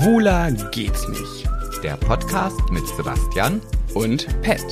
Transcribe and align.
Schwuler 0.00 0.50
geht's 0.70 1.06
nicht. 1.08 1.46
Der 1.82 1.94
Podcast 1.98 2.58
mit 2.70 2.86
Sebastian 2.96 3.60
Und 3.92 4.26
Pet. 4.40 4.64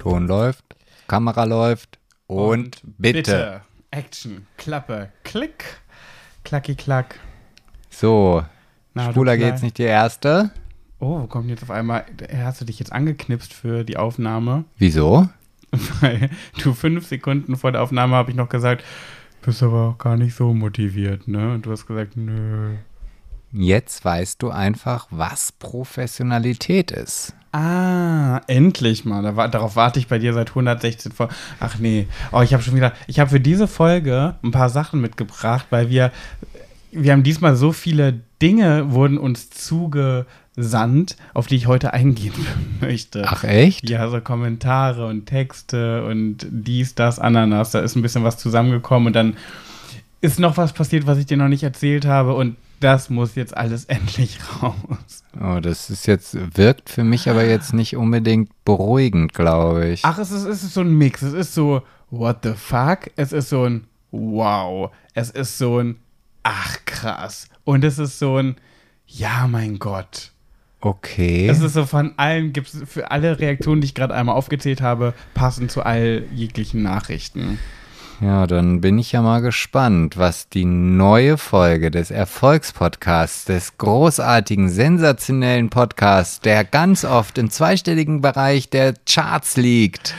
Ton 0.00 0.26
läuft, 0.26 0.64
Kamera 1.08 1.44
läuft 1.44 1.98
und, 2.26 2.82
bitte. 2.98 3.62
Action, 3.90 4.46
Klappe, 4.58 5.08
Klick, 5.22 5.64
Klacki, 6.44 6.74
Klack. 6.74 7.18
So, 7.88 8.44
Na, 8.92 9.14
Schwuler 9.14 9.38
geht's 9.38 9.62
nicht 9.62 9.78
die 9.78 9.84
erste. 9.84 10.50
Oh, 11.00 11.22
wo 11.22 11.26
kommt 11.26 11.48
jetzt 11.48 11.62
auf 11.62 11.70
einmal, 11.70 12.04
hast 12.36 12.60
du 12.60 12.66
dich 12.66 12.78
jetzt 12.78 12.92
angeknipst 12.92 13.54
für 13.54 13.82
die 13.82 13.96
Aufnahme? 13.96 14.66
Wieso? 14.76 15.26
Weil 16.00 16.30
du 16.62 16.72
fünf 16.72 17.06
Sekunden 17.06 17.56
vor 17.56 17.72
der 17.72 17.82
Aufnahme 17.82 18.16
habe 18.16 18.30
ich 18.30 18.36
noch 18.36 18.48
gesagt, 18.48 18.84
bist 19.42 19.62
aber 19.62 19.88
auch 19.90 19.98
gar 19.98 20.16
nicht 20.16 20.34
so 20.34 20.54
motiviert, 20.54 21.28
ne? 21.28 21.52
Und 21.52 21.66
du 21.66 21.70
hast 21.70 21.86
gesagt, 21.86 22.16
nö. 22.16 22.74
Jetzt 23.52 24.04
weißt 24.04 24.42
du 24.42 24.50
einfach, 24.50 25.06
was 25.10 25.52
Professionalität 25.52 26.90
ist. 26.90 27.34
Ah, 27.52 28.40
endlich 28.48 29.04
mal. 29.04 29.22
Da 29.22 29.36
war, 29.36 29.48
darauf 29.48 29.76
warte 29.76 30.00
ich 30.00 30.08
bei 30.08 30.18
dir 30.18 30.32
seit 30.32 30.48
116 30.48 31.12
vor. 31.12 31.28
Ach 31.60 31.78
nee. 31.78 32.08
Oh, 32.32 32.40
ich 32.40 32.52
habe 32.52 32.64
schon 32.64 32.74
wieder. 32.74 32.92
Ich 33.06 33.20
habe 33.20 33.30
für 33.30 33.38
diese 33.38 33.68
Folge 33.68 34.34
ein 34.42 34.50
paar 34.50 34.70
Sachen 34.70 35.00
mitgebracht, 35.00 35.66
weil 35.70 35.88
wir. 35.88 36.10
Wir 36.90 37.12
haben 37.12 37.24
diesmal 37.24 37.56
so 37.56 37.72
viele 37.72 38.20
Dinge 38.40 38.92
wurden 38.92 39.18
uns 39.18 39.50
zugesandt, 40.54 41.16
auf 41.34 41.46
die 41.46 41.56
ich 41.56 41.66
heute 41.66 41.92
eingehen 41.92 42.32
möchte. 42.80 43.24
Ach 43.26 43.44
echt? 43.44 43.88
Ja, 43.88 44.08
so 44.08 44.20
Kommentare 44.20 45.06
und 45.06 45.26
Texte 45.26 46.04
und 46.04 46.46
dies, 46.50 46.94
das, 46.94 47.18
Ananas. 47.18 47.72
Da 47.72 47.80
ist 47.80 47.96
ein 47.96 48.02
bisschen 48.02 48.24
was 48.24 48.38
zusammengekommen 48.38 49.08
und 49.08 49.12
dann 49.14 49.36
ist 50.20 50.38
noch 50.38 50.56
was 50.56 50.72
passiert, 50.72 51.06
was 51.06 51.18
ich 51.18 51.26
dir 51.26 51.36
noch 51.36 51.48
nicht 51.48 51.62
erzählt 51.62 52.06
habe 52.06 52.34
und 52.34 52.56
das 52.80 53.10
muss 53.10 53.34
jetzt 53.34 53.56
alles 53.56 53.84
endlich 53.86 54.38
raus. 54.62 55.24
Oh, 55.40 55.60
das 55.60 55.90
ist 55.90 56.06
jetzt, 56.06 56.36
wirkt 56.56 56.90
für 56.90 57.04
mich 57.04 57.28
aber 57.28 57.44
jetzt 57.44 57.72
nicht 57.72 57.96
unbedingt 57.96 58.50
beruhigend, 58.64 59.34
glaube 59.34 59.88
ich. 59.88 60.04
Ach, 60.04 60.18
es 60.18 60.30
ist, 60.30 60.44
es 60.44 60.62
ist 60.62 60.74
so 60.74 60.80
ein 60.80 60.92
Mix. 60.92 61.22
Es 61.22 61.34
ist 61.34 61.54
so, 61.54 61.82
what 62.10 62.38
the 62.42 62.52
fuck? 62.54 63.10
Es 63.16 63.32
ist 63.32 63.48
so 63.48 63.64
ein, 63.64 63.84
wow. 64.10 64.90
Es 65.14 65.30
ist 65.30 65.58
so 65.58 65.78
ein, 65.78 65.96
ach 66.42 66.78
krass. 66.84 67.48
Und 67.64 67.84
es 67.84 67.98
ist 67.98 68.18
so 68.18 68.36
ein, 68.36 68.56
ja, 69.06 69.46
mein 69.46 69.78
Gott. 69.78 70.33
Okay. 70.84 71.48
Es 71.48 71.62
ist 71.62 71.72
so 71.72 71.86
von 71.86 72.12
allen, 72.18 72.52
gibt 72.52 72.68
es 72.68 72.82
für 72.86 73.10
alle 73.10 73.40
Reaktionen, 73.40 73.80
die 73.80 73.86
ich 73.86 73.94
gerade 73.94 74.14
einmal 74.14 74.36
aufgezählt 74.36 74.82
habe, 74.82 75.14
passend 75.32 75.70
zu 75.70 75.82
all 75.82 76.24
jeglichen 76.34 76.82
Nachrichten. 76.82 77.58
Ja, 78.20 78.46
dann 78.46 78.82
bin 78.82 78.98
ich 78.98 79.10
ja 79.12 79.22
mal 79.22 79.40
gespannt, 79.40 80.18
was 80.18 80.50
die 80.50 80.66
neue 80.66 81.38
Folge 81.38 81.90
des 81.90 82.10
Erfolgspodcasts, 82.10 83.46
des 83.46 83.78
großartigen, 83.78 84.68
sensationellen 84.68 85.70
Podcasts, 85.70 86.40
der 86.40 86.64
ganz 86.64 87.06
oft 87.06 87.38
im 87.38 87.48
zweistelligen 87.48 88.20
Bereich 88.20 88.68
der 88.68 88.92
Charts 89.06 89.56
liegt. 89.56 90.14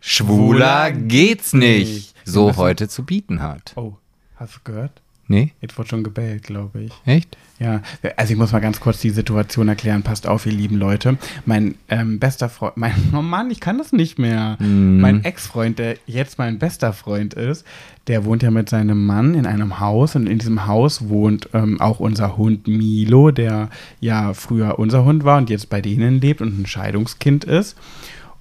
Schwuler 0.00 0.90
geht's 0.90 1.52
nicht. 1.52 2.16
So 2.24 2.56
heute 2.56 2.88
zu 2.88 3.04
bieten 3.04 3.40
hat. 3.40 3.72
Oh, 3.76 3.94
hast 4.34 4.56
du 4.56 4.60
gehört? 4.64 5.00
Nee? 5.28 5.52
Jetzt 5.60 5.76
wurde 5.76 5.90
schon 5.90 6.04
gebellt, 6.04 6.44
glaube 6.44 6.80
ich. 6.80 6.92
Echt? 7.04 7.36
Ja, 7.60 7.82
also 8.16 8.32
ich 8.32 8.38
muss 8.38 8.52
mal 8.52 8.60
ganz 8.60 8.80
kurz 8.80 9.00
die 9.00 9.10
Situation 9.10 9.68
erklären. 9.68 10.02
Passt 10.02 10.26
auf, 10.26 10.46
ihr 10.46 10.52
lieben 10.52 10.76
Leute. 10.76 11.18
Mein 11.44 11.74
ähm, 11.88 12.18
bester 12.18 12.48
Freund, 12.48 12.76
mein, 12.76 12.94
oh 13.14 13.20
Mann, 13.20 13.50
ich 13.50 13.60
kann 13.60 13.78
das 13.78 13.92
nicht 13.92 14.18
mehr. 14.18 14.56
Mein 14.60 15.24
Ex-Freund, 15.24 15.78
der 15.78 15.96
jetzt 16.06 16.38
mein 16.38 16.58
bester 16.58 16.92
Freund 16.92 17.34
ist, 17.34 17.66
der 18.06 18.24
wohnt 18.24 18.42
ja 18.42 18.50
mit 18.50 18.70
seinem 18.70 19.04
Mann 19.04 19.34
in 19.34 19.44
einem 19.44 19.80
Haus 19.80 20.16
und 20.16 20.28
in 20.28 20.38
diesem 20.38 20.66
Haus 20.66 21.08
wohnt 21.08 21.50
ähm, 21.52 21.80
auch 21.80 22.00
unser 22.00 22.36
Hund 22.36 22.66
Milo, 22.66 23.30
der 23.30 23.68
ja 24.00 24.32
früher 24.34 24.78
unser 24.78 25.04
Hund 25.04 25.24
war 25.24 25.36
und 25.36 25.50
jetzt 25.50 25.68
bei 25.68 25.82
denen 25.82 26.20
lebt 26.20 26.40
und 26.40 26.60
ein 26.60 26.66
Scheidungskind 26.66 27.44
ist. 27.44 27.76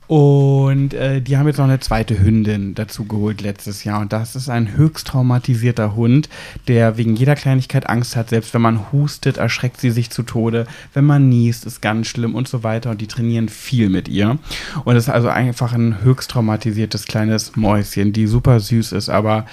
Und 0.08 0.94
äh, 0.94 1.22
die 1.22 1.38
haben 1.38 1.48
jetzt 1.48 1.58
noch 1.58 1.66
eine 1.66 1.82
zweite 1.82 2.18
Hündin 2.18 2.76
dazu 2.76 3.06
geholt 3.06 3.42
letztes 3.42 3.84
Jahr. 3.84 4.00
Und 4.00 4.14
das 4.14 4.36
ist 4.38 4.50
ein 4.50 4.76
höchst 4.78 5.08
traumatisierter 5.08 5.96
Hund, 5.96 6.30
der 6.68 6.98
wegen 6.98 7.16
jeder 7.16 7.36
Kleinigkeit 7.36 7.90
Angst 7.90 8.16
hat. 8.16 8.30
Selbst 8.30 8.54
wenn 8.54 8.62
man 8.62 8.92
hustet, 8.94 9.36
erschreckt 9.36 9.82
sie 9.82 9.92
sich 9.92 10.10
zu 10.10 10.24
Tode. 10.24 10.66
Wenn 10.94 11.06
man 11.06 11.28
niest, 11.28 11.66
ist 11.66 11.82
ganz 11.82 12.08
schlimm 12.08 12.36
und 12.36 12.48
so 12.48 12.64
weiter. 12.64 12.92
Und 12.92 13.02
die 13.02 13.08
trainieren 13.08 13.50
viel 13.50 13.90
mit 13.90 14.08
ihr. 14.08 14.40
Und 14.86 14.96
es 14.96 15.06
ist 15.06 15.14
also 15.14 15.28
einfach 15.28 15.74
ein 15.74 16.02
höchst 16.02 16.32
traumatisiertes 16.32 17.06
kleines 17.06 17.58
Mäuschen, 17.58 18.14
die 18.14 18.28
super 18.28 18.62
süß 18.62 18.94
ist. 18.94 19.10
Aber 19.10 19.46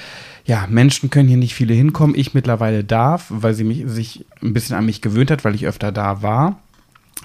ja, 0.45 0.67
Menschen 0.69 1.11
können 1.11 1.29
hier 1.29 1.39
nicht 1.39 1.55
viele 1.55 1.75
hinkommen. 1.75 2.15
Ich 2.17 2.33
mittlerweile 2.33 2.85
darf, 2.85 3.27
weil 3.29 3.55
sie 3.55 3.65
mich, 3.65 3.85
sich 3.87 4.25
ein 4.41 4.53
bisschen 4.53 4.77
an 4.77 4.87
mich 4.87 5.01
gewöhnt 5.01 5.33
hat, 5.33 5.45
weil 5.45 5.55
ich 5.55 5.67
öfter 5.67 5.91
da 5.91 6.23
war. 6.23 6.61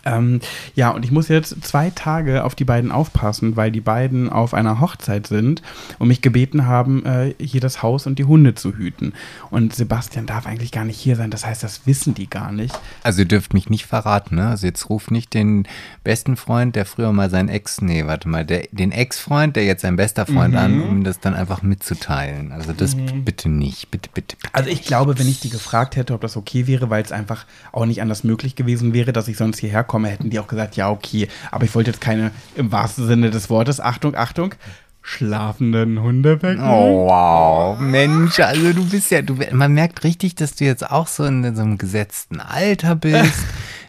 Ähm, 0.10 0.40
ja, 0.76 0.90
und 0.90 1.06
ich 1.06 1.12
muss 1.12 1.28
jetzt 1.28 1.64
zwei 1.64 1.92
Tage 1.92 2.44
auf 2.44 2.56
die 2.56 2.66
beiden 2.66 2.92
aufpassen, 2.92 3.56
weil 3.56 3.72
die 3.72 3.82
beiden 3.82 4.30
auf 4.30 4.54
einer 4.54 4.80
Hochzeit 4.80 5.28
sind 5.28 5.62
und 6.00 6.08
mich 6.08 6.22
gebeten 6.22 6.66
haben, 6.66 7.06
äh, 7.06 7.34
hier 7.40 7.62
das 7.62 7.84
Haus 7.84 8.08
und 8.08 8.20
die 8.20 8.26
Hunde 8.26 8.56
zu 8.56 8.76
hüten. 8.76 9.14
Und 9.52 9.76
Sebastian 9.76 10.26
darf 10.26 10.46
eigentlich 10.46 10.72
gar 10.72 10.86
nicht 10.86 11.00
hier 11.00 11.16
sein, 11.16 11.32
das 11.32 11.46
heißt, 11.46 11.64
das 11.64 11.86
wissen 11.86 12.14
die 12.14 12.30
gar 12.30 12.52
nicht. 12.52 12.78
Also 13.04 13.22
ihr 13.22 13.28
dürft 13.28 13.54
mich 13.54 13.70
nicht 13.70 13.86
verraten, 13.86 14.36
ne? 14.36 14.48
Also 14.48 14.68
jetzt 14.68 14.90
ruft 14.90 15.12
nicht 15.12 15.34
den 15.34 15.68
besten 16.04 16.36
Freund, 16.38 16.76
der 16.76 16.86
früher 16.86 17.12
mal 17.12 17.30
sein 17.30 17.50
Ex, 17.50 17.82
nee, 17.82 18.06
warte 18.06 18.28
mal, 18.30 18.46
der, 18.46 18.68
den 18.72 18.92
Ex-Freund, 18.92 19.56
der 19.56 19.66
jetzt 19.66 19.82
sein 19.82 19.96
bester 19.96 20.26
Freund 20.26 20.56
an, 20.56 20.82
um 20.82 21.04
das 21.04 21.20
dann 21.20 21.36
einfach 21.36 21.62
mitzuteilen. 21.62 22.52
Also 22.52 22.74
das 22.74 22.96
bitte 22.96 23.50
nicht, 23.50 23.92
bitte, 23.92 24.10
bitte, 24.14 24.36
bitte. 24.38 24.54
Also 24.54 24.70
ich 24.70 24.84
glaube, 24.84 25.18
wenn 25.20 25.28
ich 25.28 25.40
die 25.40 25.50
gefragt 25.50 25.96
hätte, 25.96 26.14
ob 26.14 26.22
das 26.22 26.38
okay 26.38 26.68
wäre, 26.68 26.90
weil 26.90 27.04
es 27.04 27.12
einfach 27.12 27.46
auch 27.72 27.86
nicht 27.86 28.02
anders 28.02 28.24
möglich 28.24 28.56
gewesen 28.56 28.94
wäre, 28.94 29.14
dass 29.14 29.28
ich 29.28 29.38
sonst 29.38 29.60
hierher 29.60 29.84
komme, 29.84 29.99
hätten 30.06 30.30
die 30.30 30.40
auch 30.40 30.48
gesagt, 30.48 30.76
ja, 30.76 30.90
okay. 30.90 31.28
Aber 31.52 31.66
ich 31.66 31.76
wollte 31.76 31.92
jetzt 31.92 32.02
keine, 32.02 32.32
im 32.56 32.72
wahrsten 32.72 33.08
Sinne 33.08 33.30
des 33.30 33.50
Wortes, 33.50 33.80
Achtung, 33.80 34.16
Achtung, 34.16 34.56
schlafenden 35.02 36.02
Hunde 36.02 36.42
wecken. 36.42 36.64
Oh, 36.64 37.08
wow. 37.08 37.80
Mensch, 37.80 38.40
also 38.40 38.74
du 38.74 38.86
bist 38.90 39.12
ja, 39.12 39.22
du, 39.22 39.38
man 39.52 39.74
merkt 39.74 40.04
richtig, 40.04 40.36
dass 40.36 40.56
du 40.56 40.66
jetzt 40.66 40.90
auch 40.90 41.08
so 41.08 41.24
in 41.26 41.56
so 41.56 41.62
einem 41.62 41.78
gesetzten 41.78 42.40
Alter 42.40 42.96
bist. 42.96 43.34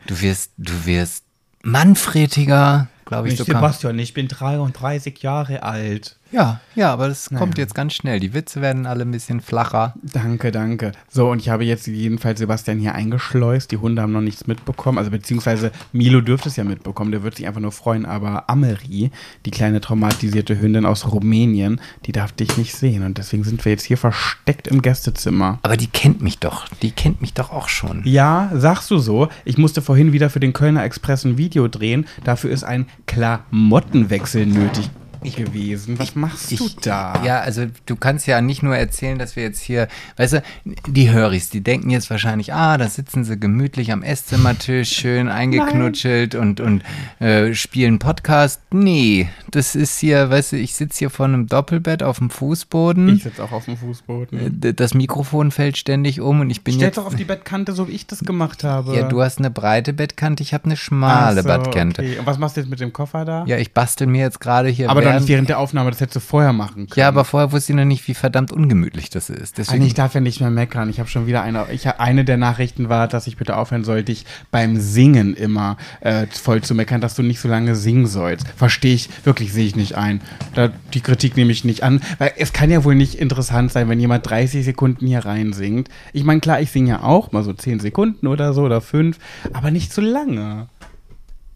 Du 0.07 0.23
wirst, 0.23 0.51
du 0.57 0.87
wirst 0.87 1.25
manfrediger, 1.63 2.89
glaube 3.05 3.29
ich 3.29 3.35
Nicht 3.35 3.47
sogar. 3.47 3.61
Sebastian, 3.61 3.99
ich 3.99 4.13
bin 4.13 4.27
33 4.27 5.23
Jahre 5.23 5.63
alt. 5.63 6.17
Ja, 6.33 6.61
ja, 6.77 6.93
aber 6.93 7.09
das 7.09 7.29
kommt 7.29 7.53
Naja. 7.53 7.63
jetzt 7.65 7.75
ganz 7.75 7.93
schnell. 7.95 8.21
Die 8.21 8.33
Witze 8.35 8.61
werden 8.61 8.87
alle 8.87 9.03
ein 9.03 9.11
bisschen 9.11 9.41
flacher. 9.41 9.95
Danke, 10.03 10.53
danke. 10.53 10.93
So, 11.09 11.29
und 11.31 11.41
ich 11.41 11.49
habe 11.49 11.65
jetzt 11.65 11.87
jedenfalls 11.89 12.39
Sebastian 12.39 12.79
hier 12.79 12.95
eingeschleust. 12.95 13.73
Die 13.73 13.79
Hunde 13.79 14.01
haben 14.03 14.13
noch 14.13 14.21
nichts 14.21 14.47
mitbekommen. 14.47 14.99
Also, 14.99 15.11
beziehungsweise 15.11 15.73
Milo 15.93 16.21
dürfte 16.21 16.49
es 16.49 16.57
ja 16.57 16.63
mitbekommen. 16.65 17.11
Der 17.11 17.23
wird 17.25 17.37
sich 17.37 17.47
einfach 17.49 17.61
nur 17.61 17.73
freuen. 17.73 18.07
Aber 18.07 18.49
Ameri, 18.49 19.11
die 19.45 19.51
kleine 19.51 19.81
traumatisierte 19.81 20.61
Hündin 20.61 20.87
aus 20.87 21.11
Rumänien, 21.11 21.81
die 22.07 22.13
darf 22.13 22.31
dich 22.33 22.57
nicht 22.57 22.77
sehen. 22.77 23.03
Und 23.05 23.19
deswegen 23.19 23.43
sind 23.43 23.65
wir 23.65 23.73
jetzt 23.73 23.85
hier 23.85 23.99
versteckt 23.99 24.69
im 24.69 24.83
Gästezimmer. 24.83 25.59
Aber 25.63 25.77
die 25.77 25.89
kennt 25.89 26.23
mich 26.23 26.39
doch. 26.39 26.69
Die 26.83 26.93
kennt 26.93 27.21
mich 27.21 27.35
doch 27.35 27.51
auch 27.51 27.69
schon. 27.69 28.03
Ja, 28.05 28.51
sagst 28.55 28.91
du 28.91 28.99
so. 28.99 29.29
Ich 29.45 29.59
musste 29.59 29.83
vorhin 29.83 30.13
wieder 30.13 30.31
für 30.31 30.41
den 30.41 30.53
Kölner 30.53 30.85
Express 30.85 31.25
ein 31.25 31.39
Video 31.39 31.67
drehen. 31.67 32.07
Dafür 32.23 32.51
ist 32.51 32.63
ein 32.63 32.87
Klamottenwechsel 33.07 34.47
nötig 34.47 34.91
gewesen. 35.23 35.99
Was 35.99 36.15
machst 36.15 36.51
du 36.59 36.69
da? 36.83 37.23
Ja, 37.25 37.41
also 37.41 37.67
du 37.87 37.97
kannst 37.97 38.27
ja 38.27 38.41
nicht 38.41 38.63
nur 38.63 38.77
erzählen, 38.77 39.19
dass 39.19 39.37
wir 39.37 39.43
jetzt 39.43 39.61
hier, 39.61 39.89
weißt 40.17 40.35
du, 40.35 40.43
die 40.87 41.11
Höris, 41.11 41.51
die 41.51 41.61
denken 41.63 41.91
jetzt 41.91 42.11
wahrscheinlich, 42.11 42.53
ah, 42.55 42.79
da 42.79 42.89
sitzen 42.89 43.25
sie 43.25 43.39
gemütlich 43.39 43.93
am 43.93 44.03
Esszimmertisch, 44.03 44.91
schön 44.93 45.29
eingeknutschelt 45.29 46.35
und, 46.35 46.61
und 46.61 46.83
äh, 47.19 47.55
spielen 47.55 47.99
Podcast. 47.99 48.61
Nee, 48.73 49.29
das 49.51 49.75
ist 49.75 49.99
hier, 49.99 50.31
weißt 50.31 50.53
du, 50.53 50.57
ich 50.57 50.75
sitze 50.75 50.99
hier 51.01 51.11
vor 51.11 51.27
einem 51.27 51.47
Doppelbett 51.47 52.03
auf 52.03 52.19
dem 52.19 52.31
Fußboden. 52.31 53.09
Ich 53.17 53.23
sitze 53.25 53.43
auch 53.45 53.53
auf 53.53 53.65
dem 53.67 53.77
Fußboden. 53.77 54.61
D- 54.61 54.73
das 54.73 54.95
Mikrofon 54.95 55.51
fällt 55.51 55.77
ständig 55.77 56.21
um 56.21 56.41
und 56.41 56.51
ich 56.51 56.63
bin 56.65 56.75
Stell 56.75 56.89
jetzt. 56.89 56.99
doch 56.99 57.07
auf 57.07 57.15
die 57.17 57.25
Bettkante, 57.25 57.73
so 57.73 57.89
wie 57.89 57.93
ich 57.93 58.07
das 58.07 58.21
gemacht 58.21 58.65
habe. 58.65 58.97
ja, 58.97 59.09
du 59.09 59.21
hast 59.23 59.39
eine 59.39 59.51
breite 59.51 59.93
Bettkante, 59.93 60.43
ich 60.43 60.55
habe 60.55 60.65
eine 60.65 60.77
schmale 60.77 61.43
so, 61.43 61.49
Bettkante. 61.49 62.03
Okay. 62.03 62.19
Und 62.19 62.27
was 62.27 62.39
machst 62.39 62.57
du 62.57 62.61
jetzt 62.61 62.71
mit 62.71 62.81
dem 62.81 62.93
Koffer 62.93 63.25
da? 63.25 63.45
Ja, 63.47 63.57
ich 63.59 63.73
bastel 63.73 64.07
mir 64.07 64.23
jetzt 64.23 64.41
gerade 64.41 64.69
hier. 64.69 64.89
aber 64.91 65.03
während- 65.11 65.21
nicht 65.23 65.29
während 65.31 65.49
der 65.49 65.59
Aufnahme, 65.59 65.91
das 65.91 66.01
hättest 66.01 66.17
du 66.17 66.21
vorher 66.21 66.53
machen 66.53 66.87
können. 66.89 67.01
Ja, 67.01 67.09
aber 67.09 67.25
vorher 67.25 67.53
wusste 67.53 67.73
ich 67.73 67.77
noch 67.77 67.85
nicht, 67.85 68.07
wie 68.09 68.15
verdammt 68.15 68.53
ungemütlich 68.53 69.11
das 69.11 69.31
ist. 69.31 69.59
Deswegen 69.59 69.81
nee, 69.83 69.87
ich 69.89 69.95
darf 69.95 70.15
ja 70.15 70.21
nicht 70.21 70.41
mehr 70.41 70.51
meckern. 70.51 70.89
Ich 70.91 70.99
habe 70.99 71.09
schon 71.09 71.27
wieder 71.27 71.43
eine. 71.43 71.67
Ich, 71.73 71.87
eine 71.89 72.25
der 72.25 72.37
Nachrichten 72.37 72.89
war, 72.89 73.09
dass 73.09 73.27
ich 73.27 73.37
bitte 73.37 73.57
aufhören 73.57 73.85
sollte, 73.85 74.05
dich 74.05 74.25
beim 74.51 74.77
Singen 74.81 75.35
immer 75.35 75.77
äh, 76.01 76.27
voll 76.27 76.63
zu 76.63 76.75
meckern, 76.75 77.01
dass 77.01 77.15
du 77.15 77.23
nicht 77.23 77.41
so 77.41 77.49
lange 77.49 77.75
singen 77.77 78.07
sollst. 78.07 78.47
Verstehe 78.57 78.95
ich, 78.95 79.09
wirklich 79.25 79.53
sehe 79.53 79.67
ich 79.67 79.77
nicht 79.77 79.97
ein. 79.97 80.21
Da, 80.55 80.71
die 80.95 81.01
Kritik 81.01 81.37
nehme 81.37 81.53
ich 81.53 81.65
nicht 81.65 81.83
an. 81.83 82.01
Weil 82.19 82.33
es 82.37 82.53
kann 82.53 82.71
ja 82.71 82.85
wohl 82.85 82.95
nicht 82.95 83.15
interessant 83.17 83.73
sein, 83.73 83.89
wenn 83.89 84.01
jemand 84.01 84.29
30 84.29 84.65
Sekunden 84.65 85.07
hier 85.07 85.25
rein 85.25 85.53
singt. 85.53 85.89
Ich 86.13 86.25
meine, 86.25 86.41
klar, 86.41 86.61
ich 86.61 86.71
singe 86.71 86.91
ja 86.91 87.03
auch, 87.03 87.33
mal 87.33 87.43
so 87.43 87.53
10 87.53 87.81
Sekunden 87.81 88.27
oder 88.27 88.53
so 88.55 88.63
oder 88.63 88.81
5, 88.81 89.19
aber 89.53 89.71
nicht 89.71 89.93
so 89.93 90.01
lange. 90.01 90.69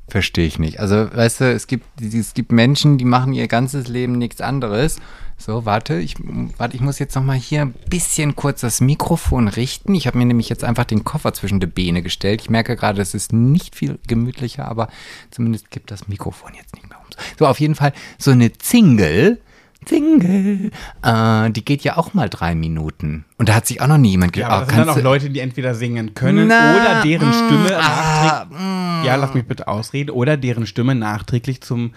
Verstehe 0.07 0.47
ich 0.47 0.59
nicht. 0.59 0.81
Also, 0.81 1.15
weißt 1.15 1.41
du, 1.41 1.53
es 1.53 1.67
gibt, 1.67 1.87
es 2.01 2.35
gibt 2.35 2.53
Menschen, 2.53 2.99
die 2.99 3.07
machen 3.07 3.33
ihr 3.33 3.49
ganzes 3.49 3.89
Leben 3.89 4.19
nichts 4.19 4.41
anderes. 4.43 4.99
So, 5.39 5.65
warte, 5.65 5.95
ich, 5.95 6.17
warte, 6.59 6.77
ich 6.77 6.83
muss 6.83 6.99
jetzt 6.99 7.17
noch 7.17 7.25
mal 7.25 7.37
hier 7.37 7.63
ein 7.63 7.75
bisschen 7.89 8.37
kurz 8.37 8.61
das 8.61 8.81
Mikrofon 8.81 9.49
richten. 9.49 9.95
Ich 9.95 10.07
habe 10.07 10.19
mir 10.19 10.27
nämlich 10.27 10.49
jetzt 10.49 10.63
einfach 10.63 10.85
den 10.85 11.05
Koffer 11.05 11.33
zwischen 11.33 11.59
die 11.59 11.67
Beine 11.67 12.03
gestellt. 12.03 12.43
Ich 12.43 12.51
merke 12.51 12.77
gerade, 12.77 13.01
es 13.01 13.15
ist 13.15 13.33
nicht 13.33 13.75
viel 13.75 13.99
gemütlicher, 14.07 14.69
aber 14.69 14.89
zumindest 15.31 15.71
gibt 15.71 15.91
das 15.91 16.07
Mikrofon 16.07 16.53
jetzt 16.55 16.75
nicht 16.75 16.89
mehr 16.89 16.99
um. 16.99 17.05
So, 17.39 17.47
auf 17.47 17.59
jeden 17.59 17.75
Fall 17.75 17.93
so 18.19 18.31
eine 18.31 18.53
Zingle 18.53 19.39
Single. 19.87 20.71
Äh, 21.03 21.51
die 21.51 21.65
geht 21.65 21.83
ja 21.83 21.97
auch 21.97 22.15
mal 22.15 22.29
drei 22.29 22.55
Minuten. 22.55 23.25
Und 23.39 23.49
da 23.49 23.55
hat 23.55 23.67
sich 23.67 23.81
auch 23.81 23.87
noch 23.87 23.99
nie 23.99 24.11
jemand 24.11 24.37
Ja, 24.37 24.49
aber 24.49 24.67
das 24.67 24.75
sind 24.75 24.87
dann 24.87 24.97
auch 24.97 25.03
Leute, 25.03 25.31
die 25.31 25.41
entweder 25.41 25.75
singen 25.75 26.15
können 26.15 26.49
Na, 26.49 26.77
oder 26.77 27.03
deren 27.03 27.33
Stimme 27.33 27.71
mm, 27.71 27.81
ah, 27.81 28.45
mm. 28.45 29.05
Ja, 29.05 29.17
lass 29.17 29.35
mich 29.35 29.47
bitte 29.47 29.69
ausreden. 29.69 30.11
Oder 30.11 30.37
deren 30.37 30.67
Stimme 30.67 30.95
nachträglich 30.95 31.61
zum 31.61 31.93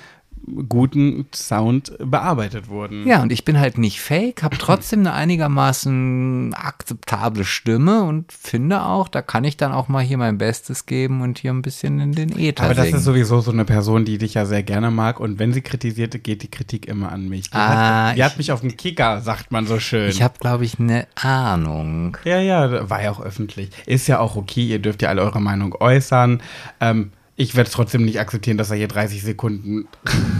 guten 0.69 1.25
Sound 1.34 1.94
bearbeitet 2.00 2.69
wurden. 2.69 3.07
Ja, 3.07 3.22
und 3.22 3.31
ich 3.31 3.45
bin 3.45 3.60
halt 3.60 3.78
nicht 3.78 4.01
fake, 4.01 4.44
habe 4.44 4.57
trotzdem 4.57 5.00
eine 5.00 5.13
einigermaßen 5.13 6.54
akzeptable 6.54 7.44
Stimme 7.44 8.04
und 8.04 8.31
finde 8.31 8.84
auch, 8.84 9.07
da 9.07 9.22
kann 9.22 9.44
ich 9.44 9.57
dann 9.57 9.72
auch 9.72 9.88
mal 9.88 10.04
hier 10.04 10.18
mein 10.18 10.38
Bestes 10.38 10.86
geben 10.86 11.22
und 11.22 11.39
hier 11.39 11.51
ein 11.51 11.62
bisschen 11.62 12.00
in 12.00 12.12
den 12.13 12.38
Äther 12.38 12.63
Aber 12.63 12.74
das 12.74 12.86
singen. 12.86 12.98
ist 12.98 13.04
sowieso 13.04 13.42
so 13.42 13.51
eine 13.51 13.66
Person, 13.66 14.06
die 14.06 14.18
dich 14.18 14.36
ja 14.36 14.45
sehr 14.45 14.63
gerne 14.63 14.92
mag 14.92 15.19
und 15.19 15.39
wenn 15.39 15.54
sie 15.54 15.62
kritisiert, 15.62 16.24
geht 16.24 16.44
die 16.44 16.51
Kritik 16.51 16.88
immer 16.88 17.12
an 17.12 17.28
mich. 17.28 17.50
Die, 17.50 17.57
ah, 17.57 18.07
hat, 18.07 18.18
die 18.18 18.24
hat 18.24 18.38
mich 18.38 18.51
auf 18.51 18.62
den 18.62 18.78
Kicker, 18.78 19.22
sagt 19.22 19.51
man 19.51 19.68
so 19.68 19.80
schön. 19.80 20.10
Ich 20.10 20.22
habe, 20.22 20.36
glaube 20.40 20.66
ich, 20.66 20.80
eine 20.80 21.07
Ahnung. 21.16 22.18
Ja, 22.24 22.40
ja, 22.40 22.90
war 22.90 23.04
ja 23.04 23.12
auch 23.12 23.22
öffentlich. 23.22 23.69
Ist 23.86 24.07
ja 24.07 24.19
auch 24.19 24.36
okay, 24.36 24.66
ihr 24.66 24.80
dürft 24.80 25.01
ja 25.01 25.10
alle 25.10 25.22
eure 25.22 25.42
Meinung 25.42 25.75
äußern. 25.80 26.42
Ähm, 26.80 27.12
ich 27.38 27.56
werde 27.56 27.68
es 27.68 27.74
trotzdem 27.74 28.04
nicht 28.04 28.19
akzeptieren, 28.19 28.57
dass 28.57 28.72
er 28.72 28.78
hier 28.78 28.88
30 28.88 29.22
Sekunden. 29.22 29.88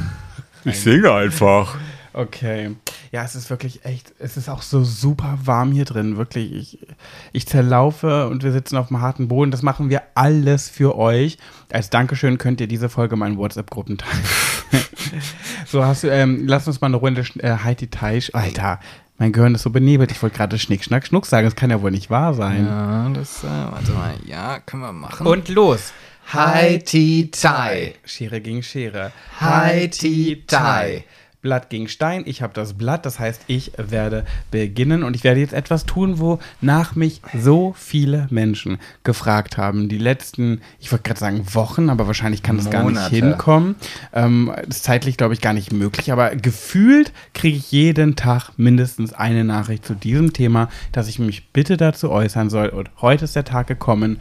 ich 0.66 0.80
singe 0.80 1.14
einfach. 1.14 1.78
Okay. 2.12 2.76
Ja, 3.12 3.24
es 3.24 3.36
ist 3.36 3.52
wirklich 3.52 3.86
echt, 3.86 4.12
es 4.18 4.36
ist 4.36 4.50
auch 4.50 4.64
so 4.64 4.84
super 4.84 5.38
warm 5.44 5.72
hier 5.72 5.86
drin, 5.86 6.18
wirklich. 6.18 6.52
Ich, 6.52 6.80
ich 7.32 7.48
zerlaufe 7.48 8.28
und 8.28 8.44
wir 8.44 8.52
sitzen 8.52 8.76
auf 8.76 8.88
dem 8.88 9.00
harten 9.00 9.28
Boden. 9.28 9.52
Das 9.52 9.62
machen 9.62 9.92
wir 9.92 10.02
alles 10.16 10.70
für 10.70 10.98
euch. 10.98 11.38
Als 11.72 11.92
Dankeschön 11.92 12.40
könnt 12.40 12.60
ihr 12.60 12.68
diese 12.68 12.90
Folge 12.90 13.16
meinen 13.16 13.38
WhatsApp-Gruppen 13.38 14.00
teilen. 14.00 14.24
so, 15.68 15.86
hast 15.86 16.04
du, 16.04 16.08
ähm, 16.08 16.48
lass 16.48 16.68
uns 16.68 16.82
mal 16.82 16.88
eine 16.88 16.98
Runde 16.98 17.24
äh, 17.38 17.58
Heidi 17.64 17.88
Teich. 17.88 18.34
Alter, 18.34 18.80
mein 19.20 19.32
Gehirn 19.32 19.54
ist 19.54 19.62
so 19.62 19.70
benebelt. 19.70 20.12
Ich 20.12 20.22
wollte 20.24 20.38
gerade 20.38 20.58
Schnick, 20.58 20.84
Schnack, 20.84 21.06
Schnuck 21.06 21.28
sagen. 21.28 21.46
Das 21.46 21.56
kann 21.56 21.70
ja 21.70 21.84
wohl 21.84 21.92
nicht 21.92 22.10
wahr 22.10 22.34
sein. 22.34 22.66
Ja, 22.66 23.10
das, 23.14 23.44
äh, 23.44 23.48
warte 23.48 23.92
mal. 23.92 24.16
Ja, 24.26 24.60
können 24.60 24.82
wir 24.82 24.92
machen. 24.92 25.28
Und 25.28 25.50
los. 25.50 25.94
Hai 26.34 26.82
Ti 26.84 27.32
Tai. 27.32 27.94
Schere 28.04 28.42
gegen 28.42 28.62
Schere. 28.62 29.14
Hai 29.40 29.88
Ti 29.88 30.44
Tai. 30.46 31.06
Blatt 31.42 31.70
gegen 31.70 31.88
Stein. 31.88 32.24
Ich 32.26 32.42
habe 32.42 32.52
das 32.54 32.74
Blatt, 32.74 33.06
das 33.06 33.18
heißt, 33.18 33.44
ich 33.48 33.72
werde 33.78 34.26
beginnen 34.52 35.04
und 35.04 35.16
ich 35.16 35.24
werde 35.24 35.40
jetzt 35.40 35.54
etwas 35.54 35.86
tun, 35.86 36.20
wo 36.20 36.40
nach 36.60 36.96
mich 36.96 37.22
so 37.34 37.74
viele 37.78 38.28
Menschen 38.30 38.78
gefragt 39.06 39.56
haben. 39.56 39.88
Die 39.88 40.00
letzten, 40.00 40.60
ich 40.82 40.92
wollte 40.92 41.04
gerade 41.04 41.20
sagen 41.22 41.46
Wochen, 41.54 41.90
aber 41.90 42.08
wahrscheinlich 42.08 42.44
kann 42.44 42.58
das 42.58 42.70
gar 42.70 42.84
nicht 42.84 43.08
hinkommen. 43.08 43.76
Ähm, 44.12 44.52
ist 44.68 44.84
zeitlich, 44.84 45.16
glaube 45.16 45.34
ich, 45.34 45.40
gar 45.40 45.54
nicht 45.54 45.72
möglich, 45.72 46.12
aber 46.12 46.36
gefühlt 46.36 47.14
kriege 47.34 47.56
ich 47.56 47.72
jeden 47.72 48.18
Tag 48.18 48.50
mindestens 48.58 49.14
eine 49.14 49.46
Nachricht 49.46 49.86
zu 49.86 49.94
diesem 49.94 50.34
Thema, 50.34 50.68
dass 50.92 51.08
ich 51.08 51.20
mich 51.20 51.54
bitte 51.54 51.78
dazu 51.78 52.12
äußern 52.12 52.50
soll. 52.50 52.68
Und 52.68 52.90
heute 53.00 53.24
ist 53.24 53.38
der 53.38 53.46
Tag 53.46 53.68
gekommen. 53.68 54.20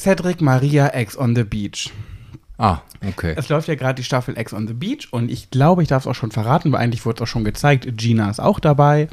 Cedric 0.00 0.40
Maria 0.40 0.98
X 0.98 1.14
on 1.18 1.36
the 1.36 1.44
Beach. 1.44 1.90
Ah, 2.56 2.78
okay. 3.06 3.34
Es 3.36 3.50
läuft 3.50 3.68
ja 3.68 3.74
gerade 3.74 3.96
die 3.96 4.02
Staffel 4.02 4.38
X 4.38 4.54
on 4.54 4.66
the 4.66 4.72
Beach 4.72 5.08
und 5.10 5.30
ich 5.30 5.50
glaube, 5.50 5.82
ich 5.82 5.90
darf 5.90 6.04
es 6.04 6.06
auch 6.06 6.14
schon 6.14 6.30
verraten, 6.30 6.72
weil 6.72 6.80
eigentlich 6.80 7.04
wurde 7.04 7.16
es 7.16 7.22
auch 7.28 7.30
schon 7.30 7.44
gezeigt. 7.44 7.86
Gina 7.98 8.30
ist 8.30 8.40
auch 8.40 8.60
dabei. 8.60 9.08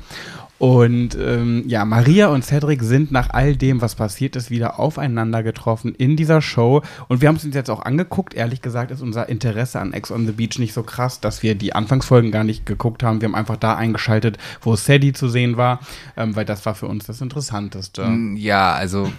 Und 0.59 1.15
ähm, 1.15 1.65
ja, 1.67 1.83
Maria 1.83 2.27
und 2.29 2.43
Cedric 2.43 2.81
sind 2.81 3.11
nach 3.11 3.29
all 3.31 3.57
dem, 3.57 3.81
was 3.81 3.95
passiert 3.95 4.37
ist, 4.37 4.49
wieder 4.49 4.79
aufeinander 4.79 5.43
getroffen 5.43 5.93
in 5.93 6.15
dieser 6.15 6.41
Show. 6.41 6.81
Und 7.09 7.21
wir 7.21 7.27
haben 7.27 7.35
es 7.35 7.43
uns 7.43 7.53
jetzt 7.53 7.69
auch 7.69 7.83
angeguckt. 7.83 8.33
Ehrlich 8.33 8.61
gesagt 8.61 8.89
ist 8.89 9.01
unser 9.01 9.27
Interesse 9.27 9.81
an 9.81 9.93
X 9.93 10.09
on 10.09 10.25
the 10.25 10.31
Beach 10.31 10.57
nicht 10.57 10.73
so 10.73 10.83
krass, 10.83 11.19
dass 11.19 11.43
wir 11.43 11.53
die 11.55 11.73
Anfangsfolgen 11.73 12.31
gar 12.31 12.45
nicht 12.45 12.65
geguckt 12.65 13.03
haben. 13.03 13.19
Wir 13.21 13.27
haben 13.27 13.35
einfach 13.35 13.57
da 13.57 13.75
eingeschaltet, 13.75 14.37
wo 14.61 14.75
Sadie 14.77 15.11
zu 15.11 15.27
sehen 15.27 15.57
war, 15.57 15.81
ähm, 16.15 16.35
weil 16.37 16.45
das 16.45 16.65
war 16.65 16.75
für 16.75 16.87
uns 16.87 17.05
das 17.05 17.19
Interessanteste. 17.19 18.09
Ja, 18.35 18.73
also 18.73 19.11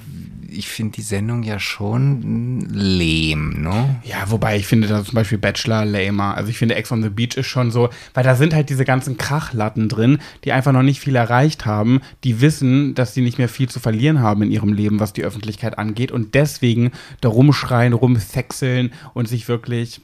ich 0.50 0.68
finde 0.68 0.96
die 0.96 1.02
Sendung 1.02 1.42
ja 1.42 1.58
schon 1.58 2.68
lehm, 2.70 3.62
ne? 3.62 4.00
Ja, 4.04 4.30
wobei 4.30 4.56
ich 4.56 4.66
finde 4.66 4.88
da 4.88 5.04
zum 5.04 5.14
Beispiel 5.14 5.38
Bachelor 5.38 5.84
lamer. 5.84 6.36
Also 6.36 6.50
ich 6.50 6.58
finde 6.58 6.74
Ex 6.74 6.90
on 6.90 7.02
the 7.02 7.10
Beach 7.10 7.36
ist 7.36 7.46
schon 7.46 7.70
so, 7.70 7.90
weil 8.14 8.24
da 8.24 8.34
sind 8.34 8.54
halt 8.54 8.70
diese 8.70 8.84
ganzen 8.84 9.18
Krachlatten 9.18 9.88
drin, 9.88 10.18
die 10.44 10.52
einfach 10.52 10.72
noch 10.72 10.82
nicht 10.82 11.00
viel 11.00 11.16
erreicht 11.16 11.66
haben, 11.66 12.00
die 12.24 12.40
wissen, 12.40 12.94
dass 12.94 13.14
sie 13.14 13.20
nicht 13.20 13.38
mehr 13.38 13.48
viel 13.48 13.68
zu 13.68 13.80
verlieren 13.80 14.20
haben 14.20 14.42
in 14.42 14.50
ihrem 14.50 14.72
Leben, 14.72 15.00
was 15.00 15.12
die 15.12 15.24
Öffentlichkeit 15.24 15.78
angeht 15.78 16.12
und 16.12 16.34
deswegen 16.34 16.92
da 17.20 17.28
rumschreien, 17.28 17.92
rumsexeln 17.92 18.92
und 19.14 19.28
sich 19.28 19.48
wirklich, 19.48 20.00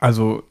also 0.00 0.44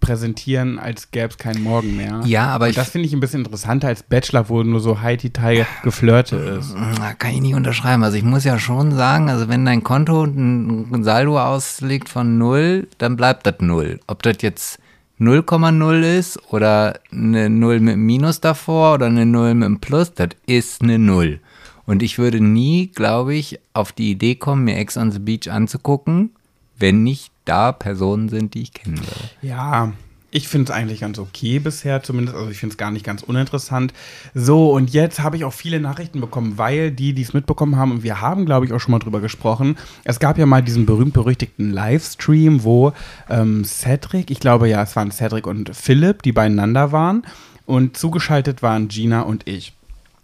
präsentieren, 0.00 0.78
als 0.78 1.10
gäbe 1.10 1.28
es 1.28 1.38
keinen 1.38 1.62
Morgen 1.62 1.96
mehr. 1.96 2.22
Ja, 2.24 2.48
aber 2.48 2.66
und 2.66 2.76
das 2.76 2.90
finde 2.90 3.06
ich 3.06 3.12
ein 3.12 3.20
bisschen 3.20 3.44
interessanter 3.44 3.88
als 3.88 4.02
Bachelor, 4.02 4.48
wo 4.48 4.62
nur 4.62 4.80
so 4.80 5.00
High-Detail 5.00 5.66
geflirte 5.82 6.36
ist. 6.36 6.74
Kann 7.18 7.32
ich 7.32 7.40
nicht 7.40 7.54
unterschreiben. 7.54 8.02
Also 8.02 8.16
ich 8.16 8.24
muss 8.24 8.44
ja 8.44 8.58
schon 8.58 8.92
sagen, 8.92 9.28
also 9.30 9.48
wenn 9.48 9.64
dein 9.64 9.82
Konto 9.82 10.24
ein 10.24 11.04
Saldo 11.04 11.40
auslegt 11.40 12.08
von 12.08 12.38
null, 12.38 12.88
dann 12.98 13.16
bleibt 13.16 13.46
das 13.46 13.56
null. 13.60 14.00
Ob 14.06 14.22
das 14.22 14.36
jetzt 14.40 14.78
0,0 15.18 16.18
ist 16.18 16.38
oder 16.52 17.00
eine 17.10 17.48
0 17.48 17.80
mit 17.80 17.94
einem 17.94 18.04
Minus 18.04 18.40
davor 18.40 18.94
oder 18.94 19.06
eine 19.06 19.24
0 19.24 19.54
mit 19.54 19.64
einem 19.64 19.80
Plus, 19.80 20.12
das 20.12 20.28
ist 20.46 20.82
eine 20.82 20.98
0. 20.98 21.40
Und 21.86 22.02
ich 22.02 22.18
würde 22.18 22.40
nie, 22.40 22.88
glaube 22.88 23.34
ich, 23.34 23.60
auf 23.72 23.92
die 23.92 24.10
Idee 24.10 24.34
kommen, 24.34 24.64
mir 24.64 24.76
Ex 24.76 24.96
on 24.96 25.12
the 25.12 25.20
Beach 25.20 25.50
anzugucken, 25.50 26.30
wenn 26.78 27.02
nicht 27.02 27.32
da 27.46 27.72
Personen 27.72 28.28
sind, 28.28 28.54
die 28.54 28.62
ich 28.62 28.72
kennen 28.72 28.98
würde. 28.98 29.30
Ja, 29.40 29.92
ich 30.30 30.48
finde 30.48 30.70
es 30.70 30.76
eigentlich 30.76 31.00
ganz 31.00 31.18
okay 31.18 31.58
bisher 31.58 32.02
zumindest. 32.02 32.36
Also 32.36 32.50
ich 32.50 32.58
finde 32.58 32.74
es 32.74 32.76
gar 32.76 32.90
nicht 32.90 33.06
ganz 33.06 33.22
uninteressant. 33.22 33.94
So, 34.34 34.70
und 34.72 34.90
jetzt 34.90 35.20
habe 35.20 35.36
ich 35.36 35.44
auch 35.44 35.52
viele 35.52 35.80
Nachrichten 35.80 36.20
bekommen, 36.20 36.58
weil 36.58 36.90
die, 36.90 37.14
die 37.14 37.22
es 37.22 37.32
mitbekommen 37.32 37.76
haben, 37.76 37.90
und 37.90 38.02
wir 38.02 38.20
haben, 38.20 38.44
glaube 38.44 38.66
ich, 38.66 38.72
auch 38.72 38.80
schon 38.80 38.92
mal 38.92 38.98
drüber 38.98 39.20
gesprochen. 39.20 39.76
Es 40.04 40.18
gab 40.18 40.36
ja 40.36 40.44
mal 40.44 40.62
diesen 40.62 40.84
berühmt-berüchtigten 40.84 41.70
Livestream, 41.70 42.64
wo 42.64 42.92
ähm, 43.30 43.64
Cedric, 43.64 44.30
ich 44.30 44.40
glaube 44.40 44.68
ja, 44.68 44.82
es 44.82 44.94
waren 44.94 45.10
Cedric 45.10 45.46
und 45.46 45.74
Philipp, 45.74 46.22
die 46.22 46.32
beieinander 46.32 46.92
waren. 46.92 47.24
Und 47.64 47.96
zugeschaltet 47.96 48.62
waren 48.62 48.88
Gina 48.88 49.22
und 49.22 49.48
ich. 49.48 49.72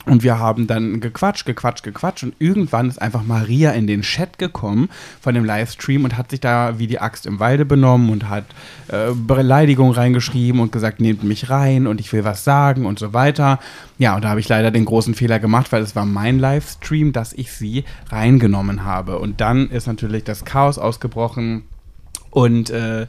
Und 0.04 0.24
wir 0.24 0.38
haben 0.38 0.66
dann 0.66 0.98
gequatscht, 1.00 1.46
gequatscht, 1.46 1.84
gequatscht 1.84 2.24
und 2.24 2.34
irgendwann 2.40 2.88
ist 2.88 3.00
einfach 3.00 3.22
Maria 3.22 3.70
in 3.70 3.86
den 3.86 4.02
Chat 4.02 4.36
gekommen 4.36 4.88
von 5.20 5.34
dem 5.34 5.44
Livestream 5.44 6.04
und 6.04 6.18
hat 6.18 6.30
sich 6.30 6.40
da 6.40 6.78
wie 6.80 6.88
die 6.88 7.00
Axt 7.00 7.24
im 7.24 7.38
Walde 7.38 7.64
benommen 7.64 8.10
und 8.10 8.28
hat 8.28 8.44
äh, 8.88 9.12
Beleidigung 9.14 9.92
reingeschrieben 9.92 10.60
und 10.60 10.72
gesagt, 10.72 11.00
nehmt 11.00 11.22
mich 11.22 11.50
rein 11.50 11.86
und 11.86 12.00
ich 12.00 12.12
will 12.12 12.24
was 12.24 12.42
sagen 12.42 12.84
und 12.84 12.98
so 12.98 13.12
weiter. 13.12 13.60
Ja, 13.98 14.16
und 14.16 14.24
da 14.24 14.30
habe 14.30 14.40
ich 14.40 14.48
leider 14.48 14.72
den 14.72 14.86
großen 14.86 15.14
Fehler 15.14 15.38
gemacht, 15.38 15.70
weil 15.70 15.82
es 15.82 15.94
war 15.94 16.04
mein 16.04 16.40
Livestream, 16.40 17.12
dass 17.12 17.32
ich 17.32 17.52
sie 17.52 17.84
reingenommen 18.10 18.84
habe. 18.84 19.20
Und 19.20 19.40
dann 19.40 19.70
ist 19.70 19.86
natürlich 19.86 20.24
das 20.24 20.44
Chaos 20.44 20.78
ausgebrochen 20.78 21.62
und 22.30 22.70
äh, 22.70 23.06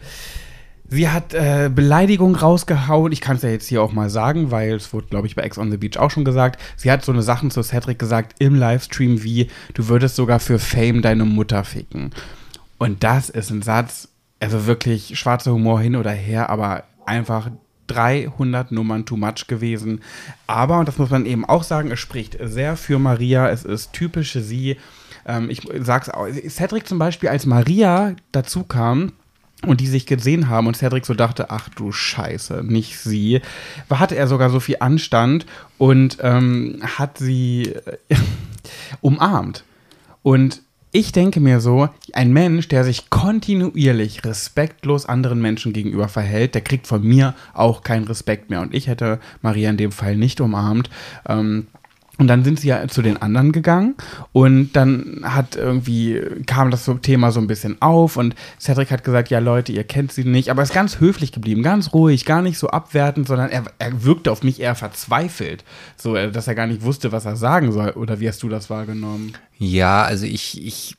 Sie 0.87 1.09
hat 1.09 1.33
äh, 1.33 1.71
Beleidigung 1.73 2.35
rausgehauen. 2.35 3.11
Ich 3.11 3.21
kann 3.21 3.37
es 3.37 3.41
ja 3.41 3.49
jetzt 3.49 3.67
hier 3.67 3.81
auch 3.81 3.93
mal 3.93 4.09
sagen, 4.09 4.51
weil 4.51 4.73
es 4.73 4.93
wurde, 4.93 5.07
glaube 5.07 5.27
ich, 5.27 5.35
bei 5.35 5.41
Ex 5.41 5.57
on 5.57 5.71
the 5.71 5.77
Beach 5.77 5.97
auch 5.97 6.11
schon 6.11 6.25
gesagt. 6.25 6.61
Sie 6.75 6.91
hat 6.91 7.03
so 7.03 7.11
eine 7.11 7.23
Sachen 7.23 7.51
zu 7.51 7.63
Cedric 7.63 7.97
gesagt 7.97 8.35
im 8.39 8.55
Livestream 8.55 9.23
wie, 9.23 9.49
du 9.73 9.87
würdest 9.87 10.15
sogar 10.15 10.39
für 10.39 10.59
Fame 10.59 11.01
deine 11.01 11.25
Mutter 11.25 11.63
ficken. 11.63 12.11
Und 12.77 13.03
das 13.03 13.29
ist 13.29 13.49
ein 13.49 13.61
Satz, 13.61 14.09
also 14.39 14.65
wirklich 14.65 15.17
schwarzer 15.17 15.53
Humor 15.53 15.79
hin 15.79 15.95
oder 15.95 16.11
her, 16.11 16.49
aber 16.49 16.83
einfach 17.05 17.49
300 17.87 18.71
Nummern 18.71 19.05
too 19.05 19.17
much 19.17 19.47
gewesen. 19.47 20.01
Aber, 20.47 20.79
und 20.79 20.87
das 20.87 20.97
muss 20.97 21.09
man 21.09 21.25
eben 21.25 21.45
auch 21.45 21.63
sagen, 21.63 21.91
es 21.91 21.99
spricht 21.99 22.37
sehr 22.41 22.75
für 22.75 22.99
Maria. 22.99 23.49
Es 23.49 23.63
ist 23.63 23.93
typische 23.93 24.41
sie. 24.41 24.77
Ähm, 25.25 25.49
ich 25.49 25.61
sag's 25.79 26.09
auch. 26.09 26.27
Cedric 26.49 26.87
zum 26.87 26.99
Beispiel, 26.99 27.29
als 27.29 27.45
Maria 27.45 28.15
dazu 28.31 28.63
kam, 28.63 29.13
und 29.65 29.81
die 29.81 29.87
sich 29.87 30.05
gesehen 30.05 30.49
haben 30.49 30.67
und 30.67 30.77
Cedric 30.77 31.05
so 31.05 31.13
dachte, 31.13 31.49
ach 31.49 31.69
du 31.69 31.91
Scheiße, 31.91 32.63
nicht 32.63 32.99
sie, 32.99 33.41
hatte 33.89 34.15
er 34.15 34.27
sogar 34.27 34.49
so 34.49 34.59
viel 34.59 34.77
Anstand 34.79 35.45
und 35.77 36.17
ähm, 36.21 36.79
hat 36.83 37.17
sie 37.17 37.73
äh, 38.09 38.15
umarmt. 39.01 39.63
Und 40.21 40.61
ich 40.95 41.11
denke 41.11 41.39
mir 41.39 41.59
so, 41.59 41.89
ein 42.13 42.31
Mensch, 42.31 42.67
der 42.67 42.83
sich 42.83 43.09
kontinuierlich 43.09 44.23
respektlos 44.25 45.07
anderen 45.07 45.41
Menschen 45.41 45.73
gegenüber 45.73 46.07
verhält, 46.07 46.53
der 46.53 46.61
kriegt 46.61 46.85
von 46.85 47.03
mir 47.03 47.33
auch 47.55 47.81
keinen 47.81 48.05
Respekt 48.05 48.51
mehr. 48.51 48.61
Und 48.61 48.75
ich 48.75 48.87
hätte 48.87 49.19
Maria 49.41 49.71
in 49.71 49.77
dem 49.77 49.91
Fall 49.91 50.15
nicht 50.15 50.39
umarmt. 50.39 50.91
Ähm, 51.27 51.65
Und 52.19 52.27
dann 52.27 52.43
sind 52.43 52.59
sie 52.59 52.67
ja 52.67 52.87
zu 52.87 53.01
den 53.01 53.19
anderen 53.19 53.51
gegangen 53.51 53.95
und 54.33 54.73
dann 54.73 55.21
hat 55.23 55.55
irgendwie, 55.55 56.21
kam 56.45 56.69
das 56.69 56.89
Thema 57.01 57.31
so 57.31 57.39
ein 57.39 57.47
bisschen 57.47 57.81
auf 57.81 58.17
und 58.17 58.35
Cedric 58.59 58.91
hat 58.91 59.03
gesagt, 59.03 59.31
ja 59.31 59.39
Leute, 59.39 59.71
ihr 59.71 59.83
kennt 59.83 60.11
sie 60.11 60.23
nicht, 60.23 60.49
aber 60.49 60.61
ist 60.61 60.75
ganz 60.75 60.99
höflich 60.99 61.31
geblieben, 61.31 61.63
ganz 61.63 61.91
ruhig, 61.91 62.23
gar 62.23 62.43
nicht 62.43 62.59
so 62.59 62.69
abwertend, 62.69 63.27
sondern 63.27 63.49
er, 63.49 63.63
er 63.79 64.03
wirkte 64.03 64.31
auf 64.31 64.43
mich 64.43 64.59
eher 64.59 64.75
verzweifelt, 64.75 65.63
so, 65.97 66.15
äh, 66.15 66.31
dass 66.31 66.47
er 66.47 66.53
gar 66.53 66.67
nicht 66.67 66.83
wusste, 66.83 67.11
was 67.11 67.25
er 67.25 67.35
sagen 67.35 67.71
soll. 67.71 67.89
Oder 67.91 68.19
wie 68.19 68.27
hast 68.27 68.43
du 68.43 68.49
das 68.49 68.69
wahrgenommen? 68.69 69.33
Ja, 69.57 70.03
also 70.03 70.27
ich, 70.27 70.63
ich, 70.63 70.95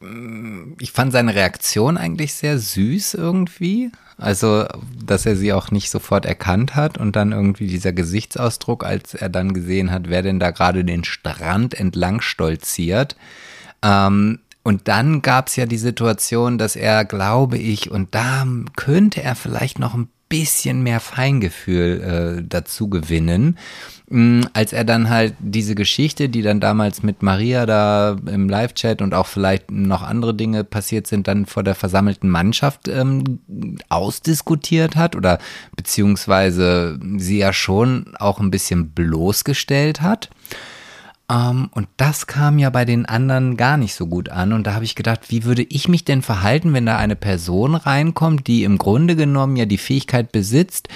ich 0.80 0.90
fand 0.90 1.12
seine 1.12 1.36
Reaktion 1.36 1.96
eigentlich 1.96 2.34
sehr 2.34 2.58
süß 2.58 3.14
irgendwie. 3.14 3.92
Also, 4.16 4.66
dass 5.04 5.26
er 5.26 5.36
sie 5.36 5.52
auch 5.52 5.70
nicht 5.70 5.90
sofort 5.90 6.24
erkannt 6.24 6.76
hat 6.76 6.98
und 6.98 7.16
dann 7.16 7.32
irgendwie 7.32 7.66
dieser 7.66 7.92
Gesichtsausdruck, 7.92 8.84
als 8.84 9.14
er 9.14 9.28
dann 9.28 9.54
gesehen 9.54 9.90
hat, 9.90 10.08
wer 10.08 10.22
denn 10.22 10.38
da 10.38 10.50
gerade 10.50 10.84
den 10.84 11.04
Strand 11.04 11.74
entlang 11.74 12.20
stolziert. 12.20 13.16
Ähm, 13.82 14.38
und 14.62 14.88
dann 14.88 15.20
gab 15.20 15.48
es 15.48 15.56
ja 15.56 15.66
die 15.66 15.76
Situation, 15.76 16.56
dass 16.56 16.74
er, 16.74 17.04
glaube 17.04 17.58
ich, 17.58 17.90
und 17.90 18.14
da 18.14 18.46
könnte 18.76 19.22
er 19.22 19.34
vielleicht 19.34 19.78
noch 19.78 19.94
ein 19.94 20.08
bisschen 20.28 20.82
mehr 20.82 21.00
Feingefühl 21.00 22.38
äh, 22.40 22.42
dazu 22.46 22.88
gewinnen. 22.88 23.58
Mm, 24.08 24.42
als 24.52 24.72
er 24.72 24.84
dann 24.84 25.08
halt 25.08 25.34
diese 25.38 25.74
Geschichte, 25.74 26.28
die 26.28 26.42
dann 26.42 26.60
damals 26.60 27.02
mit 27.02 27.22
Maria 27.22 27.66
da 27.66 28.16
im 28.26 28.48
Live-Chat 28.48 29.00
und 29.00 29.14
auch 29.14 29.26
vielleicht 29.26 29.70
noch 29.70 30.02
andere 30.02 30.34
Dinge 30.34 30.64
passiert 30.64 31.06
sind, 31.06 31.26
dann 31.28 31.46
vor 31.46 31.62
der 31.62 31.74
versammelten 31.74 32.28
Mannschaft 32.28 32.88
ähm, 32.88 33.40
ausdiskutiert 33.88 34.96
hat 34.96 35.16
oder 35.16 35.38
beziehungsweise 35.76 36.98
sie 37.16 37.38
ja 37.38 37.52
schon 37.52 38.14
auch 38.18 38.40
ein 38.40 38.50
bisschen 38.50 38.90
bloßgestellt 38.90 40.00
hat. 40.00 40.30
Um, 41.26 41.36
ähm, 41.36 41.68
und 41.72 41.88
das 41.96 42.26
kam 42.26 42.58
ja 42.58 42.68
bei 42.68 42.84
den 42.84 43.06
anderen 43.06 43.56
gar 43.56 43.78
nicht 43.78 43.94
so 43.94 44.06
gut 44.06 44.28
an. 44.28 44.52
Und 44.52 44.66
da 44.66 44.74
habe 44.74 44.84
ich 44.84 44.94
gedacht, 44.94 45.20
wie 45.28 45.44
würde 45.44 45.62
ich 45.62 45.88
mich 45.88 46.04
denn 46.04 46.20
verhalten, 46.20 46.74
wenn 46.74 46.84
da 46.84 46.98
eine 46.98 47.16
Person 47.16 47.74
reinkommt, 47.74 48.46
die 48.46 48.64
im 48.64 48.76
Grunde 48.76 49.16
genommen 49.16 49.56
ja 49.56 49.64
die 49.64 49.78
Fähigkeit 49.78 50.32
besitzt, 50.32 50.88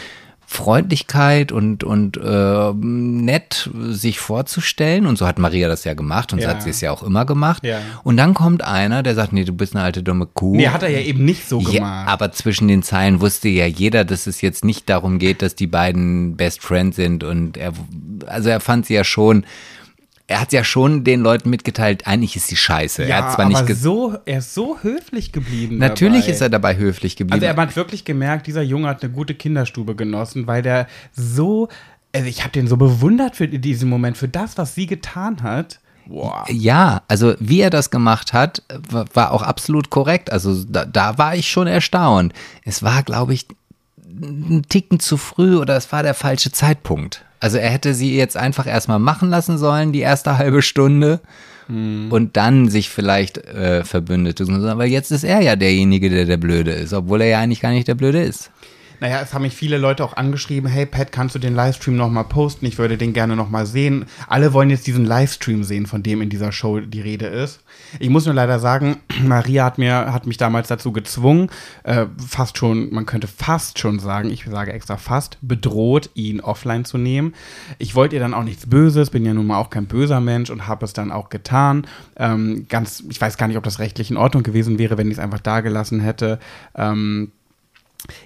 Freundlichkeit 0.51 1.53
und, 1.53 1.85
und 1.85 2.17
äh, 2.17 2.73
nett 2.73 3.71
sich 3.75 4.19
vorzustellen. 4.19 5.07
Und 5.07 5.19
so 5.19 5.27
hat 5.27 5.39
Maria 5.39 5.69
das 5.69 5.85
ja 5.85 5.93
gemacht 5.93 6.33
und 6.33 6.39
ja. 6.39 6.49
so 6.49 6.55
hat 6.55 6.63
sie 6.63 6.71
es 6.71 6.81
ja 6.81 6.91
auch 6.91 7.03
immer 7.03 7.27
gemacht. 7.27 7.65
Ja. 7.65 7.81
Und 8.03 8.17
dann 8.17 8.33
kommt 8.33 8.65
einer, 8.65 9.03
der 9.03 9.15
sagt, 9.15 9.35
nee, 9.35 9.45
du 9.45 9.53
bist 9.53 9.77
eine 9.77 9.85
alte 9.85 10.03
dumme 10.03 10.27
Kuh. 10.27 10.57
Nee, 10.57 10.69
hat 10.69 10.83
er 10.83 10.89
ja 10.89 11.01
eben 11.01 11.25
nicht 11.25 11.47
so 11.47 11.59
gemacht. 11.59 11.75
Ja, 11.75 12.05
aber 12.07 12.33
zwischen 12.33 12.67
den 12.67 12.83
Zeilen 12.83 13.21
wusste 13.21 13.51
ja 13.51 13.67
jeder, 13.67 14.07
dass 14.07 14.27
es 14.27 14.41
jetzt 14.41 14.65
nicht 14.65 14.89
darum 14.89 15.19
geht, 15.19 15.43
dass 15.43 15.55
die 15.55 15.67
beiden 15.67 16.37
Best 16.37 16.63
Friends 16.63 16.97
sind. 16.97 17.25
Und 17.25 17.59
er, 17.59 17.73
also 18.27 18.49
er 18.49 18.61
fand 18.61 18.87
sie 18.87 18.95
ja 18.95 19.05
schon 19.05 19.45
er 20.29 20.43
hat 20.43 20.53
ja 20.53 20.63
schon 20.63 21.05
den 21.05 21.21
Leuten 21.21 21.49
mitgeteilt, 21.49 22.07
eigentlich 22.07 22.37
ist 22.37 22.49
sie 22.49 22.57
scheiße. 22.57 23.03
Ja, 23.03 23.09
er 23.09 23.25
hat 23.25 23.35
zwar 23.35 23.47
aber 23.47 23.63
nicht 23.63 23.77
so, 23.81 24.15
er 24.27 24.39
ist 24.39 24.55
so 24.55 24.79
höflich 24.83 25.33
geblieben. 25.33 25.79
Natürlich 25.79 26.25
dabei. 26.25 26.33
ist 26.33 26.41
er 26.43 26.49
dabei 26.51 26.77
höflich 26.77 27.17
geblieben. 27.17 27.43
Also 27.43 27.47
er 27.47 27.57
hat 27.57 27.77
wirklich 27.77 28.05
gemerkt, 28.05 28.47
dieser 28.47 28.61
Junge 28.61 28.89
hat 28.89 29.03
eine 29.03 29.11
gute 29.11 29.35
Kinderstube 29.35 29.97
genossen, 29.97 30.47
weil 30.47 30.61
der 30.61 30.87
so, 31.13 31.69
also 32.15 32.29
ich 32.29 32.43
habe 32.43 32.53
den 32.53 32.69
so 32.69 32.77
bewundert 32.77 33.37
für 33.37 33.49
diesen 33.49 33.89
Moment, 33.89 34.19
für 34.19 34.29
das, 34.29 34.59
was 34.59 34.75
sie 34.75 34.87
getan 34.87 35.43
hat. 35.43 35.81
Wow. 36.05 36.47
Ja, 36.51 37.03
also 37.09 37.35
wie 37.41 37.61
er 37.61 37.71
das 37.71 37.91
gemacht 37.91 38.35
hat, 38.35 38.63
war 39.15 39.33
auch 39.33 39.43
absolut 39.43 39.89
korrekt. 39.89 40.31
Also 40.31 40.63
da, 40.65 40.85
da 40.85 41.17
war 41.17 41.37
ich 41.37 41.51
schon 41.51 41.67
erstaunt. 41.67 42.35
Es 42.65 42.83
war, 42.83 43.03
glaube 43.03 43.33
ich, 43.33 43.47
ein 44.07 44.67
Ticken 44.69 45.01
zu 45.01 45.17
früh 45.17 45.57
oder 45.57 45.77
es 45.77 45.91
war 45.91 46.03
der 46.03 46.15
falsche 46.15 46.53
Zeitpunkt. 46.53 47.25
Also 47.41 47.59
er 47.59 47.71
hätte 47.71 47.95
sie 47.95 48.17
jetzt 48.17 48.37
einfach 48.37 48.67
erstmal 48.67 48.99
machen 48.99 49.31
lassen 49.31 49.59
sollen, 49.59 49.93
die 49.93 50.01
erste 50.01 50.39
halbe 50.39 50.63
Stunde. 50.63 51.21
Hm. 51.69 52.11
Und 52.11 52.37
dann 52.37 52.69
sich 52.69 52.89
vielleicht 52.89 53.39
äh, 53.39 53.85
Verbündete 53.85 54.45
suchen. 54.45 54.67
Aber 54.67 54.87
jetzt 54.87 55.13
ist 55.13 55.25
er 55.25 55.41
ja 55.41 55.55
derjenige, 55.55 56.09
der 56.09 56.25
der 56.25 56.39
Blöde 56.39 56.73
ist, 56.73 56.93
obwohl 56.93 57.21
er 57.21 57.29
ja 57.29 57.41
eigentlich 57.41 57.61
gar 57.61 57.73
nicht 57.73 57.89
der 57.89 57.95
Blöde 57.95 58.23
ist. 58.23 58.51
Naja, 59.01 59.21
es 59.23 59.33
haben 59.33 59.43
mich 59.43 59.55
viele 59.55 59.79
Leute 59.79 60.05
auch 60.05 60.17
angeschrieben, 60.17 60.69
hey 60.69 60.85
Pat, 60.85 61.13
kannst 61.13 61.35
du 61.35 61.39
den 61.39 61.55
Livestream 61.55 61.97
nochmal 61.97 62.25
posten? 62.25 62.67
Ich 62.67 62.79
würde 62.79 62.99
den 62.99 63.13
gerne 63.13 63.37
nochmal 63.37 63.65
sehen. 63.65 64.07
Alle 64.27 64.53
wollen 64.53 64.71
jetzt 64.71 64.89
diesen 64.89 65.05
Livestream 65.05 65.63
sehen, 65.63 65.87
von 65.87 66.03
dem 66.03 66.21
in 66.21 66.31
dieser 66.31 66.51
Show 66.51 66.81
die 66.81 67.01
Rede 67.01 67.27
ist. 67.27 67.61
Ich 68.01 68.11
muss 68.11 68.25
nur 68.25 68.35
leider 68.35 68.59
sagen, 68.59 68.97
Maria 69.25 69.65
hat 69.65 69.79
mir, 69.79 70.13
hat 70.13 70.27
mich 70.27 70.37
damals 70.37 70.67
dazu 70.67 70.91
gezwungen, 70.91 71.49
äh, 71.85 72.07
fast 72.27 72.59
schon, 72.59 72.93
man 72.93 73.07
könnte 73.07 73.29
fast 73.29 73.79
schon 73.79 74.01
sagen, 74.01 74.31
ich 74.31 74.45
sage 74.45 74.73
extra 74.73 74.97
fast, 74.97 75.39
bedroht, 75.43 76.11
ihn 76.15 76.41
offline 76.41 76.85
zu 76.85 76.99
nehmen. 76.99 77.35
Ich 77.79 77.95
wollte 77.95 78.17
ihr 78.17 78.21
dann 78.21 78.35
auch 78.35 78.43
nichts 78.43 78.67
Böses, 78.69 79.11
bin 79.11 79.25
ja 79.25 79.33
nun 79.33 79.47
mal 79.47 79.59
auch 79.59 79.71
kein 79.71 79.87
böser 79.87 80.21
Mensch 80.21 80.51
und 80.51 80.67
habe 80.67 80.85
es 80.85 80.93
dann 80.93 81.13
auch 81.13 81.29
getan. 81.29 81.87
Ähm, 82.17 82.67
ganz, 82.69 83.05
ich 83.09 83.21
weiß 83.21 83.37
gar 83.37 83.47
nicht, 83.47 83.59
ob 83.59 83.65
das 83.65 83.79
rechtlich 83.79 84.11
in 84.11 84.17
Ordnung 84.17 84.43
gewesen 84.43 84.79
wäre, 84.79 84.99
wenn 84.99 85.07
ich 85.07 85.19
es 85.19 85.23
einfach 85.23 85.41
da 85.41 85.61
gelassen 85.61 86.01
hätte. 86.01 86.41
Ähm, 86.75 87.31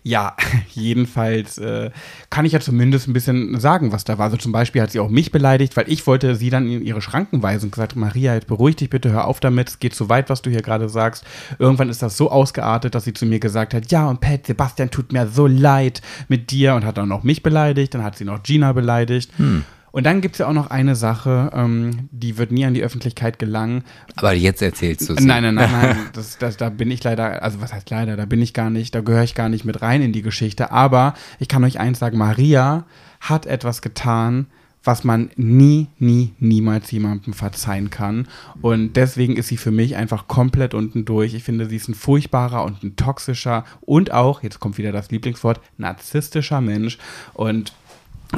ja, 0.03 0.37
jedenfalls 0.71 1.59
äh, 1.59 1.91
kann 2.31 2.45
ich 2.45 2.53
ja 2.53 2.61
zumindest 2.61 3.09
ein 3.09 3.13
bisschen 3.13 3.59
sagen, 3.59 3.93
was 3.93 4.05
da 4.05 4.19
war. 4.19 4.27
Also 4.27 4.37
zum 4.37 4.53
Beispiel 4.53 4.83
hat 4.83 4.91
sie 4.91 5.01
auch 5.01 5.09
mich 5.09 5.33
beleidigt, 5.33 5.77
weil 5.77 5.91
ich 5.91 6.07
wollte 6.07 6.35
sie 6.37 6.51
dann 6.51 6.71
in 6.71 6.83
ihre 6.83 7.03
Schranken 7.03 7.43
weisen 7.43 7.67
und 7.67 7.73
gesagt, 7.73 7.97
Maria, 7.97 8.35
jetzt 8.35 8.47
beruhig 8.47 8.77
dich 8.77 8.91
bitte, 8.91 9.11
hör 9.11 9.27
auf 9.27 9.41
damit, 9.41 9.69
es 9.69 9.79
geht 9.79 9.95
zu 9.95 10.09
weit, 10.09 10.31
was 10.31 10.43
du 10.43 10.51
hier 10.51 10.63
gerade 10.63 10.89
sagst. 10.89 11.25
Irgendwann 11.59 11.89
ist 11.89 12.03
das 12.03 12.17
so 12.17 12.31
ausgeartet, 12.31 12.95
dass 12.95 13.05
sie 13.05 13.15
zu 13.15 13.27
mir 13.27 13.41
gesagt 13.41 13.75
hat, 13.75 13.91
ja 13.91 14.09
und 14.09 14.21
Pat, 14.21 14.47
Sebastian 14.47 14.91
tut 14.91 15.13
mir 15.13 15.27
so 15.27 15.47
leid 15.47 16.03
mit 16.29 16.51
dir 16.51 16.75
und 16.75 16.85
hat 16.85 16.99
dann 16.99 17.09
noch 17.09 17.23
mich 17.23 17.43
beleidigt, 17.43 17.95
dann 17.95 18.03
hat 18.03 18.17
sie 18.17 18.25
noch 18.25 18.43
Gina 18.43 18.73
beleidigt. 18.73 19.31
Hm. 19.37 19.65
Und 19.93 20.05
dann 20.05 20.23
gibt 20.23 20.35
es 20.35 20.39
ja 20.39 20.49
auch 20.49 20.55
noch 20.55 20.71
eine 20.71 20.97
Sache, 20.97 21.51
ähm, 21.55 22.09
die 22.11 22.39
wird 22.39 22.51
nie 22.51 22.65
an 22.65 22.75
die 22.75 22.83
Öffentlichkeit 22.83 23.39
gelangen. 23.39 23.85
Aber 24.17 24.33
jetzt 24.33 24.63
erzählst 24.63 25.09
du 25.09 25.15
es. 25.15 25.21
Nein, 25.21 25.43
nein, 25.43 25.55
nein, 25.55 25.71
nein. 25.71 25.97
Das, 26.15 26.39
das, 26.39 26.57
da 26.57 26.71
bin 26.71 26.91
ich 26.91 27.05
leider, 27.05 27.43
also 27.43 27.61
was 27.61 27.73
heißt 27.73 27.91
leider, 27.91 28.17
da 28.17 28.25
bin 28.25 28.41
ich 28.41 28.55
gar 28.55 28.71
nicht, 28.71 28.95
da 28.95 29.03
gehöre 29.03 29.23
ich 29.23 29.35
gar 29.35 29.51
nicht 29.51 29.65
mit 29.65 29.83
rein 29.83 30.03
in 30.03 30.13
die 30.13 30.23
Geschichte. 30.23 30.73
Aber 30.73 31.15
ich 31.39 31.49
kann 31.49 31.63
euch 31.63 31.79
eins 31.79 31.99
sagen, 31.99 32.17
Maria 32.17 32.85
hat 33.21 33.47
etwas 33.47 33.83
getan, 33.83 34.47
was 34.85 35.05
man 35.05 35.31
nie, 35.37 35.89
nie, 35.99 36.33
niemals 36.39 36.91
jemandem 36.91 37.35
verzeihen 37.35 37.91
kann. 37.91 38.27
Und 38.61 38.95
deswegen 38.95 39.37
ist 39.37 39.49
sie 39.49 39.57
für 39.57 39.71
mich 39.71 39.97
einfach 39.97 40.27
komplett 40.27 40.75
unten 40.75 41.05
durch. 41.05 41.35
Ich 41.35 41.45
finde, 41.45 41.67
sie 41.69 41.77
ist 41.77 41.89
ein 41.89 41.95
furchtbarer 41.95 42.65
und 42.65 42.83
ein 42.83 42.97
toxischer 42.97 43.65
und 43.83 44.11
auch, 44.13 44.43
jetzt 44.43 44.59
kommt 44.59 44.79
wieder 44.79 44.93
das 44.93 45.11
Lieblingswort, 45.11 45.61
narzisstischer 45.77 46.61
Mensch. 46.61 46.99
Und 47.35 47.73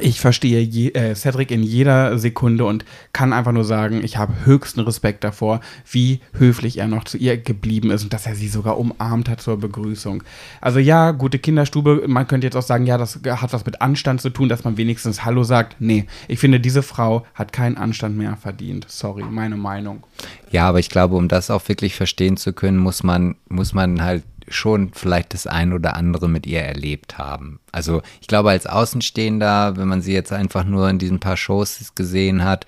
ich 0.01 0.21
verstehe 0.21 0.61
je, 0.61 0.91
äh, 0.91 1.15
Cedric 1.15 1.51
in 1.51 1.63
jeder 1.63 2.19
Sekunde 2.19 2.65
und 2.65 2.85
kann 3.13 3.33
einfach 3.33 3.53
nur 3.53 3.65
sagen, 3.65 4.03
ich 4.03 4.17
habe 4.17 4.33
höchsten 4.45 4.81
Respekt 4.81 5.25
davor, 5.25 5.61
wie 5.91 6.21
höflich 6.33 6.79
er 6.79 6.89
noch 6.89 7.05
zu 7.05 7.17
ihr 7.17 7.37
geblieben 7.39 7.91
ist 7.91 8.03
und 8.03 8.13
dass 8.13 8.27
er 8.27 8.35
sie 8.35 8.49
sogar 8.49 8.79
umarmt 8.79 9.29
hat 9.29 9.41
zur 9.41 9.59
Begrüßung. 9.59 10.23
Also 10.61 10.79
ja, 10.79 11.13
gute 11.13 11.39
Kinderstube, 11.39 12.05
man 12.07 12.27
könnte 12.27 12.47
jetzt 12.47 12.57
auch 12.57 12.63
sagen, 12.63 12.87
ja, 12.87 12.99
das 12.99 13.21
hat 13.25 13.53
was 13.53 13.65
mit 13.65 13.81
Anstand 13.81 14.21
zu 14.21 14.31
tun, 14.31 14.49
dass 14.49 14.65
man 14.65 14.77
wenigstens 14.77 15.25
Hallo 15.25 15.45
sagt. 15.45 15.77
Nee, 15.79 16.07
ich 16.29 16.39
finde, 16.39 16.61
diese 16.61 16.83
Frau 16.83 17.25
hat 17.35 17.53
keinen 17.53 17.77
Anstand 17.77 18.17
mehr 18.17 18.37
verdient. 18.37 18.87
Sorry, 18.89 19.23
meine 19.23 19.57
Meinung. 19.57 20.05
Ja, 20.51 20.69
aber 20.69 20.81
ich 20.81 20.89
glaube, 20.89 21.17
um 21.17 21.29
das 21.29 21.51
auch 21.51 21.67
wirklich 21.69 21.95
verstehen 21.95 22.37
zu 22.37 22.53
können, 22.53 22.79
muss 22.79 23.03
man, 23.03 23.37
muss 23.49 23.75
man 23.75 24.03
halt 24.03 24.25
schon 24.49 24.93
vielleicht 24.93 25.35
das 25.35 25.47
ein 25.47 25.73
oder 25.73 25.97
andere 25.97 26.29
mit 26.29 26.47
ihr 26.47 26.61
erlebt 26.61 27.19
haben. 27.19 27.61
Also 27.73 28.03
ich 28.21 28.29
glaube, 28.29 28.51
als 28.51 28.67
Außenstehender, 28.67 29.77
wenn 29.77 29.89
man 29.89 30.03
sie 30.03 30.13
jetzt 30.13 30.33
einfach 30.33 30.65
nur 30.65 30.89
in 30.89 30.99
diesen 30.99 31.21
paar 31.21 31.37
Shows 31.37 31.93
gesehen 31.95 32.45
hat, 32.45 32.67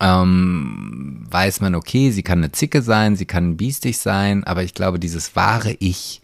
ähm, 0.00 1.26
weiß 1.28 1.60
man, 1.60 1.74
okay, 1.74 2.10
sie 2.10 2.22
kann 2.22 2.38
eine 2.38 2.52
Zicke 2.52 2.82
sein, 2.82 3.16
sie 3.16 3.26
kann 3.26 3.56
biestig 3.56 3.98
sein, 3.98 4.44
aber 4.44 4.62
ich 4.62 4.74
glaube, 4.74 4.98
dieses 4.98 5.34
wahre 5.34 5.76
Ich, 5.80 6.20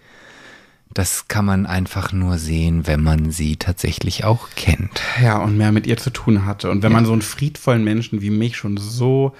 das 0.93 1.27
kann 1.27 1.45
man 1.45 1.67
einfach 1.67 2.13
nur 2.13 2.39
sehen, 2.39 2.87
wenn 2.87 3.03
man 3.03 3.33
sie 3.33 3.57
tatsächlich 3.57 4.25
auch 4.25 4.51
kennt. 4.55 5.01
Ja, 5.21 5.39
und 5.39 5.57
mehr 5.59 5.73
mit 5.73 5.89
ihr 5.89 5.97
zu 5.97 6.11
tun 6.11 6.47
hatte. 6.47 6.71
Und 6.71 6.83
wenn 6.85 6.93
ja. 6.93 6.99
man 6.99 7.07
so 7.07 7.13
einen 7.13 7.23
friedvollen 7.23 7.83
Menschen 7.83 8.21
wie 8.21 8.31
mich 8.31 8.57
schon 8.57 8.77
so 8.77 9.35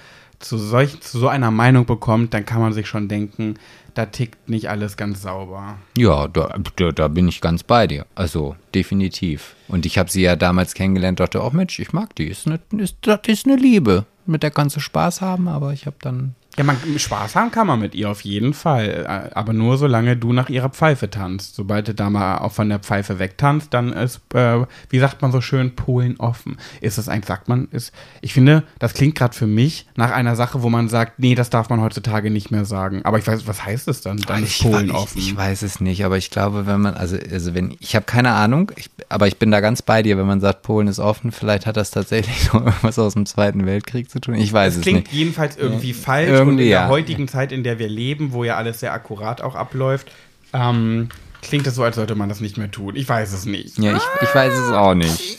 zu, 0.45 0.57
solch, 0.57 0.99
zu 1.01 1.19
so 1.19 1.27
einer 1.27 1.51
Meinung 1.51 1.85
bekommt, 1.85 2.33
dann 2.33 2.45
kann 2.45 2.61
man 2.61 2.73
sich 2.73 2.87
schon 2.87 3.07
denken, 3.07 3.55
da 3.95 4.05
tickt 4.05 4.49
nicht 4.49 4.69
alles 4.69 4.97
ganz 4.97 5.21
sauber. 5.21 5.77
Ja, 5.97 6.27
da, 6.27 6.55
da, 6.75 6.91
da 6.91 7.07
bin 7.07 7.27
ich 7.27 7.41
ganz 7.41 7.63
bei 7.63 7.87
dir. 7.87 8.05
Also 8.13 8.55
definitiv. 8.73 9.55
Und 9.67 9.85
ich 9.85 9.97
habe 9.97 10.11
sie 10.11 10.21
ja 10.21 10.35
damals 10.35 10.73
kennengelernt, 10.73 11.19
dachte, 11.19 11.41
oh 11.41 11.49
Mensch, 11.51 11.79
ich 11.79 11.93
mag 11.93 12.15
die. 12.15 12.27
Ist 12.27 12.45
eine, 12.45 12.59
ist, 12.77 12.97
das 13.01 13.21
ist 13.27 13.47
eine 13.47 13.55
Liebe. 13.55 14.05
Mit 14.25 14.43
der 14.43 14.51
kannst 14.51 14.75
du 14.75 14.79
Spaß 14.79 15.21
haben, 15.21 15.47
aber 15.47 15.73
ich 15.73 15.85
habe 15.85 15.97
dann 16.01 16.35
Ja, 16.57 16.63
man, 16.63 16.77
Spaß 16.97 17.35
haben 17.35 17.51
kann 17.51 17.67
man 17.67 17.79
mit 17.79 17.95
ihr 17.95 18.09
auf 18.09 18.21
jeden 18.21 18.53
Fall. 18.53 19.05
äh, 19.31 19.35
Aber 19.35 19.51
nur 19.53 19.77
solange 19.77 20.15
du 20.15 20.31
nach 20.31 20.49
ihrer 20.49 20.69
Pfeife 20.69 21.09
tanzt. 21.09 21.55
Sobald 21.55 21.87
du 21.89 21.93
da 21.93 22.09
mal 22.09 22.37
auch 22.37 22.53
von 22.53 22.69
der 22.69 22.79
Pfeife 22.79 23.19
wegtanzt, 23.19 23.73
dann 23.73 23.91
ist, 23.91 24.21
äh, 24.33 24.65
wie 24.89 24.99
sagt 24.99 25.21
man 25.21 25.31
so 25.33 25.41
schön, 25.41 25.75
Polen 25.75 26.17
offen. 26.17 26.57
Ist 26.79 26.97
das 26.97 27.09
eigentlich, 27.09 27.25
sagt 27.27 27.49
man, 27.49 27.67
ist. 27.71 27.91
Ich 28.21 28.33
finde, 28.33 28.63
das 28.79 28.93
klingt 28.93 29.15
gerade 29.15 29.35
für 29.35 29.47
mich 29.47 29.85
nach 29.95 30.11
einer 30.11 30.35
Sache, 30.37 30.61
wo 30.63 30.69
man 30.69 30.87
sagt, 30.87 31.19
nee, 31.19 31.35
das 31.35 31.49
darf 31.49 31.69
man 31.69 31.81
heutzutage 31.81 32.29
nicht 32.31 32.51
mehr 32.51 32.63
sagen. 32.65 33.01
Aber 33.03 33.17
ich 33.19 33.27
weiß, 33.27 33.47
was 33.47 33.65
heißt 33.65 33.87
es 33.89 33.99
dann? 34.01 34.17
Dann 34.17 34.43
ist 34.43 34.61
Polen 34.61 34.85
ich, 34.87 34.93
offen. 34.93 35.17
Ich 35.17 35.35
weiß 35.35 35.61
es 35.61 35.81
nicht, 35.81 36.05
aber 36.05 36.17
ich 36.17 36.29
glaube, 36.29 36.65
wenn 36.67 36.79
man, 36.79 36.93
also, 36.93 37.17
also 37.31 37.53
wenn, 37.53 37.75
ich 37.79 37.95
habe 37.97 38.05
keine 38.05 38.31
Ahnung, 38.31 38.71
ich, 38.77 38.89
aber 39.09 39.27
ich 39.27 39.37
bin 39.37 39.51
da 39.51 39.59
ganz 39.59 39.81
bei 39.81 40.01
dir, 40.03 40.17
wenn 40.17 40.25
man 40.27 40.39
sagt, 40.39 40.61
Polen 40.61 40.87
ist 40.87 40.99
offen, 40.99 41.33
vielleicht 41.33 41.65
hat 41.65 41.75
das 41.75 41.91
tatsächlich 41.91 42.45
noch 42.53 42.65
irgendwas 42.65 42.97
aus 42.97 43.13
dem 43.13 43.25
Zweiten 43.25 43.65
Weltkrieg 43.65 44.09
zu 44.09 44.19
tun. 44.21 44.35
Ich 44.35 44.53
weiß 44.53 44.73
Das 44.73 44.77
es 44.77 44.81
klingt 44.83 45.07
nicht. 45.07 45.13
jedenfalls 45.13 45.57
irgendwie 45.57 45.91
falsch 45.93 46.29
Irgendwie, 46.29 46.44
und 46.47 46.59
in 46.59 46.69
der 46.69 46.87
heutigen 46.87 47.27
Zeit, 47.27 47.51
in 47.51 47.63
der 47.63 47.79
wir 47.79 47.87
leben, 47.89 48.31
wo 48.33 48.43
ja 48.43 48.55
alles 48.57 48.79
sehr 48.79 48.93
akkurat 48.93 49.41
auch 49.41 49.55
abläuft, 49.55 50.11
ähm, 50.53 51.09
klingt 51.41 51.67
es 51.67 51.75
so, 51.75 51.83
als 51.83 51.95
sollte 51.95 52.15
man 52.15 52.29
das 52.29 52.39
nicht 52.41 52.57
mehr 52.57 52.71
tun. 52.71 52.95
Ich 52.95 53.07
weiß 53.07 53.31
es 53.33 53.45
nicht. 53.45 53.77
Ja, 53.77 53.95
ich, 53.95 54.03
ich 54.21 54.33
weiß 54.33 54.53
es 54.53 54.71
auch 54.71 54.93
nicht. 54.95 55.37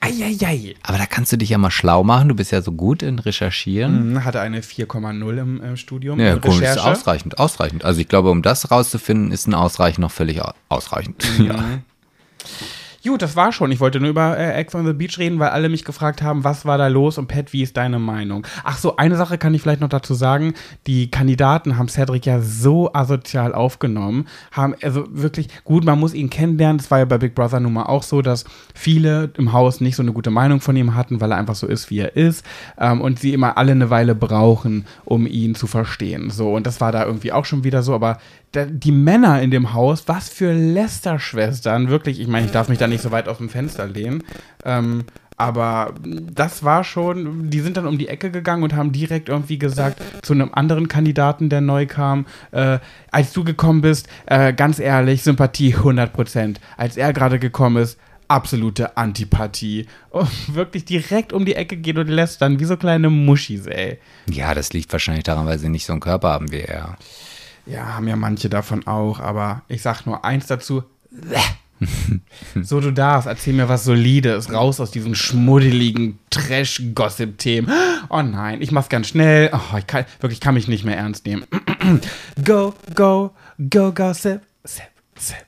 Eieiei. 0.00 0.74
Aber 0.82 0.98
da 0.98 1.06
kannst 1.06 1.32
du 1.32 1.38
dich 1.38 1.48
ja 1.50 1.58
mal 1.58 1.70
schlau 1.70 2.04
machen. 2.04 2.28
Du 2.28 2.34
bist 2.34 2.52
ja 2.52 2.60
so 2.60 2.72
gut 2.72 3.02
in 3.02 3.18
Recherchieren. 3.18 4.12
Mhm, 4.12 4.24
Hatte 4.24 4.40
eine 4.40 4.60
4,0 4.60 5.38
im 5.40 5.62
äh, 5.62 5.76
Studium. 5.76 6.20
Ja, 6.20 6.34
in 6.34 6.40
gut, 6.42 6.52
ist 6.52 6.60
Recherche. 6.60 6.84
ausreichend, 6.84 7.38
ausreichend. 7.38 7.84
Also 7.84 8.00
ich 8.00 8.08
glaube, 8.08 8.30
um 8.30 8.42
das 8.42 8.70
rauszufinden, 8.70 9.32
ist 9.32 9.46
ein 9.46 9.54
Ausreichen 9.54 10.02
noch 10.02 10.10
völlig 10.12 10.42
au- 10.42 10.52
ausreichend. 10.68 11.24
Ja. 11.38 11.54
Gut, 13.06 13.20
das 13.20 13.36
war 13.36 13.52
schon. 13.52 13.70
Ich 13.70 13.80
wollte 13.80 14.00
nur 14.00 14.08
über 14.08 14.38
äh, 14.38 14.54
Ex 14.54 14.74
on 14.74 14.86
the 14.86 14.94
Beach 14.94 15.18
reden, 15.18 15.38
weil 15.38 15.50
alle 15.50 15.68
mich 15.68 15.84
gefragt 15.84 16.22
haben, 16.22 16.42
was 16.42 16.64
war 16.64 16.78
da 16.78 16.86
los 16.86 17.18
und 17.18 17.28
Pat, 17.28 17.52
wie 17.52 17.62
ist 17.62 17.76
deine 17.76 17.98
Meinung? 17.98 18.46
Ach 18.64 18.78
so, 18.78 18.96
eine 18.96 19.16
Sache 19.16 19.36
kann 19.36 19.52
ich 19.52 19.60
vielleicht 19.60 19.82
noch 19.82 19.90
dazu 19.90 20.14
sagen. 20.14 20.54
Die 20.86 21.10
Kandidaten 21.10 21.76
haben 21.76 21.88
Cedric 21.88 22.24
ja 22.24 22.40
so 22.40 22.94
asozial 22.94 23.54
aufgenommen, 23.54 24.26
haben 24.52 24.74
also 24.80 25.04
wirklich, 25.10 25.48
gut, 25.64 25.84
man 25.84 26.00
muss 26.00 26.14
ihn 26.14 26.30
kennenlernen. 26.30 26.78
Das 26.78 26.90
war 26.90 27.00
ja 27.00 27.04
bei 27.04 27.18
Big 27.18 27.34
Brother 27.34 27.60
nun 27.60 27.74
mal 27.74 27.82
auch 27.82 28.02
so, 28.02 28.22
dass 28.22 28.46
viele 28.74 29.30
im 29.36 29.52
Haus 29.52 29.82
nicht 29.82 29.96
so 29.96 30.02
eine 30.02 30.14
gute 30.14 30.30
Meinung 30.30 30.62
von 30.62 30.74
ihm 30.74 30.94
hatten, 30.94 31.20
weil 31.20 31.30
er 31.30 31.36
einfach 31.36 31.56
so 31.56 31.66
ist, 31.66 31.90
wie 31.90 31.98
er 31.98 32.16
ist. 32.16 32.42
Ähm, 32.78 33.02
und 33.02 33.18
sie 33.18 33.34
immer 33.34 33.58
alle 33.58 33.72
eine 33.72 33.90
Weile 33.90 34.14
brauchen, 34.14 34.86
um 35.04 35.26
ihn 35.26 35.54
zu 35.54 35.66
verstehen. 35.66 36.30
So, 36.30 36.54
und 36.54 36.66
das 36.66 36.80
war 36.80 36.90
da 36.90 37.04
irgendwie 37.04 37.32
auch 37.32 37.44
schon 37.44 37.64
wieder 37.64 37.82
so, 37.82 37.94
aber 37.94 38.16
da, 38.54 38.64
die 38.66 38.92
Männer 38.92 39.42
in 39.42 39.50
dem 39.50 39.72
Haus, 39.72 40.04
was 40.06 40.28
für 40.28 40.52
Lester-Schwestern, 40.52 41.88
wirklich, 41.88 42.20
ich 42.20 42.28
meine, 42.28 42.46
ich 42.46 42.52
darf 42.52 42.68
mich 42.68 42.78
da 42.78 42.86
nicht 42.86 42.93
so 43.02 43.10
weit 43.10 43.28
aus 43.28 43.38
dem 43.38 43.48
Fenster 43.48 43.86
lehnen, 43.86 44.24
ähm, 44.64 45.04
aber 45.36 45.94
das 46.04 46.62
war 46.62 46.84
schon, 46.84 47.50
die 47.50 47.60
sind 47.60 47.76
dann 47.76 47.86
um 47.86 47.98
die 47.98 48.08
Ecke 48.08 48.30
gegangen 48.30 48.62
und 48.62 48.74
haben 48.74 48.92
direkt 48.92 49.28
irgendwie 49.28 49.58
gesagt 49.58 50.00
zu 50.22 50.32
einem 50.32 50.50
anderen 50.52 50.86
Kandidaten, 50.86 51.48
der 51.48 51.60
neu 51.60 51.86
kam, 51.86 52.26
äh, 52.52 52.78
als 53.10 53.32
du 53.32 53.42
gekommen 53.42 53.80
bist, 53.80 54.08
äh, 54.26 54.52
ganz 54.52 54.78
ehrlich, 54.78 55.22
Sympathie 55.22 55.74
100%. 55.74 56.60
Als 56.76 56.96
er 56.96 57.12
gerade 57.12 57.40
gekommen 57.40 57.82
ist, 57.82 57.98
absolute 58.28 58.96
Antipathie. 58.96 59.86
Und 60.10 60.54
wirklich 60.54 60.84
direkt 60.84 61.32
um 61.32 61.44
die 61.44 61.56
Ecke 61.56 61.76
geht 61.76 61.98
und 61.98 62.08
lässt 62.08 62.40
dann 62.40 62.60
wie 62.60 62.64
so 62.64 62.76
kleine 62.76 63.10
Muschis, 63.10 63.66
ey. 63.66 63.98
ja, 64.30 64.54
das 64.54 64.72
liegt 64.72 64.92
wahrscheinlich 64.92 65.24
daran, 65.24 65.46
weil 65.46 65.58
sie 65.58 65.68
nicht 65.68 65.86
so 65.86 65.92
einen 65.92 66.00
Körper 66.00 66.30
haben 66.30 66.52
wie 66.52 66.60
er. 66.60 66.96
Ja, 67.66 67.96
haben 67.96 68.06
ja 68.06 68.16
manche 68.16 68.48
davon 68.48 68.86
auch, 68.86 69.20
aber 69.20 69.62
ich 69.68 69.82
sag 69.82 70.06
nur 70.06 70.24
eins 70.24 70.46
dazu. 70.46 70.84
so, 72.62 72.80
du 72.80 72.92
darfst, 72.92 73.26
erzähl 73.26 73.54
mir 73.54 73.68
was 73.68 73.84
Solides, 73.84 74.52
raus 74.52 74.80
aus 74.80 74.90
diesen 74.90 75.14
schmuddeligen 75.14 76.18
Trash-Gossip-Themen. 76.30 77.70
Oh 78.08 78.22
nein, 78.22 78.60
ich 78.62 78.70
mach's 78.70 78.88
ganz 78.88 79.08
schnell. 79.08 79.50
Oh, 79.52 79.76
ich 79.78 79.86
kann, 79.86 80.04
wirklich 80.20 80.40
kann 80.40 80.54
mich 80.54 80.68
nicht 80.68 80.84
mehr 80.84 80.96
ernst 80.96 81.26
nehmen. 81.26 81.44
go, 82.44 82.74
go, 82.94 83.30
go, 83.70 83.92
gossip, 83.92 84.42
sip, 84.64 84.82
sip. 85.16 85.44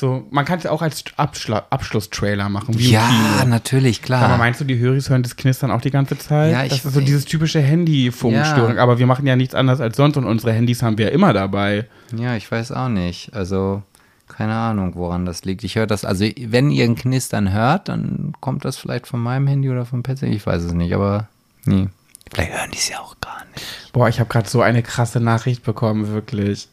So, 0.00 0.28
man 0.30 0.44
kann 0.44 0.60
es 0.60 0.66
auch 0.66 0.80
als 0.80 1.02
Abschla 1.16 1.66
Abschlusstrailer 1.70 2.48
machen. 2.48 2.78
Wie 2.78 2.92
Ja, 2.92 3.44
natürlich, 3.44 4.00
klar. 4.00 4.22
Aber 4.22 4.36
meinst 4.36 4.60
du, 4.60 4.64
die 4.64 4.78
Höris 4.78 5.10
hören 5.10 5.24
das 5.24 5.34
Knistern 5.34 5.72
auch 5.72 5.80
die 5.80 5.90
ganze 5.90 6.16
Zeit? 6.16 6.52
Ja, 6.52 6.62
ich 6.62 6.70
das 6.70 6.84
ist 6.84 6.94
so 6.94 7.00
dieses 7.00 7.24
typische 7.24 7.58
Handy-Funkstörung. 7.58 8.76
Ja. 8.76 8.82
Aber 8.82 9.00
wir 9.00 9.06
machen 9.06 9.26
ja 9.26 9.34
nichts 9.34 9.56
anderes 9.56 9.80
als 9.80 9.96
sonst 9.96 10.16
und 10.16 10.24
unsere 10.24 10.52
Handys 10.52 10.84
haben 10.84 10.98
wir 10.98 11.06
ja 11.06 11.10
immer 11.10 11.32
dabei. 11.32 11.86
Ja, 12.16 12.36
ich 12.36 12.48
weiß 12.48 12.70
auch 12.70 12.88
nicht. 12.88 13.34
Also, 13.34 13.82
keine 14.28 14.54
Ahnung, 14.54 14.94
woran 14.94 15.24
das 15.24 15.44
liegt. 15.44 15.64
Ich 15.64 15.76
höre 15.76 15.86
das, 15.86 16.04
also 16.04 16.24
wenn 16.38 16.70
ihr 16.70 16.84
ein 16.84 16.96
Knistern 16.96 17.52
hört, 17.52 17.88
dann 17.88 18.32
kommt 18.40 18.64
das 18.64 18.76
vielleicht 18.76 19.06
von 19.06 19.20
meinem 19.20 19.46
Handy 19.46 19.70
oder 19.70 19.84
vom 19.84 20.02
PC. 20.02 20.24
Ich 20.24 20.46
weiß 20.46 20.62
es 20.62 20.72
nicht, 20.72 20.94
aber 20.94 21.28
nee. 21.64 21.88
Vielleicht 22.30 22.52
hören 22.52 22.70
die 22.70 22.78
es 22.78 22.88
ja 22.88 23.00
auch 23.00 23.16
gar 23.20 23.44
nicht. 23.54 23.92
Boah, 23.92 24.08
ich 24.08 24.20
habe 24.20 24.28
gerade 24.28 24.48
so 24.48 24.60
eine 24.60 24.82
krasse 24.82 25.20
Nachricht 25.20 25.62
bekommen, 25.62 26.08
wirklich. 26.08 26.68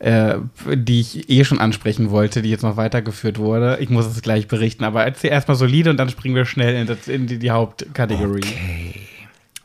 Äh, 0.00 0.36
die 0.72 1.00
ich 1.00 1.28
eh 1.28 1.42
schon 1.42 1.58
ansprechen 1.58 2.10
wollte, 2.10 2.40
die 2.40 2.50
jetzt 2.50 2.62
noch 2.62 2.76
weitergeführt 2.76 3.38
wurde. 3.38 3.78
Ich 3.80 3.90
muss 3.90 4.06
es 4.06 4.22
gleich 4.22 4.46
berichten, 4.46 4.84
aber 4.84 5.04
erzähl 5.04 5.30
erstmal 5.30 5.56
solide 5.56 5.90
und 5.90 5.96
dann 5.96 6.08
springen 6.08 6.36
wir 6.36 6.44
schnell 6.44 6.76
in, 6.76 6.86
das, 6.86 7.08
in 7.08 7.26
die, 7.26 7.40
die 7.40 7.50
Hauptkategorie. 7.50 8.44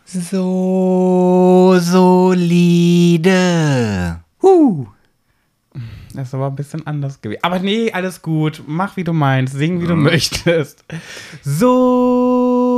So 0.06 1.78
solide. 1.80 3.32
Huh. 4.42 4.88
Das 6.14 6.28
ist 6.30 6.34
aber 6.34 6.48
ein 6.48 6.56
bisschen 6.56 6.86
anders 6.88 7.22
gewesen. 7.22 7.44
Aber 7.44 7.60
nee, 7.60 7.92
alles 7.92 8.22
gut. 8.22 8.64
Mach 8.68 8.98
wie 8.98 9.04
du 9.04 9.14
meinst, 9.14 9.54
sing 9.54 9.82
wie 9.82 9.88
du 9.88 9.96
möchtest. 9.96 10.86
So 11.44 12.74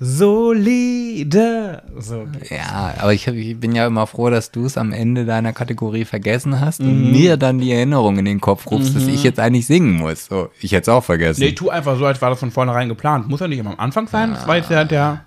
solide. 0.00 1.82
So. 1.98 2.26
Ja, 2.50 2.94
aber 2.98 3.12
ich, 3.12 3.26
ich 3.26 3.58
bin 3.58 3.74
ja 3.74 3.86
immer 3.86 4.06
froh, 4.06 4.30
dass 4.30 4.50
du 4.50 4.64
es 4.64 4.78
am 4.78 4.92
Ende 4.92 5.24
deiner 5.24 5.52
Kategorie 5.52 6.04
vergessen 6.04 6.60
hast 6.60 6.80
und 6.80 7.12
mir 7.12 7.36
dann 7.36 7.58
die 7.58 7.72
Erinnerung 7.72 8.18
in 8.18 8.24
den 8.24 8.40
Kopf 8.40 8.70
rufst, 8.70 8.96
dass 8.96 9.06
ich 9.06 9.22
jetzt 9.22 9.38
eigentlich 9.40 9.66
singen 9.66 9.96
muss. 9.96 10.26
So, 10.26 10.50
ich 10.60 10.72
hätte 10.72 10.82
es 10.82 10.88
auch 10.88 11.04
vergessen. 11.04 11.40
Nee, 11.40 11.52
tu 11.52 11.70
einfach 11.70 11.98
so, 11.98 12.06
als 12.06 12.22
war 12.22 12.30
das 12.30 12.40
von 12.40 12.50
vornherein 12.50 12.88
geplant. 12.88 13.28
Muss 13.28 13.40
ja 13.40 13.48
nicht 13.48 13.58
immer 13.58 13.72
am 13.72 13.80
Anfang 13.80 14.08
sein. 14.08 14.30
Das 14.30 14.46
war 14.46 14.56
jetzt 14.56 14.70
ja 14.70 14.84
der. 14.84 15.24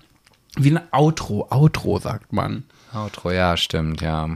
Wie 0.56 0.70
ein 0.70 0.80
Outro. 0.90 1.46
Outro, 1.50 1.98
sagt 1.98 2.32
man. 2.32 2.64
Outro, 2.92 3.30
ja, 3.30 3.56
stimmt, 3.56 4.02
ja. 4.02 4.28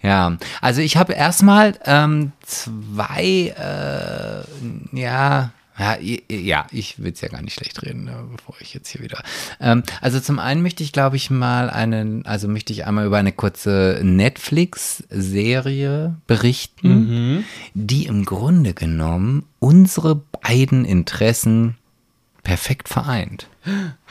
Ja, 0.00 0.36
also 0.60 0.80
ich 0.80 0.96
habe 0.96 1.12
erstmal 1.12 1.74
ähm, 1.84 2.32
zwei, 2.42 3.54
äh, 3.56 4.96
ja, 4.96 5.50
ja, 5.78 5.96
ja, 6.28 6.66
ich 6.72 7.00
will 7.00 7.12
es 7.12 7.20
ja 7.20 7.28
gar 7.28 7.40
nicht 7.40 7.54
schlecht 7.54 7.80
reden, 7.82 8.08
äh, 8.08 8.14
bevor 8.36 8.56
ich 8.60 8.74
jetzt 8.74 8.88
hier 8.88 9.00
wieder. 9.00 9.22
Ähm, 9.60 9.84
also 10.00 10.18
zum 10.18 10.40
einen 10.40 10.62
möchte 10.62 10.82
ich, 10.82 10.90
glaube 10.92 11.14
ich, 11.16 11.30
mal 11.30 11.70
einen, 11.70 12.26
also 12.26 12.48
möchte 12.48 12.72
ich 12.72 12.84
einmal 12.84 13.06
über 13.06 13.18
eine 13.18 13.30
kurze 13.32 14.00
Netflix-Serie 14.02 16.16
berichten, 16.26 17.44
die 17.74 18.06
im 18.06 18.24
Grunde 18.24 18.74
genommen 18.74 19.44
unsere 19.60 20.16
beiden 20.16 20.84
Interessen 20.84 21.77
perfekt 22.48 22.88
vereint. 22.88 23.46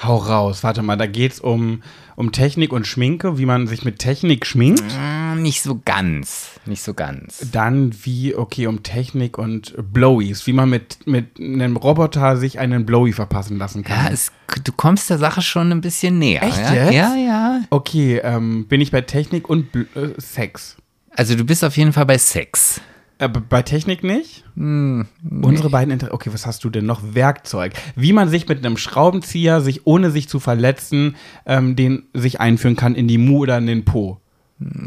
Hau 0.04 0.17
raus. 0.17 0.63
Warte 0.63 0.84
mal, 0.84 0.95
da 0.95 1.08
geht's 1.08 1.39
um, 1.39 1.82
um 2.15 2.32
Technik 2.32 2.71
und 2.71 2.86
Schminke, 2.86 3.39
wie 3.39 3.47
man 3.47 3.65
sich 3.65 3.84
mit 3.84 3.97
Technik 3.97 4.45
schminkt. 4.45 4.84
Mm, 4.84 5.41
Nicht 5.41 5.63
so 5.63 5.82
ganz, 5.84 6.52
nicht 6.67 6.84
so 6.84 6.93
ganz. 6.93 7.47
Dann 7.52 7.95
wie, 8.04 8.36
okay, 8.36 8.67
um 8.67 8.84
Technik 8.84 9.39
und 9.39 9.73
Blowies, 9.91 10.45
wie 10.45 10.54
man 10.54 10.69
mit, 10.69 11.00
mit 11.08 11.39
einem 11.39 11.78
Roboter 11.78 12.38
sich 12.38 12.60
einen 12.60 12.86
Blowy 12.86 13.12
verpassen 13.12 13.58
lassen 13.58 13.84
kann. 13.84 14.06
Ja, 14.06 14.12
es, 14.12 14.32
du 14.63 14.71
kommst 14.71 15.10
der 15.10 15.17
Sache 15.17 15.41
schon 15.41 15.71
ein 15.71 15.82
bisschen 15.82 16.19
näher. 16.19 16.43
Echt 16.43 16.60
ja? 16.60 16.73
jetzt? 16.73 16.93
Ja, 16.93 17.15
ja. 17.15 17.62
Okay, 17.71 18.21
ähm, 18.23 18.67
bin 18.67 18.82
ich 18.82 18.91
bei 18.91 19.02
Technik 19.02 19.50
und 19.50 19.71
Bl 19.71 19.88
äh, 19.95 20.21
Sex? 20.21 20.78
Also 21.10 21.34
du 21.34 21.43
bist 21.43 21.63
auf 21.63 21.76
jeden 21.76 21.91
Fall 21.91 22.06
bei 22.06 22.19
Sex. 22.19 22.82
Äh, 23.19 23.30
b- 23.30 23.39
bei 23.49 23.62
Technik 23.63 24.03
nicht? 24.03 24.43
Hm, 24.56 25.08
Unsere 25.41 25.69
beiden 25.69 25.91
Inter 25.91 26.13
Okay, 26.13 26.30
was 26.34 26.45
hast 26.45 26.63
du 26.63 26.69
denn 26.69 26.86
noch? 26.86 27.01
Werkzeug. 27.13 27.73
Wie 27.95 28.13
man 28.13 28.30
sich 28.30 28.47
mit 28.47 28.63
einem 28.65 28.77
Schraubenzieher, 28.77 29.62
sich 29.62 29.88
ohne 29.88 30.12
sich 30.12 30.30
zu 30.30 30.39
verletzen, 30.39 31.15
ähm, 31.45 31.75
den 31.75 32.03
sich 32.13 32.39
einführen 32.39 32.75
kann 32.75 32.93
in 32.95 33.08
die 33.08 33.17
Mu 33.17 33.39
oder 33.39 33.58
in 33.58 33.67
den 33.67 33.86
Po. 33.86 34.19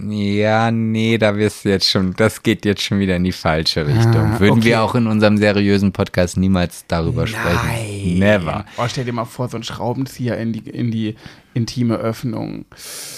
Ja, 0.08 0.72
nee, 0.72 1.16
da 1.16 1.36
wirst 1.36 1.64
du 1.64 1.68
jetzt 1.68 1.88
schon, 1.88 2.12
das 2.16 2.42
geht 2.42 2.64
jetzt 2.64 2.82
schon 2.82 2.98
wieder 2.98 3.14
in 3.14 3.22
die 3.22 3.30
falsche 3.30 3.86
Richtung. 3.86 4.16
Ah, 4.34 4.40
Würden 4.40 4.58
okay. 4.58 4.64
wir 4.64 4.82
auch 4.82 4.96
in 4.96 5.06
unserem 5.06 5.36
seriösen 5.38 5.92
Podcast 5.92 6.36
niemals 6.36 6.84
darüber 6.88 7.28
sprechen. 7.28 8.18
Never. 8.18 8.64
Oh, 8.76 8.86
stell 8.88 9.04
dir 9.04 9.12
mal 9.12 9.26
vor, 9.26 9.48
so 9.48 9.56
ein 9.56 9.62
Schraubenzieher 9.62 10.36
in 10.38 10.52
die, 10.52 10.68
in 10.68 10.90
die 10.90 11.14
intime 11.54 11.96
Öffnung. 11.96 12.64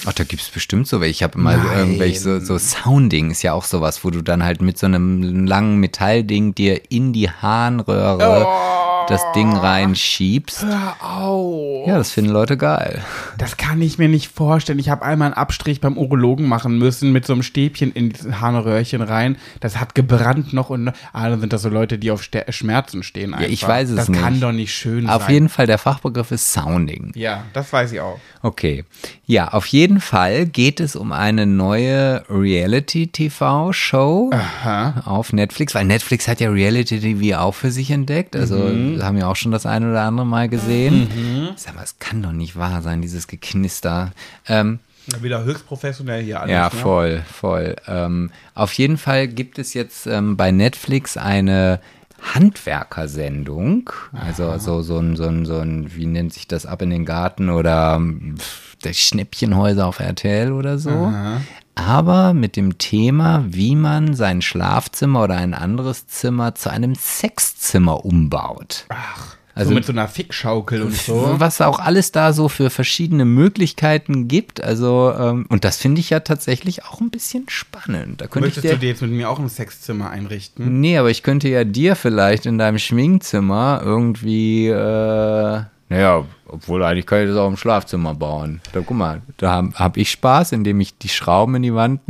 Ach, 0.07 0.12
da 0.12 0.25
gibt's 0.25 0.49
bestimmt 0.49 0.87
so 0.88 1.01
welche. 1.01 1.11
Ich 1.12 1.23
habe 1.23 1.38
mal 1.38 1.57
Nein. 1.57 1.79
irgendwelche, 1.79 2.18
so, 2.21 2.40
so 2.40 2.59
Sounding 2.59 3.31
ist 3.31 3.42
ja 3.42 3.53
auch 3.53 3.64
sowas, 3.64 4.05
wo 4.05 4.11
du 4.11 4.23
dann 4.23 4.42
halt 4.42 4.62
mit 4.62 4.79
so 4.79 4.87
einem 4.87 5.47
langen 5.47 5.79
Metallding 5.79 6.55
dir 6.55 6.81
in 6.90 7.12
die 7.12 7.31
Harnröhre 7.31 8.47
das 9.09 9.21
Ding 9.33 9.53
reinschiebst. 9.53 10.64
Hör 10.64 10.97
auf. 11.01 11.87
Ja, 11.87 11.99
das 11.99 12.12
finden 12.12 12.31
Leute 12.31 12.57
geil. 12.57 13.03
Das 13.37 13.57
kann 13.57 13.83
ich 13.83 13.99
mir 13.99 14.09
nicht 14.09 14.29
vorstellen. 14.33 14.79
Ich 14.79 14.88
habe 14.88 15.05
einmal 15.05 15.27
einen 15.27 15.35
Abstrich 15.35 15.81
beim 15.81 15.99
Urologen 15.99 16.47
machen 16.47 16.79
müssen 16.79 17.12
mit 17.12 17.27
so 17.27 17.33
einem 17.33 17.42
Stäbchen 17.42 17.92
in 17.92 18.11
dieses 18.11 18.40
Harnröhrchen 18.40 19.03
rein. 19.03 19.37
Das 19.61 19.79
hat 19.81 19.95
gebrannt 19.95 20.53
noch 20.53 20.71
und. 20.71 20.92
Ah, 21.12 21.29
dann 21.29 21.40
sind 21.40 21.53
das 21.53 21.62
so 21.62 21.68
Leute, 21.68 21.99
die 21.99 22.11
auf 22.11 22.23
Schmerzen 22.49 23.03
stehen 23.03 23.35
einfach. 23.35 23.51
ich 23.51 23.66
weiß 23.66 23.90
es 23.90 23.97
das 23.97 24.09
nicht. 24.09 24.21
kann 24.21 24.40
doch 24.40 24.53
nicht 24.53 24.75
schön 24.75 25.09
Auf 25.09 25.25
sein. 25.25 25.33
jeden 25.33 25.49
Fall, 25.49 25.66
der 25.66 25.79
Fachbegriff 25.79 26.31
ist 26.31 26.53
Sounding. 26.53 27.12
Ja, 27.14 27.45
das 27.53 27.73
weiß 27.73 27.92
ich 27.92 28.01
auch. 28.01 28.18
Okay. 28.43 28.85
Ja, 29.27 29.49
auf 29.49 29.67
jeden 29.67 30.01
Fall 30.01 30.47
geht 30.47 30.81
es 30.81 30.97
um 30.97 31.13
eine 31.13 31.47
neue 31.47 32.25
Reality-TV-Show 32.29 34.31
auf 35.05 35.33
Netflix, 35.33 35.75
weil 35.75 35.85
Netflix 35.85 36.29
hat 36.29 36.41
ja 36.41 36.51
Reality-TV 36.51 37.39
auch 37.39 37.55
für 37.55 37.71
sich 37.71 37.91
entdeckt. 37.91 38.35
Also 38.37 38.57
Mhm. 38.57 39.03
haben 39.03 39.17
wir 39.17 39.29
auch 39.29 39.37
schon 39.37 39.53
das 39.53 39.67
ein 39.67 39.89
oder 39.89 40.03
andere 40.03 40.27
Mal 40.27 40.49
gesehen. 40.49 41.53
Sag 41.57 41.75
mal, 41.75 41.85
es 41.85 41.99
kann 41.99 42.23
doch 42.23 42.33
nicht 42.33 42.57
wahr 42.57 42.83
sein, 42.83 43.03
dieses 43.03 43.27
Geknister. 43.29 44.13
Ähm, 44.49 44.79
Wieder 45.21 45.45
höchst 45.45 45.67
professionell 45.67 46.23
hier 46.23 46.41
alles. 46.41 46.53
ja, 46.53 46.65
ne? 46.65 46.71
voll, 46.71 47.23
voll. 47.33 47.77
Ähm, 47.89 48.31
auf 48.55 48.73
jeden 48.75 48.99
Fall 48.99 49.27
gibt 49.29 49.59
es 49.59 49.75
jetzt 49.75 50.07
ähm, 50.07 50.37
bei 50.37 50.53
Netflix 50.53 51.17
eine 51.17 51.81
Handwerkersendung. 52.23 53.91
Also 54.13 54.57
so, 54.59 54.83
so, 54.83 54.99
ein, 54.99 55.17
so, 55.17 55.25
ein, 55.25 55.45
so 55.45 55.59
ein, 55.59 55.95
wie 55.95 56.07
nennt 56.07 56.33
sich 56.33 56.49
das, 56.49 56.67
ab 56.67 56.83
in 56.83 56.91
den 56.91 57.05
Garten 57.05 57.51
oder 57.51 57.97
ähm, 57.97 58.37
der 58.85 58.93
Schnäppchenhäuser 58.93 59.87
auf 59.87 60.01
RTL 60.01 60.53
oder 60.53 60.79
so. 60.79 61.13
Aber 61.75 62.35
mit 62.35 62.57
dem 62.57 62.79
Thema, 62.79 63.45
wie 63.49 63.77
man 63.77 64.15
sein 64.15 64.43
Schlafzimmer 64.43 65.25
oder 65.25 65.37
ein 65.37 65.55
anderes 65.55 66.07
Zimmer 66.07 66.55
zu 66.55 66.71
einem 66.71 66.95
Sexzimmer 66.95 68.05
umbaut. 68.05 68.85
Ach, 68.91 69.37
Also- 69.55 69.69
so 69.71 69.75
mit 69.75 69.85
so 69.85 69.93
einer 69.93 70.09
Fickschaukel 70.09 70.83
und 70.83 70.95
so. 70.97 71.35
Was 71.38 71.61
auch 71.61 71.79
alles 71.79 72.11
da 72.12 72.33
so 72.33 72.49
für 72.49 72.71
verschiedene 72.71 73.25
Möglichkeiten 73.25 74.27
gibt. 74.29 74.62
Also, 74.62 75.12
ähm, 75.19 75.47
und 75.49 75.65
das 75.65 75.77
finde 75.77 76.01
ich 76.01 76.11
ja 76.11 76.21
tatsächlich 76.21 76.85
auch 76.85 77.01
ein 77.01 77.11
bisschen 77.11 77.45
spannend. 77.49 78.21
Da 78.21 78.27
könnte 78.29 78.47
Möchtest 78.47 78.65
ich 78.65 78.71
du 78.71 78.77
dir, 78.77 78.81
dir 78.81 78.88
jetzt 78.88 79.03
mit 79.03 79.11
mir 79.11 79.29
auch 79.29 79.38
ein 79.38 79.49
Sexzimmer 79.49 80.11
einrichten? 80.11 80.81
Nee, 80.81 80.97
aber 80.97 81.11
ich 81.11 81.23
könnte 81.23 81.49
ja 81.49 81.65
dir 81.65 81.97
vielleicht 81.97 82.47
in 82.47 82.57
deinem 82.59 82.79
Schminkzimmer 82.79 83.83
irgendwie, 83.85 84.69
äh, 84.69 85.61
naja, 85.88 86.25
obwohl 86.49 86.83
eigentlich 86.83 87.05
kann 87.05 87.21
ich 87.23 87.29
das 87.29 87.37
auch 87.37 87.49
im 87.49 87.59
Schlafzimmer 87.59 88.15
bauen. 88.15 88.62
Da 88.73 88.81
guck 88.81 88.97
mal, 88.97 89.21
da 89.37 89.53
habe 89.53 89.73
hab 89.75 89.97
ich 89.99 90.11
Spaß, 90.11 90.53
indem 90.53 90.81
ich 90.81 90.97
die 90.97 91.11
Schrauben 91.11 91.57
in 91.57 91.62
die 91.62 91.75
Wand 91.75 92.01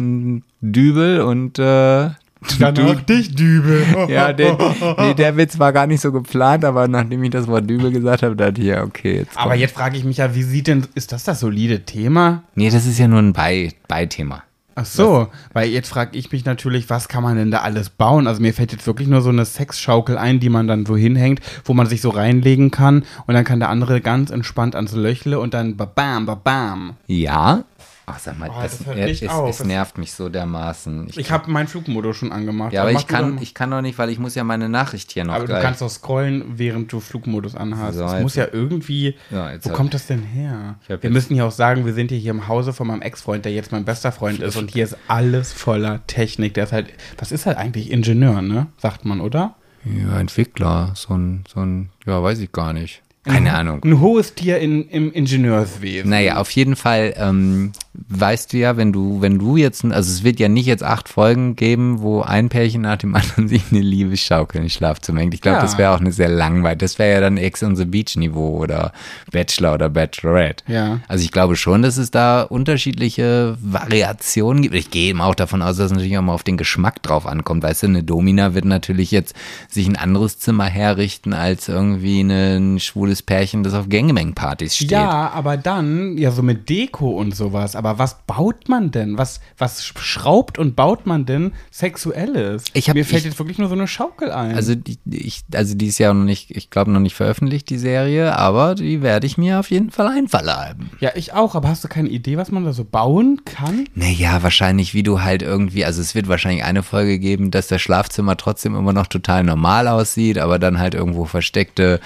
dübel 0.61 1.21
und 1.23 1.59
äh, 1.59 2.11
Danach 2.59 3.01
dich, 3.03 3.35
Dübel. 3.35 3.85
ja, 4.09 4.33
den, 4.33 4.57
nee, 4.99 5.15
der 5.15 5.37
Witz 5.37 5.59
war 5.59 5.73
gar 5.73 5.87
nicht 5.87 6.01
so 6.01 6.13
geplant, 6.13 6.65
aber 6.65 6.89
nachdem 6.89 7.23
ich 7.25 7.31
das 7.31 7.47
Wort 7.47 7.69
dübel 7.69 7.91
gesagt 7.91 8.23
habe, 8.23 8.37
dachte 8.37 8.61
ich, 8.61 8.69
ja, 8.69 8.83
okay, 8.83 9.19
jetzt 9.19 9.37
Aber 9.37 9.55
jetzt 9.55 9.75
frage 9.75 9.97
ich 9.97 10.05
mich 10.05 10.19
ja, 10.19 10.35
wie 10.35 10.43
sieht 10.43 10.67
denn, 10.67 10.87
ist 10.95 11.13
das 11.13 11.25
das 11.25 11.41
solide 11.41 11.85
Thema? 11.85 12.43
Nee, 12.55 12.71
das 12.71 12.87
ist 12.87 12.99
ja 12.99 13.09
nur 13.09 13.21
ein 13.21 13.33
Bei 13.33 13.71
Beithema. 13.89 14.43
Ach 14.75 14.87
so, 14.87 15.29
weil 15.53 15.69
jetzt 15.69 15.91
frage 15.91 16.17
ich 16.17 16.33
mich 16.33 16.45
natürlich, 16.45 16.89
was 16.89 17.09
kann 17.09 17.23
man 17.23 17.37
denn 17.37 17.51
da 17.51 17.59
alles 17.59 17.91
bauen? 17.91 18.27
Also 18.27 18.41
mir 18.41 18.55
fällt 18.55 18.73
jetzt 18.73 18.87
wirklich 18.87 19.09
nur 19.09 19.21
so 19.21 19.29
eine 19.29 19.45
Sexschaukel 19.45 20.17
ein, 20.17 20.41
die 20.41 20.49
man 20.49 20.67
dann 20.67 20.87
so 20.87 20.97
hinhängt, 20.97 21.41
wo 21.65 21.75
man 21.75 21.87
sich 21.87 22.01
so 22.01 22.09
reinlegen 22.11 22.71
kann 22.71 23.05
und 23.27 23.35
dann 23.35 23.45
kann 23.45 23.61
der 23.61 23.69
andere 23.69 24.01
ganz 24.01 24.31
entspannt 24.31 24.75
ans 24.75 24.95
Löchle 24.95 25.39
und 25.41 25.53
dann 25.53 25.77
babam, 25.77 26.25
babam. 26.27 26.95
Ja. 27.07 27.65
Ach, 28.05 28.19
sag 28.19 28.39
mal, 28.39 28.51
Oh, 28.51 28.61
das, 28.63 28.79
das 28.79 28.87
äh, 28.97 29.11
es, 29.11 29.23
es 29.23 29.65
nervt 29.65 29.97
mich 29.97 30.13
so 30.13 30.29
dermaßen. 30.29 31.09
Ich 31.17 31.31
habe 31.31 31.51
meinen 31.51 31.69
Flugmodus 31.69 32.17
schon 32.17 32.33
angemacht. 32.33 32.73
ja, 32.73 32.83
aber 32.83 32.91
ich 32.93 33.03
du 33.03 33.15
kann, 33.15 33.39
ich 33.41 33.55
kann 33.55 33.71
doch 33.71 33.81
nicht, 33.81 33.97
weil 33.99 34.11
ich 34.11 34.19
muss 34.19 34.35
ja 34.35 34.43
meine 34.45 34.69
Nachricht 34.69 35.13
hier 35.13 35.25
noch 35.25 35.35
aber 35.35 35.45
du 35.45 35.53
gleich. 35.53 35.63
kannst 35.63 35.83
doch 35.83 35.89
scrollen, 35.89 36.45
während 36.59 36.93
du 36.93 36.99
Flugmodus 37.01 37.55
anhast. 37.55 37.99
So, 37.99 38.03
das 38.05 38.21
muss 38.21 38.35
ja 38.35 38.47
irgendwie. 38.51 39.15
Ja, 39.31 39.53
jetzt 39.53 39.67
wo 39.67 39.71
hab- 39.71 39.77
kommt 39.77 39.95
das 39.95 40.07
denn 40.09 40.23
her? 40.23 40.77
Ich 40.83 40.89
Wir 40.89 40.99
jetzt- 41.01 41.13
müssen 41.13 41.35
hier 41.35 41.47
auch 41.47 41.53
sagen, 41.53 41.87
wir 41.87 41.95
sind 41.95 42.11
hier, 42.11 42.19
hier 42.19 42.33
im 42.33 42.49
Hause 42.49 42.73
von 42.73 42.89
meinem 42.89 43.03
Ex-Freund, 43.03 43.45
der 43.45 43.53
jetzt 43.53 43.71
mein 43.73 43.85
bester 43.85 44.11
Freund 44.11 44.41
ist. 44.41 44.57
Und 44.57 44.73
hier 44.73 44.85
ist 44.85 44.97
alles 45.09 45.53
voller 45.53 46.05
Technik. 46.09 46.55
Der 46.55 46.65
ist 46.65 46.73
halt, 46.73 46.89
was 47.19 47.31
ist 47.33 47.47
halt 47.47 47.57
eigentlich 47.57 47.91
Ingenieur, 47.91 48.43
ne? 48.43 48.67
Sagt 48.79 49.05
man, 49.05 49.21
oder? 49.21 49.55
ja, 49.85 50.19
Entwickler, 50.21 50.93
so 50.95 51.15
ein, 51.15 51.43
so 51.53 51.61
ein, 51.61 51.91
ja, 52.07 52.23
weiß 52.23 52.39
ich 52.39 52.53
gar 52.53 52.73
nicht. 52.73 53.03
Keine 53.25 53.55
Ahnung. 53.55 53.81
Ein 53.85 54.01
hohes 54.01 54.35
Tier 54.35 54.59
in, 54.59 54.89
im 54.89 55.13
Ingenieurswesen. 55.13 56.11
Naja, 56.11 56.39
auf 56.39 56.51
jeden 56.51 56.75
Fall 56.75 57.15
ähm, 57.17 57.71
weißt 58.09 58.53
du 58.53 58.57
ja, 58.57 58.77
wenn 58.77 58.93
du, 58.93 59.21
wenn 59.21 59.39
du 59.39 59.57
jetzt, 59.57 59.85
also 59.85 60.11
es 60.11 60.25
wird 60.25 60.41
ja 60.41 60.49
nicht 60.49 60.67
jetzt 60.67 60.83
acht 60.83 61.09
Folgen 61.09 61.55
geben, 61.55 62.01
wo 62.01 62.23
ein 62.23 62.49
Pärchen 62.49 62.83
nach 62.83 62.97
dem 62.97 63.15
anderen 63.15 63.47
sich 63.49 63.63
eine 63.71 63.81
Liebesschaukel 63.81 64.61
ins 64.63 64.73
Schlafzimmer 64.73 65.21
hängt. 65.21 65.35
Ich 65.35 65.41
glaube, 65.41 65.59
Ja. 65.59 65.63
das 65.63 65.79
wäre 65.79 65.95
auch 65.95 66.01
eine 66.01 66.11
sehr 66.11 66.29
langweilig. 66.31 66.79
Das 66.81 66.99
wäre 66.99 67.13
ja 67.13 67.21
dann 67.21 67.37
Ex 67.37 67.63
on 67.63 67.77
the 67.77 67.85
Beach 67.85 68.17
Niveau 68.17 68.59
oder 68.59 68.93
Bachelor 69.31 69.75
oder 69.75 69.89
Bachelorette. 69.89 70.65
Ja. 70.67 70.99
Also 71.07 71.23
ich 71.23 71.31
glaube 71.31 71.55
schon, 71.55 71.83
dass 71.83 71.99
es 71.99 72.11
da 72.11 72.43
unterschiedliche 72.43 73.57
Variationen 73.61 74.63
gibt. 74.63 74.75
Ich 74.75 74.91
gehe 74.91 75.11
eben 75.11 75.21
auch 75.21 75.35
davon 75.37 75.63
aus, 75.63 75.77
dass 75.77 75.87
es 75.87 75.93
natürlich 75.93 76.17
auch 76.19 76.23
mal 76.23 76.35
auf 76.35 76.43
den 76.43 76.57
Geschmack 76.57 77.03
drauf 77.03 77.27
ankommt. 77.27 77.63
Weißt 77.63 77.85
du, 77.85 77.87
eine 77.87 78.03
Domina 78.03 78.55
wird 78.55 78.65
natürlich 78.65 79.11
jetzt 79.13 79.35
sich 79.69 79.87
ein 79.87 79.97
anderes 79.97 80.39
Zimmer 80.41 80.65
herrichten 80.65 81.35
als 81.35 81.69
irgendwie 81.69 82.21
ein 82.23 82.81
schwules 82.81 83.12
Pärchen, 83.21 83.63
das 83.65 83.75
auf 83.75 83.91
Gangbang-Partys 83.91 84.77
steht. 84.77 84.93
Ja, 84.93 85.29
aber 85.35 85.59
dann, 85.59 86.17
ja, 86.17 86.31
so 86.31 86.43
mit 86.43 86.71
Deko 86.71 87.11
und 87.11 87.37
sowas. 87.37 87.77
Aber 87.77 87.99
was 87.99 88.19
baut 88.27 88.69
man 88.71 88.91
denn? 88.93 89.19
Was, 89.19 89.41
was 89.59 89.85
schraubt 89.85 90.59
und 90.59 90.77
baut 90.77 91.05
man 91.05 91.27
denn 91.27 91.53
Sexuelles? 91.71 92.65
Ich 92.73 92.89
hab- 92.89 92.95
Mir 92.95 93.05
fällt 93.05 93.21
ich- 93.21 93.27
jetzt 93.27 93.39
wirklich 93.39 93.59
nur 93.59 93.69
so 93.69 93.75
eine 93.75 93.87
Schaukel 93.87 94.31
ein. 94.31 94.55
Also 94.55 94.75
die, 94.75 94.99
ich, 95.11 95.43
also 95.53 95.75
die 95.75 95.89
ist 95.89 95.99
ja 95.99 96.15
noch 96.15 96.25
nicht, 96.25 96.51
ich 96.57 96.71
glaube 96.71 96.91
noch 96.91 97.01
nicht 97.01 97.15
veröffentlicht, 97.15 97.69
die 97.69 97.79
Serie, 97.79 98.37
aber 98.39 98.75
die 98.77 99.03
werde 99.03 99.27
ich 99.27 99.37
mir 99.37 99.59
auf 99.61 99.71
jeden 99.71 99.91
Fall 99.91 100.07
einverleiben. 100.09 100.91
ja, 101.01 101.11
ich 101.15 101.35
auch. 101.35 101.55
Aber 101.55 101.69
hast 101.69 101.85
du 101.85 101.89
keine 101.89 102.09
Idee, 102.09 102.37
was 102.39 102.51
man 102.51 102.65
da 102.65 102.73
so 102.73 102.85
bauen 102.85 103.43
kann? 103.45 103.87
Naja, 103.95 104.43
wahrscheinlich, 104.43 104.95
wie 104.95 105.03
du 105.03 105.21
halt 105.23 105.43
irgendwie, 105.43 105.85
also 105.85 106.01
es 106.01 106.15
wird 106.15 106.29
wahrscheinlich 106.29 106.65
eine 106.65 106.83
Folge 106.83 107.19
geben, 107.19 107.51
dass 107.51 107.67
das 107.67 107.83
Schlafzimmer 107.83 108.37
trotzdem 108.37 108.77
immer 108.77 108.93
noch 108.93 109.07
total 109.09 109.43
normal 109.43 109.89
aussieht, 109.89 110.39
aber 110.39 110.59
dann 110.59 110.79
halt 110.79 110.95
irgendwo 110.95 111.25
versteckte 111.25 112.01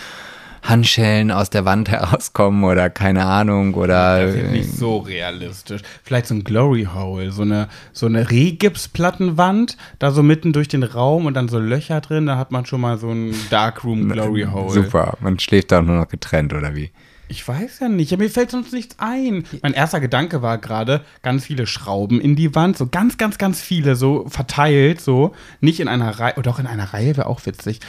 Handschellen 0.69 1.31
aus 1.31 1.51
der 1.51 1.65
Wand 1.65 1.89
herauskommen 1.91 2.65
oder 2.65 2.91
keine 2.91 3.25
Ahnung 3.25 3.75
oder 3.75 4.27
Das 4.27 4.35
ist 4.35 4.51
nicht 4.51 4.73
so 4.73 4.99
realistisch. 4.99 5.83
Vielleicht 6.03 6.27
so 6.27 6.35
ein 6.35 6.45
Glory 6.45 6.89
Hole, 6.93 7.33
so 7.33 7.43
eine, 7.43 7.69
so 7.93 8.07
eine 8.07 8.31
Rehgipsplattenwand, 8.31 9.77
da 9.99 10.11
so 10.11 10.23
mitten 10.23 10.53
durch 10.53 10.69
den 10.69 10.83
Raum 10.83 11.27
und 11.27 11.35
dann 11.35 11.49
so 11.49 11.59
Löcher 11.59 12.01
drin, 12.01 12.27
da 12.27 12.37
hat 12.37 12.51
man 12.53 12.67
schon 12.67 12.81
mal 12.81 12.99
so 12.99 13.11
ein 13.11 13.35
Darkroom 13.51 14.09
Glory 14.09 14.47
Hole. 14.51 14.71
super. 14.71 15.17
Man 15.21 15.39
schläft 15.39 15.73
da 15.73 15.83
nur 15.83 15.97
noch 15.97 16.09
getrennt 16.09 16.53
oder 16.53 16.75
wie? 16.75 16.91
Ich 17.29 17.47
weiß 17.47 17.81
ja 17.81 17.89
nicht, 17.89 18.13
ja, 18.13 18.17
mir 18.17 18.31
fällt 18.31 18.53
sonst 18.53 18.73
nichts 18.73 18.97
ein. 19.01 19.45
Mein 19.61 19.73
erster 19.73 19.99
Gedanke 19.99 20.43
war 20.43 20.59
gerade, 20.59 21.05
ganz 21.23 21.45
viele 21.45 21.67
Schrauben 21.67 22.21
in 22.21 22.37
die 22.37 22.55
Wand, 22.55 22.77
so 22.79 22.87
ganz, 22.87 23.19
ganz, 23.19 23.37
ganz 23.37 23.61
viele, 23.61 23.97
so 23.97 24.27
verteilt, 24.29 25.01
so. 25.01 25.35
Nicht 25.61 25.81
in 25.81 25.89
einer 25.89 26.21
Reihe, 26.21 26.35
oder 26.37 26.53
auch 26.53 26.61
in 26.61 26.69
einer 26.69 26.93
Reihe 26.93 27.17
wäre 27.17 27.27
auch 27.27 27.45
witzig. 27.45 27.81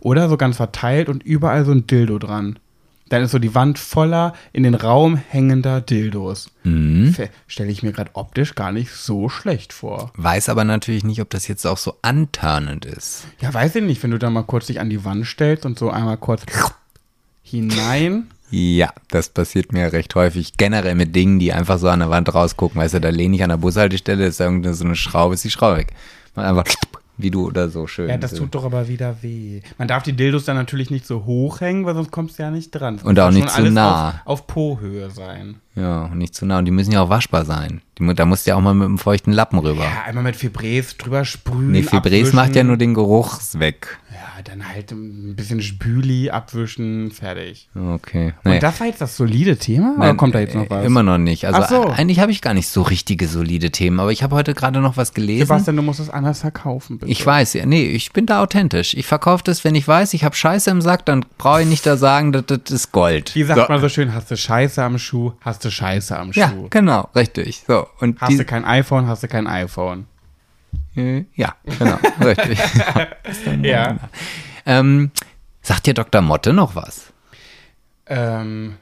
Oder 0.00 0.28
so 0.28 0.36
ganz 0.36 0.56
verteilt 0.56 1.08
und 1.08 1.22
überall 1.22 1.64
so 1.64 1.72
ein 1.72 1.86
Dildo 1.86 2.18
dran. 2.18 2.58
Dann 3.08 3.22
ist 3.22 3.30
so 3.30 3.38
die 3.38 3.54
Wand 3.54 3.78
voller 3.78 4.34
in 4.52 4.62
den 4.62 4.74
Raum 4.74 5.16
hängender 5.16 5.80
Dildos. 5.80 6.50
Mhm. 6.64 7.14
Stelle 7.46 7.70
ich 7.70 7.82
mir 7.82 7.92
gerade 7.92 8.10
optisch 8.14 8.54
gar 8.54 8.72
nicht 8.72 8.90
so 8.90 9.28
schlecht 9.28 9.72
vor. 9.72 10.12
Weiß 10.16 10.48
aber 10.48 10.64
natürlich 10.64 11.04
nicht, 11.04 11.20
ob 11.22 11.30
das 11.30 11.48
jetzt 11.48 11.66
auch 11.66 11.78
so 11.78 11.96
antörnend 12.02 12.84
ist. 12.84 13.24
Ja, 13.40 13.52
weiß 13.52 13.76
ich 13.76 13.82
nicht, 13.82 14.02
wenn 14.02 14.10
du 14.10 14.18
da 14.18 14.28
mal 14.30 14.42
kurz 14.42 14.66
dich 14.66 14.80
an 14.80 14.90
die 14.90 15.04
Wand 15.04 15.26
stellst 15.26 15.64
und 15.64 15.78
so 15.78 15.90
einmal 15.90 16.18
kurz 16.18 16.42
hinein. 17.42 18.26
Ja, 18.50 18.92
das 19.10 19.28
passiert 19.28 19.72
mir 19.72 19.92
recht 19.92 20.14
häufig. 20.14 20.56
Generell 20.56 20.94
mit 20.94 21.14
Dingen, 21.14 21.38
die 21.38 21.52
einfach 21.52 21.78
so 21.78 21.88
an 21.88 22.00
der 22.00 22.10
Wand 22.10 22.32
rausgucken. 22.34 22.80
Weißt 22.80 22.94
du, 22.94 23.00
da 23.00 23.10
lehne 23.10 23.36
ich 23.36 23.42
an 23.42 23.50
der 23.50 23.58
Bushaltestelle, 23.58 24.26
ist 24.26 24.40
da 24.40 24.44
irgendeine 24.44 24.74
so 24.74 24.84
eine 24.84 24.96
Schraube, 24.96 25.34
ist 25.34 25.44
die 25.44 25.50
Schraube 25.50 25.78
weg. 25.78 25.92
Man 26.34 26.46
einfach 26.46 26.64
wie 27.18 27.30
du 27.30 27.46
oder 27.46 27.68
so 27.68 27.86
schön. 27.86 28.08
Ja, 28.08 28.16
das 28.16 28.32
tut 28.32 28.54
doch 28.54 28.64
aber 28.64 28.88
wieder 28.88 29.22
weh. 29.22 29.60
Man 29.76 29.88
darf 29.88 30.04
die 30.04 30.14
Dildos 30.14 30.44
dann 30.44 30.56
natürlich 30.56 30.90
nicht 30.90 31.06
so 31.06 31.24
hoch 31.26 31.60
hängen, 31.60 31.84
weil 31.84 31.94
sonst 31.94 32.10
kommst 32.10 32.38
du 32.38 32.44
ja 32.44 32.50
nicht 32.50 32.70
dran. 32.70 32.96
Das 32.96 33.04
Und 33.04 33.18
auch 33.18 33.30
nicht 33.30 33.50
zu 33.50 33.62
nah. 33.70 34.08
Auf, 34.24 34.40
auf 34.40 34.46
Po-Höhe 34.46 35.10
sein. 35.10 35.56
Ja, 35.78 36.04
und 36.04 36.18
nicht 36.18 36.34
zu 36.34 36.46
nah. 36.46 36.58
Und 36.58 36.64
die 36.64 36.70
müssen 36.70 36.92
ja 36.92 37.02
auch 37.02 37.08
waschbar 37.08 37.44
sein. 37.44 37.80
Die, 37.98 38.14
da 38.14 38.24
musst 38.24 38.46
du 38.46 38.50
ja 38.50 38.56
auch 38.56 38.60
mal 38.60 38.74
mit 38.74 38.86
einem 38.86 38.98
feuchten 38.98 39.32
Lappen 39.32 39.58
rüber. 39.58 39.84
Ja, 39.84 40.04
einmal 40.06 40.24
mit 40.24 40.36
Febreze 40.36 40.96
drüber 40.96 41.24
sprühen. 41.24 41.72
nee, 41.72 41.84
abwischen. 41.90 42.34
macht 42.34 42.56
ja 42.56 42.64
nur 42.64 42.76
den 42.76 42.94
Geruch 42.94 43.38
weg. 43.54 43.98
Ja, 44.10 44.42
dann 44.42 44.68
halt 44.68 44.90
ein 44.90 45.34
bisschen 45.36 45.60
Spüli 45.60 46.30
abwischen, 46.30 47.10
fertig. 47.10 47.68
Okay. 47.74 48.34
Und 48.44 48.62
das 48.62 48.80
war 48.80 48.86
jetzt 48.86 49.00
das 49.00 49.16
solide 49.16 49.56
Thema? 49.56 49.94
oder 49.96 50.06
Nein, 50.06 50.16
kommt 50.16 50.34
da 50.34 50.40
jetzt 50.40 50.54
noch 50.54 50.64
äh, 50.64 50.70
was? 50.70 50.84
Immer 50.84 51.02
noch 51.02 51.18
nicht. 51.18 51.46
Also 51.46 51.60
Ach 51.62 51.68
so. 51.68 51.82
eigentlich 51.88 52.20
habe 52.20 52.32
ich 52.32 52.40
gar 52.40 52.54
nicht 52.54 52.68
so 52.68 52.82
richtige 52.82 53.28
solide 53.28 53.70
Themen, 53.70 54.00
aber 54.00 54.12
ich 54.12 54.22
habe 54.22 54.34
heute 54.34 54.54
gerade 54.54 54.80
noch 54.80 54.96
was 54.96 55.12
gelesen. 55.12 55.46
Sebastian, 55.46 55.76
du 55.76 55.82
musst 55.82 56.00
es 56.00 56.10
anders 56.10 56.40
verkaufen, 56.40 56.98
bitte. 56.98 57.10
Ich 57.10 57.24
weiß, 57.24 57.54
ja, 57.54 57.66
nee, 57.66 57.84
ich 57.84 58.12
bin 58.12 58.26
da 58.26 58.42
authentisch. 58.42 58.94
Ich 58.94 59.06
verkaufe 59.06 59.44
das, 59.44 59.64
wenn 59.64 59.74
ich 59.74 59.86
weiß, 59.86 60.14
ich 60.14 60.24
habe 60.24 60.34
Scheiße 60.34 60.70
im 60.70 60.80
Sack, 60.80 61.04
dann 61.06 61.24
brauche 61.36 61.62
ich 61.62 61.68
nicht 61.68 61.84
da 61.84 61.96
sagen, 61.96 62.32
das, 62.32 62.44
das 62.46 62.70
ist 62.70 62.92
Gold. 62.92 63.34
Wie 63.34 63.44
sagt 63.44 63.60
so. 63.60 63.66
man 63.68 63.80
so 63.80 63.88
schön, 63.88 64.14
hast 64.14 64.30
du 64.30 64.36
Scheiße 64.36 64.82
am 64.82 64.98
Schuh, 64.98 65.32
hast 65.40 65.64
du 65.64 65.67
Scheiße 65.70 66.18
am 66.18 66.32
Schuh. 66.32 66.40
Ja, 66.40 66.52
genau, 66.70 67.08
richtig. 67.14 67.64
So, 67.66 67.86
und 68.00 68.20
Hast 68.20 68.30
die, 68.32 68.36
du 68.38 68.44
kein 68.44 68.64
iPhone, 68.64 69.06
hast 69.06 69.22
du 69.22 69.28
kein 69.28 69.46
iPhone. 69.46 70.06
äh, 70.96 71.24
ja, 71.34 71.54
genau, 71.78 71.98
richtig. 72.24 72.58
Ja. 73.62 73.96
Ähm, 74.66 75.10
Sagt 75.62 75.86
dir 75.86 75.94
Dr. 75.94 76.20
Motte 76.22 76.52
noch 76.52 76.74
was? 76.76 77.12
Ähm, 78.06 78.76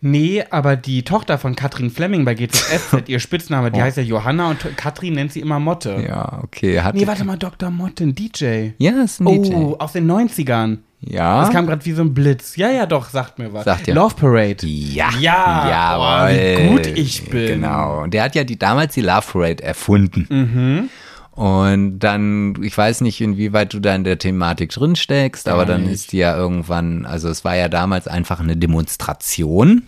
nee, 0.00 0.42
aber 0.50 0.76
die 0.76 1.02
Tochter 1.02 1.38
von 1.38 1.54
Katrin 1.56 1.90
Fleming 1.90 2.24
bei 2.24 2.34
GZSZ, 2.34 3.02
ihr 3.08 3.20
Spitzname, 3.20 3.70
die 3.70 3.82
heißt 3.82 3.96
ja 3.98 4.02
Johanna 4.02 4.48
und 4.50 4.76
Katrin 4.76 5.14
nennt 5.14 5.32
sie 5.32 5.40
immer 5.40 5.60
Motte. 5.60 6.02
Ja, 6.08 6.40
okay. 6.42 6.80
Hat 6.80 6.94
Nee, 6.94 7.06
warte 7.06 7.24
mal, 7.24 7.36
Dr. 7.36 7.70
Motte, 7.70 8.04
ein 8.04 8.14
DJ. 8.14 8.70
Ja, 8.78 9.02
ist 9.02 9.20
ein 9.20 9.26
Oh, 9.26 9.42
DJ. 9.42 9.54
aus 9.78 9.92
den 9.92 10.10
90ern. 10.10 10.78
Ja. 11.06 11.42
Das 11.42 11.50
kam 11.50 11.66
gerade 11.66 11.84
wie 11.84 11.92
so 11.92 12.02
ein 12.02 12.14
Blitz. 12.14 12.56
Ja, 12.56 12.70
ja, 12.70 12.86
doch, 12.86 13.08
sagt 13.10 13.38
mir 13.38 13.52
was. 13.52 13.64
Sagt 13.64 13.86
dir- 13.86 13.94
Love 13.94 14.14
Parade. 14.14 14.66
Ja, 14.66 15.10
Ja, 15.20 15.68
jawohl. 15.70 16.34
oh, 16.34 16.36
wie 16.62 16.68
gut 16.68 16.86
ich 16.86 17.24
bin. 17.30 17.46
Genau. 17.60 18.02
Und 18.02 18.14
der 18.14 18.22
hat 18.24 18.34
ja 18.34 18.44
die 18.44 18.58
damals 18.58 18.94
die 18.94 19.02
Love 19.02 19.26
Parade 19.32 19.62
erfunden. 19.62 20.26
Mhm. 20.30 20.88
Und 21.32 21.98
dann, 21.98 22.54
ich 22.62 22.78
weiß 22.78 23.00
nicht, 23.00 23.20
inwieweit 23.20 23.72
du 23.74 23.80
da 23.80 23.94
in 23.94 24.04
der 24.04 24.18
Thematik 24.18 24.70
drin 24.70 24.94
steckst, 24.94 25.48
aber 25.48 25.66
dann 25.66 25.88
ist 25.88 26.12
die 26.12 26.18
ja 26.18 26.36
irgendwann, 26.36 27.06
also 27.06 27.28
es 27.28 27.44
war 27.44 27.56
ja 27.56 27.68
damals 27.68 28.06
einfach 28.06 28.38
eine 28.38 28.56
Demonstration. 28.56 29.82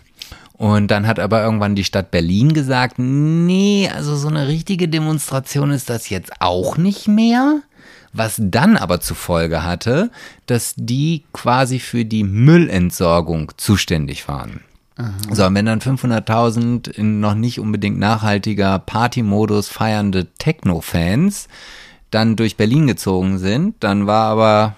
Und 0.55 0.91
dann 0.91 1.07
hat 1.07 1.21
aber 1.21 1.43
irgendwann 1.45 1.75
die 1.77 1.85
Stadt 1.85 2.11
Berlin 2.11 2.53
gesagt, 2.55 2.99
nee, 2.99 3.89
also 3.95 4.17
so 4.17 4.27
eine 4.29 4.49
richtige 4.49 4.89
Demonstration 4.89 5.71
ist 5.71 5.89
das 5.91 6.09
jetzt 6.09 6.33
auch 6.41 6.79
nicht 6.79 7.07
mehr. 7.09 7.61
Was 8.17 8.37
dann 8.39 8.77
aber 8.77 9.01
zur 9.01 9.17
Folge 9.17 9.63
hatte, 9.63 10.11
dass 10.47 10.75
die 10.77 11.25
quasi 11.33 11.79
für 11.79 12.05
die 12.05 12.25
Müllentsorgung 12.25 13.53
zuständig 13.57 14.27
waren. 14.27 14.61
So, 15.31 15.45
und 15.45 15.55
wenn 15.55 15.67
dann 15.67 15.81
500.000 15.81 16.89
in 16.89 17.21
noch 17.21 17.35
nicht 17.35 17.61
unbedingt 17.61 17.99
nachhaltiger 17.99 18.79
Partymodus 18.79 19.69
feiernde 19.69 20.27
Techno-Fans 20.39 21.49
dann 22.11 22.37
durch 22.37 22.57
Berlin 22.57 22.87
gezogen 22.87 23.37
sind, 23.37 23.75
dann 23.81 24.07
war 24.07 24.31
aber, 24.31 24.77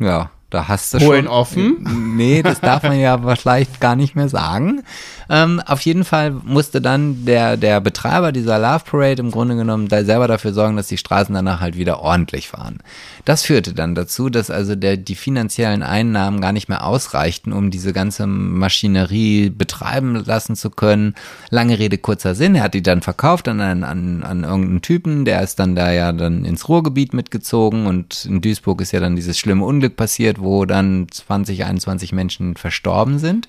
ja, 0.00 0.30
da 0.50 0.68
hast 0.68 0.94
du 0.94 0.98
Polen 0.98 1.24
schon. 1.24 1.32
offen? 1.32 1.86
Nee, 2.20 2.42
das 2.42 2.60
darf 2.60 2.82
man 2.82 2.98
ja 2.98 3.18
vielleicht 3.36 3.80
gar 3.80 3.96
nicht 3.96 4.14
mehr 4.14 4.28
sagen. 4.28 4.82
Ähm, 5.30 5.62
auf 5.64 5.80
jeden 5.82 6.04
Fall 6.04 6.32
musste 6.32 6.82
dann 6.82 7.24
der, 7.24 7.56
der 7.56 7.80
Betreiber 7.80 8.32
dieser 8.32 8.58
Love 8.58 8.82
Parade 8.84 9.22
im 9.22 9.30
Grunde 9.30 9.56
genommen 9.56 9.88
da 9.88 10.04
selber 10.04 10.28
dafür 10.28 10.52
sorgen, 10.52 10.76
dass 10.76 10.88
die 10.88 10.98
Straßen 10.98 11.34
danach 11.34 11.60
halt 11.60 11.76
wieder 11.76 12.00
ordentlich 12.00 12.52
waren. 12.52 12.78
Das 13.24 13.42
führte 13.42 13.74
dann 13.74 13.94
dazu, 13.94 14.30
dass 14.30 14.50
also 14.50 14.74
der, 14.74 14.96
die 14.96 15.14
finanziellen 15.14 15.82
Einnahmen 15.82 16.40
gar 16.40 16.52
nicht 16.52 16.68
mehr 16.68 16.84
ausreichten, 16.86 17.52
um 17.52 17.70
diese 17.70 17.92
ganze 17.92 18.26
Maschinerie 18.26 19.50
betreiben 19.50 20.14
lassen 20.24 20.56
zu 20.56 20.70
können. 20.70 21.14
Lange 21.50 21.78
Rede, 21.78 21.98
kurzer 21.98 22.34
Sinn. 22.34 22.54
Er 22.54 22.62
hat 22.64 22.74
die 22.74 22.82
dann 22.82 23.02
verkauft 23.02 23.46
an, 23.48 23.60
einen, 23.60 23.84
an, 23.84 24.22
an 24.22 24.44
irgendeinen 24.44 24.82
Typen, 24.82 25.24
der 25.24 25.42
ist 25.42 25.58
dann 25.58 25.76
da 25.76 25.92
ja 25.92 26.12
dann 26.12 26.44
ins 26.44 26.68
Ruhrgebiet 26.68 27.12
mitgezogen 27.12 27.86
und 27.86 28.24
in 28.24 28.40
Duisburg 28.40 28.80
ist 28.80 28.92
ja 28.92 29.00
dann 29.00 29.16
dieses 29.16 29.38
schlimme 29.38 29.64
Unglück 29.64 29.96
passiert, 29.96 30.40
wo 30.40 30.64
dann 30.64 31.06
20, 31.10 31.64
21 31.64 32.12
Menschen 32.12 32.56
verstorben 32.56 33.18
sind. 33.18 33.48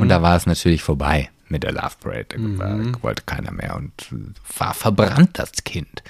Und 0.00 0.08
da 0.08 0.22
war 0.22 0.36
es 0.36 0.46
natürlich 0.46 0.82
vorbei 0.82 1.28
mit 1.48 1.62
der 1.64 1.72
Love 1.72 1.92
Parade. 2.00 2.26
Da 2.36 2.58
war- 2.58 3.02
wollte 3.02 3.22
keiner 3.26 3.50
mehr 3.52 3.74
und 3.76 3.92
war 4.58 4.74
verbrannt, 4.74 5.30
das 5.34 5.52
Kind. 5.64 6.02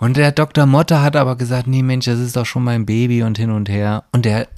Und 0.00 0.16
der 0.16 0.32
Dr. 0.32 0.64
Motte 0.64 1.02
hat 1.02 1.14
aber 1.14 1.36
gesagt, 1.36 1.66
nee 1.66 1.82
Mensch, 1.82 2.06
das 2.06 2.18
ist 2.18 2.34
doch 2.34 2.46
schon 2.46 2.64
mein 2.64 2.86
Baby 2.86 3.22
und 3.22 3.36
hin 3.36 3.50
und 3.50 3.68
her. 3.68 4.04
Und 4.12 4.24
der 4.24 4.48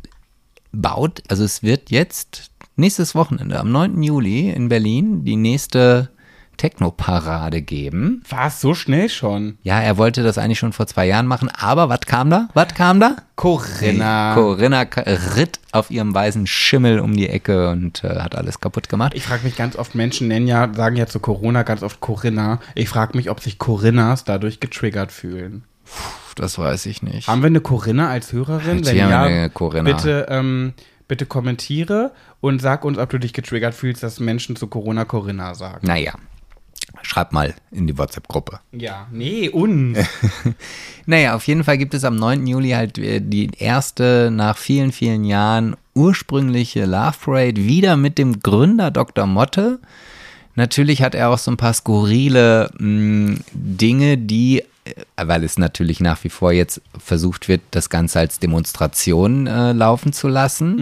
baut, 0.70 1.20
also 1.28 1.42
es 1.44 1.64
wird 1.64 1.90
jetzt 1.90 2.52
nächstes 2.76 3.16
Wochenende, 3.16 3.59
am 3.59 3.72
9. 3.72 4.02
Juli 4.05 4.50
in 4.50 4.68
Berlin, 4.68 5.24
die 5.24 5.37
nächste 5.37 6.11
Techno-Parade 6.62 7.61
geben. 7.61 8.22
War 8.29 8.46
es 8.46 8.61
so 8.61 8.72
schnell 8.72 9.09
schon? 9.09 9.59
Ja, 9.64 9.81
er 9.81 9.98
wollte 9.98 10.22
das 10.22 10.38
eigentlich 10.38 10.61
schon 10.61 10.72
vor 10.72 10.87
zwei 10.87 11.09
Jahren 11.09 11.27
machen, 11.27 11.48
aber 11.48 11.88
was 11.88 12.03
kam 12.03 12.31
da? 12.31 12.48
Was 12.55 12.72
kam 12.75 13.01
da? 13.01 13.16
Corinna. 13.35 14.35
Corinna 14.35 14.83
ritt 15.35 15.59
auf 15.72 15.90
ihrem 15.90 16.14
weißen 16.14 16.46
Schimmel 16.46 17.01
um 17.01 17.16
die 17.16 17.29
Ecke 17.29 17.70
und 17.70 18.05
äh, 18.05 18.20
hat 18.20 18.37
alles 18.37 18.61
kaputt 18.61 18.88
gemacht. 18.88 19.12
Ich 19.16 19.25
frage 19.25 19.42
mich 19.42 19.57
ganz 19.57 19.75
oft, 19.75 19.96
Menschen 19.96 20.29
nennen 20.29 20.46
ja, 20.46 20.72
sagen 20.72 20.94
ja 20.94 21.09
zu 21.09 21.18
Corona 21.18 21.64
ganz 21.64 21.83
oft 21.83 21.98
Corinna. 21.98 22.61
Ich 22.77 22.88
frage 22.88 23.16
mich, 23.16 23.29
ob 23.29 23.40
sich 23.40 23.59
Corinnas 23.59 24.22
dadurch 24.22 24.61
getriggert 24.61 25.11
fühlen. 25.11 25.64
Das 26.37 26.61
weiß 26.61 26.87
ich 26.87 27.03
nicht. 27.03 27.27
Haben 27.27 27.42
wir 27.42 27.48
eine 27.48 27.61
Corinna 27.61 28.09
als 28.09 28.33
Hörerin? 28.33 28.77
Jetzt 28.79 28.87
Wenn 28.87 28.98
ja, 28.98 29.25
eine 29.25 29.51
Corinna. 29.51 29.83
bitte, 29.83 30.27
ähm, 30.29 30.75
bitte 31.09 31.27
kommentiere 31.27 32.12
und 32.40 32.62
sag 32.62 32.85
uns, 32.85 32.98
ob 32.98 33.11
du 33.11 33.18
dich 33.18 33.33
getriggert 33.33 33.75
fühlst, 33.75 34.05
dass 34.05 34.20
Menschen 34.20 34.55
zu 34.55 34.68
Corona 34.68 35.05
Corinna 35.05 35.57
sagen. 35.57 35.85
Naja, 35.85 36.12
schreib 37.03 37.33
mal 37.33 37.55
in 37.71 37.87
die 37.87 37.97
WhatsApp-Gruppe. 37.97 38.61
Ja, 38.73 39.07
nee, 39.11 39.49
uns. 39.49 39.99
Naja, 41.07 41.35
auf 41.35 41.49
jeden 41.49 41.65
Fall 41.65 41.79
gibt 41.79 41.95
es 41.95 42.05
am 42.05 42.15
9. 42.15 42.47
Juli 42.47 42.71
halt 42.71 42.97
äh, 42.97 43.21
die 43.21 43.51
erste 43.59 44.31
nach 44.33 44.57
vielen, 44.57 44.93
vielen 44.93 45.25
Jahren 45.25 45.77
ursprüngliche 45.95 46.85
Love 46.85 47.17
Parade 47.25 47.65
wieder 47.65 47.97
mit 47.97 48.19
dem 48.19 48.41
Gründer 48.41 48.91
Dr. 48.91 49.27
Motte. 49.27 49.81
Natürlich 50.55 51.03
hat 51.03 51.15
er 51.15 51.31
auch 51.31 51.38
so 51.38 51.51
ein 51.51 51.57
paar 51.57 51.73
skurrile 51.73 52.71
mh, 52.79 53.38
Dinge, 53.53 54.19
die, 54.19 54.62
weil 55.16 55.45
es 55.45 55.59
natürlich 55.59 56.01
nach 56.01 56.23
wie 56.25 56.29
vor 56.29 56.53
jetzt 56.53 56.81
versucht 56.99 57.49
wird, 57.49 57.61
das 57.71 57.88
Ganze 57.88 58.18
als 58.18 58.40
Demonstration 58.40 59.47
äh, 59.47 59.73
laufen 59.73 60.12
zu 60.12 60.29
lassen. 60.29 60.79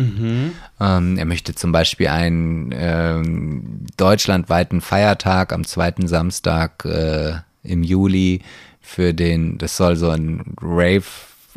Ähm, 0.81 1.19
er 1.19 1.25
möchte 1.27 1.55
zum 1.55 1.73
Beispiel 1.73 2.09
einen 2.09 2.71
ähm, 2.75 3.87
deutschlandweiten 3.97 4.81
Feiertag 4.81 5.53
am 5.53 5.65
zweiten 5.65 6.09
Samstag 6.09 6.85
äh, 6.85 7.35
im 7.63 7.83
Juli 7.83 8.41
für 8.81 9.13
den, 9.13 9.59
das 9.59 9.77
soll 9.77 9.97
so 9.97 10.09
ein 10.09 10.55
Rave 10.61 11.05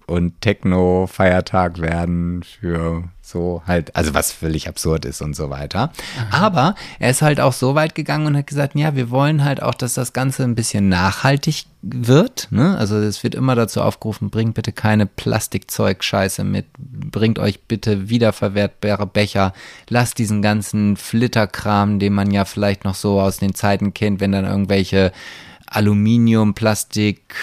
und 0.05 0.41
Techno-Feiertag 0.41 1.79
werden 1.79 2.43
für 2.43 3.05
so 3.33 3.61
halt, 3.67 3.95
also 3.95 4.13
was 4.13 4.31
völlig 4.31 4.69
absurd 4.69 5.03
ist 5.05 5.21
und 5.21 5.35
so 5.35 5.49
weiter. 5.49 5.91
Aber 6.31 6.75
er 6.99 7.09
ist 7.09 7.21
halt 7.21 7.41
auch 7.41 7.51
so 7.51 7.75
weit 7.75 7.95
gegangen 7.95 8.27
und 8.27 8.37
hat 8.37 8.47
gesagt, 8.47 8.75
ja, 8.75 8.95
wir 8.95 9.09
wollen 9.09 9.43
halt 9.43 9.61
auch, 9.61 9.73
dass 9.73 9.95
das 9.95 10.13
Ganze 10.13 10.43
ein 10.43 10.55
bisschen 10.55 10.87
nachhaltig 10.87 11.65
wird. 11.81 12.47
Ne? 12.51 12.77
Also 12.77 12.95
es 12.97 13.23
wird 13.23 13.35
immer 13.35 13.55
dazu 13.55 13.81
aufgerufen, 13.81 14.29
bringt 14.29 14.53
bitte 14.53 14.71
keine 14.71 15.05
Plastikzeug-Scheiße 15.05 16.43
mit, 16.43 16.67
bringt 16.77 17.39
euch 17.39 17.63
bitte 17.63 18.07
wiederverwertbare 18.09 19.05
Becher, 19.05 19.53
lasst 19.89 20.17
diesen 20.19 20.41
ganzen 20.41 20.95
Flitterkram, 20.95 21.99
den 21.99 22.13
man 22.13 22.31
ja 22.31 22.45
vielleicht 22.45 22.85
noch 22.85 22.95
so 22.95 23.19
aus 23.19 23.37
den 23.37 23.53
Zeiten 23.55 23.93
kennt, 23.93 24.21
wenn 24.21 24.31
dann 24.31 24.45
irgendwelche 24.45 25.11
Aluminium, 25.67 26.53
Plastik, 26.53 27.35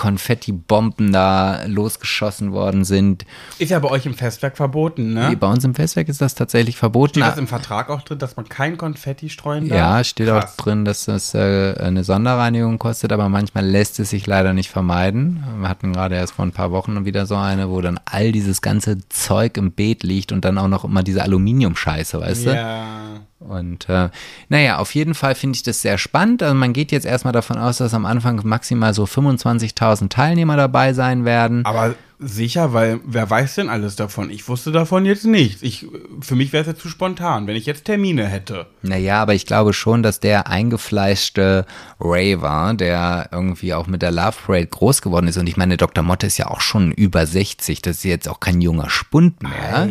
Konfetti-Bomben 0.00 1.12
da 1.12 1.66
losgeschossen 1.66 2.52
worden 2.52 2.84
sind. 2.86 3.26
Ist 3.58 3.70
ja 3.70 3.78
bei 3.80 3.90
euch 3.90 4.06
im 4.06 4.14
Festwerk 4.14 4.56
verboten, 4.56 5.12
ne? 5.12 5.36
Bei 5.38 5.46
uns 5.46 5.62
im 5.62 5.74
Festwerk 5.74 6.08
ist 6.08 6.22
das 6.22 6.34
tatsächlich 6.34 6.78
verboten. 6.78 7.20
Steht 7.20 7.24
das 7.24 7.36
im 7.36 7.46
Vertrag 7.46 7.90
auch 7.90 8.00
drin, 8.00 8.18
dass 8.18 8.34
man 8.34 8.48
kein 8.48 8.78
Konfetti 8.78 9.28
streuen 9.28 9.68
darf? 9.68 9.78
Ja, 9.78 10.02
steht 10.02 10.28
Krass. 10.28 10.58
auch 10.58 10.64
drin, 10.64 10.86
dass 10.86 11.04
das 11.04 11.34
äh, 11.34 11.74
eine 11.78 12.02
Sonderreinigung 12.02 12.78
kostet, 12.78 13.12
aber 13.12 13.28
manchmal 13.28 13.66
lässt 13.66 14.00
es 14.00 14.08
sich 14.08 14.26
leider 14.26 14.54
nicht 14.54 14.70
vermeiden. 14.70 15.44
Wir 15.58 15.68
hatten 15.68 15.92
gerade 15.92 16.14
erst 16.14 16.32
vor 16.32 16.46
ein 16.46 16.52
paar 16.52 16.70
Wochen 16.70 17.04
wieder 17.04 17.26
so 17.26 17.36
eine, 17.36 17.68
wo 17.68 17.82
dann 17.82 18.00
all 18.06 18.32
dieses 18.32 18.62
ganze 18.62 19.06
Zeug 19.10 19.58
im 19.58 19.72
Beet 19.72 20.02
liegt 20.02 20.32
und 20.32 20.46
dann 20.46 20.56
auch 20.56 20.68
noch 20.68 20.86
immer 20.86 21.02
diese 21.02 21.22
Aluminiumscheiße, 21.22 22.18
weißt 22.18 22.46
du? 22.46 23.20
Und 23.40 23.88
äh, 23.88 24.10
naja, 24.50 24.78
auf 24.78 24.94
jeden 24.94 25.14
Fall 25.14 25.34
finde 25.34 25.56
ich 25.56 25.62
das 25.62 25.80
sehr 25.80 25.96
spannend. 25.96 26.42
Also 26.42 26.54
man 26.54 26.74
geht 26.74 26.92
jetzt 26.92 27.06
erstmal 27.06 27.32
davon 27.32 27.56
aus, 27.56 27.78
dass 27.78 27.94
am 27.94 28.04
Anfang 28.04 28.42
maximal 28.44 28.92
so 28.92 29.04
25.000 29.04 30.10
Teilnehmer 30.10 30.56
dabei 30.58 30.92
sein 30.92 31.24
werden. 31.24 31.64
Aber 31.64 31.94
sicher, 32.18 32.74
weil 32.74 33.00
wer 33.04 33.28
weiß 33.28 33.54
denn 33.54 33.70
alles 33.70 33.96
davon? 33.96 34.28
Ich 34.28 34.46
wusste 34.46 34.72
davon 34.72 35.06
jetzt 35.06 35.24
nichts. 35.24 35.62
Ich, 35.62 35.86
für 36.20 36.36
mich 36.36 36.52
wäre 36.52 36.62
es 36.62 36.68
jetzt 36.68 36.82
zu 36.82 36.90
spontan, 36.90 37.46
wenn 37.46 37.56
ich 37.56 37.64
jetzt 37.64 37.86
Termine 37.86 38.26
hätte. 38.26 38.66
Naja, 38.82 39.22
aber 39.22 39.34
ich 39.34 39.46
glaube 39.46 39.72
schon, 39.72 40.02
dass 40.02 40.20
der 40.20 40.46
eingefleischte 40.46 41.64
Raver, 41.98 42.74
der 42.74 43.30
irgendwie 43.32 43.72
auch 43.72 43.86
mit 43.86 44.02
der 44.02 44.10
Love 44.10 44.36
Parade 44.44 44.66
groß 44.66 45.00
geworden 45.00 45.28
ist, 45.28 45.38
und 45.38 45.48
ich 45.48 45.56
meine, 45.56 45.78
Dr. 45.78 46.04
Motte 46.04 46.26
ist 46.26 46.36
ja 46.36 46.48
auch 46.48 46.60
schon 46.60 46.92
über 46.92 47.26
60, 47.26 47.80
das 47.80 47.96
ist 47.96 48.04
jetzt 48.04 48.28
auch 48.28 48.40
kein 48.40 48.60
junger 48.60 48.90
Spund 48.90 49.42
mehr. 49.42 49.88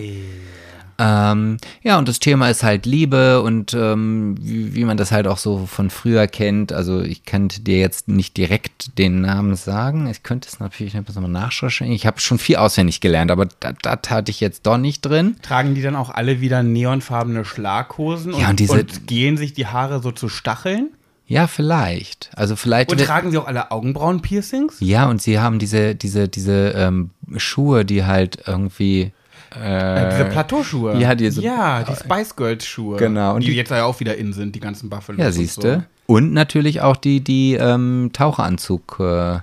Ähm, 0.99 1.57
ja, 1.81 1.97
und 1.97 2.09
das 2.09 2.19
Thema 2.19 2.49
ist 2.49 2.62
halt 2.62 2.85
Liebe 2.85 3.41
und 3.41 3.73
ähm, 3.73 4.35
wie, 4.41 4.75
wie 4.75 4.83
man 4.83 4.97
das 4.97 5.13
halt 5.13 5.27
auch 5.27 5.38
so 5.38 5.65
von 5.65 5.89
früher 5.89 6.27
kennt. 6.27 6.73
Also 6.73 7.01
ich 7.01 7.23
könnte 7.23 7.62
dir 7.62 7.79
jetzt 7.79 8.09
nicht 8.09 8.35
direkt 8.35 8.97
den 8.97 9.21
Namen 9.21 9.55
sagen. 9.55 10.07
Ich 10.07 10.23
könnte 10.23 10.49
es 10.49 10.59
natürlich 10.59 10.93
nochmal 10.93 11.29
nachrecherchieren. 11.29 11.93
Ich 11.93 12.05
habe 12.05 12.19
schon 12.19 12.38
viel 12.38 12.57
auswendig 12.57 12.99
gelernt, 12.99 13.31
aber 13.31 13.45
das, 13.45 13.75
das 13.81 14.09
hatte 14.09 14.29
ich 14.29 14.41
jetzt 14.41 14.67
doch 14.67 14.77
nicht 14.77 15.01
drin. 15.01 15.38
Tragen 15.41 15.73
die 15.73 15.81
dann 15.81 15.95
auch 15.95 16.09
alle 16.09 16.41
wieder 16.41 16.63
neonfarbene 16.63 17.45
Schlaghosen 17.45 18.33
Ja, 18.38 18.49
und 18.49 18.59
diese- 18.59 18.73
und 18.73 19.07
gehen 19.07 19.38
sich 19.38 19.53
die 19.53 19.67
Haare 19.67 20.01
so 20.01 20.12
zu 20.12 20.27
Stacheln? 20.27 20.89
Ja, 21.27 21.47
vielleicht. 21.47 22.31
Also 22.35 22.55
vielleicht. 22.55 22.91
Und 22.91 22.99
tragen 22.99 23.31
sie 23.31 23.38
auch 23.38 23.45
alle 23.47 23.71
Augenbrauen-Piercings? 23.71 24.77
Ja, 24.79 25.07
und 25.07 25.21
sie 25.21 25.39
haben 25.39 25.59
diese, 25.59 25.95
diese, 25.95 26.27
diese 26.27 26.73
ähm, 26.75 27.12
Schuhe, 27.38 27.85
die 27.85 28.03
halt 28.03 28.39
irgendwie. 28.47 29.13
Äh, 29.51 30.09
diese 30.12 30.25
Plateauschuhe. 30.25 30.97
ja, 30.97 31.15
diese- 31.15 31.41
ja, 31.41 31.83
die 31.83 31.95
Spice 31.95 32.35
Girls 32.35 32.65
Schuhe. 32.65 32.97
Genau, 32.97 33.35
und 33.35 33.41
Die, 33.43 33.47
die- 33.51 33.55
jetzt 33.55 33.71
ja 33.71 33.85
auch 33.85 33.99
wieder 33.99 34.15
in 34.17 34.31
sind, 34.33 34.55
die 34.55 34.59
ganzen 34.59 34.89
Buffalo. 34.89 35.17
Ja, 35.19 35.31
siehst 35.31 35.63
du. 35.63 35.83
Und 36.05 36.33
natürlich 36.33 36.81
auch 36.81 36.97
die, 36.97 37.21
die 37.21 37.53
ähm, 37.55 38.09
Taucheranzug. 38.13 38.97
Äh, 38.99 39.39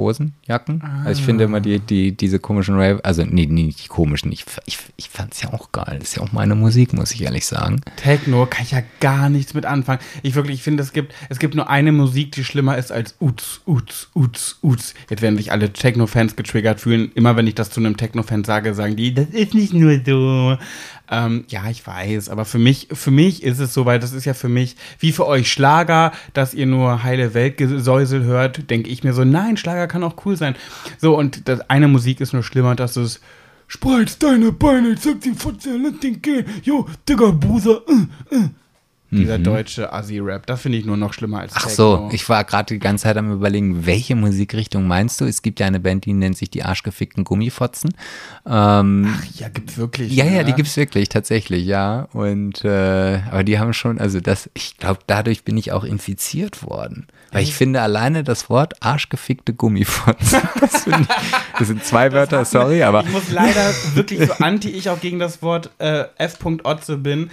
Hosen? 0.00 0.34
Jacken. 0.46 0.82
Also 1.04 1.20
ich 1.20 1.24
finde 1.24 1.44
immer 1.44 1.60
die, 1.60 1.78
die, 1.78 2.16
diese 2.16 2.38
komischen 2.38 2.74
Rave, 2.74 3.00
also 3.04 3.22
nee, 3.24 3.46
nee, 3.46 3.64
nicht 3.64 3.84
die 3.84 3.88
komischen, 3.88 4.32
ich, 4.32 4.44
ich, 4.66 4.78
ich 4.96 5.08
fand 5.08 5.34
es 5.34 5.42
ja 5.42 5.52
auch 5.52 5.72
geil. 5.72 5.98
Das 6.00 6.10
ist 6.10 6.16
ja 6.16 6.22
auch 6.22 6.32
meine 6.32 6.54
Musik, 6.54 6.92
muss 6.92 7.12
ich 7.12 7.22
ehrlich 7.22 7.46
sagen. 7.46 7.80
Techno 7.96 8.46
kann 8.46 8.64
ich 8.64 8.72
ja 8.72 8.82
gar 9.00 9.28
nichts 9.28 9.54
mit 9.54 9.66
anfangen. 9.66 10.00
Ich 10.22 10.34
wirklich, 10.34 10.56
ich 10.56 10.62
finde, 10.62 10.82
es 10.82 10.92
gibt, 10.92 11.14
es 11.28 11.38
gibt 11.38 11.54
nur 11.54 11.68
eine 11.68 11.92
Musik, 11.92 12.32
die 12.32 12.44
schlimmer 12.44 12.76
ist 12.78 12.90
als 12.90 13.14
Uts, 13.20 13.60
Uts, 13.66 14.08
Uts, 14.14 14.58
Uts. 14.62 14.94
Jetzt 15.08 15.22
werden 15.22 15.36
sich 15.36 15.52
alle 15.52 15.72
Techno-Fans 15.72 16.36
getriggert 16.36 16.80
fühlen. 16.80 17.12
Immer 17.14 17.36
wenn 17.36 17.46
ich 17.46 17.54
das 17.54 17.70
zu 17.70 17.80
einem 17.80 17.96
Techno-Fan 17.96 18.44
sage, 18.44 18.74
sagen 18.74 18.96
die, 18.96 19.14
das 19.14 19.28
ist 19.28 19.54
nicht 19.54 19.72
nur 19.72 20.00
so. 20.04 20.58
Ähm, 21.10 21.44
ja, 21.48 21.68
ich 21.68 21.84
weiß, 21.84 22.28
aber 22.28 22.44
für 22.44 22.58
mich, 22.58 22.88
für 22.92 23.10
mich 23.10 23.42
ist 23.42 23.58
es 23.58 23.74
so, 23.74 23.84
weil 23.84 23.98
das 23.98 24.12
ist 24.12 24.24
ja 24.24 24.34
für 24.34 24.48
mich, 24.48 24.76
wie 25.00 25.10
für 25.10 25.26
euch 25.26 25.50
Schlager, 25.50 26.12
dass 26.34 26.54
ihr 26.54 26.66
nur 26.66 27.02
heile 27.02 27.34
Weltgesäusel 27.34 28.22
hört, 28.22 28.70
denke 28.70 28.88
ich 28.88 29.02
mir 29.02 29.12
so, 29.12 29.24
nein, 29.24 29.56
Schlager 29.56 29.88
kann 29.88 30.04
auch 30.04 30.24
cool 30.24 30.36
sein. 30.36 30.54
So, 30.98 31.18
und 31.18 31.48
das 31.48 31.68
eine 31.68 31.88
Musik 31.88 32.20
ist 32.20 32.32
nur 32.32 32.44
schlimmer, 32.44 32.76
dass 32.76 32.96
es 32.96 33.20
Spreiz 33.66 34.18
deine 34.18 34.52
Beine, 34.52 34.96
sag 34.96 35.20
die 35.20 35.32
Fotze, 35.32 35.76
lass 35.76 35.98
den 36.00 36.22
gehen, 36.22 36.44
jo, 36.62 36.86
Digga, 37.08 37.30
Buser, 37.30 37.82
äh, 37.88 38.36
äh. 38.36 38.48
Dieser 39.12 39.38
Mhm. 39.38 39.44
deutsche 39.44 39.92
Assi-Rap, 39.92 40.46
das 40.46 40.60
finde 40.62 40.78
ich 40.78 40.84
nur 40.84 40.96
noch 40.96 41.12
schlimmer 41.12 41.40
als 41.40 41.52
Ach 41.56 41.62
Techno. 41.66 41.74
so, 41.74 42.10
ich 42.12 42.28
war 42.28 42.44
gerade 42.44 42.74
die 42.74 42.78
ganze 42.78 43.04
Zeit 43.04 43.16
am 43.16 43.32
überlegen, 43.32 43.84
welche 43.84 44.14
Musikrichtung 44.14 44.86
meinst 44.86 45.20
du? 45.20 45.24
Es 45.24 45.42
gibt 45.42 45.58
ja 45.58 45.66
eine 45.66 45.80
Band, 45.80 46.04
die 46.04 46.12
nennt 46.12 46.36
sich 46.36 46.48
die 46.50 46.62
arschgefickten 46.62 47.24
Gummifotzen. 47.24 47.92
Ähm, 48.46 49.12
Ach 49.16 49.24
ja, 49.38 49.48
gibt's 49.48 49.76
wirklich. 49.78 50.12
ja, 50.14 50.24
ja, 50.24 50.30
ne? 50.38 50.44
die 50.44 50.52
gibt's 50.52 50.76
wirklich, 50.76 51.08
tatsächlich, 51.08 51.64
ja. 51.66 52.08
Und 52.12 52.64
äh, 52.64 53.20
aber 53.30 53.42
die 53.42 53.58
haben 53.58 53.72
schon, 53.72 53.98
also 53.98 54.20
das, 54.20 54.48
ich 54.54 54.76
glaube, 54.76 55.00
dadurch 55.06 55.44
bin 55.44 55.56
ich 55.56 55.72
auch 55.72 55.84
infiziert 55.84 56.62
worden. 56.62 57.06
Weil 57.32 57.42
ich 57.44 57.54
finde 57.54 57.80
alleine 57.80 58.24
das 58.24 58.48
Wort 58.50 58.74
arschgefickte 58.82 59.54
Gummifotzen. 59.54 60.40
Das, 60.60 60.86
ich, 60.86 60.94
das 61.58 61.68
sind 61.68 61.84
zwei 61.84 62.12
Wörter, 62.12 62.44
sorry, 62.44 62.82
aber. 62.82 63.02
Ich 63.04 63.10
muss 63.10 63.30
leider 63.30 63.72
wirklich 63.94 64.26
so 64.26 64.34
anti 64.44 64.68
ich 64.70 64.88
auch 64.90 65.00
gegen 65.00 65.18
das 65.18 65.42
Wort 65.42 65.70
äh, 65.78 66.04
F. 66.18 66.38
Otze 66.64 66.96
bin. 66.96 67.30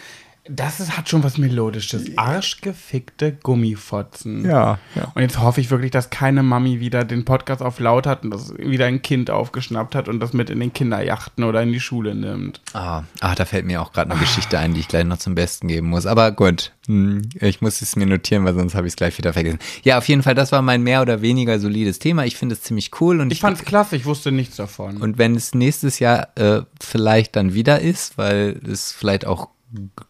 Das 0.49 0.79
ist, 0.79 0.97
hat 0.97 1.09
schon 1.09 1.23
was 1.23 1.37
Melodisches. 1.37 2.17
Arschgefickte 2.17 3.33
Gummifotzen. 3.43 4.45
Ja, 4.45 4.79
ja. 4.95 5.11
Und 5.13 5.21
jetzt 5.21 5.39
hoffe 5.39 5.61
ich 5.61 5.69
wirklich, 5.71 5.91
dass 5.91 6.09
keine 6.09 6.43
Mami 6.43 6.79
wieder 6.79 7.03
den 7.03 7.25
Podcast 7.25 7.61
auf 7.61 7.79
laut 7.79 8.07
hat 8.07 8.23
und 8.23 8.31
das 8.31 8.53
wieder 8.57 8.85
ein 8.85 9.01
Kind 9.01 9.29
aufgeschnappt 9.29 9.95
hat 9.95 10.07
und 10.07 10.19
das 10.19 10.33
mit 10.33 10.49
in 10.49 10.59
den 10.59 10.73
Kinderjachten 10.73 11.43
oder 11.43 11.61
in 11.61 11.71
die 11.71 11.79
Schule 11.79 12.15
nimmt. 12.15 12.61
Ah, 12.73 13.03
ah, 13.19 13.35
da 13.35 13.45
fällt 13.45 13.65
mir 13.65 13.81
auch 13.81 13.91
gerade 13.91 14.11
eine 14.11 14.19
Geschichte 14.19 14.57
ein, 14.59 14.73
die 14.73 14.79
ich 14.79 14.87
gleich 14.87 15.05
noch 15.05 15.17
zum 15.17 15.35
Besten 15.35 15.67
geben 15.67 15.87
muss. 15.89 16.05
Aber 16.05 16.31
gut, 16.31 16.71
hm, 16.87 17.23
ich 17.39 17.61
muss 17.61 17.81
es 17.81 17.95
mir 17.95 18.05
notieren, 18.05 18.45
weil 18.45 18.53
sonst 18.55 18.75
habe 18.75 18.87
ich 18.87 18.91
es 18.93 18.97
gleich 18.97 19.17
wieder 19.17 19.33
vergessen. 19.33 19.59
Ja, 19.83 19.97
auf 19.97 20.07
jeden 20.07 20.23
Fall, 20.23 20.35
das 20.35 20.51
war 20.51 20.61
mein 20.61 20.81
mehr 20.83 21.01
oder 21.01 21.21
weniger 21.21 21.59
solides 21.59 21.99
Thema. 21.99 22.25
Ich 22.25 22.37
finde 22.37 22.55
es 22.55 22.61
ziemlich 22.61 22.91
cool 23.01 23.19
und 23.19 23.31
Ich 23.31 23.41
fand's 23.41 23.63
klasse, 23.65 23.95
ich 23.95 24.05
wusste 24.05 24.31
nichts 24.31 24.55
davon. 24.55 24.97
und 24.97 25.17
wenn 25.17 25.35
es 25.35 25.53
nächstes 25.53 25.99
Jahr 25.99 26.29
äh, 26.35 26.61
vielleicht 26.81 27.35
dann 27.35 27.53
wieder 27.53 27.81
ist, 27.81 28.17
weil 28.17 28.59
es 28.69 28.91
vielleicht 28.91 29.25
auch 29.25 29.49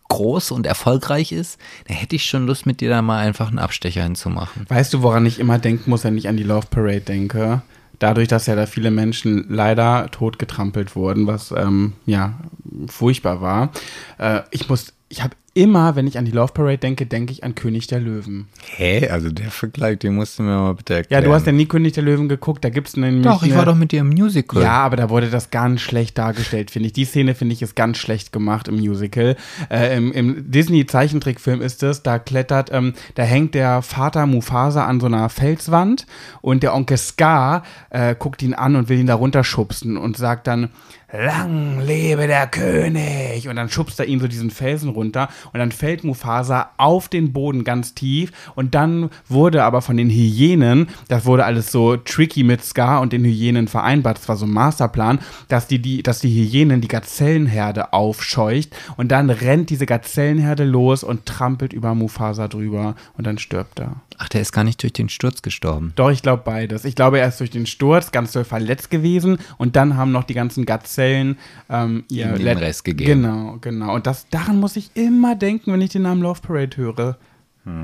groß 0.07 0.51
und 0.51 0.65
erfolgreich 0.65 1.31
ist, 1.31 1.59
dann 1.87 1.97
hätte 1.97 2.15
ich 2.15 2.25
schon 2.25 2.45
Lust, 2.45 2.65
mit 2.65 2.81
dir 2.81 2.89
da 2.89 3.01
mal 3.01 3.19
einfach 3.19 3.47
einen 3.47 3.59
Abstecher 3.59 4.03
hinzumachen. 4.03 4.65
Weißt 4.67 4.93
du, 4.93 5.01
woran 5.01 5.25
ich 5.25 5.39
immer 5.39 5.59
denken 5.59 5.89
muss, 5.89 6.03
wenn 6.03 6.17
ich 6.17 6.27
an 6.27 6.37
die 6.37 6.43
Love 6.43 6.67
Parade 6.69 7.01
denke? 7.01 7.61
Dadurch, 7.99 8.27
dass 8.27 8.45
ja 8.45 8.55
da 8.55 8.67
viele 8.67 8.91
Menschen 8.91 9.45
leider 9.49 10.09
totgetrampelt 10.11 10.95
wurden, 10.95 11.25
was 11.25 11.51
ähm, 11.51 11.93
ja 12.05 12.39
furchtbar 12.87 13.41
war. 13.41 13.71
Äh, 14.19 14.41
ich 14.51 14.69
muss, 14.69 14.93
ich 15.09 15.23
habe 15.23 15.35
immer, 15.53 15.95
wenn 15.95 16.05
ich 16.05 16.19
an 16.19 16.25
die 16.25 16.31
Love 16.31 16.53
Parade 16.53 16.77
denke, 16.77 17.07
denke 17.07 17.31
ich 17.33 17.43
an 17.43 17.55
König 17.55 17.87
der 17.87 17.99
Löwen. 17.99 18.47
Hä? 18.75 19.07
Also 19.09 19.31
der 19.31 19.49
Vergleich, 19.49 19.97
den 19.97 20.13
musst 20.13 20.37
du 20.37 20.43
mir 20.43 20.55
mal 20.55 20.75
bitte 20.75 20.93
Ja, 20.93 20.97
erklären. 20.99 21.23
du 21.23 21.33
hast 21.33 21.47
ja 21.47 21.51
nie 21.51 21.65
König 21.65 21.93
der 21.93 22.03
Löwen 22.03 22.29
geguckt, 22.29 22.63
da 22.63 22.69
gibt's 22.69 22.95
nämlich 22.95 23.23
Doch, 23.23 23.41
ich 23.41 23.55
war 23.55 23.65
doch 23.65 23.73
mit 23.75 23.91
dir 23.91 24.01
im 24.01 24.09
Musical. 24.09 24.61
Ja, 24.61 24.73
aber 24.83 24.97
da 24.97 25.09
wurde 25.09 25.31
das 25.31 25.49
ganz 25.49 25.81
schlecht 25.81 26.15
dargestellt, 26.19 26.69
finde 26.69 26.87
ich. 26.87 26.93
Die 26.93 27.05
Szene, 27.05 27.33
finde 27.33 27.53
ich, 27.53 27.63
ist 27.63 27.75
ganz 27.75 27.97
schlecht 27.97 28.31
gemacht 28.31 28.67
im 28.67 28.75
Musical. 28.75 29.35
Äh, 29.71 29.97
Im 29.97 30.11
im 30.11 30.51
Disney-Zeichentrickfilm 30.51 31.61
ist 31.61 31.81
es, 31.81 32.03
da 32.03 32.19
klettert, 32.19 32.69
ähm, 32.71 32.93
da 33.15 33.23
hängt 33.23 33.55
der 33.55 33.81
Vater 33.81 34.27
Mufasa 34.27 34.85
an 34.85 34.99
so 34.99 35.07
einer 35.07 35.27
Felswand 35.29 36.05
und 36.41 36.61
der 36.61 36.75
Onkel 36.75 36.97
Scar 36.97 37.63
äh, 37.89 38.13
guckt 38.13 38.43
ihn 38.43 38.53
an 38.53 38.75
und 38.75 38.89
will 38.89 38.99
ihn 38.99 39.07
da 39.07 39.15
runterschubsen 39.15 39.97
und 39.97 40.17
sagt 40.17 40.45
dann, 40.45 40.69
lang 41.11 41.79
lebe 41.85 42.27
der 42.27 42.47
König. 42.47 43.47
Und 43.47 43.55
dann 43.55 43.69
schubst 43.69 43.99
er 43.99 44.07
ihn 44.07 44.19
so 44.19 44.27
diesen 44.27 44.51
Felsen 44.51 44.89
runter 44.89 45.29
und 45.53 45.59
dann 45.59 45.71
fällt 45.71 46.03
Mufasa 46.03 46.71
auf 46.77 47.07
den 47.07 47.31
Boden 47.31 47.63
ganz 47.63 47.93
tief 47.93 48.31
und 48.55 48.75
dann 48.75 49.09
wurde 49.27 49.63
aber 49.63 49.81
von 49.81 49.95
den 49.95 50.09
Hyänen, 50.09 50.87
das 51.07 51.25
wurde 51.25 51.45
alles 51.45 51.71
so 51.71 51.95
tricky 51.95 52.43
mit 52.43 52.63
Scar 52.63 53.01
und 53.01 53.13
den 53.13 53.23
Hyänen 53.23 53.67
vereinbart, 53.67 54.17
das 54.17 54.27
war 54.27 54.35
so 54.35 54.45
ein 54.45 54.51
Masterplan, 54.51 55.19
dass 55.47 55.67
die, 55.67 55.79
die, 55.79 56.03
dass 56.03 56.19
die 56.19 56.29
Hyänen 56.29 56.81
die 56.81 56.87
Gazellenherde 56.87 57.93
aufscheucht 57.93 58.75
und 58.97 59.11
dann 59.11 59.29
rennt 59.29 59.69
diese 59.69 59.85
Gazellenherde 59.85 60.65
los 60.65 61.03
und 61.03 61.25
trampelt 61.25 61.71
über 61.71 61.95
Mufasa 61.95 62.47
drüber 62.47 62.95
und 63.17 63.25
dann 63.25 63.37
stirbt 63.37 63.79
er. 63.79 64.01
Ach, 64.19 64.29
der 64.29 64.41
ist 64.41 64.51
gar 64.51 64.63
nicht 64.63 64.81
durch 64.81 64.93
den 64.93 65.09
Sturz 65.09 65.43
gestorben. 65.43 65.93
Doch, 65.95 66.09
ich 66.09 66.23
glaube 66.23 66.41
beides. 66.43 66.85
Ich 66.85 66.95
glaube, 66.95 67.19
er 67.19 67.27
ist 67.27 67.39
durch 67.39 67.51
den 67.51 67.67
Sturz 67.67 68.11
ganz 68.11 68.31
doll 68.31 68.45
verletzt 68.45 68.89
gewesen 68.89 69.37
und 69.57 69.75
dann 69.75 69.95
haben 69.95 70.11
noch 70.11 70.23
die 70.23 70.33
ganzen 70.33 70.65
Gazellen 70.65 70.96
ähm, 70.97 72.03
ihr 72.09 72.27
den 72.27 72.41
Let- 72.41 72.59
Rest 72.59 72.83
gegeben. 72.83 73.23
Genau, 73.23 73.57
genau. 73.61 73.93
Und 73.95 74.07
das, 74.07 74.27
daran 74.29 74.59
muss 74.59 74.75
ich 74.75 74.91
immer 74.95 75.35
denken, 75.35 75.71
wenn 75.73 75.81
ich 75.81 75.91
den 75.91 76.01
Namen 76.03 76.21
Love 76.21 76.41
Parade 76.41 76.75
höre. 76.77 77.17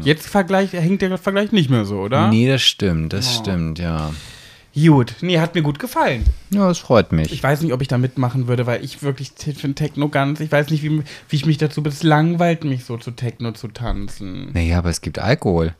Jetzt 0.01 0.27
Vergleich, 0.27 0.71
hängt 0.71 1.01
der 1.01 1.17
Vergleich 1.17 1.51
nicht 1.51 1.69
mehr 1.69 1.83
so, 1.83 1.99
oder? 1.99 2.23
Hm. 2.23 2.29
Nee, 2.29 2.47
das 2.47 2.61
stimmt, 2.61 3.11
das 3.11 3.27
Oh. 3.37 3.41
stimmt, 3.41 3.79
ja. 3.79 4.11
Gut. 4.73 5.15
Nee, 5.19 5.39
hat 5.39 5.53
mir 5.55 5.61
gut 5.61 5.77
gefallen. 5.77 6.23
Ja, 6.51 6.71
es 6.71 6.79
freut 6.79 7.11
mich. 7.11 7.33
Ich 7.33 7.43
weiß 7.43 7.61
nicht, 7.61 7.73
ob 7.73 7.81
ich 7.81 7.89
da 7.89 7.97
mitmachen 7.97 8.47
würde, 8.47 8.65
weil 8.65 8.83
ich 8.83 9.03
wirklich 9.03 9.33
finde 9.37 9.75
Techno 9.75 10.07
ganz, 10.07 10.39
ich 10.39 10.51
weiß 10.51 10.69
nicht, 10.69 10.83
wie, 10.83 11.03
wie 11.29 11.35
ich 11.35 11.45
mich 11.45 11.57
dazu, 11.57 11.83
es 11.85 12.01
langweilt 12.01 12.63
mich 12.63 12.85
so 12.85 12.95
zu 12.97 13.11
Techno 13.11 13.51
zu 13.51 13.67
tanzen. 13.67 14.51
naja, 14.53 14.77
aber 14.77 14.89
es 14.89 15.01
gibt 15.01 15.19
Alkohol. 15.19 15.75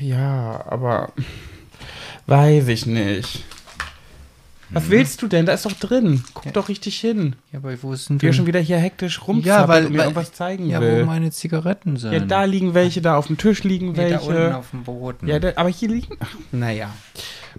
Ja, 0.00 0.64
aber 0.68 1.12
weiß 2.26 2.68
ich 2.68 2.86
nicht. 2.86 3.44
Was 4.70 4.90
willst 4.90 5.22
du 5.22 5.28
denn? 5.28 5.46
Da 5.46 5.52
ist 5.52 5.64
doch 5.66 5.72
drin. 5.72 6.24
Guck 6.34 6.52
doch 6.52 6.68
richtig 6.68 6.98
hin. 6.98 7.36
Ja, 7.52 7.58
aber 7.58 7.82
wo 7.82 7.92
ist 7.92 8.08
denn 8.08 8.20
Wie 8.20 8.26
er 8.26 8.32
schon 8.32 8.46
wieder 8.46 8.60
hier 8.60 8.78
hektisch 8.78 9.20
rumzappelt 9.26 9.46
ja, 9.46 9.68
weil, 9.68 9.86
und 9.86 9.92
mir 9.92 9.98
weil 9.98 10.04
irgendwas 10.06 10.32
zeigen 10.32 10.68
ja, 10.68 10.80
will. 10.80 11.02
wo 11.02 11.06
meine 11.06 11.30
Zigaretten 11.30 11.96
sind. 11.96 12.12
ja, 12.12 12.20
da 12.20 12.44
liegen 12.44 12.74
welche, 12.74 13.00
da 13.02 13.16
auf 13.16 13.26
dem 13.26 13.38
Tisch 13.38 13.62
liegen 13.64 13.92
nee, 13.92 14.10
da 14.10 14.18
unten 14.18 14.34
welche. 14.34 14.56
auf 14.56 14.70
dem 14.70 14.84
Boden. 14.84 15.26
Ja, 15.26 15.38
da, 15.38 15.52
aber 15.56 15.68
hier 15.68 15.88
liegen. 15.88 16.16
Ach, 16.20 16.34
naja. 16.52 16.90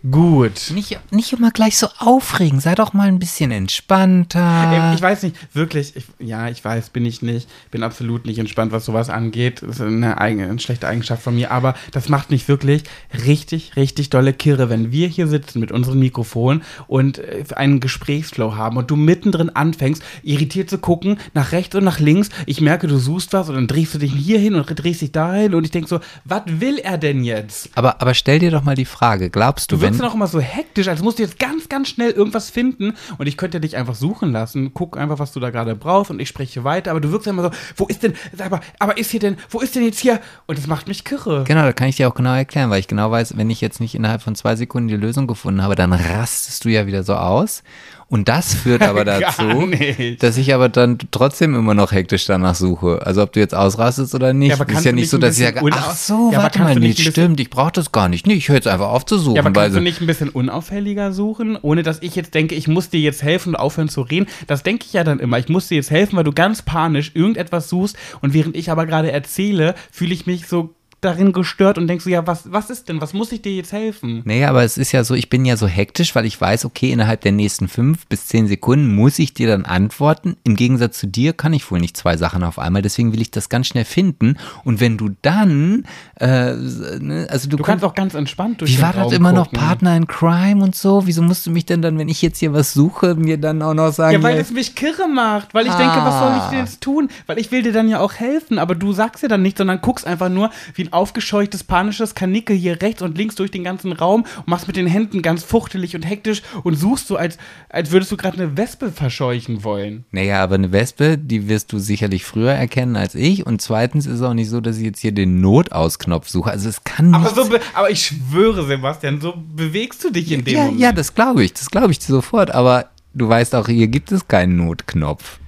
Gut. 0.10 0.72
nicht, 0.74 1.00
nicht 1.12 1.34
immer 1.34 1.52
gleich 1.52 1.78
so 1.78 1.88
aufregen, 2.00 2.60
sei 2.60 2.76
doch 2.76 2.94
mal 2.94 3.08
ein 3.08 3.20
bisschen 3.20 3.52
entspannter. 3.52 4.94
Ich 4.96 5.02
weiß 5.02 5.24
nicht, 5.24 5.36
wirklich, 5.54 5.96
ich, 5.96 6.06
ja, 6.20 6.50
ich 6.50 6.64
weiß, 6.64 6.90
bin 6.90 7.06
ich 7.06 7.22
nicht, 7.22 7.50
bin 7.72 7.84
absolut 7.84 8.26
nicht 8.26 8.40
entspannt, 8.40 8.72
was 8.72 8.86
sowas 8.86 9.10
angeht. 9.10 9.62
Das 9.62 9.78
ist 9.78 9.82
eine, 9.82 10.20
eigene, 10.20 10.50
eine 10.50 10.60
schlechte 10.60 10.88
Eigenschaft 10.88 11.24
von 11.24 11.36
mir, 11.36 11.52
aber 11.52 11.76
das 11.92 12.10
macht 12.10 12.32
mich 12.32 12.48
wirklich 12.48 12.84
richtig, 13.26 13.76
richtig 13.76 14.10
dolle 14.10 14.34
Kirre, 14.34 14.70
wenn 14.70 14.92
wir 14.92 15.08
hier 15.08 15.28
sitzen 15.28 15.60
mit 15.60 15.72
unserem 15.72 16.00
Mikrofon 16.00 16.64
und 16.88 17.20
äh, 17.20 17.44
einen 17.56 17.80
Gesprächsflow 17.80 18.56
haben 18.56 18.78
und 18.78 18.92
du 18.92 18.96
mittendrin 18.96 19.50
anfängst, 19.50 20.04
irritiert 20.24 20.70
zu 20.70 20.78
gucken, 20.78 21.18
nach 21.34 21.52
rechts 21.52 21.76
und 21.76 21.84
nach 21.84 22.00
links. 22.00 22.30
Ich 22.46 22.62
merke, 22.62 22.88
du 22.88 22.98
suchst 22.98 23.34
was 23.34 23.50
und 23.50 23.56
dann 23.56 23.68
drehst 23.68 23.94
du 23.94 24.00
dich 24.00 24.14
hier 24.14 24.40
hin 24.40 24.56
und 24.56 24.66
drehst 24.66 25.02
dich 25.02 25.12
dahin 25.12 25.54
und 25.54 25.64
ich 25.64 25.72
denke 25.72 25.88
so, 25.88 26.00
was 26.24 26.44
will 26.48 26.78
er 26.78 26.98
denn 26.98 27.24
jetzt? 27.24 27.70
aber, 27.76 28.02
aber 28.02 28.14
stell 28.14 28.40
dir 28.40 28.52
doch 28.52 28.64
mal 28.64 28.76
die 28.76 28.86
Frage, 28.86 29.30
glaubst 29.30 29.72
du, 29.72 29.76
Du 29.78 29.82
wirkst 29.86 30.00
dann 30.00 30.10
auch 30.10 30.16
immer 30.16 30.28
so 30.28 30.40
hektisch, 30.40 30.88
als 30.88 31.02
musst 31.02 31.20
du 31.20 31.24
jetzt 31.24 31.40
ganz, 31.40 31.70
ganz 31.70 31.90
schnell 31.90 32.12
irgendwas 32.12 32.50
finden 32.50 32.94
und 33.18 33.28
ich 33.28 33.38
könnte 33.38 33.60
dich 33.60 33.78
einfach 33.78 33.96
suchen 33.96 34.32
lassen. 34.32 34.74
Guck 34.74 34.98
einfach, 34.98 35.20
was 35.20 35.32
du 35.32 35.40
da 35.40 35.50
gerade 35.50 35.76
brauchst 35.76 36.12
und 36.12 36.20
ich 36.20 36.28
spreche 36.28 36.64
weiter, 36.64 36.92
aber 36.92 37.02
du 37.02 37.12
wirkst 37.12 37.28
immer 37.28 37.44
so, 37.44 37.52
wo 37.78 37.86
ist 37.86 38.04
denn, 38.04 38.14
aber, 38.38 38.62
aber 38.80 38.98
ist 38.98 39.12
hier 39.12 39.20
denn, 39.20 39.38
wo 39.50 39.60
ist 39.60 39.76
denn 39.76 39.84
jetzt 39.84 40.00
hier? 40.00 40.20
Und 40.48 40.58
das 40.58 40.68
macht 40.68 40.88
mich 40.88 41.04
kirre. 41.04 41.44
Genau, 41.46 41.64
da 41.64 41.74
kann 41.74 41.88
ich 41.88 41.98
dir 41.98 42.08
auch 42.08 42.16
genau 42.16 42.34
erklären, 42.34 42.70
weil 42.70 42.80
ich 42.80 42.88
genau 42.88 43.12
weiß, 43.12 43.38
wenn 43.38 43.50
ich 43.50 43.62
jetzt 43.62 43.80
nicht 43.80 43.96
innerhalb 43.96 44.22
von 44.22 44.36
zwei 44.36 44.56
Sekunden 44.56 44.88
die 44.90 44.98
Lösung 44.98 45.28
gefunden 45.28 45.62
habe, 45.62 45.76
dann 45.76 45.94
rastest 45.94 46.66
du 46.66 46.70
ja 46.70 46.88
wieder 46.88 47.04
so 47.04 47.16
aus. 47.16 47.64
Und 48.08 48.30
das 48.30 48.54
führt 48.54 48.82
aber 48.84 49.04
dazu, 49.04 49.72
dass 50.20 50.38
ich 50.38 50.54
aber 50.54 50.70
dann 50.70 50.98
trotzdem 51.12 51.56
immer 51.56 51.74
noch 51.74 51.92
hektisch 51.92 52.26
danach 52.26 52.56
suche. 52.56 53.02
Also 53.06 53.24
ob 53.24 53.34
du 53.34 53.40
jetzt 53.40 53.56
ausrastest 53.56 54.14
oder 54.14 54.34
nicht. 54.34 54.50
Ja, 54.50 54.60
aber 54.60 54.72
ist 54.72 54.86
ja 54.86 54.92
nicht 54.92 55.10
so, 55.10 55.18
dass 55.18 55.38
ich 55.38 55.46
sage, 55.46 55.62
ach 55.72 55.96
so, 55.96 56.30
Ja, 56.32 56.44
warte 56.44 56.60
mal, 56.60 56.76
nicht 56.76 57.00
stimmt, 57.00 57.40
ich 57.40 57.50
brauche 57.50 57.72
das 57.72 57.92
gar 57.92 58.08
nicht. 58.08 58.28
Nee, 58.28 58.36
ich 58.36 58.50
höre 58.50 58.56
jetzt 58.56 58.68
einfach 58.68 58.90
auf 58.90 59.06
zu 59.06 59.18
suchen. 59.18 59.36
Ja, 59.36 59.42
aber 59.42 59.56
weil 59.56 59.64
kannst 59.66 59.78
du 59.78 59.82
nicht 59.82 60.02
ein 60.02 60.08
bisschen 60.08 60.30
unauffälliger 60.30 61.14
suchen, 61.14 61.58
ohne 61.62 61.84
dass 61.84 62.02
ich 62.02 62.16
jetzt 62.16 62.34
denke, 62.34 62.56
ich 62.56 62.68
muss 62.68 62.90
dir 62.90 63.00
jetzt 63.00 63.24
helfen 63.24 63.50
und 63.50 63.56
aufhören 63.56 63.90
zu 63.90 64.02
reden? 64.02 64.28
Das 64.48 64.64
denke 64.64 64.86
ich 64.86 64.94
ja 64.94 65.04
dann 65.04 65.20
immer. 65.20 65.40
Ich 65.40 65.50
muss 65.50 65.68
dir 65.68 65.76
jetzt 65.76 65.90
helfen, 65.90 66.16
weil 66.18 66.24
du 66.24 66.32
ganz 66.32 66.62
panisch 66.62 67.12
irgendetwas 67.16 67.70
suchst 67.70 67.98
und 68.22 68.34
während 68.34 68.56
ich 68.56 68.70
aber 68.70 68.86
gerade 68.86 69.12
erzähle, 69.12 69.76
fühle 69.92 70.14
ich 70.14 70.26
mich 70.26 70.48
so 70.48 70.76
darin 71.06 71.32
gestört 71.32 71.78
und 71.78 71.88
denkst 71.88 72.04
so, 72.04 72.10
ja, 72.10 72.26
was, 72.28 72.52
was 72.52 72.70
ist 72.70 72.90
denn? 72.90 73.00
Was 73.02 73.14
muss 73.14 73.32
ich 73.32 73.42
dir 73.42 73.54
jetzt 73.54 73.72
helfen? 73.72 74.22
Naja, 74.26 74.50
aber 74.50 74.64
es 74.64 74.78
ist 74.78 74.92
ja 74.92 75.04
so, 75.04 75.14
ich 75.14 75.30
bin 75.30 75.46
ja 75.46 75.56
so 75.58 75.68
hektisch, 75.68 76.16
weil 76.16 76.26
ich 76.26 76.40
weiß, 76.40 76.66
okay, 76.66 76.92
innerhalb 76.92 77.22
der 77.22 77.32
nächsten 77.32 77.68
fünf 77.68 78.08
bis 78.08 78.28
zehn 78.28 78.48
Sekunden 78.48 78.94
muss 78.96 79.20
ich 79.20 79.34
dir 79.34 79.48
dann 79.48 79.66
antworten. 79.66 80.36
Im 80.44 80.56
Gegensatz 80.56 80.98
zu 81.00 81.08
dir 81.08 81.34
kann 81.34 81.54
ich 81.54 81.70
wohl 81.72 81.80
nicht 81.80 81.96
zwei 81.96 82.18
Sachen 82.18 82.44
auf 82.44 82.60
einmal, 82.60 82.82
deswegen 82.82 83.14
will 83.14 83.22
ich 83.22 83.32
das 83.32 83.50
ganz 83.50 83.68
schnell 83.68 83.86
finden. 83.86 84.38
Und 84.64 84.80
wenn 84.82 84.98
du 84.98 85.12
dann, 85.22 85.86
äh, 86.20 86.54
ne, 87.00 87.28
also 87.30 87.48
du, 87.50 87.58
Du 87.58 87.64
kannst 87.64 87.84
auch 87.86 87.94
ganz 87.96 88.14
entspannt 88.14 88.62
durch 88.62 88.78
Wie 88.78 88.82
war 88.82 88.94
das 88.94 89.12
immer 89.14 89.32
noch. 89.32 89.52
Partner 89.52 89.96
in 89.96 90.08
Crime 90.08 90.64
und 90.64 90.76
so? 90.76 91.06
Wieso 91.08 91.22
musst 91.22 91.46
du 91.46 91.52
mich 91.52 91.66
denn 91.66 91.82
dann, 91.82 91.98
wenn 91.98 92.10
ich 92.10 92.22
jetzt 92.22 92.40
hier 92.40 92.54
was 92.54 92.74
suche, 92.74 93.16
mir 93.16 93.38
dann 93.38 93.62
auch 93.62 93.74
noch 93.74 93.92
sagen, 93.92 94.14
Ja, 94.18 94.24
weil 94.24 94.38
es 94.38 94.52
mich 94.52 94.76
kirre 94.76 95.08
macht, 95.08 95.54
weil 95.54 95.66
ich 95.68 95.74
denke, 95.74 95.98
was 95.98 96.20
soll 96.20 96.32
ich 96.36 96.42
Ah. 96.44 96.50
denn 96.50 96.60
jetzt 96.60 96.82
tun? 96.82 97.10
Weil 97.28 97.38
ich 97.40 97.52
will 97.52 97.62
dir 97.64 97.72
dann 97.74 97.88
ja 97.90 98.00
auch 98.00 98.14
helfen, 98.14 98.60
aber 98.60 98.76
du 98.76 98.92
sagst 98.94 99.24
ja 99.24 99.30
dann 99.30 99.42
nichts, 99.42 99.58
sondern 99.60 99.82
guckst 99.82 100.06
einfach 100.08 100.30
nur 100.30 100.50
wie 100.74 100.84
ein 100.84 100.94
aufgescheuchtes, 100.96 101.64
panisches 101.64 102.16
Kanickel 102.16 102.56
hier 102.56 102.82
rechts 102.82 103.02
und 103.02 103.18
links 103.18 103.36
durch 103.36 103.52
den 103.52 103.64
ganzen 103.64 103.92
Raum 103.92 104.26
und 104.38 104.48
machst 104.48 104.66
mit 104.68 104.76
den 104.76 104.88
Händen 104.88 105.22
ganz 105.22 105.44
fuchtelig 105.44 105.96
und 105.96 106.04
hektisch 106.04 106.42
und 106.64 106.76
suchst 106.76 107.08
so, 107.08 107.18
als, 107.18 107.38
als 107.70 107.92
würdest 107.92 108.12
du 108.12 108.18
gerade 108.18 108.38
eine 108.42 108.58
Wespe 108.58 108.92
verscheuchen 108.92 109.64
wollen. 109.64 110.06
Naja, 110.12 110.42
aber 110.42 110.56
eine 110.56 110.72
Wespe, 110.72 111.18
die 111.18 111.48
wirst 111.48 111.72
du 111.74 111.80
sicherlich 111.80 112.24
früher 112.26 112.52
erkennen 112.52 112.96
als 112.96 113.14
ich. 113.14 113.46
Und 113.46 113.62
zweitens 113.62 114.06
ist 114.08 114.16
es 114.16 114.22
auch 114.22 114.34
nicht 114.34 114.50
so, 114.50 114.62
dass 114.62 114.78
ich 114.78 114.84
jetzt 114.86 115.00
hier 115.00 115.12
den 115.12 115.42
Notausknopf 115.42 116.28
suche. 116.30 116.50
Also 116.52 116.70
es 116.70 116.84
kann 116.84 117.12
nicht. 117.12 117.16
Aber, 117.16 117.30
so 117.36 117.50
be- 117.50 117.60
aber 117.74 117.92
ich 117.92 118.06
schwöre, 118.06 118.66
Sebastian, 118.66 119.22
so 119.22 119.34
bewegst 119.56 120.04
du 120.04 120.10
dich 120.10 120.32
in 120.32 120.44
dem 120.44 120.54
ja, 120.56 120.64
Moment. 120.64 120.80
ja, 120.80 120.92
das 120.92 121.14
glaube 121.14 121.44
ich. 121.44 121.54
Das 121.54 121.70
glaube 121.70 121.92
ich 121.92 122.00
sofort. 122.02 122.52
Aber 122.52 122.90
du 123.14 123.28
weißt 123.28 123.54
auch, 123.56 123.68
hier 123.68 123.88
gibt 123.88 124.12
es 124.12 124.28
keinen 124.28 124.56
Notknopf. 124.56 125.40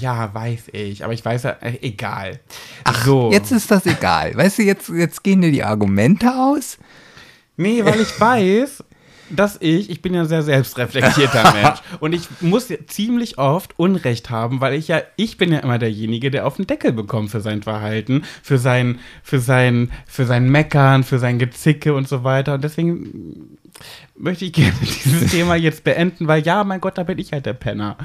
Ja, 0.00 0.32
weiß 0.32 0.64
ich, 0.72 1.04
aber 1.04 1.12
ich 1.12 1.24
weiß 1.24 1.44
ja, 1.44 1.50
äh, 1.60 1.78
egal. 1.82 2.40
Ach, 2.84 3.04
so. 3.04 3.30
jetzt 3.32 3.52
ist 3.52 3.70
das 3.70 3.86
egal. 3.86 4.36
Weißt 4.36 4.58
du, 4.58 4.62
jetzt, 4.62 4.88
jetzt 4.88 5.22
gehen 5.22 5.40
dir 5.40 5.50
die 5.50 5.64
Argumente 5.64 6.32
aus. 6.34 6.78
Nee, 7.56 7.84
weil 7.84 8.00
ich 8.00 8.18
weiß, 8.20 8.84
dass 9.32 9.56
ich, 9.60 9.90
ich 9.90 10.02
bin 10.02 10.14
ja 10.14 10.22
ein 10.22 10.28
sehr 10.28 10.42
selbstreflektierter 10.42 11.52
Mensch 11.62 11.80
und 12.00 12.12
ich 12.12 12.28
muss 12.40 12.68
ja 12.68 12.76
ziemlich 12.86 13.38
oft 13.38 13.78
Unrecht 13.78 14.30
haben, 14.30 14.60
weil 14.60 14.74
ich 14.74 14.88
ja, 14.88 15.02
ich 15.16 15.38
bin 15.38 15.52
ja 15.52 15.60
immer 15.60 15.78
derjenige, 15.78 16.30
der 16.30 16.46
auf 16.46 16.56
den 16.56 16.66
Deckel 16.66 16.92
bekommt 16.92 17.30
für 17.30 17.40
sein 17.40 17.62
Verhalten, 17.62 18.24
für 18.42 18.58
sein, 18.58 19.00
für 19.22 19.40
sein, 19.40 19.90
für 20.06 20.26
sein 20.26 20.50
Meckern, 20.50 21.02
für 21.02 21.18
sein 21.18 21.38
Gezicke 21.38 21.94
und 21.94 22.08
so 22.08 22.24
weiter 22.24 22.54
und 22.54 22.64
deswegen 22.64 23.58
möchte 24.16 24.44
ich 24.44 24.52
gerne 24.52 24.72
dieses 24.80 25.30
Thema 25.30 25.56
jetzt 25.56 25.84
beenden, 25.84 26.28
weil 26.28 26.42
ja, 26.42 26.62
mein 26.64 26.80
Gott, 26.80 26.98
da 26.98 27.02
bin 27.02 27.18
ich 27.18 27.32
halt 27.32 27.46
der 27.46 27.54
Penner. 27.54 27.96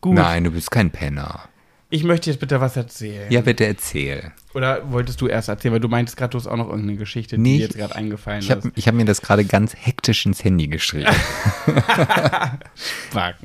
Gut, 0.00 0.14
Nein, 0.14 0.44
du 0.44 0.50
bist 0.52 0.70
kein 0.70 0.90
Penner. 0.90 1.48
ich 1.90 2.04
möchte 2.04 2.30
jetzt 2.30 2.38
bitte 2.40 2.60
was 2.60 2.76
erzählen. 2.76 3.30
Ja, 3.32 3.40
bitte 3.40 3.66
erzähl. 3.66 4.32
Oder 4.54 4.90
wolltest 4.92 5.20
du 5.20 5.26
erst 5.26 5.48
erzählen, 5.48 5.74
weil 5.74 5.80
du 5.80 5.88
meintest 5.88 6.16
gerade, 6.16 6.30
du 6.32 6.38
hast 6.38 6.46
auch 6.46 6.56
noch 6.56 6.68
irgendeine 6.68 6.96
Geschichte, 6.98 7.36
die 7.36 7.42
Nee, 7.42 7.56
dir 7.58 7.64
jetzt 7.64 7.76
gerade 7.76 7.94
eingefallen 7.96 8.40
Ich 8.40 8.50
habe 8.50 8.68
ist. 8.68 8.72
ich 8.76 8.86
hab 8.88 8.94
mir 8.94 9.04
das 9.04 9.20
gerade 9.22 9.44
ganz 9.44 9.74
hektisch 9.74 10.24
ins 10.26 10.42
Handy 10.44 10.68
geschrieben. 10.68 11.06
Wagen. 13.12 13.38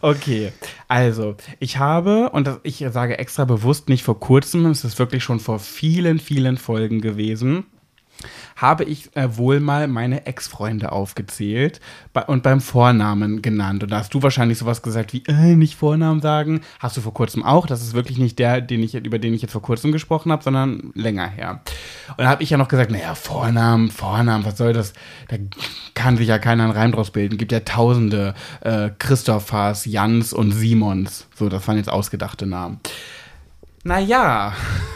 Okay, 0.00 0.52
also 0.88 1.36
ich 1.58 1.78
habe, 1.78 2.30
und 2.30 2.46
das, 2.46 2.58
ich 2.62 2.84
sage 2.90 3.18
extra 3.18 3.44
bewusst 3.44 3.88
nicht 3.88 4.02
vor 4.02 4.18
kurzem, 4.20 4.66
es 4.66 4.84
ist 4.84 4.98
wirklich 4.98 5.22
schon 5.24 5.40
vor 5.40 5.58
vielen, 5.58 6.18
vielen 6.18 6.56
Folgen 6.58 7.00
gewesen, 7.00 7.64
habe 8.56 8.84
ich 8.84 9.14
äh, 9.16 9.36
wohl 9.36 9.60
mal 9.60 9.86
meine 9.88 10.26
Ex-Freunde 10.26 10.92
aufgezählt 10.92 11.80
bei, 12.12 12.24
und 12.24 12.42
beim 12.42 12.60
Vornamen 12.60 13.42
genannt. 13.42 13.82
Und 13.82 13.90
da 13.90 13.98
hast 13.98 14.14
du 14.14 14.22
wahrscheinlich 14.22 14.58
sowas 14.58 14.82
gesagt 14.82 15.12
wie, 15.12 15.22
äh, 15.26 15.54
nicht 15.54 15.76
Vornamen 15.76 16.20
sagen. 16.20 16.62
Hast 16.78 16.96
du 16.96 17.00
vor 17.00 17.14
kurzem 17.14 17.44
auch. 17.44 17.66
Das 17.66 17.82
ist 17.82 17.94
wirklich 17.94 18.18
nicht 18.18 18.38
der, 18.38 18.60
den 18.60 18.82
ich, 18.82 18.94
über 18.94 19.18
den 19.18 19.34
ich 19.34 19.42
jetzt 19.42 19.52
vor 19.52 19.62
kurzem 19.62 19.92
gesprochen 19.92 20.32
habe, 20.32 20.42
sondern 20.42 20.90
länger 20.94 21.28
her. 21.28 21.60
Und 22.16 22.24
da 22.24 22.28
habe 22.28 22.42
ich 22.42 22.50
ja 22.50 22.56
noch 22.56 22.68
gesagt, 22.68 22.90
naja, 22.90 23.14
Vornamen, 23.14 23.90
Vornamen, 23.90 24.44
was 24.44 24.56
soll 24.56 24.72
das? 24.72 24.94
Da 25.28 25.36
kann 25.94 26.16
sich 26.16 26.28
ja 26.28 26.38
keiner 26.38 26.64
einen 26.64 26.72
Reim 26.72 26.92
draus 26.92 27.10
bilden. 27.10 27.38
Gibt 27.38 27.52
ja 27.52 27.60
tausende 27.60 28.34
äh, 28.60 28.90
Christophers, 28.98 29.84
Jans 29.84 30.32
und 30.32 30.52
Simons. 30.52 31.26
So, 31.34 31.48
das 31.48 31.66
waren 31.68 31.76
jetzt 31.76 31.90
ausgedachte 31.90 32.46
Namen. 32.46 32.80
Naja. 33.84 34.54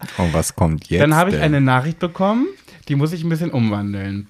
Und 0.00 0.08
Oh, 0.18 0.28
was 0.32 0.54
kommt 0.56 0.88
jetzt? 0.88 1.02
Dann 1.02 1.14
habe 1.14 1.30
ich 1.30 1.36
denn? 1.36 1.44
eine 1.44 1.60
Nachricht 1.60 1.98
bekommen, 1.98 2.46
die 2.88 2.94
muss 2.94 3.12
ich 3.12 3.22
ein 3.22 3.28
bisschen 3.28 3.50
umwandeln. 3.50 4.28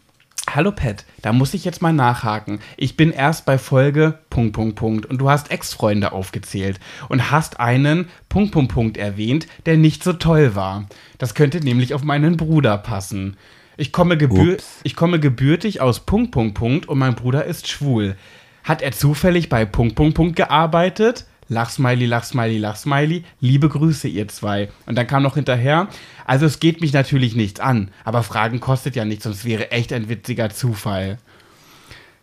Hallo 0.52 0.72
Pat, 0.72 1.04
da 1.22 1.32
muss 1.32 1.54
ich 1.54 1.64
jetzt 1.64 1.80
mal 1.80 1.92
nachhaken. 1.92 2.58
Ich 2.76 2.96
bin 2.96 3.12
erst 3.12 3.44
bei 3.46 3.56
Folge 3.56 4.18
Punkt 4.30 4.52
Punkt 4.54 4.74
Punkt 4.74 5.06
und 5.06 5.18
du 5.18 5.30
hast 5.30 5.50
Ex-Freunde 5.52 6.10
aufgezählt 6.12 6.80
und 7.08 7.30
hast 7.30 7.60
einen 7.60 8.08
Punkt 8.28 8.50
Punkt 8.52 8.72
Punkt 8.72 8.96
erwähnt, 8.96 9.46
der 9.66 9.76
nicht 9.76 10.02
so 10.02 10.12
toll 10.12 10.56
war. 10.56 10.86
Das 11.18 11.34
könnte 11.34 11.60
nämlich 11.60 11.94
auf 11.94 12.02
meinen 12.02 12.36
Bruder 12.36 12.78
passen. 12.78 13.36
Ich 13.76 13.92
komme, 13.92 14.16
gebür 14.16 14.54
Ups. 14.54 14.80
ich 14.82 14.96
komme 14.96 15.20
gebürtig 15.20 15.80
aus 15.80 16.00
Punkt 16.00 16.32
Punkt 16.32 16.54
Punkt 16.54 16.88
und 16.88 16.98
mein 16.98 17.14
Bruder 17.14 17.44
ist 17.44 17.68
schwul. 17.68 18.16
Hat 18.64 18.82
er 18.82 18.90
zufällig 18.92 19.48
bei 19.50 19.64
Punkt 19.64 19.94
Punkt 19.94 20.14
Punkt 20.16 20.36
gearbeitet? 20.36 21.26
Lachsmiley, 21.51 22.07
Lachsmiley, 22.07 22.59
Lachsmiley. 22.59 23.24
Liebe 23.40 23.68
Grüße, 23.68 24.09
ihr 24.09 24.28
zwei. 24.28 24.70
Und 24.86 24.96
dann 24.96 25.07
kam 25.07 25.22
noch 25.22 25.34
hinterher, 25.34 25.88
also 26.24 26.46
es 26.46 26.61
geht 26.61 26.80
mich 26.80 26.92
natürlich 26.92 27.34
nichts 27.34 27.61
an, 27.61 27.90
aber 28.05 28.22
Fragen 28.22 28.61
kostet 28.61 28.96
ja 28.96 29.05
nichts, 29.05 29.24
sonst 29.24 29.44
wäre 29.44 29.72
echt 29.72 29.92
ein 29.92 30.09
witziger 30.09 30.48
Zufall. 30.51 31.18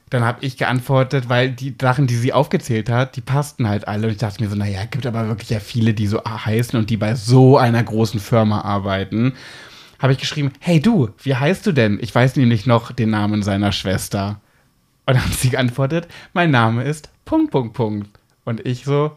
Dann 0.09 0.23
habe 0.23 0.45
ich 0.45 0.55
geantwortet, 0.55 1.28
weil 1.28 1.51
die 1.51 1.75
Sachen, 1.80 2.07
die 2.07 2.15
sie 2.15 2.32
aufgezählt 2.32 2.89
hat, 2.89 3.17
die 3.17 3.21
passten 3.21 3.67
halt 3.67 3.89
alle. 3.89 4.07
Und 4.07 4.13
ich 4.13 4.19
dachte 4.19 4.41
mir 4.41 4.49
so, 4.49 4.55
naja, 4.55 4.86
gibt 4.86 5.05
aber 5.05 5.28
wirklich 5.28 5.49
ja 5.49 5.59
viele, 5.59 5.93
die 5.93 6.07
so 6.07 6.23
heißen 6.23 6.80
und 6.80 6.89
die 6.89 6.95
bei 6.95 7.15
so 7.15 7.57
einer 7.57 7.84
großen 7.84 8.21
Firma 8.21 8.61
arbeiten. 8.61 9.34
Habe 9.99 10.13
ich 10.13 10.19
geschrieben, 10.19 10.53
hey 10.61 10.80
du, 10.80 11.09
wie 11.21 11.36
heißt 11.36 11.65
du 11.65 11.73
denn? 11.73 11.99
Ich 12.01 12.15
weiß 12.15 12.38
nämlich 12.38 12.65
noch 12.65 12.93
den 12.93 13.09
Namen 13.09 13.43
seiner 13.43 13.73
Schwester. 13.73 14.39
Und 15.05 15.15
dann 15.15 15.25
hat 15.25 15.34
sie 15.34 15.49
geantwortet, 15.49 16.07
mein 16.34 16.51
Name 16.51 16.84
ist 16.84 17.09
Punkt, 17.25 17.51
Punkt, 17.51 17.73
Punkt. 17.73 18.09
Und 18.47 18.65
ich 18.65 18.85
so, 18.85 19.11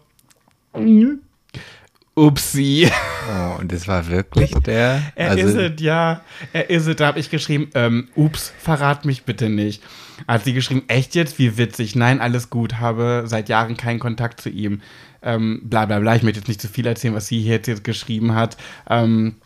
upsi. 2.16 2.90
Oh, 3.30 3.60
und 3.60 3.70
das 3.70 3.86
war 3.86 4.08
wirklich 4.08 4.50
der. 4.66 5.00
Er 5.14 5.30
also, 5.30 5.46
ist 5.46 5.54
es, 5.54 5.80
ja. 5.80 6.22
Er 6.52 6.68
ist 6.68 6.88
es. 6.88 6.96
Da 6.96 7.06
habe 7.06 7.20
ich 7.20 7.30
geschrieben, 7.30 7.70
ähm, 7.76 8.08
ups, 8.16 8.52
verrat 8.58 9.04
mich 9.04 9.22
bitte 9.22 9.48
nicht. 9.48 9.84
Hat 10.26 10.42
sie 10.42 10.52
geschrieben, 10.52 10.82
echt 10.88 11.14
jetzt? 11.14 11.38
Wie 11.38 11.56
witzig. 11.58 11.94
Nein, 11.94 12.20
alles 12.20 12.50
gut. 12.50 12.80
Habe 12.80 13.22
seit 13.26 13.48
Jahren 13.48 13.76
keinen 13.76 14.00
Kontakt 14.00 14.40
zu 14.40 14.48
ihm. 14.48 14.80
Ähm, 15.22 15.60
bla 15.62 15.86
bla 15.86 16.00
bla. 16.00 16.16
Ich 16.16 16.24
möchte 16.24 16.40
jetzt 16.40 16.48
nicht 16.48 16.60
zu 16.60 16.66
viel 16.66 16.88
erzählen, 16.88 17.14
was 17.14 17.28
sie 17.28 17.40
hier 17.40 17.52
jetzt, 17.52 17.68
jetzt 17.68 17.84
geschrieben 17.84 18.34
hat. 18.34 18.56
Ähm, 18.88 19.36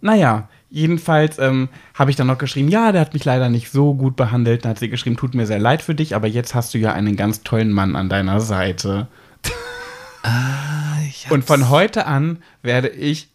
naja, 0.00 0.48
jedenfalls 0.70 1.38
ähm, 1.38 1.68
habe 1.94 2.10
ich 2.10 2.16
dann 2.16 2.26
noch 2.26 2.38
geschrieben, 2.38 2.68
ja, 2.68 2.92
der 2.92 3.00
hat 3.00 3.14
mich 3.14 3.24
leider 3.24 3.48
nicht 3.48 3.70
so 3.70 3.94
gut 3.94 4.16
behandelt. 4.16 4.64
Dann 4.64 4.70
hat 4.70 4.78
sie 4.78 4.88
geschrieben, 4.88 5.16
tut 5.16 5.34
mir 5.34 5.46
sehr 5.46 5.58
leid 5.58 5.82
für 5.82 5.94
dich, 5.94 6.14
aber 6.14 6.26
jetzt 6.26 6.54
hast 6.54 6.74
du 6.74 6.78
ja 6.78 6.92
einen 6.92 7.16
ganz 7.16 7.42
tollen 7.42 7.72
Mann 7.72 7.96
an 7.96 8.08
deiner 8.08 8.40
Seite. 8.40 9.08
ich 11.08 11.30
Und 11.30 11.44
von 11.44 11.68
heute 11.68 12.06
an 12.06 12.38
werde 12.62 12.88
ich 12.88 13.28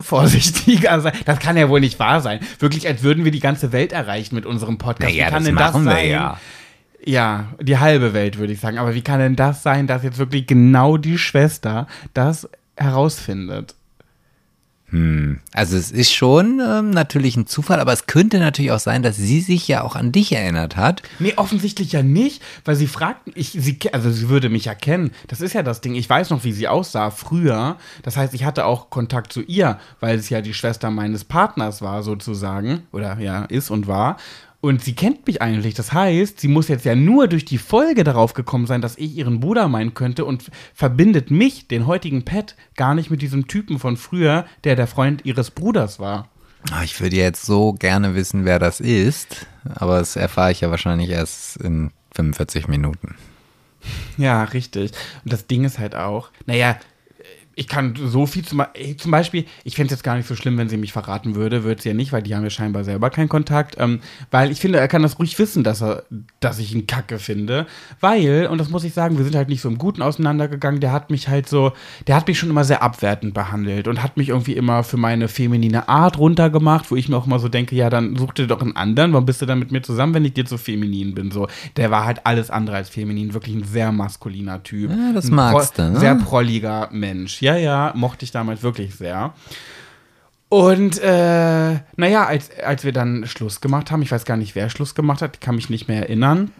vorsichtiger 0.00 1.00
sein. 1.00 1.12
Das 1.24 1.38
kann 1.38 1.56
ja 1.56 1.68
wohl 1.68 1.80
nicht 1.80 1.98
wahr 1.98 2.20
sein. 2.20 2.40
Wirklich, 2.58 2.86
als 2.86 3.02
würden 3.02 3.24
wir 3.24 3.32
die 3.32 3.40
ganze 3.40 3.72
Welt 3.72 3.92
erreichen 3.92 4.34
mit 4.34 4.46
unserem 4.46 4.78
Podcast. 4.78 5.10
Naja, 5.10 5.26
wie 5.26 5.30
kann 5.30 5.42
das 5.42 5.44
denn 5.44 5.54
machen 5.54 5.84
wir 5.84 5.90
das 5.90 6.00
sein? 6.00 6.10
ja. 6.10 6.40
Ja, 7.04 7.46
die 7.60 7.78
halbe 7.78 8.12
Welt 8.12 8.38
würde 8.38 8.52
ich 8.52 8.60
sagen. 8.60 8.76
Aber 8.76 8.94
wie 8.94 9.02
kann 9.02 9.18
denn 9.18 9.36
das 9.36 9.62
sein, 9.62 9.86
dass 9.86 10.02
jetzt 10.02 10.18
wirklich 10.18 10.46
genau 10.46 10.96
die 10.96 11.16
Schwester 11.16 11.86
das 12.12 12.48
herausfindet? 12.76 13.76
Hm. 14.90 15.40
Also 15.52 15.76
es 15.76 15.90
ist 15.90 16.12
schon 16.14 16.60
ähm, 16.66 16.90
natürlich 16.90 17.36
ein 17.36 17.46
Zufall, 17.46 17.78
aber 17.78 17.92
es 17.92 18.06
könnte 18.06 18.38
natürlich 18.38 18.72
auch 18.72 18.78
sein, 18.78 19.02
dass 19.02 19.16
sie 19.16 19.40
sich 19.40 19.68
ja 19.68 19.82
auch 19.82 19.96
an 19.96 20.12
dich 20.12 20.32
erinnert 20.32 20.76
hat. 20.76 21.02
Nee, 21.18 21.34
offensichtlich 21.36 21.92
ja 21.92 22.02
nicht, 22.02 22.42
weil 22.64 22.74
sie 22.74 22.86
fragten, 22.86 23.32
ich, 23.34 23.50
sie, 23.50 23.78
also 23.92 24.10
sie 24.10 24.30
würde 24.30 24.48
mich 24.48 24.64
ja 24.64 24.74
kennen. 24.74 25.10
Das 25.26 25.42
ist 25.42 25.52
ja 25.52 25.62
das 25.62 25.82
Ding. 25.82 25.94
Ich 25.94 26.08
weiß 26.08 26.30
noch, 26.30 26.44
wie 26.44 26.52
sie 26.52 26.68
aussah 26.68 27.10
früher. 27.10 27.76
Das 28.02 28.16
heißt, 28.16 28.32
ich 28.32 28.44
hatte 28.44 28.64
auch 28.64 28.88
Kontakt 28.88 29.32
zu 29.32 29.42
ihr, 29.42 29.78
weil 30.00 30.18
es 30.18 30.30
ja 30.30 30.40
die 30.40 30.54
Schwester 30.54 30.90
meines 30.90 31.24
Partners 31.24 31.82
war, 31.82 32.02
sozusagen. 32.02 32.84
Oder 32.90 33.18
ja, 33.18 33.44
ist 33.44 33.70
und 33.70 33.88
war. 33.88 34.16
Und 34.68 34.84
sie 34.84 34.94
kennt 34.94 35.26
mich 35.26 35.40
eigentlich. 35.40 35.72
Das 35.72 35.94
heißt, 35.94 36.38
sie 36.40 36.48
muss 36.48 36.68
jetzt 36.68 36.84
ja 36.84 36.94
nur 36.94 37.26
durch 37.26 37.46
die 37.46 37.56
Folge 37.56 38.04
darauf 38.04 38.34
gekommen 38.34 38.66
sein, 38.66 38.82
dass 38.82 38.98
ich 38.98 39.16
ihren 39.16 39.40
Bruder 39.40 39.66
meinen 39.66 39.94
könnte 39.94 40.26
und 40.26 40.50
verbindet 40.74 41.30
mich, 41.30 41.68
den 41.68 41.86
heutigen 41.86 42.26
Pet, 42.26 42.54
gar 42.76 42.94
nicht 42.94 43.10
mit 43.10 43.22
diesem 43.22 43.48
Typen 43.48 43.78
von 43.78 43.96
früher, 43.96 44.44
der 44.64 44.76
der 44.76 44.86
Freund 44.86 45.24
ihres 45.24 45.50
Bruders 45.50 45.98
war. 45.98 46.28
Ah, 46.70 46.82
Ich 46.84 47.00
würde 47.00 47.16
jetzt 47.16 47.46
so 47.46 47.72
gerne 47.72 48.14
wissen, 48.14 48.44
wer 48.44 48.58
das 48.58 48.80
ist, 48.80 49.46
aber 49.74 50.00
das 50.00 50.16
erfahre 50.16 50.52
ich 50.52 50.60
ja 50.60 50.70
wahrscheinlich 50.70 51.08
erst 51.08 51.56
in 51.56 51.90
45 52.14 52.68
Minuten. 52.68 53.14
Ja, 54.18 54.44
richtig. 54.44 54.90
Und 55.24 55.32
das 55.32 55.46
Ding 55.46 55.64
ist 55.64 55.78
halt 55.78 55.94
auch, 55.94 56.28
naja, 56.44 56.76
ich 57.58 57.66
kann 57.66 57.94
so 58.00 58.24
viel 58.26 58.44
zum, 58.44 58.62
zum 58.98 59.10
Beispiel, 59.10 59.44
ich 59.64 59.74
fände 59.74 59.92
es 59.92 59.98
jetzt 59.98 60.04
gar 60.04 60.16
nicht 60.16 60.28
so 60.28 60.36
schlimm, 60.36 60.56
wenn 60.58 60.68
sie 60.68 60.76
mich 60.76 60.92
verraten 60.92 61.34
würde, 61.34 61.64
würde 61.64 61.82
sie 61.82 61.88
ja 61.88 61.94
nicht, 61.94 62.12
weil 62.12 62.22
die 62.22 62.36
haben 62.36 62.44
ja 62.44 62.50
scheinbar 62.50 62.84
selber 62.84 63.10
keinen 63.10 63.28
Kontakt. 63.28 63.74
Ähm, 63.80 63.98
weil 64.30 64.52
ich 64.52 64.60
finde, 64.60 64.78
er 64.78 64.86
kann 64.86 65.02
das 65.02 65.18
ruhig 65.18 65.36
wissen, 65.40 65.64
dass 65.64 65.82
er, 65.82 66.04
dass 66.38 66.60
ich 66.60 66.72
ihn 66.72 66.86
kacke 66.86 67.18
finde. 67.18 67.66
Weil, 67.98 68.46
und 68.46 68.58
das 68.58 68.70
muss 68.70 68.84
ich 68.84 68.94
sagen, 68.94 69.18
wir 69.18 69.24
sind 69.24 69.34
halt 69.34 69.48
nicht 69.48 69.60
so 69.60 69.68
im 69.68 69.76
Guten 69.76 70.02
auseinandergegangen, 70.02 70.80
der 70.80 70.92
hat 70.92 71.10
mich 71.10 71.26
halt 71.26 71.48
so, 71.48 71.72
der 72.06 72.14
hat 72.14 72.28
mich 72.28 72.38
schon 72.38 72.48
immer 72.48 72.62
sehr 72.62 72.80
abwertend 72.80 73.34
behandelt 73.34 73.88
und 73.88 74.04
hat 74.04 74.16
mich 74.16 74.28
irgendwie 74.28 74.52
immer 74.52 74.84
für 74.84 74.96
meine 74.96 75.26
feminine 75.26 75.88
Art 75.88 76.16
runtergemacht, 76.16 76.92
wo 76.92 76.96
ich 76.96 77.08
mir 77.08 77.16
auch 77.16 77.26
immer 77.26 77.40
so 77.40 77.48
denke, 77.48 77.74
ja, 77.74 77.90
dann 77.90 78.14
such 78.14 78.34
dir 78.34 78.46
doch 78.46 78.62
einen 78.62 78.76
anderen, 78.76 79.12
warum 79.12 79.26
bist 79.26 79.42
du 79.42 79.46
dann 79.46 79.58
mit 79.58 79.72
mir 79.72 79.82
zusammen, 79.82 80.14
wenn 80.14 80.24
ich 80.24 80.34
dir 80.34 80.46
so 80.46 80.58
feminin 80.58 81.12
bin? 81.12 81.32
So, 81.32 81.48
der 81.76 81.90
war 81.90 82.06
halt 82.06 82.24
alles 82.24 82.50
andere 82.50 82.76
als 82.76 82.88
feminin, 82.88 83.34
wirklich 83.34 83.56
ein 83.56 83.64
sehr 83.64 83.90
maskuliner 83.90 84.62
Typ. 84.62 84.92
Ja, 84.92 85.12
das 85.12 85.28
magst 85.28 85.76
du, 85.76 85.82
ne? 85.90 85.98
Sehr 85.98 86.14
prolliger 86.14 86.88
Mensch. 86.92 87.42
Ja, 87.42 87.47
ja, 87.56 87.92
mochte 87.94 88.24
ich 88.24 88.30
damals 88.30 88.62
wirklich 88.62 88.94
sehr. 88.94 89.32
Und 90.48 90.98
äh, 91.02 91.78
naja, 91.96 92.24
als, 92.26 92.50
als 92.58 92.84
wir 92.84 92.92
dann 92.92 93.26
Schluss 93.26 93.60
gemacht 93.60 93.90
haben, 93.90 94.02
ich 94.02 94.10
weiß 94.10 94.24
gar 94.24 94.36
nicht, 94.36 94.54
wer 94.54 94.70
Schluss 94.70 94.94
gemacht 94.94 95.20
hat, 95.20 95.40
kann 95.40 95.56
mich 95.56 95.68
nicht 95.68 95.88
mehr 95.88 96.02
erinnern. 96.02 96.52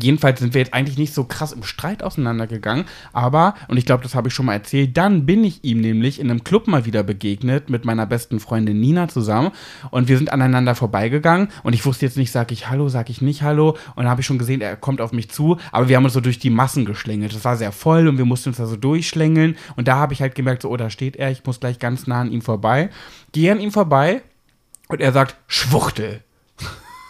Jedenfalls 0.00 0.40
sind 0.40 0.54
wir 0.54 0.60
jetzt 0.60 0.72
eigentlich 0.72 0.96
nicht 0.96 1.12
so 1.12 1.24
krass 1.24 1.52
im 1.52 1.62
Streit 1.64 2.02
auseinandergegangen, 2.02 2.86
aber, 3.12 3.54
und 3.68 3.76
ich 3.76 3.84
glaube, 3.84 4.02
das 4.02 4.14
habe 4.14 4.28
ich 4.28 4.34
schon 4.34 4.46
mal 4.46 4.54
erzählt, 4.54 4.96
dann 4.96 5.26
bin 5.26 5.44
ich 5.44 5.64
ihm 5.64 5.80
nämlich 5.80 6.18
in 6.18 6.30
einem 6.30 6.44
Club 6.44 6.66
mal 6.66 6.86
wieder 6.86 7.02
begegnet 7.02 7.68
mit 7.68 7.84
meiner 7.84 8.06
besten 8.06 8.40
Freundin 8.40 8.80
Nina 8.80 9.08
zusammen 9.08 9.50
und 9.90 10.08
wir 10.08 10.16
sind 10.16 10.32
aneinander 10.32 10.74
vorbeigegangen 10.74 11.48
und 11.62 11.74
ich 11.74 11.84
wusste 11.84 12.06
jetzt 12.06 12.16
nicht, 12.16 12.32
sage 12.32 12.54
ich 12.54 12.70
Hallo, 12.70 12.88
sage 12.88 13.10
ich 13.10 13.20
nicht 13.20 13.42
Hallo 13.42 13.76
und 13.94 14.08
habe 14.08 14.22
ich 14.22 14.26
schon 14.26 14.38
gesehen, 14.38 14.60
er 14.60 14.76
kommt 14.76 15.00
auf 15.00 15.12
mich 15.12 15.30
zu, 15.30 15.58
aber 15.72 15.88
wir 15.88 15.96
haben 15.96 16.04
uns 16.04 16.14
so 16.14 16.20
durch 16.20 16.38
die 16.38 16.50
Massen 16.50 16.84
geschlängelt. 16.84 17.34
Das 17.34 17.44
war 17.44 17.56
sehr 17.56 17.72
voll 17.72 18.08
und 18.08 18.18
wir 18.18 18.24
mussten 18.24 18.50
uns 18.50 18.58
da 18.58 18.66
so 18.66 18.76
durchschlängeln 18.76 19.56
und 19.76 19.88
da 19.88 19.96
habe 19.96 20.14
ich 20.14 20.22
halt 20.22 20.34
gemerkt, 20.34 20.62
so, 20.62 20.70
oh, 20.70 20.76
da 20.76 20.90
steht 20.90 21.16
er, 21.16 21.30
ich 21.30 21.44
muss 21.44 21.60
gleich 21.60 21.78
ganz 21.78 22.06
nah 22.06 22.20
an 22.20 22.32
ihm 22.32 22.42
vorbei. 22.42 22.90
Gehe 23.32 23.52
an 23.52 23.60
ihm 23.60 23.72
vorbei 23.72 24.22
und 24.88 25.00
er 25.00 25.12
sagt, 25.12 25.36
Schwuchtel. 25.46 26.22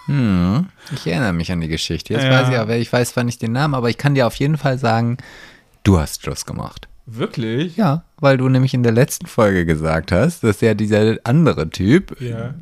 Hm, 0.07 0.67
ich 0.95 1.07
erinnere 1.07 1.33
mich 1.33 1.53
an 1.53 1.61
die 1.61 1.69
Geschichte. 1.69 2.15
Jetzt 2.15 2.25
ja. 2.25 2.31
weiß 2.31 2.49
ich 2.49 2.59
aber, 2.59 2.77
ich 2.77 2.93
weiß 2.93 3.13
zwar 3.13 3.25
nicht 3.25 3.41
den 3.43 3.53
Namen, 3.53 3.75
aber 3.75 3.89
ich 3.89 3.99
kann 3.99 4.15
dir 4.15 4.27
auf 4.27 4.35
jeden 4.37 4.57
Fall 4.57 4.79
sagen, 4.79 5.17
du 5.85 5.99
hast 5.99 6.23
Schluss 6.23 6.45
gemacht. 6.47 6.89
Wirklich? 7.07 7.77
Ja, 7.77 8.05
weil 8.19 8.37
du 8.37 8.49
nämlich 8.49 8.75
in 8.75 8.83
der 8.83 8.93
letzten 8.93 9.27
Folge 9.27 9.67
gesagt 9.67 10.13
hast, 10.13 10.45
dass 10.45 10.61
ja 10.61 10.75
dieser 10.75 11.17
andere 11.25 11.71
Typ 11.71 12.21
ja. 12.21 12.55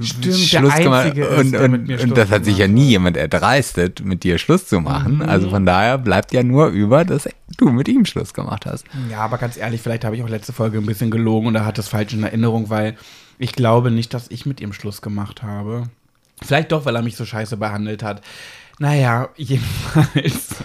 Stimmt, 0.00 0.36
Schluss 0.36 0.76
gemacht 0.76 1.16
ist, 1.16 1.54
und, 1.54 1.56
und, 1.56 1.90
und 1.90 2.16
das 2.16 2.30
hat 2.30 2.44
sich 2.44 2.58
ja 2.58 2.68
nie 2.68 2.88
jemand 2.90 3.16
erdreistet, 3.16 4.04
mit 4.04 4.22
dir 4.22 4.38
Schluss 4.38 4.66
zu 4.66 4.80
machen. 4.80 5.16
Mhm. 5.16 5.22
Also 5.22 5.50
von 5.50 5.66
daher 5.66 5.98
bleibt 5.98 6.32
ja 6.32 6.42
nur 6.42 6.68
über, 6.68 7.04
dass 7.04 7.28
du 7.56 7.70
mit 7.70 7.88
ihm 7.88 8.04
Schluss 8.04 8.34
gemacht 8.34 8.66
hast. 8.66 8.84
Ja, 9.10 9.20
aber 9.20 9.38
ganz 9.38 9.56
ehrlich, 9.56 9.80
vielleicht 9.80 10.04
habe 10.04 10.14
ich 10.14 10.22
auch 10.22 10.28
letzte 10.28 10.52
Folge 10.52 10.78
ein 10.78 10.86
bisschen 10.86 11.10
gelogen 11.10 11.48
und 11.48 11.54
er 11.54 11.64
hat 11.64 11.78
das 11.78 11.88
falsch 11.88 12.12
in 12.12 12.22
Erinnerung, 12.22 12.70
weil 12.70 12.96
ich 13.38 13.52
glaube 13.52 13.90
nicht, 13.90 14.14
dass 14.14 14.30
ich 14.30 14.46
mit 14.46 14.60
ihm 14.60 14.72
Schluss 14.72 15.02
gemacht 15.02 15.42
habe. 15.42 15.88
Vielleicht 16.42 16.72
doch, 16.72 16.84
weil 16.84 16.96
er 16.96 17.02
mich 17.02 17.16
so 17.16 17.24
scheiße 17.24 17.56
behandelt 17.56 18.02
hat. 18.02 18.22
Naja, 18.78 19.28
jedenfalls. 19.36 20.56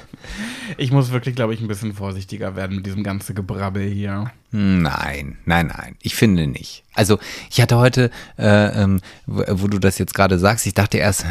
Ich 0.78 0.92
muss 0.92 1.12
wirklich, 1.12 1.36
glaube 1.36 1.54
ich, 1.54 1.62
ein 1.62 1.68
bisschen 1.68 1.94
vorsichtiger 1.94 2.56
werden 2.56 2.78
mit 2.78 2.86
diesem 2.86 3.04
ganzen 3.04 3.36
Gebrabbel 3.36 3.88
hier. 3.88 4.32
Nein, 4.52 5.38
nein, 5.46 5.68
nein. 5.68 5.96
Ich 6.02 6.16
finde 6.16 6.48
nicht. 6.48 6.84
Also 6.96 7.18
ich 7.50 7.62
hatte 7.62 7.78
heute, 7.78 8.10
äh, 8.38 8.84
ähm, 8.84 9.00
wo, 9.26 9.44
wo, 9.48 9.68
du 9.68 9.80
das 9.80 10.00
jetzt 10.00 10.14
gerade 10.14 10.38
sagst, 10.38 10.66
ich 10.66 10.74
dachte 10.74 10.98
erst, 10.98 11.24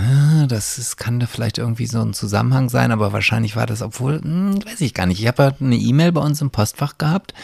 das 0.49 0.79
ist, 0.79 0.97
kann 0.97 1.21
da 1.21 1.27
vielleicht 1.27 1.59
irgendwie 1.59 1.87
so 1.87 2.01
ein 2.01 2.15
Zusammenhang 2.15 2.71
sein, 2.71 2.91
aber 2.91 3.13
wahrscheinlich 3.13 3.55
war 3.55 3.67
das, 3.67 3.83
obwohl, 3.83 4.23
hm, 4.23 4.65
weiß 4.65 4.81
ich 4.81 4.95
gar 4.95 5.07
nicht. 5.07 5.21
Ich 5.21 5.27
habe 5.27 5.43
halt 5.43 5.57
eine 5.61 5.77
E-Mail 5.77 6.13
bei 6.13 6.23
uns 6.23 6.41
im 6.41 6.51
Postfach 6.51 6.97
gehabt, 6.97 7.35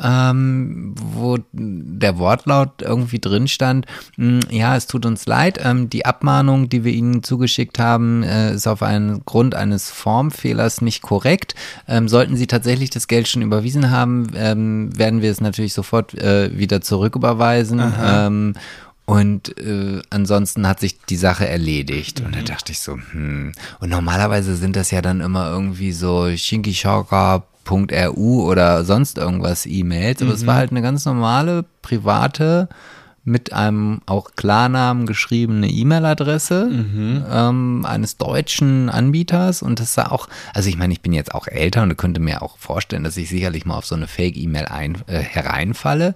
ähm, 0.00 0.94
wo 0.96 1.38
der 1.52 2.18
Wortlaut 2.18 2.82
irgendwie 2.82 3.18
drin 3.18 3.48
stand, 3.48 3.86
hm, 4.16 4.40
ja, 4.50 4.76
es 4.76 4.86
tut 4.86 5.04
uns 5.04 5.26
leid, 5.26 5.58
ähm, 5.60 5.90
die 5.90 6.06
Abmahnung, 6.06 6.68
die 6.68 6.84
wir 6.84 6.92
Ihnen 6.92 7.22
zugeschickt 7.22 7.78
haben, 7.78 8.22
äh, 8.22 8.54
ist 8.54 8.68
auf 8.68 8.82
einen 8.82 9.24
Grund 9.24 9.54
eines 9.54 9.90
Formfehlers 9.90 10.82
nicht 10.82 11.02
korrekt. 11.02 11.54
Ähm, 11.88 12.06
sollten 12.06 12.36
Sie 12.36 12.46
tatsächlich 12.46 12.90
das 12.90 13.08
Geld 13.08 13.26
schon 13.26 13.42
überwiesen 13.42 13.90
haben, 13.90 14.28
ähm, 14.36 14.96
werden 14.96 15.21
wir 15.21 15.21
es 15.28 15.40
natürlich 15.40 15.74
sofort 15.74 16.14
äh, 16.14 16.56
wieder 16.56 16.80
zurücküberweisen. 16.80 17.82
Ähm, 18.02 18.54
und 19.04 19.58
äh, 19.58 20.00
ansonsten 20.10 20.66
hat 20.66 20.80
sich 20.80 21.00
die 21.00 21.16
Sache 21.16 21.48
erledigt. 21.48 22.20
Mhm. 22.20 22.26
Und 22.26 22.36
da 22.36 22.40
mhm. 22.40 22.46
dachte 22.46 22.72
ich 22.72 22.80
so, 22.80 22.94
hm. 22.94 23.52
Und 23.80 23.88
normalerweise 23.88 24.56
sind 24.56 24.76
das 24.76 24.90
ja 24.90 25.02
dann 25.02 25.20
immer 25.20 25.50
irgendwie 25.50 25.92
so 25.92 26.34
shinkishaka.ru 26.34 28.42
oder 28.42 28.84
sonst 28.84 29.18
irgendwas 29.18 29.66
E-Mails. 29.66 30.22
Aber 30.22 30.30
mhm. 30.30 30.36
es 30.36 30.46
war 30.46 30.54
halt 30.54 30.70
eine 30.70 30.82
ganz 30.82 31.04
normale, 31.04 31.64
private, 31.82 32.68
mit 33.24 33.52
einem 33.52 34.00
auch 34.06 34.32
Klarnamen 34.34 35.06
geschriebene 35.06 35.68
E-Mail-Adresse 35.68 36.66
mhm. 36.66 37.24
ähm, 37.30 37.86
eines 37.86 38.16
deutschen 38.16 38.88
Anbieters. 38.88 39.62
Und 39.62 39.78
das 39.78 39.94
sah 39.94 40.10
auch, 40.10 40.28
also 40.54 40.68
ich 40.68 40.76
meine, 40.76 40.92
ich 40.92 41.02
bin 41.02 41.12
jetzt 41.12 41.34
auch 41.34 41.46
älter 41.46 41.82
und 41.82 41.96
könnte 41.96 42.20
mir 42.20 42.42
auch 42.42 42.58
vorstellen, 42.58 43.04
dass 43.04 43.16
ich 43.16 43.28
sicherlich 43.28 43.64
mal 43.64 43.76
auf 43.76 43.86
so 43.86 43.94
eine 43.94 44.08
Fake-E-Mail 44.08 44.66
äh, 45.06 45.18
hereinfalle. 45.18 46.14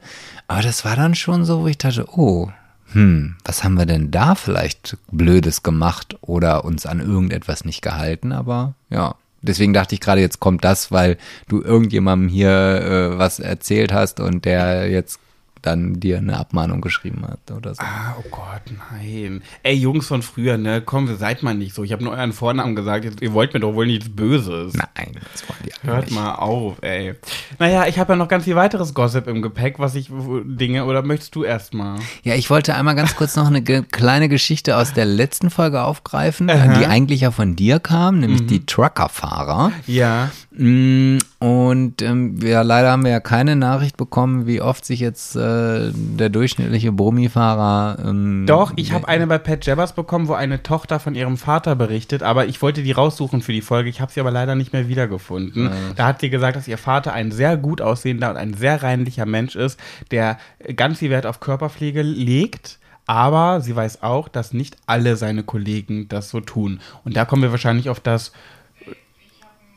Aber 0.48 0.62
das 0.62 0.84
war 0.84 0.96
dann 0.96 1.14
schon 1.14 1.44
so, 1.44 1.60
wo 1.60 1.66
ich 1.68 1.78
dachte, 1.78 2.06
oh, 2.10 2.50
hm, 2.92 3.36
was 3.44 3.62
haben 3.62 3.74
wir 3.74 3.86
denn 3.86 4.10
da 4.10 4.34
vielleicht 4.34 4.96
Blödes 5.10 5.62
gemacht 5.62 6.16
oder 6.22 6.64
uns 6.64 6.86
an 6.86 7.00
irgendetwas 7.00 7.64
nicht 7.64 7.82
gehalten? 7.82 8.32
Aber 8.32 8.74
ja. 8.90 9.14
Deswegen 9.42 9.72
dachte 9.74 9.94
ich 9.94 10.00
gerade, 10.00 10.20
jetzt 10.20 10.40
kommt 10.40 10.64
das, 10.64 10.90
weil 10.90 11.18
du 11.46 11.62
irgendjemandem 11.62 12.28
hier 12.28 12.50
äh, 12.50 13.18
was 13.18 13.38
erzählt 13.38 13.92
hast 13.92 14.18
und 14.18 14.44
der 14.44 14.90
jetzt 14.90 15.20
dann 15.66 15.98
dir 16.00 16.18
eine 16.18 16.38
Abmahnung 16.38 16.80
geschrieben 16.80 17.26
hat 17.26 17.50
oder 17.50 17.74
so. 17.74 17.82
Ah, 17.82 18.16
oh 18.18 18.24
Gott, 18.30 18.62
nein. 18.90 19.42
Ey, 19.62 19.74
Jungs 19.74 20.06
von 20.06 20.22
früher, 20.22 20.56
ne, 20.58 20.80
komm, 20.80 21.14
seid 21.16 21.42
mal 21.42 21.54
nicht 21.54 21.74
so. 21.74 21.82
Ich 21.82 21.92
habe 21.92 22.04
nur 22.04 22.12
euren 22.12 22.32
Vornamen 22.32 22.76
gesagt, 22.76 23.20
ihr 23.20 23.32
wollt 23.32 23.52
mir 23.54 23.60
doch 23.60 23.74
wohl 23.74 23.86
nichts 23.86 24.08
Böses. 24.08 24.74
Nein, 24.74 25.18
das 25.32 25.48
wollen 25.48 25.58
die 25.64 25.86
Hört 25.86 26.06
nicht. 26.06 26.14
mal 26.14 26.34
auf, 26.34 26.82
ey. 26.82 27.14
Naja, 27.58 27.86
ich 27.86 27.98
habe 27.98 28.12
ja 28.12 28.16
noch 28.16 28.28
ganz 28.28 28.44
viel 28.44 28.56
weiteres 28.56 28.94
Gossip 28.94 29.26
im 29.26 29.42
Gepäck, 29.42 29.78
was 29.78 29.94
ich, 29.94 30.10
Dinge, 30.44 30.84
oder 30.84 31.02
möchtest 31.02 31.34
du 31.34 31.44
erst 31.44 31.74
mal? 31.74 31.98
Ja, 32.22 32.34
ich 32.34 32.48
wollte 32.50 32.74
einmal 32.74 32.94
ganz 32.94 33.16
kurz 33.16 33.36
noch 33.36 33.46
eine 33.46 33.62
ge 33.62 33.82
kleine 33.90 34.28
Geschichte 34.28 34.76
aus 34.76 34.92
der 34.92 35.04
letzten 35.04 35.50
Folge 35.50 35.82
aufgreifen, 35.82 36.48
Aha. 36.48 36.78
die 36.78 36.86
eigentlich 36.86 37.22
ja 37.22 37.30
von 37.30 37.56
dir 37.56 37.80
kam, 37.80 38.20
nämlich 38.20 38.42
mhm. 38.42 38.46
die 38.46 38.66
Truckerfahrer. 38.66 39.72
Ja. 39.86 40.30
Mm, 40.52 41.18
und 41.46 42.02
ähm, 42.02 42.40
ja, 42.42 42.62
leider 42.62 42.90
haben 42.90 43.04
wir 43.04 43.12
ja 43.12 43.20
keine 43.20 43.54
Nachricht 43.54 43.96
bekommen, 43.96 44.48
wie 44.48 44.60
oft 44.60 44.84
sich 44.84 44.98
jetzt 44.98 45.36
äh, 45.36 45.92
der 45.94 46.28
durchschnittliche 46.28 46.90
Brumifahrer. 46.90 48.04
Ähm, 48.04 48.46
Doch, 48.48 48.72
ich 48.74 48.90
habe 48.90 49.06
eine 49.06 49.28
bei 49.28 49.38
Pat 49.38 49.64
Jabbers 49.64 49.92
bekommen, 49.92 50.26
wo 50.26 50.32
eine 50.32 50.64
Tochter 50.64 50.98
von 50.98 51.14
ihrem 51.14 51.36
Vater 51.36 51.76
berichtet, 51.76 52.24
aber 52.24 52.46
ich 52.46 52.62
wollte 52.62 52.82
die 52.82 52.90
raussuchen 52.90 53.42
für 53.42 53.52
die 53.52 53.60
Folge. 53.60 53.88
Ich 53.88 54.00
habe 54.00 54.10
sie 54.10 54.18
aber 54.18 54.32
leider 54.32 54.56
nicht 54.56 54.72
mehr 54.72 54.88
wiedergefunden. 54.88 55.66
Ja. 55.66 55.72
Da 55.94 56.06
hat 56.08 56.20
sie 56.20 56.30
gesagt, 56.30 56.56
dass 56.56 56.66
ihr 56.66 56.78
Vater 56.78 57.12
ein 57.12 57.30
sehr 57.30 57.56
gut 57.56 57.80
aussehender 57.80 58.30
und 58.30 58.36
ein 58.36 58.54
sehr 58.54 58.82
reinlicher 58.82 59.24
Mensch 59.24 59.54
ist, 59.54 59.78
der 60.10 60.38
ganz 60.74 60.98
viel 60.98 61.10
Wert 61.10 61.26
auf 61.26 61.38
Körperpflege 61.38 62.02
legt. 62.02 62.80
Aber 63.06 63.60
sie 63.60 63.76
weiß 63.76 64.02
auch, 64.02 64.26
dass 64.26 64.52
nicht 64.52 64.78
alle 64.86 65.14
seine 65.14 65.44
Kollegen 65.44 66.08
das 66.08 66.28
so 66.28 66.40
tun. 66.40 66.80
Und 67.04 67.16
da 67.16 67.24
kommen 67.24 67.42
wir 67.42 67.52
wahrscheinlich 67.52 67.88
auf 67.88 68.00
das 68.00 68.32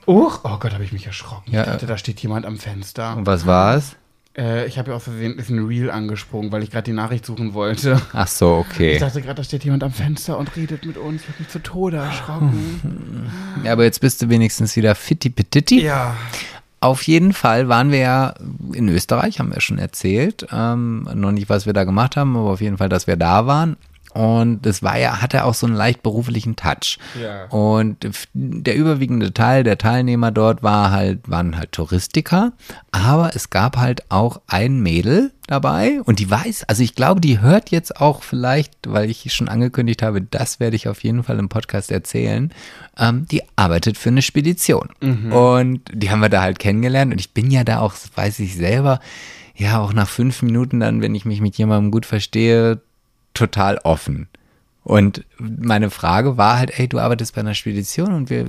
Uch, 0.10 0.40
oh 0.44 0.58
Gott, 0.58 0.74
habe 0.74 0.84
ich 0.84 0.92
mich 0.92 1.06
erschrocken. 1.06 1.54
Ja. 1.54 1.62
Ich 1.62 1.68
dachte, 1.68 1.86
da 1.86 1.96
steht 1.96 2.20
jemand 2.22 2.48
am 2.48 2.58
Fenster. 2.58 3.16
Und 3.16 3.28
was 3.28 3.46
war 3.46 3.76
es? 3.76 3.96
Äh, 4.36 4.66
ich 4.66 4.80
habe 4.80 4.90
ja 4.90 4.98
aus 4.98 5.04
Versehen 5.04 5.38
ist 5.38 5.52
ein 5.52 5.64
Reel 5.64 5.92
angesprungen, 5.92 6.52
weil 6.52 6.64
ich 6.64 6.72
gerade 6.72 6.86
die 6.86 6.94
Nachricht 6.94 7.28
suchen 7.28 7.54
wollte. 7.54 8.02
Ach 8.14 8.28
so, 8.28 8.56
okay. 8.56 8.94
Ich 8.94 9.00
dachte 9.00 9.22
gerade, 9.22 9.36
da 9.36 9.44
steht 9.44 9.64
jemand 9.66 9.84
am 9.84 9.92
Fenster 9.92 10.40
und 10.40 10.56
redet 10.56 10.84
mit 10.84 10.98
uns. 10.98 11.22
Ich 11.22 11.28
habe 11.28 11.38
mich 11.38 11.50
zu 11.50 11.60
Tode 11.62 11.98
erschrocken. 11.98 13.30
Ja, 13.64 13.74
aber 13.74 13.84
jetzt 13.84 14.02
bist 14.02 14.20
du 14.24 14.30
wenigstens 14.30 14.76
wieder 14.76 14.96
fitti 14.96 15.30
petiti. 15.30 15.84
Ja. 15.84 16.16
Auf 16.80 17.04
jeden 17.04 17.32
Fall 17.32 17.68
waren 17.68 17.92
wir 17.92 18.00
ja 18.00 18.34
in 18.74 18.90
Österreich, 18.90 19.40
haben 19.40 19.54
wir 19.54 19.62
schon 19.62 19.78
erzählt. 19.78 20.48
Ähm, 20.52 21.08
noch 21.14 21.32
nicht, 21.32 21.50
was 21.50 21.68
wir 21.68 21.74
da 21.74 21.84
gemacht 21.84 22.18
haben, 22.18 22.36
aber 22.36 22.50
auf 22.50 22.62
jeden 22.62 22.78
Fall, 22.78 22.90
dass 22.90 23.06
wir 23.06 23.16
da 23.16 23.46
waren. 23.46 23.78
Und 24.14 24.66
das 24.66 24.82
war 24.82 24.98
ja, 24.98 25.22
hatte 25.22 25.46
auch 25.46 25.54
so 25.54 25.68
einen 25.68 25.76
leicht 25.76 26.02
beruflichen 26.02 26.56
Touch. 26.56 26.98
Ja. 27.22 27.46
Und 27.46 28.08
der 28.34 28.76
überwiegende 28.76 29.34
Teil 29.34 29.64
der 29.64 29.78
Teilnehmer 29.78 30.32
dort 30.32 30.64
war 30.64 30.92
halt, 30.92 31.30
waren 31.30 31.58
halt 31.58 31.72
Touristiker. 31.72 32.54
Aber 32.92 33.36
es 33.36 33.50
gab 33.50 33.78
halt 33.78 34.04
auch 34.10 34.42
ein 34.48 34.80
Mädel 34.80 35.32
dabei 35.48 36.02
und 36.04 36.20
die 36.20 36.30
weiß, 36.30 36.66
also 36.66 36.84
ich 36.84 36.96
glaube, 36.96 37.22
die 37.22 37.40
hört 37.42 37.72
jetzt 37.72 38.00
auch 38.00 38.24
vielleicht, 38.24 38.74
weil 38.88 39.10
ich 39.10 39.32
schon 39.34 39.48
angekündigt 39.48 40.02
habe, 40.02 40.22
das 40.22 40.60
werde 40.60 40.76
ich 40.76 40.88
auf 40.88 41.04
jeden 41.04 41.24
Fall 41.24 41.40
im 41.40 41.50
Podcast 41.50 41.92
erzählen. 41.92 42.52
Ähm, 42.98 43.26
die 43.32 43.42
arbeitet 43.56 43.98
für 43.98 44.10
eine 44.10 44.22
Spedition. 44.22 44.90
Mhm. 45.02 45.32
Und 45.32 45.82
die 45.92 46.10
haben 46.10 46.22
wir 46.22 46.30
da 46.30 46.42
halt 46.42 46.60
kennengelernt. 46.60 47.12
Und 47.12 47.20
ich 47.20 47.34
bin 47.34 47.52
ja 47.52 47.64
da 47.64 47.80
auch, 47.80 47.94
weiß 48.16 48.40
ich 48.40 48.56
selber, 48.56 49.00
ja, 49.56 49.80
auch 49.80 49.92
nach 49.92 50.08
fünf 50.08 50.42
Minuten 50.42 50.80
dann, 50.80 51.02
wenn 51.02 51.16
ich 51.16 51.26
mich 51.26 51.42
mit 51.42 51.58
jemandem 51.58 51.92
gut 51.92 52.06
verstehe, 52.06 52.82
total 53.40 53.80
offen. 53.80 54.28
Und 54.84 55.24
meine 55.38 55.90
Frage 55.90 56.38
war 56.38 56.58
halt, 56.58 56.80
ey, 56.80 56.88
du 56.88 57.00
arbeitest 57.00 57.36
bei 57.36 57.42
einer 57.42 57.54
Spedition 57.54 58.14
und 58.14 58.30
wir, 58.30 58.46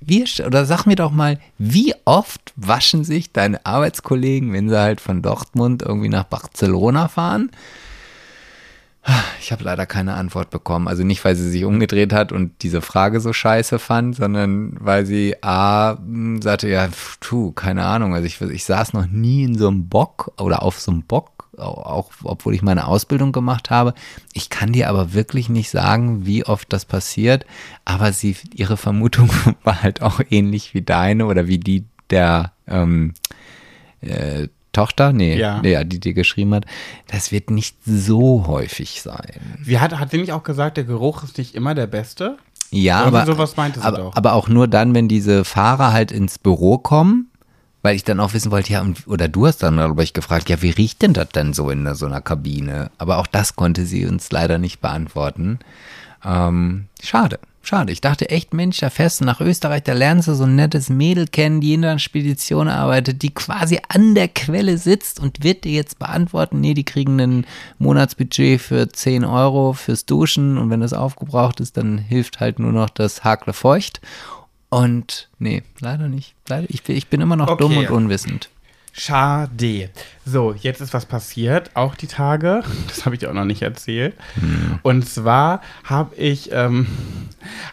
wir, 0.00 0.24
oder 0.46 0.66
sag 0.66 0.86
mir 0.86 0.94
doch 0.94 1.10
mal, 1.10 1.40
wie 1.58 1.94
oft 2.04 2.52
waschen 2.54 3.02
sich 3.02 3.32
deine 3.32 3.64
Arbeitskollegen, 3.66 4.52
wenn 4.52 4.68
sie 4.68 4.78
halt 4.78 5.00
von 5.00 5.22
Dortmund 5.22 5.82
irgendwie 5.82 6.10
nach 6.10 6.24
Barcelona 6.24 7.08
fahren? 7.08 7.50
Ich 9.40 9.52
habe 9.52 9.64
leider 9.64 9.84
keine 9.84 10.14
Antwort 10.14 10.50
bekommen. 10.50 10.88
Also 10.88 11.04
nicht, 11.04 11.24
weil 11.24 11.36
sie 11.36 11.50
sich 11.50 11.64
umgedreht 11.64 12.12
hat 12.12 12.32
und 12.32 12.62
diese 12.62 12.80
Frage 12.80 13.20
so 13.20 13.32
scheiße 13.32 13.78
fand, 13.78 14.16
sondern 14.16 14.76
weil 14.80 15.04
sie 15.04 15.36
A 15.42 15.98
sagte, 16.40 16.68
ja, 16.68 16.88
tu, 17.20 17.52
keine 17.52 17.84
Ahnung. 17.84 18.14
Also 18.14 18.26
ich, 18.26 18.40
ich 18.40 18.64
saß 18.64 18.92
noch 18.94 19.06
nie 19.06 19.42
in 19.44 19.58
so 19.58 19.68
einem 19.68 19.88
Bock 19.88 20.32
oder 20.38 20.62
auf 20.62 20.80
so 20.80 20.90
einem 20.92 21.02
Bock 21.02 21.33
auch 21.58 22.10
obwohl 22.22 22.54
ich 22.54 22.62
meine 22.62 22.86
Ausbildung 22.86 23.32
gemacht 23.32 23.70
habe. 23.70 23.94
Ich 24.32 24.50
kann 24.50 24.72
dir 24.72 24.88
aber 24.88 25.12
wirklich 25.12 25.48
nicht 25.48 25.70
sagen, 25.70 26.26
wie 26.26 26.44
oft 26.44 26.72
das 26.72 26.84
passiert, 26.84 27.46
aber 27.84 28.12
sie, 28.12 28.36
ihre 28.54 28.76
Vermutung 28.76 29.30
war 29.64 29.82
halt 29.82 30.02
auch 30.02 30.20
ähnlich 30.30 30.74
wie 30.74 30.82
deine 30.82 31.26
oder 31.26 31.46
wie 31.46 31.58
die 31.58 31.84
der 32.10 32.52
ähm, 32.66 33.14
äh, 34.00 34.48
Tochter, 34.72 35.12
nee, 35.12 35.38
ja. 35.38 35.60
nee, 35.62 35.82
die 35.84 36.00
dir 36.00 36.14
geschrieben 36.14 36.54
hat, 36.54 36.66
das 37.06 37.32
wird 37.32 37.50
nicht 37.50 37.76
so 37.86 38.46
häufig 38.46 39.00
sein. 39.02 39.40
Wie 39.58 39.78
hat, 39.78 39.98
hat 39.98 40.10
sie 40.10 40.18
nicht 40.18 40.32
auch 40.32 40.42
gesagt, 40.42 40.76
der 40.76 40.84
Geruch 40.84 41.22
ist 41.22 41.38
nicht 41.38 41.54
immer 41.54 41.74
der 41.74 41.86
beste? 41.86 42.36
Ja, 42.70 43.04
aber, 43.04 43.24
sowas 43.24 43.56
meinte 43.56 43.80
sie 43.80 43.86
aber, 43.86 43.98
doch. 43.98 44.16
aber 44.16 44.32
auch 44.32 44.48
nur 44.48 44.66
dann, 44.66 44.94
wenn 44.94 45.06
diese 45.06 45.44
Fahrer 45.44 45.92
halt 45.92 46.10
ins 46.10 46.38
Büro 46.38 46.76
kommen 46.76 47.30
weil 47.84 47.96
ich 47.96 48.02
dann 48.02 48.18
auch 48.18 48.32
wissen 48.32 48.50
wollte, 48.50 48.72
ja, 48.72 48.82
oder 49.04 49.28
du 49.28 49.46
hast 49.46 49.62
dann, 49.62 49.98
ich, 49.98 50.14
gefragt, 50.14 50.48
ja, 50.48 50.62
wie 50.62 50.70
riecht 50.70 51.02
denn 51.02 51.12
das 51.12 51.28
denn 51.28 51.52
so 51.52 51.68
in 51.68 51.94
so 51.94 52.06
einer 52.06 52.22
Kabine? 52.22 52.90
Aber 52.96 53.18
auch 53.18 53.26
das 53.26 53.56
konnte 53.56 53.84
sie 53.84 54.06
uns 54.06 54.32
leider 54.32 54.56
nicht 54.56 54.80
beantworten. 54.80 55.58
Ähm, 56.24 56.86
schade, 57.02 57.38
schade. 57.60 57.92
Ich 57.92 58.00
dachte 58.00 58.30
echt, 58.30 58.54
Mensch, 58.54 58.78
da 58.78 58.88
fährst 58.88 59.20
du 59.20 59.26
nach 59.26 59.42
Österreich, 59.42 59.82
da 59.82 59.92
lernst 59.92 60.28
du 60.28 60.34
so 60.34 60.44
ein 60.44 60.56
nettes 60.56 60.88
Mädel 60.88 61.26
kennen, 61.26 61.60
die 61.60 61.74
in 61.74 61.84
einer 61.84 61.98
Spedition 61.98 62.68
arbeitet, 62.68 63.20
die 63.20 63.34
quasi 63.34 63.78
an 63.86 64.14
der 64.14 64.28
Quelle 64.28 64.78
sitzt 64.78 65.20
und 65.20 65.44
wird 65.44 65.64
dir 65.64 65.72
jetzt 65.72 65.98
beantworten, 65.98 66.62
nee, 66.62 66.72
die 66.72 66.86
kriegen 66.86 67.20
ein 67.20 67.46
Monatsbudget 67.78 68.62
für 68.62 68.88
10 68.88 69.26
Euro 69.26 69.74
fürs 69.74 70.06
Duschen 70.06 70.56
und 70.56 70.70
wenn 70.70 70.80
das 70.80 70.94
aufgebraucht 70.94 71.60
ist, 71.60 71.76
dann 71.76 71.98
hilft 71.98 72.40
halt 72.40 72.58
nur 72.58 72.72
noch 72.72 72.88
das 72.88 73.24
Hakle 73.24 73.52
feucht. 73.52 74.00
Und 74.74 75.28
nee, 75.38 75.62
leider 75.78 76.08
nicht. 76.08 76.34
Leider, 76.48 76.68
ich, 76.68 76.88
ich 76.88 77.06
bin 77.06 77.20
immer 77.20 77.36
noch 77.36 77.46
okay. 77.46 77.62
dumm 77.62 77.76
und 77.76 77.90
unwissend. 77.90 78.50
Schade. 78.96 79.90
So, 80.24 80.54
jetzt 80.56 80.80
ist 80.80 80.94
was 80.94 81.04
passiert, 81.04 81.72
auch 81.74 81.96
die 81.96 82.06
Tage. 82.06 82.62
Das 82.86 83.04
habe 83.04 83.16
ich 83.16 83.20
dir 83.20 83.28
auch 83.28 83.34
noch 83.34 83.44
nicht 83.44 83.62
erzählt. 83.62 84.14
Hm. 84.38 84.78
Und 84.82 85.08
zwar 85.08 85.60
habe 85.82 86.14
ich, 86.14 86.50
ähm, 86.52 86.86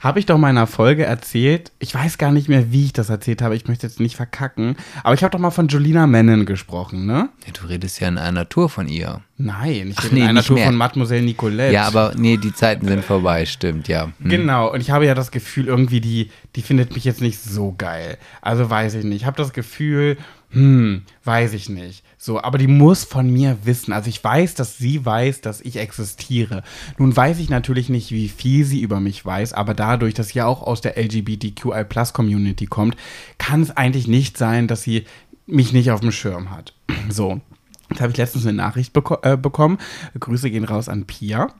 habe 0.01 0.19
ich 0.19 0.25
doch 0.25 0.37
mal 0.39 0.49
in 0.49 0.57
einer 0.57 0.65
Folge 0.65 1.05
erzählt, 1.05 1.71
ich 1.77 1.93
weiß 1.93 2.17
gar 2.17 2.31
nicht 2.31 2.49
mehr, 2.49 2.71
wie 2.71 2.85
ich 2.85 2.93
das 2.93 3.09
erzählt 3.09 3.43
habe, 3.43 3.55
ich 3.55 3.67
möchte 3.67 3.85
jetzt 3.85 3.99
nicht 3.99 4.15
verkacken, 4.15 4.75
aber 5.03 5.13
ich 5.13 5.23
habe 5.23 5.31
doch 5.31 5.39
mal 5.39 5.51
von 5.51 5.67
Julina 5.67 6.07
Mennen 6.07 6.45
gesprochen, 6.47 7.05
ne? 7.05 7.29
Ja, 7.45 7.53
du 7.53 7.67
redest 7.67 7.99
ja 7.99 8.07
in 8.07 8.17
einer 8.17 8.49
Tour 8.49 8.67
von 8.69 8.87
ihr. 8.87 9.21
Nein, 9.37 9.89
ich 9.91 9.97
Ach, 9.99 10.05
rede 10.05 10.15
nee, 10.15 10.21
in 10.21 10.27
einer 10.27 10.43
Tour 10.43 10.55
mehr. 10.55 10.65
von 10.65 10.75
Mademoiselle 10.75 11.21
Nicolette. 11.21 11.73
Ja, 11.73 11.85
aber 11.85 12.13
nee, 12.15 12.37
die 12.37 12.53
Zeiten 12.53 12.87
sind 12.87 13.05
vorbei, 13.05 13.45
stimmt, 13.45 13.87
ja. 13.87 14.05
Hm. 14.21 14.29
Genau, 14.29 14.71
und 14.71 14.81
ich 14.81 14.89
habe 14.89 15.05
ja 15.05 15.13
das 15.13 15.29
Gefühl, 15.29 15.67
irgendwie, 15.67 16.01
die, 16.01 16.31
die 16.55 16.63
findet 16.63 16.95
mich 16.95 17.05
jetzt 17.05 17.21
nicht 17.21 17.39
so 17.39 17.75
geil. 17.77 18.17
Also 18.41 18.69
weiß 18.69 18.95
ich 18.95 19.03
nicht. 19.03 19.21
Ich 19.21 19.25
habe 19.25 19.37
das 19.37 19.53
Gefühl, 19.53 20.17
hm, 20.51 21.03
weiß 21.23 21.53
ich 21.53 21.69
nicht. 21.69 22.03
So, 22.17 22.41
aber 22.41 22.57
die 22.57 22.67
muss 22.67 23.03
von 23.03 23.31
mir 23.31 23.57
wissen. 23.63 23.93
Also 23.93 24.09
ich 24.09 24.23
weiß, 24.23 24.53
dass 24.53 24.77
sie 24.77 25.05
weiß, 25.05 25.41
dass 25.41 25.61
ich 25.61 25.77
existiere. 25.77 26.63
Nun 26.97 27.15
weiß 27.15 27.39
ich 27.39 27.49
natürlich 27.49 27.89
nicht, 27.89 28.11
wie 28.11 28.29
viel 28.29 28.65
sie 28.65 28.81
über 28.81 28.99
mich 28.99 29.25
weiß, 29.25 29.53
aber 29.53 29.73
dadurch, 29.73 30.13
dass 30.13 30.29
sie 30.29 30.39
ja 30.39 30.45
auch 30.45 30.61
aus 30.61 30.81
der 30.81 30.97
LGBTQI 30.97 31.85
Plus 31.85 32.13
Community 32.13 32.65
kommt, 32.65 32.97
kann 33.37 33.61
es 33.61 33.75
eigentlich 33.75 34.07
nicht 34.07 34.37
sein, 34.37 34.67
dass 34.67 34.83
sie 34.83 35.05
mich 35.47 35.73
nicht 35.73 35.91
auf 35.91 36.01
dem 36.01 36.11
Schirm 36.11 36.51
hat. 36.51 36.73
So. 37.09 37.41
Jetzt 37.89 37.99
habe 37.99 38.11
ich 38.11 38.17
letztens 38.17 38.45
eine 38.45 38.55
Nachricht 38.55 38.93
beko 38.93 39.17
äh, 39.23 39.35
bekommen. 39.35 39.77
Grüße 40.17 40.49
gehen 40.49 40.63
raus 40.63 40.87
an 40.87 41.05
Pia. 41.05 41.53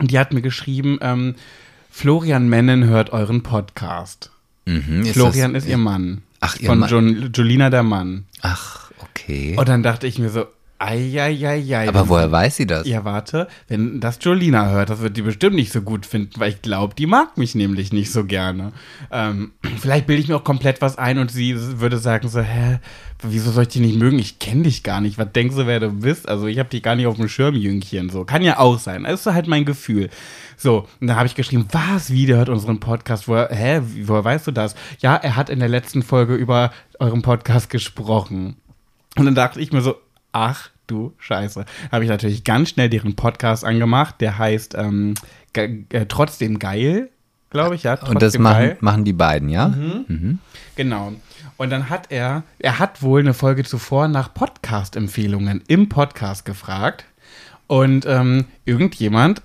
Und 0.00 0.10
die 0.10 0.18
hat 0.18 0.32
mir 0.32 0.40
geschrieben, 0.40 0.98
ähm, 1.02 1.34
Florian 1.90 2.48
Mennen 2.48 2.84
hört 2.84 3.10
euren 3.10 3.42
Podcast. 3.42 4.30
Mhm, 4.64 5.04
Florian 5.06 5.54
ist, 5.54 5.62
das, 5.62 5.64
ist 5.64 5.70
ihr 5.70 5.76
Mann. 5.76 6.22
Ach, 6.40 6.56
ihr 6.58 6.68
Von 6.68 6.80
Mann. 6.80 7.30
Jolina 7.34 7.70
der 7.70 7.82
Mann. 7.82 8.26
Ach, 8.42 8.90
okay. 8.98 9.56
Und 9.58 9.68
dann 9.68 9.82
dachte 9.82 10.06
ich 10.06 10.18
mir 10.18 10.30
so, 10.30 10.46
Eieieiei. 10.80 11.88
Aber 11.88 12.08
woher 12.08 12.30
weiß 12.30 12.56
sie 12.56 12.66
das? 12.66 12.86
Ja, 12.86 13.04
warte, 13.04 13.48
wenn 13.66 13.98
das 13.98 14.18
Jolina 14.20 14.70
hört, 14.70 14.90
das 14.90 15.00
wird 15.00 15.16
die 15.16 15.22
bestimmt 15.22 15.56
nicht 15.56 15.72
so 15.72 15.82
gut 15.82 16.06
finden, 16.06 16.38
weil 16.38 16.50
ich 16.50 16.62
glaube, 16.62 16.94
die 16.94 17.06
mag 17.06 17.36
mich 17.36 17.56
nämlich 17.56 17.92
nicht 17.92 18.12
so 18.12 18.24
gerne. 18.24 18.72
Ähm, 19.10 19.52
vielleicht 19.80 20.06
bilde 20.06 20.22
ich 20.22 20.28
mir 20.28 20.36
auch 20.36 20.44
komplett 20.44 20.80
was 20.80 20.96
ein 20.96 21.18
und 21.18 21.32
sie 21.32 21.56
würde 21.80 21.98
sagen 21.98 22.28
so, 22.28 22.40
hä, 22.40 22.78
wieso 23.22 23.50
soll 23.50 23.64
ich 23.64 23.70
dich 23.70 23.82
nicht 23.82 23.98
mögen? 23.98 24.20
Ich 24.20 24.38
kenne 24.38 24.62
dich 24.62 24.84
gar 24.84 25.00
nicht. 25.00 25.18
Was 25.18 25.32
denkst 25.32 25.56
du, 25.56 25.66
wer 25.66 25.80
du 25.80 25.90
bist? 25.90 26.28
Also 26.28 26.46
ich 26.46 26.60
habe 26.60 26.68
dich 26.68 26.82
gar 26.82 26.94
nicht 26.94 27.08
auf 27.08 27.16
dem 27.16 27.28
Schirm, 27.28 27.56
Jüngchen. 27.56 28.08
So, 28.08 28.24
kann 28.24 28.42
ja 28.42 28.60
auch 28.60 28.78
sein. 28.78 29.02
Das 29.02 29.26
ist 29.26 29.34
halt 29.34 29.48
mein 29.48 29.64
Gefühl. 29.64 30.10
So, 30.60 30.88
und 31.00 31.06
da 31.06 31.14
habe 31.14 31.26
ich 31.26 31.36
geschrieben, 31.36 31.68
was, 31.70 32.10
wie, 32.10 32.26
der 32.26 32.38
hört 32.38 32.48
unseren 32.48 32.80
Podcast. 32.80 33.28
Woher, 33.28 33.48
hä, 33.50 33.80
woher 34.02 34.24
weißt 34.24 34.48
du 34.48 34.50
das? 34.50 34.74
Ja, 34.98 35.14
er 35.14 35.36
hat 35.36 35.50
in 35.50 35.60
der 35.60 35.68
letzten 35.68 36.02
Folge 36.02 36.34
über 36.34 36.72
euren 36.98 37.22
Podcast 37.22 37.70
gesprochen. 37.70 38.56
Und 39.16 39.24
dann 39.24 39.36
dachte 39.36 39.60
ich 39.60 39.72
mir 39.72 39.82
so, 39.82 39.94
ach 40.32 40.70
du 40.88 41.12
Scheiße. 41.18 41.64
Habe 41.92 42.04
ich 42.04 42.10
natürlich 42.10 42.42
ganz 42.42 42.70
schnell 42.70 42.90
deren 42.90 43.14
Podcast 43.14 43.64
angemacht, 43.64 44.16
der 44.20 44.36
heißt 44.36 44.74
ähm, 44.74 45.14
ge 45.52 45.84
äh, 45.90 46.06
Trotzdem 46.06 46.58
geil, 46.58 47.10
glaube 47.50 47.76
ich, 47.76 47.84
ja. 47.84 47.94
Und 48.02 48.20
das 48.20 48.36
machen, 48.36 48.76
machen 48.80 49.04
die 49.04 49.12
beiden, 49.12 49.48
ja? 49.48 49.68
Mhm. 49.68 50.04
Mhm. 50.08 50.38
Genau. 50.74 51.12
Und 51.56 51.70
dann 51.70 51.88
hat 51.88 52.10
er, 52.10 52.42
er 52.58 52.80
hat 52.80 53.00
wohl 53.02 53.20
eine 53.20 53.34
Folge 53.34 53.62
zuvor 53.62 54.08
nach 54.08 54.34
Podcast-Empfehlungen 54.34 55.62
im 55.68 55.88
Podcast 55.88 56.44
gefragt. 56.44 57.04
Und 57.68 58.06
ähm, 58.06 58.46
irgendjemand, 58.64 59.42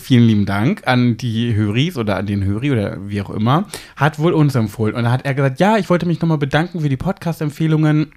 vielen 0.00 0.24
lieben 0.24 0.46
Dank 0.46 0.82
an 0.86 1.16
die 1.16 1.54
Höris 1.54 1.96
oder 1.96 2.16
an 2.16 2.26
den 2.26 2.44
Höri 2.44 2.70
oder 2.70 3.08
wie 3.08 3.20
auch 3.20 3.30
immer, 3.30 3.66
hat 3.96 4.18
wohl 4.18 4.32
uns 4.32 4.54
empfohlen. 4.54 4.94
Und 4.94 5.04
dann 5.04 5.12
hat 5.12 5.24
er 5.24 5.34
gesagt, 5.34 5.60
ja, 5.60 5.76
ich 5.76 5.90
wollte 5.90 6.06
mich 6.06 6.20
nochmal 6.20 6.38
bedanken 6.38 6.80
für 6.80 6.88
die 6.88 6.96
Podcast-Empfehlungen 6.96 8.10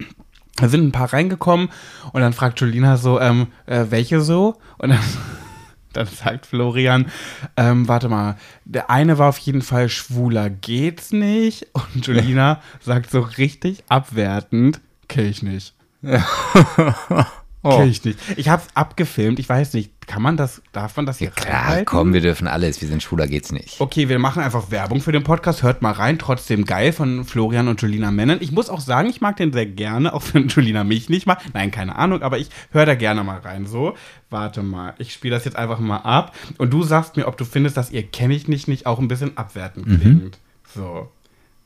da 0.57 0.67
sind 0.67 0.87
ein 0.87 0.91
paar 0.91 1.13
reingekommen 1.13 1.69
und 2.13 2.21
dann 2.21 2.33
fragt 2.33 2.59
Julina 2.59 2.97
so, 2.97 3.19
ähm, 3.21 3.47
äh, 3.67 3.85
welche 3.89 4.21
so? 4.21 4.55
Und 4.79 4.89
dann, 4.89 4.99
dann 5.93 6.07
sagt 6.07 6.47
Florian, 6.47 7.05
ähm, 7.55 7.87
warte 7.87 8.09
mal, 8.09 8.37
der 8.65 8.89
eine 8.89 9.19
war 9.19 9.29
auf 9.29 9.37
jeden 9.37 9.61
Fall 9.61 9.87
schwuler, 9.87 10.49
geht's 10.49 11.11
nicht? 11.11 11.67
Und 11.73 12.05
Julina 12.05 12.61
sagt 12.81 13.11
so 13.11 13.21
richtig 13.21 13.83
abwertend, 13.87 14.81
kenn 15.07 15.27
ich 15.27 15.43
nicht. 15.43 15.75
Oh. 17.67 17.77
Kenn 17.77 17.89
ich 17.89 18.05
nicht. 18.05 18.17
Ich 18.37 18.47
hab's 18.47 18.67
abgefilmt, 18.75 19.39
ich 19.39 19.49
weiß 19.49 19.73
nicht, 19.73 19.91
kann 20.07 20.21
man 20.21 20.37
das, 20.37 20.61
darf 20.71 20.95
man 20.95 21.05
das 21.05 21.17
hier 21.17 21.27
ja, 21.27 21.33
Klar, 21.33 21.55
reinhalten? 21.55 21.85
komm, 21.85 22.13
wir 22.13 22.21
dürfen 22.21 22.47
alles, 22.47 22.79
wir 22.79 22.87
sind 22.87 23.03
schwuler, 23.03 23.27
geht's 23.27 23.51
nicht. 23.51 23.81
Okay, 23.81 24.07
wir 24.07 24.19
machen 24.19 24.41
einfach 24.41 24.71
Werbung 24.71 25.01
für 25.01 25.11
den 25.11 25.25
Podcast, 25.25 25.63
hört 25.63 25.81
mal 25.81 25.91
rein, 25.91 26.17
trotzdem 26.17 26.63
geil 26.63 26.93
von 26.93 27.25
Florian 27.25 27.67
und 27.67 27.81
Julina 27.81 28.09
Mennen. 28.09 28.37
Ich 28.39 28.53
muss 28.53 28.69
auch 28.69 28.79
sagen, 28.79 29.09
ich 29.09 29.19
mag 29.19 29.35
den 29.35 29.51
sehr 29.51 29.65
gerne, 29.65 30.13
auch 30.13 30.23
wenn 30.31 30.47
Julina 30.47 30.85
mich 30.85 31.09
nicht 31.09 31.27
mag. 31.27 31.41
Nein, 31.53 31.71
keine 31.71 31.97
Ahnung, 31.97 32.21
aber 32.21 32.37
ich 32.37 32.49
höre 32.71 32.85
da 32.85 32.95
gerne 32.95 33.25
mal 33.25 33.39
rein. 33.39 33.65
So, 33.65 33.95
warte 34.29 34.63
mal, 34.63 34.93
ich 34.97 35.11
spiele 35.11 35.35
das 35.35 35.43
jetzt 35.43 35.57
einfach 35.57 35.79
mal 35.79 35.97
ab 35.97 36.33
und 36.57 36.71
du 36.71 36.83
sagst 36.83 37.17
mir, 37.17 37.27
ob 37.27 37.35
du 37.35 37.43
findest, 37.43 37.75
dass 37.75 37.91
ihr 37.91 38.03
kenne 38.03 38.33
ich 38.33 38.47
nicht 38.47 38.69
nicht 38.69 38.85
auch 38.85 38.99
ein 38.99 39.09
bisschen 39.09 39.35
abwertend 39.35 39.87
klingt. 39.87 40.23
Mhm. 40.23 40.31
So. 40.73 41.09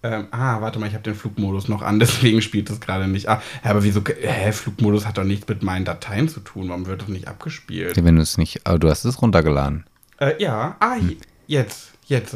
Ähm, 0.03 0.27
ah, 0.31 0.61
warte 0.61 0.79
mal, 0.79 0.87
ich 0.87 0.93
habe 0.93 1.03
den 1.03 1.13
Flugmodus 1.15 1.67
noch 1.67 1.81
an, 1.81 1.99
deswegen 2.01 2.41
spielt 2.41 2.69
das 2.69 2.79
gerade 2.79 3.07
nicht. 3.07 3.29
Ah, 3.29 3.41
aber 3.63 3.83
wieso? 3.83 4.03
Hä, 4.03 4.51
Flugmodus 4.51 5.05
hat 5.05 5.17
doch 5.17 5.23
nichts 5.23 5.47
mit 5.47 5.61
meinen 5.61 5.85
Dateien 5.85 6.27
zu 6.27 6.39
tun. 6.39 6.69
Warum 6.69 6.85
wird 6.87 7.03
das 7.03 7.09
nicht 7.09 7.27
abgespielt? 7.27 7.97
Ja, 7.97 8.03
wenn 8.03 8.15
du 8.15 8.21
es 8.21 8.37
nicht. 8.37 8.65
Aber 8.65 8.79
du 8.79 8.89
hast 8.89 9.05
es 9.05 9.21
runtergeladen. 9.21 9.85
Äh, 10.19 10.41
ja. 10.41 10.75
Ah, 10.79 10.95
hm. 10.95 11.17
jetzt. 11.47 11.91
Jetzt. 12.07 12.35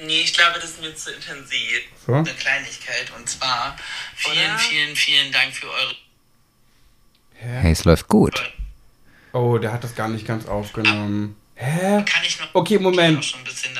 Nee, 0.00 0.20
ich 0.20 0.32
glaube, 0.32 0.54
das 0.56 0.70
ist 0.70 0.80
mir 0.80 0.94
zu 0.94 1.10
intensiv. 1.12 1.82
So? 2.06 2.14
Eine 2.14 2.24
Kleinigkeit. 2.24 3.12
Und 3.16 3.28
zwar 3.28 3.76
vielen, 4.14 4.36
Oder? 4.36 4.58
vielen, 4.58 4.96
vielen 4.96 5.32
Dank 5.32 5.54
für 5.54 5.66
eure. 5.66 5.94
Hä? 7.34 7.60
Hey, 7.62 7.72
es 7.72 7.84
läuft 7.84 8.08
gut. 8.08 8.52
Oh, 9.32 9.58
der 9.58 9.72
hat 9.72 9.84
das 9.84 9.94
gar 9.94 10.08
nicht 10.08 10.26
ganz 10.26 10.46
aufgenommen. 10.46 11.36
Hä? 11.54 12.02
Kann 12.04 12.22
ich 12.24 12.38
noch. 12.40 12.54
Okay, 12.54 12.78
Moment. 12.78 13.20
Ich 13.20 13.30
schon 13.30 13.40
ein 13.40 13.44
bisschen 13.44 13.74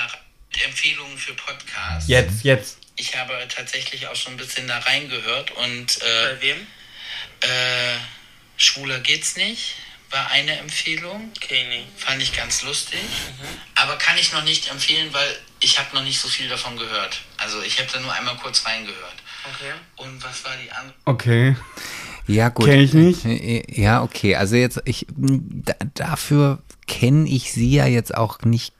Empfehlungen 0.65 1.17
für 1.19 1.35
Podcasts. 1.35 2.09
Jetzt, 2.09 2.45
jetzt. 2.45 2.79
Ich 2.97 3.17
habe 3.17 3.35
tatsächlich 3.49 4.07
auch 4.09 4.17
schon 4.17 4.35
ein 4.35 4.39
bisschen 4.39 4.67
da 4.67 4.79
reingehört 4.79 5.51
und. 5.53 6.03
Äh, 6.03 6.35
Bei 6.35 6.43
wem? 6.43 6.67
Äh, 7.41 7.99
Schwuler 8.57 8.99
geht's 9.01 9.37
nicht 9.37 9.77
war 10.11 10.31
eine 10.31 10.59
Empfehlung. 10.59 11.31
Okay, 11.37 11.67
nee. 11.69 11.85
Fand 11.97 12.23
ich 12.23 12.33
ganz 12.33 12.63
lustig. 12.63 13.01
Mhm. 13.01 13.47
Aber 13.75 13.97
kann 13.97 14.17
ich 14.19 14.33
noch 14.33 14.45
nicht 14.45 14.71
empfehlen, 14.71 15.09
weil 15.13 15.29
ich 15.61 15.79
habe 15.79 15.95
noch 15.95 16.03
nicht 16.03 16.19
so 16.19 16.29
viel 16.29 16.49
davon 16.49 16.77
gehört. 16.77 17.21
Also 17.37 17.63
ich 17.63 17.79
habe 17.79 17.89
da 17.93 18.01
nur 18.01 18.13
einmal 18.13 18.37
kurz 18.37 18.65
reingehört. 18.65 19.17
Okay. 19.55 19.73
Und 19.97 20.23
was 20.23 20.45
war 20.45 20.53
die 20.63 20.71
andere? 20.71 20.95
Okay. 21.05 21.57
Ja, 22.27 22.49
gut. 22.49 22.67
Kenn 22.67 22.81
ich 22.81 22.93
nicht. 22.93 23.25
Ja, 23.77 24.03
okay. 24.03 24.37
Also 24.37 24.57
jetzt, 24.57 24.81
ich, 24.85 25.07
da, 25.09 25.75
dafür 25.95 26.63
kenne 26.87 27.29
ich 27.29 27.53
sie 27.53 27.71
ja 27.71 27.87
jetzt 27.87 28.15
auch 28.15 28.41
nicht 28.43 28.75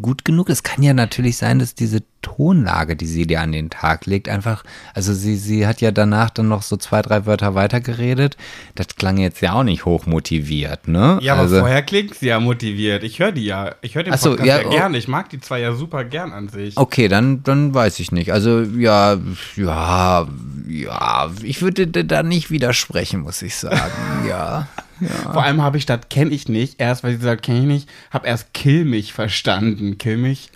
gut 0.00 0.24
genug. 0.24 0.48
Es 0.48 0.62
kann 0.62 0.82
ja 0.82 0.94
natürlich 0.94 1.36
sein, 1.36 1.58
dass 1.58 1.74
diese 1.74 2.02
Tonlage, 2.22 2.96
die 2.96 3.06
sie 3.06 3.26
dir 3.26 3.40
an 3.40 3.52
den 3.52 3.70
Tag 3.70 4.06
legt, 4.06 4.28
einfach, 4.28 4.64
also 4.94 5.12
sie, 5.12 5.36
sie 5.36 5.66
hat 5.66 5.80
ja 5.80 5.90
danach 5.90 6.30
dann 6.30 6.48
noch 6.48 6.62
so 6.62 6.76
zwei, 6.76 7.02
drei 7.02 7.26
Wörter 7.26 7.54
weitergeredet. 7.54 8.36
Das 8.74 8.96
klang 8.96 9.18
jetzt 9.18 9.40
ja 9.40 9.54
auch 9.54 9.64
nicht 9.64 9.84
hochmotiviert, 9.84 10.88
ne? 10.88 11.18
Ja, 11.20 11.34
aber 11.34 11.42
also, 11.42 11.58
vorher 11.60 11.82
klingt 11.82 12.14
sie 12.14 12.28
ja 12.28 12.40
motiviert. 12.40 13.02
Ich 13.02 13.18
höre 13.18 13.32
die 13.32 13.44
ja. 13.44 13.74
Ich 13.82 13.94
höre 13.94 14.04
den 14.04 14.14
Ach 14.14 14.18
so, 14.18 14.30
Podcast 14.30 14.48
ja, 14.48 14.60
ja, 14.60 14.66
oh. 14.66 14.70
gerne. 14.70 14.98
Ich 14.98 15.08
mag 15.08 15.30
die 15.30 15.40
zwei 15.40 15.60
ja 15.60 15.74
super 15.74 16.04
gern 16.04 16.32
an 16.32 16.48
sich. 16.48 16.76
Okay, 16.76 17.08
dann, 17.08 17.42
dann 17.42 17.74
weiß 17.74 17.98
ich 17.98 18.12
nicht. 18.12 18.32
Also, 18.32 18.62
ja, 18.62 19.18
ja, 19.56 20.28
ja, 20.68 21.30
ich 21.42 21.62
würde 21.62 21.86
dir 21.86 22.04
da 22.04 22.22
nicht 22.22 22.50
widersprechen, 22.50 23.20
muss 23.20 23.42
ich 23.42 23.56
sagen. 23.56 23.92
Ja. 24.28 24.68
ja. 25.02 25.32
Vor 25.32 25.42
allem 25.42 25.62
habe 25.62 25.78
ich 25.78 25.86
das 25.86 26.00
kenne 26.10 26.30
ich 26.30 26.48
nicht. 26.48 26.80
Erst, 26.80 27.04
weil 27.04 27.16
sie 27.16 27.22
sagt, 27.22 27.42
kenne 27.42 27.60
ich 27.60 27.66
nicht, 27.66 27.88
habe 28.10 28.26
erst 28.26 28.54
Kill 28.54 28.84
mich 28.84 29.12
verstanden. 29.12 29.98
Kill 29.98 30.16
mich. 30.16 30.50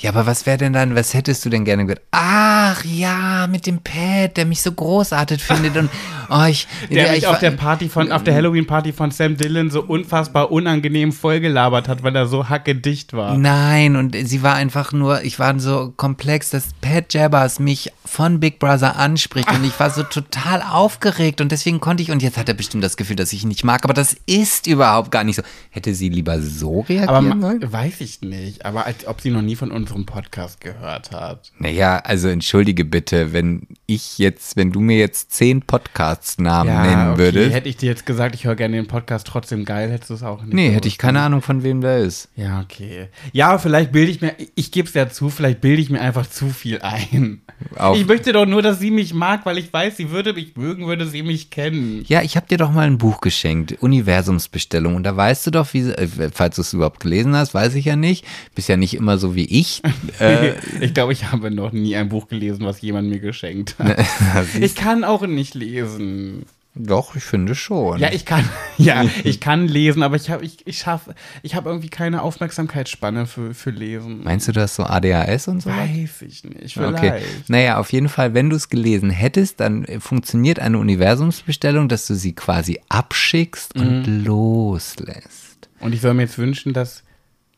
Ja, 0.00 0.10
aber 0.10 0.26
was 0.26 0.46
wäre 0.46 0.56
denn 0.56 0.72
dann, 0.72 0.94
was 0.94 1.12
hättest 1.12 1.44
du 1.44 1.50
denn 1.50 1.66
gerne 1.66 1.84
gehört? 1.84 2.00
Ach 2.10 2.82
ja, 2.86 3.46
mit 3.48 3.66
dem 3.66 3.80
Pad, 3.80 4.38
der 4.38 4.46
mich 4.46 4.62
so 4.62 4.72
großartig 4.72 5.42
findet 5.42 5.76
und 5.76 5.90
oh, 6.30 6.44
ich, 6.48 6.66
Der 6.90 7.04
ja, 7.04 7.10
mich 7.10 7.18
ich 7.18 7.26
auf 7.26 7.38
der 7.38 7.50
Party 7.50 7.90
von, 7.90 8.10
auf 8.10 8.24
der 8.24 8.34
Halloween-Party 8.34 8.94
von 8.94 9.10
Sam 9.10 9.36
Dillon 9.36 9.68
so 9.70 9.82
unfassbar 9.82 10.50
unangenehm 10.50 11.12
vollgelabert 11.12 11.86
hat, 11.86 12.02
weil 12.02 12.16
er 12.16 12.26
so 12.26 12.48
hackedicht 12.48 13.12
war. 13.12 13.36
Nein, 13.36 13.94
und 13.96 14.16
sie 14.16 14.42
war 14.42 14.54
einfach 14.54 14.92
nur, 14.92 15.22
ich 15.22 15.38
war 15.38 15.58
so 15.60 15.92
komplex, 15.96 16.48
dass 16.48 16.68
Pat 16.80 17.12
Jabbers 17.12 17.58
mich 17.58 17.92
von 18.06 18.40
Big 18.40 18.58
Brother 18.58 18.96
anspricht 18.96 19.50
und 19.52 19.64
ich 19.64 19.78
war 19.78 19.90
so 19.90 20.02
total 20.02 20.62
aufgeregt 20.62 21.42
und 21.42 21.52
deswegen 21.52 21.78
konnte 21.78 22.02
ich, 22.02 22.10
und 22.10 22.22
jetzt 22.22 22.38
hat 22.38 22.48
er 22.48 22.54
bestimmt 22.54 22.84
das 22.84 22.96
Gefühl, 22.96 23.16
dass 23.16 23.34
ich 23.34 23.42
ihn 23.42 23.48
nicht 23.48 23.64
mag, 23.64 23.84
aber 23.84 23.92
das 23.94 24.16
ist 24.24 24.66
überhaupt 24.66 25.10
gar 25.10 25.24
nicht 25.24 25.36
so. 25.36 25.42
Hätte 25.68 25.94
sie 25.94 26.08
lieber 26.08 26.40
so 26.40 26.80
reagieren 26.80 27.08
Aber 27.32 27.40
sollen? 27.40 27.72
weiß 27.72 28.00
ich 28.00 28.22
nicht. 28.22 28.64
Aber 28.64 28.86
als 28.86 29.06
ob 29.06 29.20
sie 29.20 29.30
noch 29.30 29.42
nie 29.42 29.56
von 29.56 29.70
unserem 29.90 30.06
Podcast 30.06 30.60
gehört 30.60 31.10
hat. 31.10 31.52
Naja, 31.58 31.98
also 31.98 32.28
entschuldige 32.28 32.84
bitte, 32.84 33.32
wenn 33.32 33.66
ich 33.86 34.18
jetzt, 34.18 34.56
wenn 34.56 34.70
du 34.72 34.80
mir 34.80 34.98
jetzt 34.98 35.32
zehn 35.32 35.62
Podcasts-Namen 35.62 36.82
nennen 36.82 37.10
okay. 37.12 37.18
würdest. 37.18 37.54
Hätte 37.54 37.68
ich 37.68 37.76
dir 37.76 37.86
jetzt 37.88 38.06
gesagt, 38.06 38.34
ich 38.34 38.44
höre 38.44 38.54
gerne 38.54 38.76
den 38.76 38.86
Podcast 38.86 39.26
trotzdem 39.26 39.64
geil, 39.64 39.90
hättest 39.90 40.10
du 40.10 40.14
es 40.14 40.22
auch 40.22 40.42
nicht. 40.42 40.54
Nee, 40.54 40.62
gewusst. 40.62 40.76
hätte 40.76 40.88
ich 40.88 40.98
keine 40.98 41.20
Ahnung, 41.20 41.42
von 41.42 41.62
wem 41.62 41.80
der 41.80 41.98
ist. 41.98 42.28
Ja, 42.36 42.60
okay. 42.60 43.08
Ja, 43.32 43.58
vielleicht 43.58 43.92
bilde 43.92 44.10
ich 44.12 44.20
mir, 44.20 44.34
ich 44.54 44.70
gebe 44.70 44.88
es 44.88 44.94
ja 44.94 45.08
zu, 45.08 45.30
vielleicht 45.30 45.60
bilde 45.60 45.82
ich 45.82 45.90
mir 45.90 46.00
einfach 46.00 46.28
zu 46.28 46.48
viel 46.50 46.80
ein. 46.82 47.42
Auf- 47.76 47.96
ich 47.96 48.06
möchte 48.06 48.32
doch 48.32 48.46
nur, 48.46 48.62
dass 48.62 48.78
sie 48.78 48.90
mich 48.90 49.12
mag, 49.12 49.44
weil 49.44 49.58
ich 49.58 49.72
weiß, 49.72 49.96
sie 49.96 50.10
würde 50.10 50.32
mich 50.32 50.56
mögen, 50.56 50.86
würde 50.86 51.06
sie 51.06 51.22
mich 51.22 51.50
kennen. 51.50 52.04
Ja, 52.06 52.22
ich 52.22 52.36
habe 52.36 52.46
dir 52.46 52.58
doch 52.58 52.70
mal 52.70 52.86
ein 52.86 52.98
Buch 52.98 53.20
geschenkt, 53.20 53.76
Universumsbestellung. 53.80 54.94
Und 54.94 55.02
da 55.02 55.16
weißt 55.16 55.46
du 55.46 55.50
doch, 55.50 55.72
wie, 55.74 55.90
äh, 55.90 56.30
falls 56.32 56.56
du 56.56 56.62
es 56.62 56.72
überhaupt 56.72 57.00
gelesen 57.00 57.34
hast, 57.36 57.52
weiß 57.54 57.74
ich 57.74 57.84
ja 57.84 57.96
nicht. 57.96 58.24
Bist 58.54 58.68
ja 58.68 58.76
nicht 58.76 58.94
immer 58.94 59.18
so 59.18 59.34
wie 59.34 59.44
ich. 59.44 59.79
Äh, 60.20 60.52
ich 60.80 60.92
glaube, 60.92 61.12
ich 61.14 61.32
habe 61.32 61.50
noch 61.50 61.72
nie 61.72 61.96
ein 61.96 62.10
Buch 62.10 62.28
gelesen, 62.28 62.64
was 62.66 62.82
jemand 62.82 63.08
mir 63.08 63.20
geschenkt 63.20 63.76
hat. 63.78 63.98
ich 64.60 64.74
kann 64.74 65.02
auch 65.02 65.26
nicht 65.26 65.54
lesen. 65.54 66.44
doch, 66.74 67.16
ich 67.16 67.22
finde 67.24 67.54
schon. 67.54 67.98
Ja, 67.98 68.10
ich 68.12 68.26
kann, 68.26 68.44
ja, 68.76 69.04
ich 69.24 69.40
kann 69.40 69.66
lesen, 69.66 70.02
aber 70.02 70.16
ich 70.16 70.28
habe, 70.28 70.44
ich, 70.44 70.66
ich 70.66 70.76
schaffe, 70.78 71.14
ich 71.42 71.54
habe 71.54 71.70
irgendwie 71.70 71.88
keine 71.88 72.20
Aufmerksamkeitsspanne 72.20 73.24
für, 73.26 73.54
für 73.54 73.70
Lesen. 73.70 74.22
Meinst 74.22 74.46
du 74.48 74.52
das 74.52 74.74
so 74.76 74.84
ADHS 74.84 75.48
und 75.48 75.62
so? 75.62 75.70
Weiß 75.70 76.20
ich 76.20 76.44
nicht, 76.44 76.74
vielleicht. 76.74 76.98
Okay. 77.02 77.22
Naja, 77.48 77.78
auf 77.78 77.90
jeden 77.92 78.10
Fall, 78.10 78.34
wenn 78.34 78.50
du 78.50 78.56
es 78.56 78.68
gelesen 78.68 79.08
hättest, 79.08 79.60
dann 79.60 79.86
funktioniert 80.00 80.58
eine 80.60 80.76
Universumsbestellung, 80.78 81.88
dass 81.88 82.06
du 82.06 82.14
sie 82.14 82.34
quasi 82.34 82.78
abschickst 82.90 83.74
und 83.74 84.02
Mhm. 84.06 84.24
loslässt. 84.24 85.68
Und 85.80 85.94
ich 85.94 86.02
soll 86.02 86.12
mir 86.14 86.22
jetzt 86.22 86.36
wünschen, 86.38 86.72
dass 86.74 87.02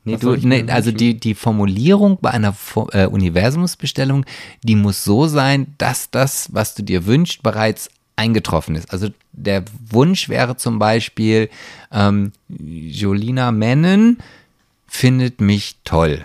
Nee, 0.04 0.16
du, 0.16 0.34
nee, 0.36 0.64
also 0.68 0.90
die, 0.90 1.14
die 1.18 1.34
Formulierung 1.34 2.18
bei 2.20 2.30
einer 2.30 2.56
äh, 2.92 3.06
Universumsbestellung, 3.06 4.24
die 4.62 4.74
muss 4.74 5.04
so 5.04 5.26
sein, 5.28 5.74
dass 5.78 6.10
das, 6.10 6.48
was 6.52 6.74
du 6.74 6.82
dir 6.82 7.06
wünschst, 7.06 7.42
bereits 7.42 7.88
eingetroffen 8.16 8.74
ist. 8.74 8.92
Also 8.92 9.08
der 9.32 9.64
Wunsch 9.90 10.28
wäre 10.28 10.56
zum 10.56 10.78
Beispiel, 10.78 11.48
ähm, 11.92 12.32
Jolina 12.48 13.52
Mennen 13.52 14.18
findet 14.86 15.40
mich 15.40 15.76
toll. 15.84 16.24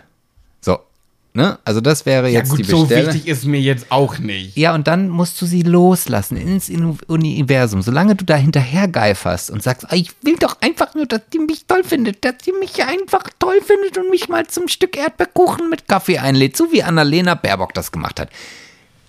So, 1.38 1.44
ne? 1.44 1.60
Also 1.64 1.82
das 1.82 2.06
wäre 2.06 2.30
ja 2.30 2.40
jetzt 2.40 2.50
gut, 2.50 2.60
die 2.60 2.64
so 2.64 2.82
Bestellung. 2.82 3.14
wichtig 3.14 3.28
ist 3.28 3.46
mir 3.46 3.60
jetzt 3.60 3.92
auch 3.92 4.18
nicht. 4.18 4.58
Ja, 4.58 4.74
und 4.74 4.88
dann 4.88 5.10
musst 5.10 5.40
du 5.42 5.46
sie 5.46 5.62
loslassen 5.62 6.36
ins 6.38 6.70
Universum. 7.08 7.82
Solange 7.82 8.16
du 8.16 8.26
da 8.26 8.36
hinterher 8.36 8.88
geiferst 8.88 9.52
und 9.52 9.62
sagst, 9.62 9.86
"Ah, 9.90 9.96
ich 9.96 10.12
will 10.24 10.36
doch 10.38 10.58
einfach 10.62 10.96
nur, 10.96 11.06
dass 11.06 11.22
die 11.32 11.40
mich 11.40 11.66
toll 11.68 11.84
findet, 11.84 12.26
dass 12.26 12.36
sie 12.44 12.54
mich 12.60 12.84
einfach 12.84 13.30
toll 13.40 13.60
findet 13.64 13.98
und 13.98 14.10
mich 14.10 14.30
mal 14.30 14.48
zum 14.48 14.68
Stück 14.68 14.98
Erdbeerkuchen 14.98 15.70
mit 15.70 15.88
Kaffee 15.88 16.18
einlädt, 16.18 16.58
so 16.58 16.72
wie 16.72 16.84
Annalena 16.84 17.36
Baerbock 17.36 17.74
das 17.74 17.92
gemacht 17.92 18.20
hat. 18.20 18.30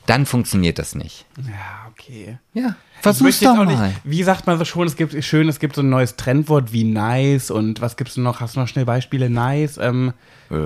Dann 0.06 0.24
funktioniert 0.24 0.78
das 0.78 0.94
nicht. 0.94 1.26
Ja, 1.46 1.90
okay. 1.90 2.38
Ja, 2.62 2.74
versuch's 3.00 3.22
möchte 3.40 3.44
doch 3.44 3.52
auch 3.58 3.64
mal. 3.64 3.88
Nicht, 3.88 4.00
wie 4.04 4.22
sagt 4.22 4.46
man 4.46 4.58
so 4.58 4.64
schon, 4.64 4.86
es 4.86 4.96
gibt 4.96 5.22
schön, 5.24 5.48
es 5.48 5.58
gibt 5.60 5.74
so 5.76 5.82
ein 5.82 5.88
neues 5.90 6.16
Trendwort 6.16 6.72
wie 6.72 6.84
nice 6.84 7.50
und 7.50 7.80
was 7.80 7.96
gibt's 7.96 8.16
noch? 8.16 8.40
Hast 8.40 8.56
du 8.56 8.60
noch 8.60 8.68
schnell 8.68 8.84
Beispiele? 8.84 9.30
Nice, 9.30 9.78
ähm, 9.80 10.12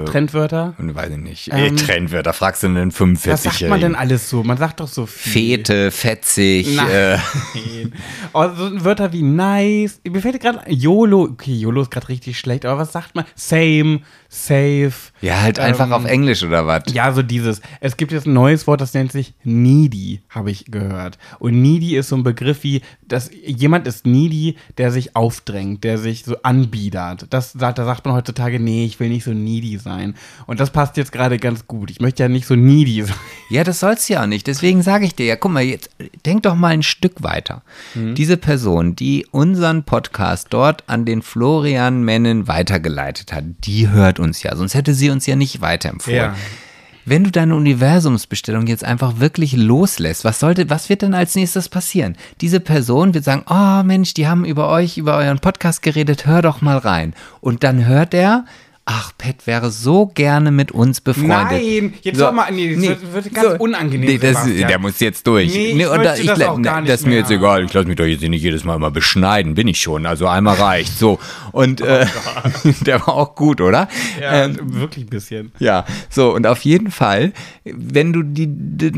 Trendwörter? 0.05 0.74
Weiß 0.78 1.11
ich 1.11 1.16
nicht. 1.16 1.51
Ähm, 1.53 1.76
Trendwörter, 1.76 2.32
fragst 2.32 2.62
du 2.62 2.68
einen 2.68 2.93
Was 2.93 2.99
sagt 2.99 3.03
man 3.03 3.16
45-Jährigen. 3.18 3.80
denn 3.80 3.95
alles 3.97 4.30
so? 4.30 4.45
Man 4.45 4.57
sagt 4.57 4.78
doch 4.78 4.86
so 4.86 5.07
viel. 5.07 5.32
Fete, 5.59 5.90
fetzig, 5.90 6.76
Nein. 6.76 6.88
äh, 6.88 7.18
Oh, 8.32 8.49
so 8.57 8.84
Wörter 8.84 9.12
wie 9.12 9.22
nice. 9.22 10.01
Mir 10.09 10.20
fällt 10.20 10.40
gerade 10.40 10.61
YOLO. 10.70 11.22
Okay, 11.24 11.53
YOLO 11.53 11.82
ist 11.82 11.90
gerade 11.90 12.09
richtig 12.09 12.38
schlecht, 12.38 12.64
aber 12.64 12.80
was 12.82 12.93
sagt 12.93 13.16
man? 13.16 13.24
Same, 13.34 14.03
safe. 14.28 14.93
ja, 15.20 15.40
halt 15.43 15.59
einfach 15.59 15.86
Ähm, 15.86 15.93
auf 15.93 16.05
Englisch 16.05 16.45
oder 16.45 16.64
was? 16.66 16.84
Ja, 16.93 17.12
so 17.12 17.22
dieses. 17.22 17.61
Es 17.80 17.97
gibt 17.97 18.12
jetzt 18.12 18.26
ein 18.26 18.32
neues 18.34 18.66
Wort, 18.68 18.80
das 18.80 18.95
nennt 18.95 19.11
sich 19.11 19.34
needy, 19.43 20.22
habe 20.28 20.53
ich 20.53 20.66
gehört. 20.66 21.18
Und 21.40 21.61
needy 21.61 21.82
ist 21.91 22.09
so 22.09 22.16
ein 22.16 22.22
Begriff 22.22 22.62
wie, 22.62 22.83
dass 23.07 23.30
jemand 23.45 23.87
ist 23.87 24.07
needy, 24.07 24.57
der 24.78 24.91
sich 24.91 25.16
aufdrängt, 25.16 25.85
der 25.85 25.99
sich 25.99 26.24
so 26.24 26.37
anbiedert. 26.43 27.26
Das 27.30 27.53
sagt, 27.53 27.78
da 27.78 27.85
sagt 27.85 28.05
man 28.05 28.14
heutzutage, 28.14 28.61
nee, 28.61 28.85
ich 28.85 29.01
will 29.01 29.09
nicht 29.09 29.24
so 29.24 29.33
needy 29.33 29.78
sein. 29.78 30.14
Und 30.47 30.61
das 30.61 30.70
passt 30.70 30.97
jetzt 30.97 31.12
gerade 31.12 31.39
ganz 31.39 31.66
gut. 31.66 31.91
Ich 31.91 32.01
möchte 32.01 32.22
ja 32.22 32.28
nicht 32.28 32.47
so 32.47 32.55
needy 32.55 33.03
sein. 33.05 33.16
Ja, 33.51 33.64
das 33.64 33.80
soll's 33.80 34.09
ja 34.09 34.22
auch 34.22 34.26
nicht. 34.26 34.47
Deswegen 34.47 34.83
sage 34.83 35.05
ich 35.05 35.14
dir 35.14 35.26
ja, 35.26 35.37
guck 35.37 35.53
mal, 35.53 35.62
jetzt 35.62 35.91
denk 36.24 36.45
doch 36.45 36.55
mal 36.55 36.68
ein 36.68 36.83
Stück 36.83 37.22
weiter. 37.22 37.62
Diese 37.95 38.37
Person, 38.37 38.97
die 38.97 39.26
unseren 39.30 39.85
Podcast 39.85 40.49
dort 40.51 40.85
an 40.89 41.05
den 41.05 41.22
Florian 41.22 42.03
Mennen 42.03 42.49
weitergeleitet 42.49 43.33
hat, 43.33 43.45
die 43.64 43.89
hört 43.89 44.18
uns 44.20 44.43
ja, 44.43 44.57
sonst 44.57 44.74
hätte 44.74 44.95
sie 44.95 45.11
uns 45.11 45.26
ja 45.26 45.37
nicht 45.37 45.61
weiterempfohlen. 45.61 46.16
Ja. 46.16 46.37
Wenn 47.05 47.25
du 47.25 47.33
deine 47.33 47.57
Universumsbestellung 47.57 48.69
jetzt 48.69 48.85
einfach 48.85 49.19
wirklich 49.19 49.57
loslässt, 49.57 50.25
was 50.25 50.39
sollte, 50.39 50.71
was 50.71 50.89
wird 50.89 51.03
denn 51.03 51.15
als 51.15 51.35
nächstes 51.35 51.69
passieren? 51.69 52.17
Diese 52.41 52.61
Person 52.61 53.13
wird 53.13 53.25
sagen, 53.25 53.45
oh 53.51 53.83
Mensch, 53.83 54.15
die 54.15 54.29
haben 54.29 54.45
über 54.45 54.69
euch, 54.69 54.99
über 54.99 55.17
euren 55.17 55.41
Podcast 55.41 55.83
geredet, 55.83 56.27
hör 56.27 56.43
doch 56.43 56.61
mal 56.61 56.79
rein. 56.79 57.15
Und 57.41 57.65
dann 57.65 57.87
hört 57.87 58.15
er, 58.15 58.45
ach, 58.85 59.12
Pat 59.16 59.47
wäre 59.47 59.70
so 59.70 60.07
gerne 60.07 60.51
mit 60.51 60.72
uns 60.72 61.01
befreundet. 61.01 61.28
Nein, 61.62 61.95
jetzt 62.03 62.18
So, 62.18 62.24
hör 62.24 62.33
mal, 62.33 62.51
nee, 62.53 62.74
das 62.74 62.83
wird, 63.01 63.12
wird 63.14 63.35
ganz 63.35 63.61
unangenehm. 63.61 64.07
Nee, 64.09 64.18
das, 64.18 64.43
Sebastian. 64.43 64.68
der 64.68 64.78
muss 64.80 64.99
jetzt 65.01 65.26
durch. 65.26 65.53
Nee, 65.55 65.66
ich 65.80 65.87
und 65.89 65.97
möchte 66.03 66.26
das 66.26 66.39
la- 66.39 66.49
auch 66.51 66.61
gar 66.62 66.80
nicht 66.80 66.93
das 66.93 67.01
ist 67.01 67.07
mir 67.07 67.16
jetzt 67.16 67.30
egal. 67.30 67.64
Ich 67.64 67.72
lasse 67.72 67.87
mich 67.87 67.97
doch 67.97 68.05
jetzt 68.05 68.22
nicht 68.22 68.43
jedes 68.43 68.64
Mal 68.64 68.78
mal 68.78 68.91
beschneiden. 68.91 69.55
Bin 69.55 69.68
ich 69.68 69.80
schon. 69.80 70.05
Also 70.05 70.26
einmal 70.26 70.57
reicht. 70.57 70.99
So. 70.99 71.18
Und 71.53 71.80
äh, 71.80 72.07
der 72.80 73.01
war 73.01 73.11
auch 73.14 73.35
gut, 73.35 73.61
oder? 73.61 73.89
Oh 74.18 74.20
ja, 74.22 74.45
Ähm, 74.45 74.57
wirklich 74.74 75.07
ein 75.07 75.11
bisschen. 75.11 75.53
ja, 75.59 75.85
so 76.11 76.35
und 76.35 76.47
auf 76.47 76.62
jeden 76.64 76.91
Fall, 76.91 77.33
wenn 77.64 78.12
du 78.12 78.22
die, 78.22 78.49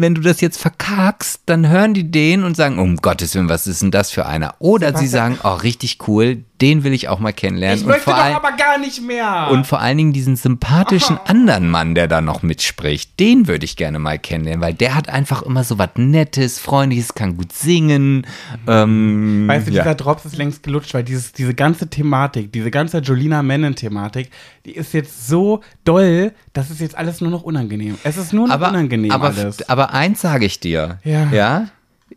wenn 0.01 0.15
du 0.15 0.21
das 0.23 0.41
jetzt 0.41 0.59
verkackst, 0.61 1.43
dann 1.47 1.69
hören 1.69 1.95
die 1.95 2.11
den 2.11 2.43
und 2.45 2.57
sagen, 2.57 2.79
um 2.79 2.97
Gottes 2.97 3.35
Willen, 3.35 3.49
was 3.49 3.67
ist 3.67 3.83
denn 3.83 3.91
das 3.91 4.11
für 4.11 4.27
einer? 4.27 4.55
Oder 4.59 4.97
sie 4.97 5.07
sagen, 5.07 5.39
oh, 5.43 5.55
richtig 5.55 5.99
cool, 6.09 6.45
den 6.65 6.83
will 6.83 6.95
ich 6.95 7.09
auch 7.09 7.19
mal 7.19 7.35
kennenlernen. 7.35 7.77
Ich 7.77 7.85
und 7.85 7.91
möchte 7.91 8.05
vor 8.05 8.15
doch 8.15 8.23
allem, 8.23 8.37
aber 8.37 8.53
gar 8.53 8.79
nicht 8.79 9.03
mehr. 9.03 9.49
und 9.51 9.67
vor 9.67 9.81
allen 9.81 9.99
Dingen 9.99 10.13
diesen 10.15 10.35
sympathischen 10.35 11.19
anderen 11.27 11.69
Mann, 11.69 11.95
der 11.95 12.09
da 12.09 12.23
noch 12.23 12.43
mitspricht, 12.43 13.21
den 13.21 13.47
würde 13.49 13.67
ich 13.67 13.77
gerne 13.77 13.99
mal 13.99 14.19
kennenlernen, 14.19 14.63
weil 14.63 14.73
der 14.73 14.95
hat 14.95 15.11
einfach 15.11 15.43
immer 15.43 15.63
so 15.63 15.77
was 15.77 15.91
Nettes, 15.97 16.59
Freundliches, 16.59 17.13
kann 17.13 17.37
gut 17.37 17.53
singen. 17.53 18.27
Ähm, 18.67 19.45
Weißt 19.47 19.69
du, 19.69 19.73
ja. 19.73 19.83
dieser 19.83 19.95
Drops 19.95 20.25
ist 20.25 20.39
längst 20.39 20.63
gelutscht, 20.63 20.95
weil 20.95 21.05
dieses, 21.05 21.35
diese 21.35 21.53
ganze 21.53 21.91
Thematik, 21.91 22.51
diese 22.51 22.71
ganze 22.71 23.01
Jolina 23.01 23.43
Mennen-Thematik, 23.43 24.31
die 24.65 24.73
ist 24.73 24.95
jetzt 24.95 25.29
so 25.29 25.61
doll, 25.85 26.33
das 26.55 26.71
ist 26.71 26.81
jetzt 26.81 26.97
alles 26.97 27.21
nur 27.21 27.31
noch 27.31 27.43
unangenehm. 27.43 27.99
Es 28.05 28.17
ist 28.17 28.33
nur 28.33 28.49
noch 28.49 28.55
aber, 28.55 28.71
unangenehm 28.71 29.11
aber, 29.11 29.27
alles. 29.27 29.69
aber 29.69 29.93
eins 29.93 30.23
sage 30.23 30.47
ich 30.47 30.61
dir. 30.61 30.99
Ja. 31.05 31.31
ja? 31.31 31.69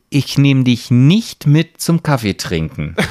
Ich 0.10 0.38
nehme 0.38 0.64
dich 0.64 0.90
nicht 0.90 1.48
mit 1.48 1.82
zum 1.82 2.02
Kaffee 2.02 2.36
trinken. 2.36 2.96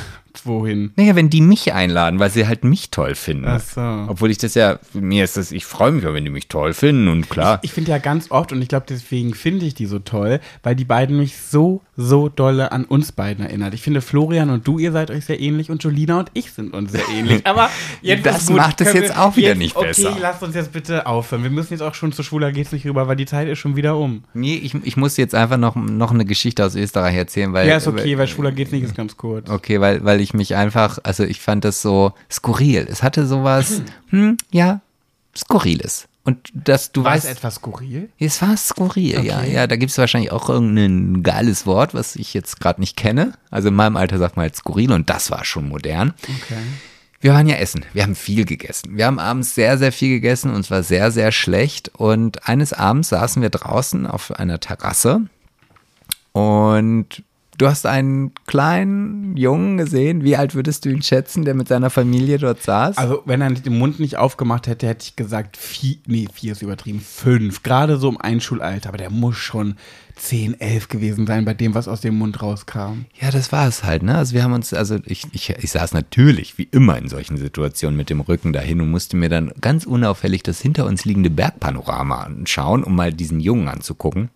wohin? 0.44 0.92
Naja, 0.96 1.14
wenn 1.16 1.30
die 1.30 1.40
mich 1.40 1.72
einladen, 1.72 2.18
weil 2.18 2.30
sie 2.30 2.46
halt 2.46 2.64
mich 2.64 2.90
toll 2.90 3.14
finden. 3.14 3.46
Ach 3.48 3.60
so. 3.60 3.80
Obwohl 4.08 4.30
ich 4.30 4.38
das 4.38 4.54
ja, 4.54 4.78
mir 4.92 5.24
ist 5.24 5.36
das, 5.36 5.52
ich 5.52 5.64
freue 5.64 5.92
mich 5.92 6.04
ja, 6.04 6.12
wenn 6.12 6.24
die 6.24 6.30
mich 6.30 6.48
toll 6.48 6.74
finden 6.74 7.08
und 7.08 7.30
klar. 7.30 7.60
Ich 7.62 7.72
finde 7.72 7.92
ja 7.92 7.98
ganz 7.98 8.30
oft, 8.30 8.52
und 8.52 8.60
ich 8.60 8.68
glaube, 8.68 8.86
deswegen 8.88 9.34
finde 9.34 9.64
ich 9.66 9.74
die 9.74 9.86
so 9.86 9.98
toll, 9.98 10.40
weil 10.62 10.74
die 10.76 10.84
beiden 10.84 11.16
mich 11.16 11.36
so, 11.38 11.80
so 11.96 12.28
dolle 12.28 12.72
an 12.72 12.84
uns 12.84 13.12
beiden 13.12 13.44
erinnert. 13.46 13.72
Ich 13.74 13.82
finde, 13.82 14.00
Florian 14.00 14.50
und 14.50 14.66
du, 14.66 14.78
ihr 14.78 14.92
seid 14.92 15.10
euch 15.10 15.24
sehr 15.24 15.40
ähnlich 15.40 15.70
und 15.70 15.82
Jolina 15.82 16.18
und 16.18 16.30
ich 16.34 16.52
sind 16.52 16.74
uns 16.74 16.92
sehr 16.92 17.08
ähnlich. 17.16 17.46
Aber 17.46 17.70
jetzt 18.02 18.26
Das 18.26 18.46
gut. 18.46 18.56
macht 18.56 18.80
es 18.80 18.92
jetzt 18.92 19.14
wir- 19.14 19.22
auch 19.22 19.36
wieder 19.36 19.48
jetzt, 19.48 19.58
nicht 19.58 19.76
okay, 19.76 19.86
besser. 19.86 20.10
Okay, 20.10 20.18
lasst 20.20 20.42
uns 20.42 20.54
jetzt 20.54 20.72
bitte 20.72 21.06
aufhören. 21.06 21.42
Wir 21.42 21.50
müssen 21.50 21.72
jetzt 21.72 21.82
auch 21.82 21.94
schon 21.94 22.12
zu 22.12 22.22
Schwuler 22.22 22.52
geht's 22.52 22.72
nicht 22.72 22.84
rüber, 22.86 23.08
weil 23.08 23.16
die 23.16 23.26
Zeit 23.26 23.48
ist 23.48 23.58
schon 23.58 23.76
wieder 23.76 23.96
um. 23.96 24.24
Nee, 24.34 24.56
ich, 24.56 24.74
ich 24.82 24.96
muss 24.96 25.16
jetzt 25.16 25.34
einfach 25.34 25.56
noch, 25.56 25.76
noch 25.76 26.10
eine 26.10 26.24
Geschichte 26.24 26.64
aus 26.64 26.74
Österreich 26.74 27.14
erzählen, 27.16 27.52
weil. 27.52 27.68
Ja, 27.68 27.76
ist 27.76 27.86
okay, 27.86 28.18
weil 28.18 28.26
Schwuler 28.26 28.52
geht's 28.52 28.72
nicht 28.72 28.82
ist 28.84 28.94
ganz 28.96 29.16
kurz. 29.16 29.48
Okay, 29.48 29.80
weil, 29.80 30.04
weil 30.04 30.20
ich 30.20 30.25
mich 30.34 30.54
einfach, 30.54 30.98
also 31.02 31.24
ich 31.24 31.40
fand 31.40 31.64
das 31.64 31.82
so 31.82 32.12
skurril. 32.30 32.86
Es 32.90 33.02
hatte 33.02 33.26
sowas, 33.26 33.82
hm, 34.10 34.36
ja, 34.50 34.80
Skurriles. 35.36 36.08
Und 36.24 36.50
dass 36.54 36.90
du 36.90 37.04
War 37.04 37.14
es 37.14 37.24
weißt, 37.24 37.38
etwas 37.38 37.56
skurril? 37.56 38.08
es 38.18 38.42
war 38.42 38.56
skurril, 38.56 39.24
ja. 39.24 39.38
Okay. 39.38 39.52
Ja, 39.52 39.66
da 39.68 39.76
gibt 39.76 39.92
es 39.92 39.98
wahrscheinlich 39.98 40.32
auch 40.32 40.48
irgendein 40.48 41.22
geiles 41.22 41.66
Wort, 41.66 41.94
was 41.94 42.16
ich 42.16 42.34
jetzt 42.34 42.58
gerade 42.58 42.80
nicht 42.80 42.96
kenne. 42.96 43.34
Also 43.50 43.68
in 43.68 43.74
meinem 43.74 43.96
Alter 43.96 44.18
sagt 44.18 44.36
man 44.36 44.42
halt 44.44 44.56
skurril 44.56 44.90
und 44.90 45.08
das 45.08 45.30
war 45.30 45.44
schon 45.44 45.68
modern. 45.68 46.14
Okay. 46.22 46.58
Wir 47.20 47.32
waren 47.32 47.46
ja 47.46 47.56
essen. 47.56 47.84
Wir 47.92 48.02
haben 48.02 48.16
viel 48.16 48.44
gegessen. 48.44 48.96
Wir 48.96 49.06
haben 49.06 49.20
abends 49.20 49.54
sehr, 49.54 49.78
sehr 49.78 49.92
viel 49.92 50.08
gegessen 50.08 50.52
und 50.52 50.60
es 50.60 50.70
war 50.70 50.82
sehr, 50.82 51.12
sehr 51.12 51.30
schlecht. 51.30 51.90
Und 51.94 52.48
eines 52.48 52.72
Abends 52.72 53.10
saßen 53.10 53.40
wir 53.40 53.50
draußen 53.50 54.06
auf 54.06 54.32
einer 54.32 54.58
Terrasse 54.58 55.22
und 56.32 57.22
du 57.58 57.66
hast 57.66 57.86
einen 57.86 58.32
kleinen 58.46 59.36
Jungen 59.36 59.78
gesehen. 59.78 60.22
Wie 60.24 60.36
alt 60.36 60.54
würdest 60.54 60.84
du 60.84 60.90
ihn 60.90 61.02
schätzen, 61.02 61.44
der 61.44 61.54
mit 61.54 61.68
seiner 61.68 61.90
Familie 61.90 62.38
dort 62.38 62.62
saß? 62.62 62.98
Also, 62.98 63.22
wenn 63.24 63.40
er 63.40 63.50
den 63.50 63.78
Mund 63.78 64.00
nicht 64.00 64.16
aufgemacht 64.16 64.66
hätte, 64.66 64.86
hätte 64.86 65.04
ich 65.04 65.16
gesagt, 65.16 65.56
vier, 65.56 65.96
nee, 66.06 66.28
vier 66.32 66.52
ist 66.52 66.62
übertrieben, 66.62 67.00
fünf. 67.00 67.62
Gerade 67.62 67.96
so 67.96 68.08
im 68.08 68.20
Einschulalter, 68.20 68.88
aber 68.88 68.98
der 68.98 69.10
muss 69.10 69.36
schon 69.36 69.76
zehn, 70.16 70.58
elf 70.60 70.88
gewesen 70.88 71.26
sein 71.26 71.44
bei 71.44 71.54
dem, 71.54 71.74
was 71.74 71.88
aus 71.88 72.00
dem 72.00 72.16
Mund 72.16 72.40
rauskam. 72.42 73.04
Ja, 73.20 73.30
das 73.30 73.52
war 73.52 73.68
es 73.68 73.84
halt, 73.84 74.02
ne? 74.02 74.16
Also 74.16 74.34
wir 74.34 74.42
haben 74.42 74.54
uns, 74.54 74.72
also 74.72 74.98
ich, 75.04 75.26
ich, 75.32 75.50
ich 75.50 75.70
saß 75.70 75.92
natürlich 75.92 76.56
wie 76.58 76.68
immer 76.70 76.96
in 76.96 77.08
solchen 77.08 77.36
Situationen 77.36 77.96
mit 77.96 78.08
dem 78.08 78.20
Rücken 78.20 78.52
dahin 78.52 78.80
und 78.80 78.90
musste 78.90 79.16
mir 79.16 79.28
dann 79.28 79.52
ganz 79.60 79.84
unauffällig 79.84 80.42
das 80.42 80.60
hinter 80.60 80.86
uns 80.86 81.04
liegende 81.04 81.30
Bergpanorama 81.30 82.22
anschauen, 82.22 82.82
um 82.82 82.96
mal 82.96 83.12
diesen 83.12 83.40
Jungen 83.40 83.68
anzugucken. 83.68 84.30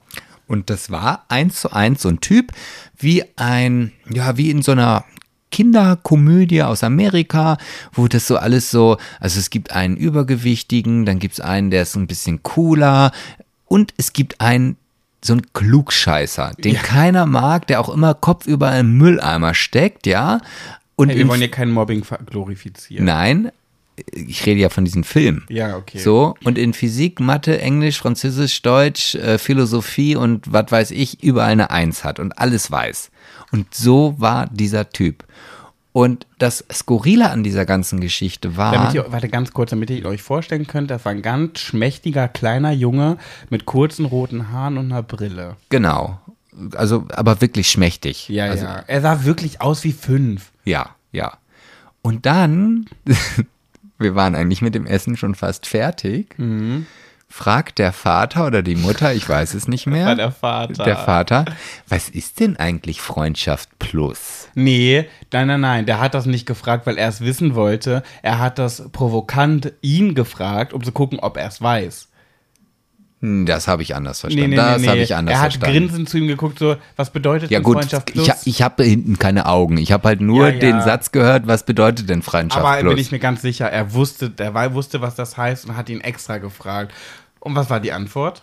Und 0.51 0.69
das 0.69 0.91
war 0.91 1.27
eins 1.29 1.61
zu 1.61 1.73
eins 1.73 2.03
so 2.03 2.09
ein 2.09 2.19
Typ 2.19 2.53
wie 2.99 3.23
ein, 3.37 3.93
ja, 4.11 4.37
wie 4.37 4.51
in 4.51 4.63
so 4.63 4.73
einer 4.73 5.05
Kinderkomödie 5.53 6.65
aus 6.65 6.83
Amerika, 6.83 7.57
wo 7.93 8.09
das 8.09 8.27
so 8.27 8.37
alles 8.37 8.69
so, 8.69 8.97
also 9.21 9.39
es 9.39 9.51
gibt 9.51 9.71
einen 9.71 9.97
Übergewichtigen, 9.97 11.07
dann 11.07 11.21
gibt 11.21 11.35
es 11.35 11.41
einen, 11.41 11.71
der 11.71 11.83
ist 11.83 11.95
ein 11.95 12.09
bisschen 12.09 12.43
cooler 12.43 13.13
und 13.67 13.95
es 13.97 14.13
gibt 14.13 14.41
einen, 14.41 14.77
so 15.23 15.35
ein 15.35 15.53
Klugscheißer, 15.53 16.55
den 16.59 16.75
keiner 16.75 17.27
mag, 17.27 17.69
der 17.69 17.81
auch 17.81 17.89
immer 17.89 18.15
kopfüber 18.15 18.77
im 18.77 18.99
Mülleimer 18.99 19.55
steckt, 19.55 20.09
ja. 20.09 20.41
Und 20.97 21.11
Hey, 21.11 21.19
wir 21.19 21.29
wollen 21.29 21.41
hier 21.41 21.51
kein 21.51 21.71
Mobbing 21.71 22.05
glorifizieren. 22.27 23.05
nein, 23.05 23.53
ich 24.13 24.45
rede 24.47 24.61
ja 24.61 24.69
von 24.69 24.85
diesem 24.85 25.05
Film. 25.05 25.45
Ja, 25.49 25.77
okay. 25.77 25.99
So, 25.99 26.35
und 26.45 26.59
in 26.59 26.73
Physik, 26.73 27.21
Mathe, 27.21 27.61
Englisch, 27.61 27.99
Französisch, 27.99 28.63
Deutsch, 28.63 29.15
äh, 29.15 29.39
Philosophie 29.39 30.17
und 30.17 30.53
was 30.53 30.71
weiß 30.71 30.91
ich, 30.93 31.23
überall 31.23 31.53
eine 31.53 31.71
Eins 31.71 32.05
hat 32.05 32.19
und 32.19 32.39
alles 32.39 32.71
weiß. 32.71 33.11
Und 33.53 33.75
so 33.75 34.15
war 34.19 34.49
dieser 34.53 34.91
Typ. 34.91 35.25
Und 35.93 36.27
das 36.39 36.65
Skurrile 36.73 37.31
an 37.31 37.43
dieser 37.43 37.67
ganzen 37.67 38.01
Geschichte 38.01 38.57
war. 38.57 38.73
Damit 38.73 38.95
ihr, 38.95 39.07
warte 39.11 39.29
ganz 39.29 39.53
kurz, 39.53 39.71
damit 39.71 39.91
ihr 39.91 40.07
euch 40.07 40.23
vorstellen 40.23 40.69
könnt, 40.69 40.91
das 40.91 41.05
war 41.05 41.11
ein 41.11 41.23
ganz 41.23 41.59
schmächtiger 41.59 42.29
kleiner 42.29 42.71
Junge 42.71 43.19
mit 43.49 43.67
kurzen 43.67 44.05
roten 44.05 44.53
Haaren 44.53 44.79
und 44.79 44.93
einer 44.93 45.03
Brille. 45.03 45.57
genau. 45.69 46.21
Also, 46.75 47.07
aber 47.11 47.41
wirklich 47.41 47.71
schmächtig. 47.71 48.29
Ja, 48.29 48.47
also, 48.47 48.65
ja. 48.65 48.85
Er 48.87 49.01
sah 49.01 49.25
wirklich 49.25 49.61
aus 49.61 49.85
wie 49.85 49.93
fünf. 49.93 50.51
Ja, 50.65 50.91
ja. 51.13 51.39
Und 52.03 52.27
dann, 52.27 52.87
wir 54.01 54.15
waren 54.15 54.35
eigentlich 54.35 54.63
mit 54.63 54.75
dem 54.75 54.87
Essen 54.87 55.17
schon 55.17 55.35
fast 55.35 55.67
fertig, 55.67 56.35
Mhm. 56.39 56.87
fragt 57.29 57.79
der 57.79 57.93
Vater 57.93 58.47
oder 58.47 58.63
die 58.63 58.75
Mutter, 58.75 59.15
ich 59.15 59.29
weiß 59.29 59.55
es 59.55 59.69
nicht 59.69 59.87
mehr. 59.87 60.07
War 60.07 60.17
der 60.17 60.33
Vater. 60.33 60.85
Der 60.85 60.97
Vater, 60.97 61.45
was 61.89 62.09
ist 62.09 62.41
denn 62.41 62.57
eigentlich 62.57 63.01
Freundschaft 63.01 63.69
plus? 63.79 64.49
Nee, 64.55 65.07
nein, 65.33 65.47
nein, 65.47 65.61
nein. 65.61 65.87
Der 65.87 66.01
hat 66.01 66.15
das 66.15 66.27
nicht 66.27 66.45
gefragt, 66.47 66.87
weil 66.87 66.99
er 66.99 67.09
es 67.09 67.21
wissen 67.21 67.55
wollte. 67.55 68.03
Er 68.23 68.41
hat 68.41 68.59
das 68.59 68.89
provokant 68.91 69.73
ihn 69.81 70.15
gefragt, 70.17 70.73
um 70.73 70.83
zu 70.83 70.91
gucken, 70.91 71.21
ob 71.21 71.37
er 71.37 71.47
es 71.47 71.63
weiß. 71.63 72.09
Hm, 73.23 73.45
Das 73.47 73.69
habe 73.69 73.83
ich 73.83 73.95
anders 73.95 74.21
verstanden. 74.21 74.51
Nee, 74.51 74.57
nee, 74.57 74.63
das 74.63 74.81
nee, 74.83 74.89
habe 74.89 74.99
ich 74.99 75.15
anders 75.15 75.35
Er 75.35 75.41
hat 75.43 75.53
verstanden. 75.53 75.79
grinsend 75.89 76.09
zu 76.09 76.19
ihm 76.19 76.27
geguckt, 76.27 76.59
so, 76.59 76.77
was 76.97 77.11
bedeutet 77.11 77.51
ja 77.51 77.59
denn 77.59 77.65
gut, 77.65 77.77
Freundschaft 77.77 78.07
plus? 78.13 78.27
ich, 78.29 78.35
ich 78.47 78.63
habe 78.63 78.83
hinten 78.83 79.19
keine 79.19 79.47
Augen. 79.47 79.77
Ich 79.77 79.93
habe 79.93 80.09
halt 80.09 80.21
nur 80.23 80.49
Ja, 80.49 80.55
ja. 80.55 80.59
den 80.61 80.81
Satz 80.81 81.13
gehört, 81.13 81.47
was 81.47 81.65
bedeutet 81.65 82.09
denn 82.09 82.23
Freundschaft 82.23 82.65
Aber 82.65 82.79
plus? 82.81 82.95
bin 82.95 83.01
ich 83.03 83.13
mir 83.13 83.19
ganz 83.19 83.43
sicher, 83.43 83.71
er 83.71 83.93
wusste, 83.93 84.31
der 84.31 84.55
war- 84.55 84.73
wusste, 84.75 85.01
was 85.03 85.15
das 85.17 85.37
heißt 85.37 85.67
und 85.67 85.77
hat 85.77 85.89
ihn 85.91 86.01
extra 86.01 86.39
gefragt. 86.39 86.93
Und 87.41 87.55
was 87.57 87.69
war 87.71 87.81
die 87.81 87.93
Antwort? 87.93 88.43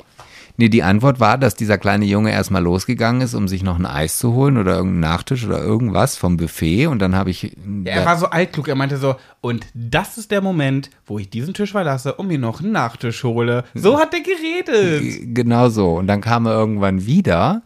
Nee, 0.59 0.69
die 0.69 0.81
Antwort 0.81 1.19
war, 1.19 1.37
dass 1.37 1.53
dieser 1.53 1.77
kleine 1.77 2.05
Junge 2.05 2.31
erstmal 2.31 2.63
losgegangen 2.63 3.21
ist, 3.21 3.35
um 3.35 3.47
sich 3.47 3.61
noch 3.61 3.77
ein 3.77 3.85
Eis 3.85 4.17
zu 4.17 4.33
holen 4.33 4.57
oder 4.57 4.75
irgendeinen 4.75 5.01
Nachtisch 5.01 5.45
oder 5.45 5.61
irgendwas 5.61 6.17
vom 6.17 6.37
Buffet. 6.37 6.87
Und 6.87 6.99
dann 6.99 7.15
habe 7.15 7.29
ich. 7.29 7.55
Ja, 7.83 7.93
er 7.93 8.05
war 8.05 8.17
so 8.17 8.25
altklug, 8.25 8.67
er 8.67 8.75
meinte 8.75 8.97
so, 8.97 9.15
und 9.39 9.67
das 9.75 10.17
ist 10.17 10.31
der 10.31 10.41
Moment, 10.41 10.89
wo 11.05 11.19
ich 11.19 11.29
diesen 11.29 11.53
Tisch 11.53 11.73
verlasse 11.73 12.15
und 12.15 12.27
mir 12.27 12.39
noch 12.39 12.59
einen 12.59 12.71
Nachtisch 12.71 13.23
hole. 13.23 13.65
So 13.75 13.99
hat 13.99 14.15
er 14.15 14.21
geredet. 14.21 15.35
Genau 15.35 15.69
so. 15.69 15.93
Und 15.93 16.07
dann 16.07 16.21
kam 16.21 16.47
er 16.47 16.53
irgendwann 16.53 17.05
wieder 17.05 17.61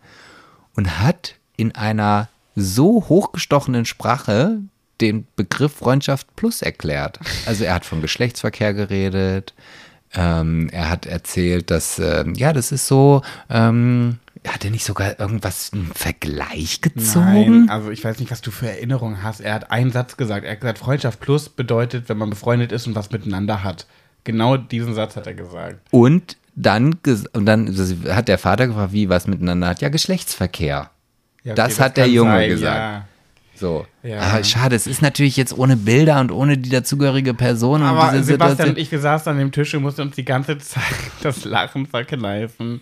und 0.76 1.00
hat 1.00 1.36
in 1.56 1.74
einer 1.74 2.28
so 2.56 3.06
hochgestochenen 3.08 3.86
Sprache 3.86 4.60
den 5.00 5.26
Begriff 5.36 5.74
Freundschaft 5.74 6.36
Plus 6.36 6.62
erklärt. 6.62 7.20
Also 7.46 7.64
er 7.64 7.74
hat 7.74 7.86
von 7.86 8.02
Geschlechtsverkehr 8.02 8.74
geredet. 8.74 9.54
Ähm, 10.14 10.70
er 10.72 10.89
hat 10.89 11.05
erzählt, 11.05 11.72
dass, 11.72 11.99
ähm, 11.99 12.36
ja, 12.36 12.51
das 12.53 12.72
ist 12.72 12.88
so, 12.88 13.22
ähm, 13.49 14.18
hat 14.47 14.66
er 14.66 14.72
nicht 14.72 14.84
sogar 14.84 15.20
irgendwas, 15.20 15.72
einen 15.74 15.91
Vergleich 15.93 16.82
gezogen? 16.82 17.66
Nein, 17.66 17.70
also 17.70 17.91
ich 17.91 18.03
weiß 18.03 18.20
nicht, 18.20 18.32
was 18.32 18.41
du 18.41 18.51
für 18.51 18.68
Erinnerungen 18.68 19.24
hast. 19.24 19.39
Er 19.39 19.53
hat 19.53 19.72
einen 19.72 19.91
Satz 19.91 20.18
gesagt. 20.18 20.45
Er 20.45 20.53
hat 20.53 20.62
gesagt, 20.62 20.80
Freundschaft 20.80 21.20
plus 21.20 21.49
bedeutet, 21.49 22.09
wenn 22.09 22.18
man 22.18 22.30
befreundet 22.30 22.72
ist 22.72 22.88
und 22.88 22.95
was 22.95 23.12
miteinander 23.12 23.64
hat. 23.64 23.86
Genau 24.24 24.57
diesen 24.57 24.93
Satz 24.95 25.16
hat 25.16 25.28
er 25.28 25.34
gesagt. 25.34 25.78
Und 25.91 26.38
dann, 26.55 26.97
und 27.34 27.45
dann 27.45 27.76
hat 28.09 28.28
der 28.28 28.38
Vater 28.38 28.68
gefragt, 28.68 28.93
wie 28.93 29.09
was 29.09 29.28
miteinander 29.28 29.68
hat. 29.68 29.82
Ja, 29.82 29.89
Geschlechtsverkehr. 29.89 30.89
Ja, 31.43 31.53
Das 31.55 31.80
hat 31.80 31.97
der 31.97 32.07
Junge 32.07 32.47
gesagt. 32.47 32.78
Ja. 32.78 33.07
So. 33.62 33.86
Ja. 34.01 34.20
Ah, 34.20 34.43
schade, 34.43 34.76
es 34.76 34.88
ist 34.88 35.03
natürlich 35.03 35.38
jetzt 35.38 35.55
ohne 35.55 35.78
Bilder 35.78 36.20
und 36.20 36.32
ohne 36.32 36.57
die 36.57 36.72
dazugehörige 36.72 37.36
Person. 37.36 37.84
Aber 37.84 38.07
und 38.07 38.14
diese 38.14 38.24
Sebastian 38.24 38.49
Situation. 38.49 38.76
und 38.76 38.82
ich, 38.82 38.91
wir 38.91 38.99
saßen 38.99 39.32
an 39.32 39.38
dem 39.38 39.51
Tisch 39.51 39.76
und 39.76 39.84
mussten 39.84 40.01
uns 40.01 40.16
die 40.16 40.26
ganze 40.26 40.57
Zeit 40.57 40.84
das 41.22 41.45
Lachen 41.45 41.86
verkneifen. 41.86 42.82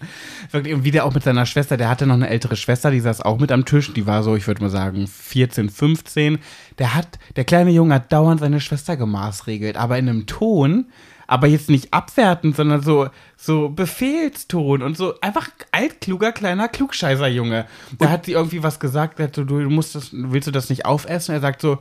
Wirklich, 0.52 0.74
und 0.74 0.86
wieder 0.86 1.04
auch 1.04 1.14
mit 1.14 1.24
seiner 1.24 1.46
Schwester, 1.46 1.76
der 1.76 1.90
hatte 1.90 2.08
noch 2.08 2.16
eine 2.16 2.30
ältere 2.30 2.56
Schwester, 2.56 2.92
die 2.92 3.02
saß 3.02 3.22
auch 3.22 3.40
mit 3.40 3.52
am 3.52 3.66
Tisch, 3.66 3.94
die 3.94 4.08
war 4.08 4.24
so, 4.24 4.38
ich 4.38 4.48
würde 4.48 4.62
mal 4.62 4.70
sagen, 4.70 5.06
14, 5.06 5.70
15. 5.70 6.40
Der 6.80 6.96
hat, 6.96 7.20
der 7.36 7.44
kleine 7.44 7.72
Junge 7.72 7.96
hat 7.96 8.14
dauernd 8.14 8.40
seine 8.40 8.62
Schwester 8.62 8.96
gemaßregelt, 8.96 9.76
aber 9.76 9.98
in 9.98 10.08
einem 10.08 10.28
Ton, 10.28 10.86
aber 11.30 11.46
jetzt 11.46 11.70
nicht 11.70 11.94
abwertend, 11.94 12.56
sondern 12.56 12.82
so, 12.82 13.10
so 13.38 13.70
Befehlston 13.70 14.82
und 14.82 14.98
so 14.98 15.14
einfach 15.22 15.48
altkluger, 15.72 16.32
kleiner 16.32 16.68
Klugscheißer-Junge. 16.68 17.68
Da 18.00 18.10
hat 18.10 18.26
sie 18.26 18.32
irgendwie 18.32 18.64
was 18.64 18.80
gesagt, 18.80 19.20
hat 19.20 19.36
so, 19.36 19.44
du 19.44 19.60
musst 19.70 19.94
das, 19.94 20.10
willst 20.12 20.48
du 20.48 20.52
das 20.52 20.70
nicht 20.70 20.86
aufessen? 20.86 21.36
Er 21.36 21.40
sagt 21.40 21.62
so, 21.62 21.78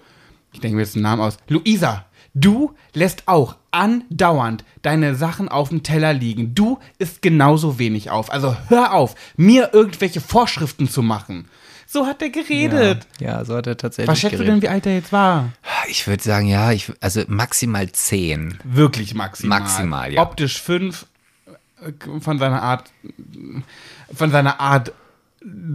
ich 0.53 0.61
denke 0.61 0.77
mir 0.77 0.83
jetzt 0.83 0.97
den 0.97 1.03
Namen 1.03 1.23
aus. 1.23 1.39
Luisa, 1.49 2.05
du 2.35 2.75
lässt 2.93 3.27
auch 3.27 3.57
andauernd 3.71 4.65
deine 4.83 5.15
Sachen 5.15 5.49
auf 5.49 5.71
dem 5.71 5.83
Teller 5.83 6.13
liegen. 6.13 6.55
Du 6.55 6.79
isst 6.99 7.23
genauso 7.23 7.79
wenig 7.79 8.11
auf. 8.11 8.31
Also 8.31 8.55
hör 8.69 8.93
auf, 8.93 9.15
mir 9.39 9.71
irgendwelche 9.73 10.21
Vorschriften 10.21 10.91
zu 10.91 11.01
machen. 11.01 11.49
So 11.91 12.07
hat 12.07 12.21
er 12.21 12.29
geredet. 12.29 13.07
Ja, 13.19 13.43
so 13.47 13.57
hat 13.57 13.67
er 13.67 13.77
tatsächlich 13.79 14.11
Was 14.11 14.19
schätzt 14.21 14.35
du 14.35 14.39
geredet. 14.39 14.57
denn, 14.57 14.63
wie 14.63 14.69
alt 14.69 14.85
er 14.85 14.95
jetzt 14.95 15.11
war? 15.11 15.53
Ich 15.89 16.07
würde 16.07 16.23
sagen, 16.23 16.47
ja, 16.47 16.71
ich, 16.71 16.93
also 17.01 17.23
maximal 17.29 17.91
zehn. 17.93 18.59
Wirklich 18.63 19.15
maximal. 19.15 19.61
Maximal, 19.61 20.13
ja. 20.13 20.21
Optisch 20.21 20.61
fünf, 20.61 21.07
äh, 21.83 21.93
von 22.21 22.39
seiner 22.39 22.63
Art, 22.63 22.91
von 24.15 24.31
seiner 24.31 24.61
Art 24.61 24.93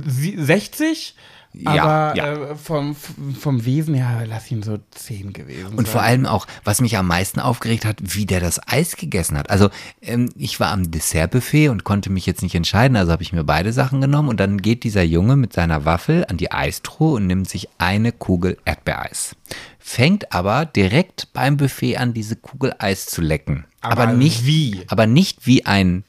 sie- 0.05 0.35
60, 0.37 1.15
Ja, 1.53 1.83
aber 1.83 2.17
ja. 2.17 2.33
Äh, 2.51 2.55
vom, 2.55 2.95
vom 2.95 3.65
Wesen 3.65 3.93
her 3.93 4.23
lass 4.27 4.49
ihn 4.51 4.63
so 4.63 4.79
10 4.91 5.33
gewesen 5.33 5.67
Und 5.75 5.85
sein. 5.85 5.85
vor 5.85 6.01
allem 6.01 6.25
auch, 6.25 6.47
was 6.63 6.81
mich 6.81 6.97
am 6.97 7.07
meisten 7.07 7.39
aufgeregt 7.39 7.85
hat, 7.85 7.97
wie 8.01 8.25
der 8.25 8.39
das 8.39 8.59
Eis 8.67 8.95
gegessen 8.95 9.37
hat. 9.37 9.49
Also 9.49 9.69
ähm, 10.01 10.29
ich 10.35 10.59
war 10.59 10.71
am 10.71 10.89
Dessertbuffet 10.91 11.69
und 11.69 11.83
konnte 11.83 12.09
mich 12.09 12.25
jetzt 12.25 12.41
nicht 12.41 12.55
entscheiden, 12.55 12.97
also 12.97 13.11
habe 13.11 13.23
ich 13.23 13.33
mir 13.33 13.43
beide 13.43 13.71
Sachen 13.73 14.01
genommen 14.01 14.29
und 14.29 14.39
dann 14.39 14.61
geht 14.61 14.83
dieser 14.83 15.03
Junge 15.03 15.35
mit 15.35 15.53
seiner 15.53 15.85
Waffel 15.85 16.25
an 16.27 16.37
die 16.37 16.51
Eistruhe 16.51 17.15
und 17.15 17.27
nimmt 17.27 17.49
sich 17.49 17.69
eine 17.77 18.11
Kugel 18.11 18.57
Erdbeereis. 18.65 19.35
Fängt 19.79 20.33
aber 20.33 20.65
direkt 20.65 21.33
beim 21.33 21.57
Buffet 21.57 21.97
an, 21.97 22.13
diese 22.13 22.35
Kugel 22.35 22.73
Eis 22.79 23.05
zu 23.05 23.21
lecken. 23.21 23.65
Aber 23.81 24.07
nicht 24.07 24.45
wie? 24.45 24.85
Aber 24.87 25.07
nicht 25.07 25.45
wie 25.45 25.65
ein 25.65 26.03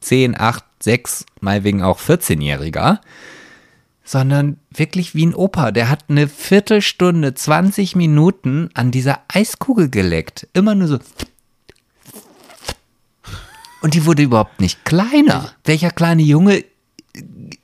10, 0.00 0.38
8, 0.38 0.64
6, 0.80 1.24
meinetwegen 1.40 1.82
auch 1.82 1.98
14-Jähriger, 2.00 2.98
sondern 4.04 4.58
wirklich 4.70 5.14
wie 5.14 5.26
ein 5.26 5.34
Opa. 5.34 5.72
Der 5.72 5.88
hat 5.88 6.04
eine 6.08 6.28
Viertelstunde, 6.28 7.34
20 7.34 7.96
Minuten 7.96 8.70
an 8.74 8.90
dieser 8.90 9.20
Eiskugel 9.28 9.88
geleckt. 9.88 10.46
Immer 10.52 10.74
nur 10.74 10.88
so. 10.88 10.98
Und 13.82 13.94
die 13.94 14.06
wurde 14.06 14.22
überhaupt 14.22 14.60
nicht 14.60 14.84
kleiner. 14.84 15.52
Welcher 15.64 15.90
kleine 15.90 16.22
Junge 16.22 16.64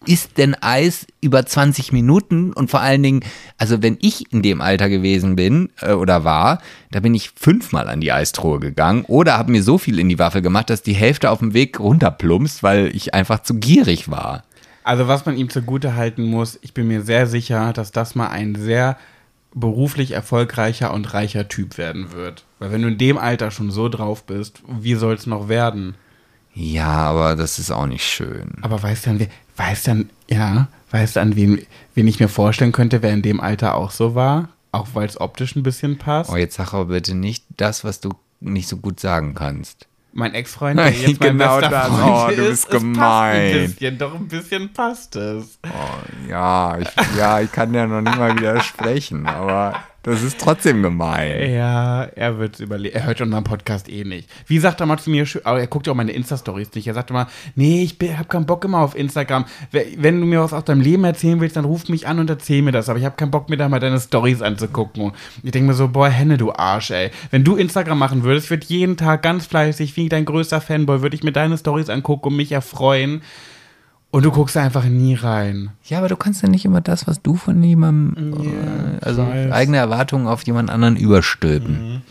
isst 0.07 0.39
denn 0.39 0.55
Eis 0.55 1.07
über 1.21 1.45
20 1.45 1.93
Minuten? 1.93 2.53
Und 2.53 2.71
vor 2.71 2.81
allen 2.81 3.03
Dingen, 3.03 3.21
also 3.59 3.83
wenn 3.83 3.99
ich 4.01 4.33
in 4.33 4.43
dem 4.43 4.61
Alter 4.61 4.89
gewesen 4.89 5.37
bin 5.37 5.71
äh, 5.81 5.93
oder 5.93 6.25
war, 6.25 6.61
da 6.91 7.01
bin 7.01 7.15
ich 7.15 7.31
fünfmal 7.37 7.89
an 7.89 8.01
die 8.01 8.13
Eistruhe 8.13 8.61
gegangen 8.61 9.05
oder 9.09 9.37
habe 9.37 9.53
mir 9.53 9.63
so 9.63 9.79
viel 9.79 9.99
in 9.99 10.09
die 10.09 10.19
Waffe 10.19 10.43
gemacht, 10.43 10.71
dass 10.71 10.83
die 10.83 10.95
Hälfte 10.95 11.31
auf 11.31 11.41
dem 11.41 11.55
Weg 11.55 11.81
runterplumpst, 11.81 12.63
weil 12.63 12.95
ich 12.95 13.15
einfach 13.15 13.43
zu 13.43 13.55
gierig 13.55 14.11
war. 14.11 14.45
Also 14.91 15.07
was 15.07 15.25
man 15.25 15.37
ihm 15.37 15.49
zugute 15.49 15.95
halten 15.95 16.25
muss, 16.25 16.59
ich 16.63 16.75
bin 16.75 16.89
mir 16.89 17.03
sehr 17.03 17.29
sicher, 17.29 17.73
dass 17.73 17.93
das 17.93 18.17
mal 18.17 18.27
ein 18.27 18.57
sehr 18.57 18.99
beruflich 19.55 20.11
erfolgreicher 20.11 20.93
und 20.93 21.15
reicher 21.15 21.47
Typ 21.47 21.79
werden 21.79 22.11
wird. 22.11 22.45
Weil 22.59 22.73
wenn 22.73 22.83
du 22.83 22.89
in 22.89 22.99
dem 22.99 23.17
Alter 23.17 23.53
schon 23.53 23.71
so 23.71 23.89
drauf 23.89 24.25
bist, 24.25 24.65
wie 24.67 24.97
soll 24.97 25.15
es 25.15 25.29
noch 25.29 25.49
werden? 25.49 25.95
Ja, 26.55 26.89
aber 26.89 27.37
das 27.37 27.61
ist 27.61 27.71
auch 27.71 27.87
nicht 27.87 28.05
schön. 28.05 28.55
Aber 28.63 28.83
weißt 28.83 29.07
du, 29.07 29.29
weißt 29.55 29.87
du, 29.87 30.07
ja, 30.29 30.67
weißt 30.91 31.15
du, 31.15 31.21
an 31.21 31.37
wen, 31.37 31.65
wen 31.95 32.09
ich 32.09 32.19
mir 32.19 32.27
vorstellen 32.27 32.73
könnte, 32.73 33.01
wer 33.01 33.13
in 33.13 33.23
dem 33.23 33.41
Alter 33.41 33.77
auch 33.77 33.93
so 33.93 34.17
war? 34.17 34.49
Auch 34.73 34.89
weil 34.95 35.07
es 35.07 35.21
optisch 35.21 35.55
ein 35.55 35.63
bisschen 35.63 35.99
passt? 35.99 36.33
Oh, 36.33 36.37
jetzt 36.37 36.57
sag 36.57 36.75
aber 36.75 36.87
bitte 36.87 37.15
nicht 37.15 37.45
das, 37.57 37.85
was 37.85 38.01
du 38.01 38.11
nicht 38.41 38.67
so 38.67 38.77
gut 38.77 38.99
sagen 38.99 39.37
kannst. 39.37 39.87
Mein 40.13 40.35
Ex-Freund, 40.35 40.79
der 40.79 40.91
jetzt 40.91 41.21
mein 41.21 41.39
Genau 41.39 41.61
bester 41.61 41.71
das. 41.71 41.89
Freund 41.89 42.11
Oh, 42.11 42.27
du 42.29 42.43
ist, 42.43 42.49
bist 42.49 42.71
passt 42.71 42.83
gemein. 42.83 43.41
ein 43.41 43.53
bisschen, 43.71 43.99
doch 43.99 44.15
ein 44.15 44.29
bisschen 44.29 44.73
passt 44.73 45.17
es. 45.17 45.59
Ja, 46.29 46.79
ich, 46.79 46.89
ja, 47.17 47.41
ich 47.41 47.53
kann 47.53 47.73
ja 47.75 47.87
noch 47.87 48.01
nicht 48.01 48.19
mal 48.19 48.37
widersprechen, 48.37 49.27
aber 49.27 49.75
das 50.03 50.23
ist 50.23 50.41
trotzdem 50.41 50.83
gemein. 50.83 51.53
Ja, 51.53 52.05
er 52.05 52.39
wird 52.39 52.55
es 52.55 52.61
überleben. 52.61 52.95
Er 52.97 53.05
hört 53.05 53.21
unseren 53.21 53.45
Podcast 53.45 53.89
eh 53.91 54.05
nicht. 54.05 54.29
Wie 54.47 54.59
sagt 54.59 54.81
er 54.81 54.87
mal 54.87 54.99
zu 54.99 55.11
mir, 55.11 55.27
aber 55.45 55.61
er 55.61 55.67
guckt 55.67 55.87
ja 55.87 55.93
auch 55.93 55.97
meine 55.97 56.13
Insta-Stories 56.13 56.75
nicht. 56.75 56.87
Er 56.87 56.95
sagt 56.95 57.11
immer, 57.11 57.29
nee, 57.55 57.83
ich 57.83 57.99
bin- 57.99 58.19
hab 58.19 58.31
keinen 58.31 58.47
Bock 58.47 58.65
immer 58.65 58.79
auf 58.79 58.97
Instagram. 58.97 59.45
Wenn 59.71 60.21
du 60.21 60.27
mir 60.27 60.41
was 60.41 60.53
aus 60.55 60.65
deinem 60.65 60.81
Leben 60.81 61.05
erzählen 61.05 61.41
willst, 61.41 61.57
dann 61.57 61.67
ruf 61.67 61.89
mich 61.91 62.07
an 62.09 62.19
und 62.19 62.31
erzähl 62.31 62.63
mir 62.63 62.73
das. 62.73 62.89
Aber 62.89 62.99
ich 62.99 63.05
habe 63.05 63.17
keinen 63.17 63.31
Bock, 63.31 63.51
mir 63.51 63.59
da 63.59 63.69
mal 63.69 63.79
deine 63.81 64.01
Stories 64.01 64.41
anzugucken. 64.41 65.13
Ich 65.43 65.51
denke 65.51 65.69
mir 65.69 65.75
so, 65.75 65.89
boah, 65.89 66.09
Henne, 66.09 66.39
du 66.39 66.53
Arsch, 66.53 66.91
ey. 66.93 67.11
Wenn 67.31 67.45
du 67.45 67.57
Instagram 67.57 67.99
machen 67.99 68.23
würdest, 68.23 68.49
würde 68.49 68.65
jeden 68.69 68.97
Tag 68.97 69.23
ganz 69.23 69.47
fleißig, 69.47 69.97
wie 69.97 70.09
dein 70.09 70.25
größter 70.25 70.61
Fanboy, 70.63 71.03
würde 71.03 71.17
ich 71.17 71.23
mir 71.23 71.33
deine 71.33 71.59
Stories 71.59 71.91
angucken 71.91 72.29
und 72.29 72.37
mich 72.37 72.53
erfreuen. 72.53 73.21
Und 74.13 74.25
du 74.25 74.33
guckst 74.33 74.57
einfach 74.57 74.85
nie 74.87 75.15
rein. 75.15 75.71
Ja, 75.85 75.99
aber 75.99 76.09
du 76.09 76.17
kannst 76.17 76.43
ja 76.43 76.49
nicht 76.49 76.65
immer 76.65 76.81
das, 76.81 77.07
was 77.07 77.23
du 77.23 77.37
von 77.37 77.63
jemandem, 77.63 78.33
äh, 78.43 79.05
also 79.05 79.25
weiß. 79.25 79.53
eigene 79.53 79.77
Erwartungen 79.77 80.27
auf 80.27 80.43
jemand 80.43 80.69
anderen 80.69 80.97
überstülpen. 80.97 82.03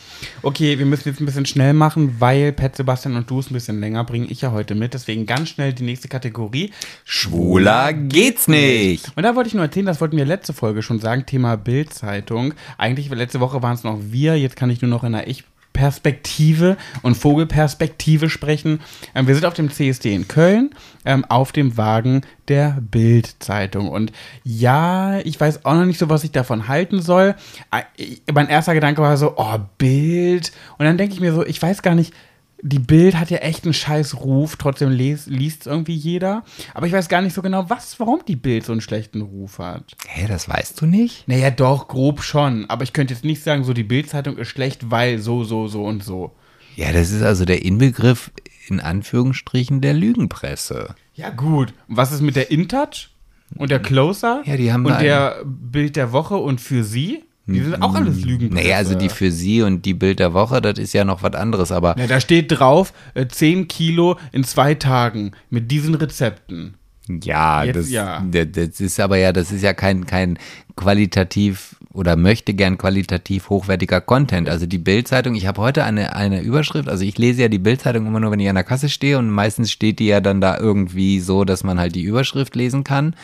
Okay, 0.41 0.80
wir 0.80 0.86
müssen 0.86 1.10
jetzt 1.10 1.20
ein 1.20 1.26
bisschen 1.26 1.45
schnell 1.45 1.74
machen, 1.74 2.16
weil 2.20 2.54
Pet 2.54 2.78
Sebastian 2.78 3.18
und 3.18 3.30
du 3.30 3.39
es 3.39 3.50
ein 3.52 3.54
bisschen 3.54 3.82
länger 3.82 4.06
bringen. 4.06 4.28
Ich 4.30 4.39
ja 4.39 4.52
heute 4.54 4.76
mit. 4.76 4.93
Deswegen 4.93 5.26
ganz 5.26 5.50
schnell 5.50 5.74
die 5.74 5.84
nächste 5.84 6.08
Kategorie. 6.08 6.72
Schwuler 7.04 7.91
geht's 7.91 8.47
nicht. 8.47 9.12
Und 9.18 9.24
da 9.24 9.36
wollte 9.36 9.50
ich 9.50 9.54
nur 9.54 9.64
erzählen, 9.64 9.86
das 9.86 10.00
wollten 10.00 10.16
wir 10.16 10.26
letzte 10.26 10.54
Folge 10.54 10.82
schon 10.82 11.00
sagen, 11.02 11.26
Thema 11.26 11.58
Bildzeitung. 11.58 12.54
Eigentlich, 12.78 13.10
letzte 13.10 13.41
Woche 13.41 13.62
waren 13.62 13.74
es 13.76 13.84
noch 13.84 14.00
wir, 14.02 14.38
jetzt 14.39 14.56
kann 14.56 14.70
ich 14.70 14.82
nur 14.82 14.89
noch 14.89 15.04
in 15.04 15.14
einer 15.16 15.28
Ich- 15.28 15.43
Perspektive 15.72 16.76
und 17.04 17.16
Vogelperspektive 17.16 18.30
sprechen. 18.30 18.80
Ähm, 19.16 19.28
wir 19.28 19.36
sind 19.36 19.45
auf 19.45 19.54
dem 19.54 19.72
CSD 19.72 20.14
in 20.14 20.28
Köln, 20.28 20.72
ähm, 21.06 21.26
auf 21.26 21.52
dem 21.52 21.78
Wagen 21.78 22.22
der 22.47 22.78
Bild-Zeitung. 22.82 23.89
Und 23.89 24.12
ja, 24.43 25.20
ich 25.20 25.39
weiß 25.39 25.66
auch 25.66 25.74
noch 25.74 25.86
nicht 25.86 26.00
so, 26.00 26.10
was 26.10 26.24
ich 26.24 26.32
davon 26.32 26.68
halten 26.68 27.02
soll. 27.02 27.36
Äh, 27.72 28.18
mein 28.34 28.50
erster 28.50 28.74
Gedanke 28.74 29.02
war 29.02 29.18
so, 29.18 29.34
oh, 29.38 29.60
Bild. 29.78 30.52
Und 30.78 30.86
dann 30.86 30.97
denke 30.97 31.14
ich 31.14 31.22
mir 31.22 31.34
so, 31.34 31.45
ich 31.45 31.62
weiß 31.62 31.82
gar 31.82 31.95
nicht, 31.95 32.14
die 32.62 32.80
Bild 32.80 33.18
hat 33.18 33.30
ja 33.30 33.38
echt 33.38 33.64
einen 33.64 33.74
scheiß 33.74 34.22
Ruf, 34.22 34.58
trotzdem 34.58 34.89
liest 34.89 35.28
es 35.30 35.66
irgendwie 35.66 35.95
jeder. 35.95 36.43
Aber 36.74 36.88
ich 36.88 36.93
weiß 36.93 37.08
gar 37.08 37.22
nicht 37.22 37.34
so 37.34 37.41
genau, 37.41 37.70
was, 37.70 38.00
warum 38.00 38.22
die 38.28 38.36
Bild 38.36 38.66
so 38.66 38.74
einen 38.74 38.82
schlechten 38.82 39.22
Ruf 39.22 39.60
hat. 39.60 39.95
Hä, 40.08 40.28
das 40.28 40.50
weißt 40.50 40.82
du 40.82 40.86
nicht? 40.86 41.28
Naja, 41.28 41.52
doch, 41.52 41.88
grob 41.88 42.22
schon. 42.22 42.70
Aber 42.70 42.84
ich 42.84 42.93
könnte 42.93 43.14
jetzt 43.14 43.24
nicht 43.24 43.43
sagen, 43.43 43.64
so 43.64 43.74
die 43.74 43.84
Bildzeitung 43.84 44.38
ist 44.38 44.50
schlecht, 44.50 44.91
weil 44.91 45.20
so, 45.20 45.43
so, 45.43 45.68
so 45.68 45.86
und 45.86 46.04
so. 46.04 46.32
Ja, 46.76 46.91
das 46.91 47.12
ist 47.12 47.24
also 47.24 47.45
der 47.45 47.64
Inbegriff 47.64 48.32
in 48.70 48.80
Anführungsstrichen 48.80 49.82
der 49.82 49.93
Lügenpresse. 49.93 50.95
Ja, 51.15 51.30
gut. 51.30 51.74
Was 51.88 52.11
ist 52.11 52.22
mit 52.22 52.36
der 52.36 52.51
InTouch 52.51 53.09
und 53.55 53.72
der 53.72 53.80
Closer? 53.80 54.41
Ja, 54.45 54.57
die 54.57 54.72
haben 54.72 54.86
Und 54.86 55.01
der 55.01 55.41
Bild 55.45 55.95
der 55.95 56.11
Woche 56.11 56.36
und 56.36 56.61
für 56.61 56.84
sie? 56.84 57.24
Die 57.47 57.61
sind 57.61 57.82
auch 57.82 57.95
alles 57.95 58.24
Lügen. 58.24 58.53
Naja, 58.53 58.78
also 58.78 58.93
die 58.93 59.09
für 59.09 59.32
sie 59.32 59.63
und 59.63 59.84
die 59.84 59.95
Bild 59.95 60.20
der 60.20 60.34
Woche, 60.34 60.61
das 60.61 60.78
ist 60.78 60.93
ja 60.93 61.03
noch 61.03 61.24
was 61.24 61.34
anderes, 61.34 61.72
aber 61.72 61.97
Ja, 61.97 62.05
da 62.05 62.20
steht 62.20 62.51
drauf, 62.51 62.93
äh, 63.15 63.28
10 63.28 63.67
Kilo 63.67 64.20
in 64.32 64.43
zwei 64.43 64.76
Tagen 64.76 65.32
mit 65.49 65.72
diesen 65.72 65.95
Rezepten. 65.95 66.76
Ja, 67.24 67.63
Jetzt 67.63 67.76
das, 67.76 67.89
ja. 67.89 68.24
Das 68.30 68.80
ist 68.80 68.99
aber 68.99 69.17
ja, 69.17 69.34
das 69.34 69.51
ist 69.51 69.63
ja 69.63 69.74
kein, 69.74 70.05
kein 70.05 70.38
qualitativ 70.76 71.76
oder 71.91 72.15
möchte 72.15 72.53
gern 72.53 72.77
qualitativ 72.77 73.49
hochwertiger 73.49 74.01
Content. 74.01 74.47
Also 74.47 74.65
die 74.65 74.77
Bildzeitung, 74.77 75.35
ich 75.35 75.47
habe 75.47 75.61
heute 75.61 75.83
eine, 75.83 76.15
eine 76.15 76.41
Überschrift, 76.41 76.87
also 76.87 77.03
ich 77.03 77.17
lese 77.17 77.41
ja 77.41 77.47
die 77.47 77.57
Bildzeitung 77.57 78.05
immer 78.05 78.19
nur, 78.19 78.31
wenn 78.31 78.39
ich 78.39 78.49
an 78.49 78.55
der 78.55 78.63
Kasse 78.63 78.89
stehe 78.89 79.17
und 79.17 79.29
meistens 79.29 79.71
steht 79.71 79.99
die 79.99 80.07
ja 80.07 80.21
dann 80.21 80.41
da 80.41 80.57
irgendwie 80.57 81.19
so, 81.19 81.45
dass 81.45 81.63
man 81.63 81.79
halt 81.79 81.95
die 81.95 82.03
Überschrift 82.03 82.55
lesen 82.55 82.83
kann. 82.83 83.15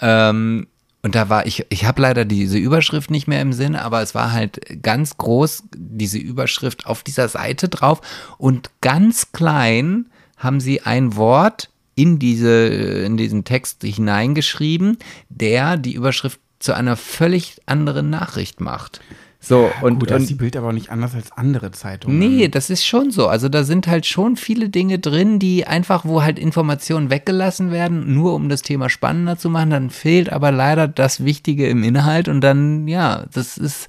Ähm, 0.00 0.68
und 1.02 1.14
da 1.14 1.28
war 1.28 1.46
ich, 1.46 1.66
ich 1.68 1.84
habe 1.84 2.02
leider 2.02 2.24
diese 2.24 2.58
Überschrift 2.58 3.10
nicht 3.10 3.28
mehr 3.28 3.40
im 3.40 3.52
Sinn, 3.52 3.76
aber 3.76 4.02
es 4.02 4.14
war 4.14 4.32
halt 4.32 4.82
ganz 4.82 5.16
groß, 5.16 5.64
diese 5.76 6.18
Überschrift 6.18 6.86
auf 6.86 7.02
dieser 7.02 7.28
Seite 7.28 7.68
drauf 7.68 8.00
und 8.38 8.70
ganz 8.80 9.32
klein 9.32 10.06
haben 10.36 10.60
sie 10.60 10.82
ein 10.82 11.16
Wort 11.16 11.70
in 11.94 12.18
diese, 12.18 12.66
in 12.66 13.16
diesen 13.16 13.44
Text 13.44 13.82
hineingeschrieben, 13.82 14.98
der 15.28 15.76
die 15.76 15.94
Überschrift 15.94 16.40
zu 16.58 16.74
einer 16.74 16.96
völlig 16.96 17.60
anderen 17.66 18.10
Nachricht 18.10 18.60
macht. 18.60 19.00
So, 19.38 19.70
und, 19.80 20.00
Gut, 20.00 20.10
da 20.10 20.16
ist 20.16 20.22
und 20.22 20.30
die 20.30 20.34
Bild 20.34 20.56
aber 20.56 20.68
auch 20.68 20.72
nicht 20.72 20.90
anders 20.90 21.14
als 21.14 21.30
andere 21.30 21.70
Zeitungen. 21.70 22.18
Nee, 22.18 22.48
das 22.48 22.68
ist 22.68 22.84
schon 22.84 23.12
so. 23.12 23.28
Also 23.28 23.48
da 23.48 23.62
sind 23.62 23.86
halt 23.86 24.04
schon 24.04 24.36
viele 24.36 24.70
Dinge 24.70 24.98
drin, 24.98 25.38
die 25.38 25.66
einfach, 25.66 26.04
wo 26.04 26.22
halt 26.22 26.38
Informationen 26.38 27.10
weggelassen 27.10 27.70
werden, 27.70 28.12
nur 28.12 28.34
um 28.34 28.48
das 28.48 28.62
Thema 28.62 28.88
spannender 28.88 29.38
zu 29.38 29.48
machen. 29.48 29.70
Dann 29.70 29.90
fehlt 29.90 30.32
aber 30.32 30.50
leider 30.50 30.88
das 30.88 31.24
Wichtige 31.24 31.68
im 31.68 31.84
Inhalt 31.84 32.26
und 32.26 32.40
dann, 32.40 32.88
ja, 32.88 33.26
das 33.32 33.56
ist, 33.56 33.86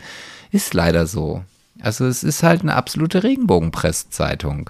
ist 0.52 0.76
leider 0.76 1.08
so. 1.08 1.44
Also 1.82 2.06
es 2.06 2.24
ist 2.24 2.44
halt 2.44 2.62
eine 2.62 2.76
absolute 2.76 3.24
Regenbogenpresszeitung. 3.24 4.70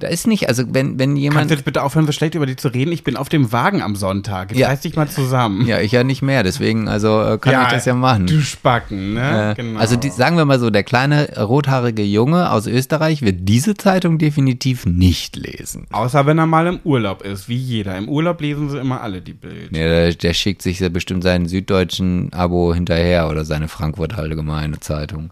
Da 0.00 0.06
ist 0.06 0.28
nicht, 0.28 0.48
also 0.48 0.62
wenn, 0.68 0.96
wenn 0.98 1.10
Kannst 1.10 1.20
jemand. 1.22 1.50
du 1.50 1.54
jetzt 1.54 1.64
bitte 1.64 1.82
aufhören, 1.82 2.06
so 2.06 2.12
schlecht 2.12 2.36
über 2.36 2.46
die 2.46 2.54
zu 2.54 2.68
reden? 2.68 2.92
Ich 2.92 3.02
bin 3.02 3.16
auf 3.16 3.28
dem 3.28 3.50
Wagen 3.50 3.82
am 3.82 3.96
Sonntag. 3.96 4.50
Jetzt 4.52 4.60
Ja. 4.60 4.68
reiß 4.68 4.82
dich 4.82 4.94
mal 4.94 5.08
zusammen. 5.08 5.66
Ja, 5.66 5.80
ich 5.80 5.90
ja 5.90 6.04
nicht 6.04 6.22
mehr, 6.22 6.44
deswegen, 6.44 6.86
also 6.86 7.20
äh, 7.20 7.36
kann 7.38 7.64
ich 7.64 7.72
das 7.72 7.84
ja 7.84 7.94
machen. 7.94 8.26
Du 8.26 8.40
Spacken, 8.40 9.14
ne? 9.14 9.56
Äh, 9.58 9.76
Also 9.76 9.96
die, 9.96 10.10
sagen 10.10 10.36
wir 10.36 10.44
mal 10.44 10.60
so, 10.60 10.70
der 10.70 10.84
kleine 10.84 11.36
rothaarige 11.42 12.04
Junge 12.04 12.52
aus 12.52 12.68
Österreich 12.68 13.22
wird 13.22 13.40
diese 13.40 13.74
Zeitung 13.74 14.18
definitiv 14.18 14.86
nicht 14.86 15.34
lesen. 15.34 15.88
Außer 15.90 16.26
wenn 16.26 16.38
er 16.38 16.46
mal 16.46 16.68
im 16.68 16.78
Urlaub 16.84 17.22
ist, 17.22 17.48
wie 17.48 17.56
jeder. 17.56 17.98
Im 17.98 18.08
Urlaub 18.08 18.40
lesen 18.40 18.70
sie 18.70 18.78
immer 18.78 19.00
alle 19.00 19.20
die 19.20 19.34
Bild. 19.34 19.76
Ja, 19.76 19.88
der, 19.88 20.14
der 20.14 20.32
schickt 20.32 20.62
sich 20.62 20.78
ja 20.78 20.90
bestimmt 20.90 21.24
seinen 21.24 21.48
süddeutschen 21.48 22.32
Abo 22.32 22.72
hinterher 22.72 23.28
oder 23.28 23.44
seine 23.44 23.66
Frankfurt 23.66 24.16
Allgemeine 24.16 24.78
Zeitung. 24.78 25.30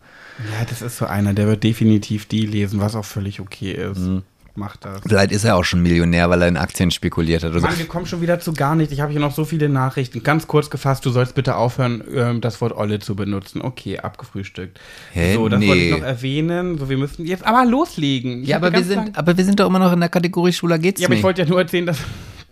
Ja, 0.59 0.67
das 0.69 0.83
ist 0.83 0.97
so 0.99 1.07
einer, 1.07 1.35
der 1.35 1.47
wird 1.47 1.63
definitiv 1.63 2.27
die 2.27 2.45
lesen, 2.47 2.81
was 2.81 2.97
auch 2.97 3.05
völlig 3.05 3.39
okay 3.41 3.71
ist. 3.71 3.99
Mhm. 4.01 4.23
Macht 4.57 4.85
das. 4.85 5.01
Vielleicht 5.07 5.33
ist 5.33 5.45
er 5.45 5.57
auch 5.57 5.65
schon 5.65 5.83
Millionär, 5.83 6.31
weil 6.31 6.41
er 6.43 6.49
in 6.49 6.57
Aktien 6.57 6.91
spekuliert 6.91 7.45
hat. 7.45 7.51
Oder 7.51 7.61
so. 7.61 7.67
Mann, 7.67 7.79
wir 7.79 7.87
kommen 7.87 8.07
schon 8.07 8.21
wieder 8.23 8.41
zu 8.41 8.53
gar 8.55 8.75
nichts. 8.75 8.93
Ich 8.93 9.01
habe 9.01 9.13
hier 9.13 9.21
noch 9.21 9.33
so 9.35 9.45
viele 9.45 9.69
Nachrichten. 9.69 10.23
Ganz 10.23 10.47
kurz 10.47 10.71
gefasst, 10.71 11.05
du 11.05 11.11
sollst 11.11 11.35
bitte 11.35 11.57
aufhören, 11.57 12.03
ähm, 12.15 12.41
das 12.41 12.61
Wort 12.61 12.73
Olle 12.77 12.99
zu 12.99 13.15
benutzen. 13.15 13.61
Okay, 13.63 13.99
abgefrühstückt. 13.99 14.81
Hä? 15.13 15.35
So, 15.35 15.49
das 15.49 15.61
Nee. 15.61 15.69
wollte 15.69 15.83
ich 15.83 15.91
noch 15.93 16.03
erwähnen. 16.07 16.79
So, 16.79 16.89
wir 16.89 16.97
müssen 16.99 17.27
jetzt 17.27 17.45
aber 17.47 17.65
loslegen. 17.65 18.43
Ich 18.43 18.49
Ja, 18.49 18.57
aber 18.57 18.73
wir, 18.73 18.83
sind, 18.85 19.17
aber 19.19 19.37
wir 19.37 19.45
sind 19.45 19.61
doch 19.61 19.67
immer 19.69 19.79
noch 19.79 19.93
in 19.93 20.01
der 20.01 20.09
Kategorie 20.09 20.53
Schwuler 20.53 20.79
geht's 20.79 21.01
Ja, 21.01 21.07
aber 21.09 21.15
ich 21.15 21.19
nicht. 21.19 21.25
wollte 21.25 21.43
ja 21.43 21.49
nur 21.49 21.61
erzählen, 21.61 21.87
dass 21.87 21.99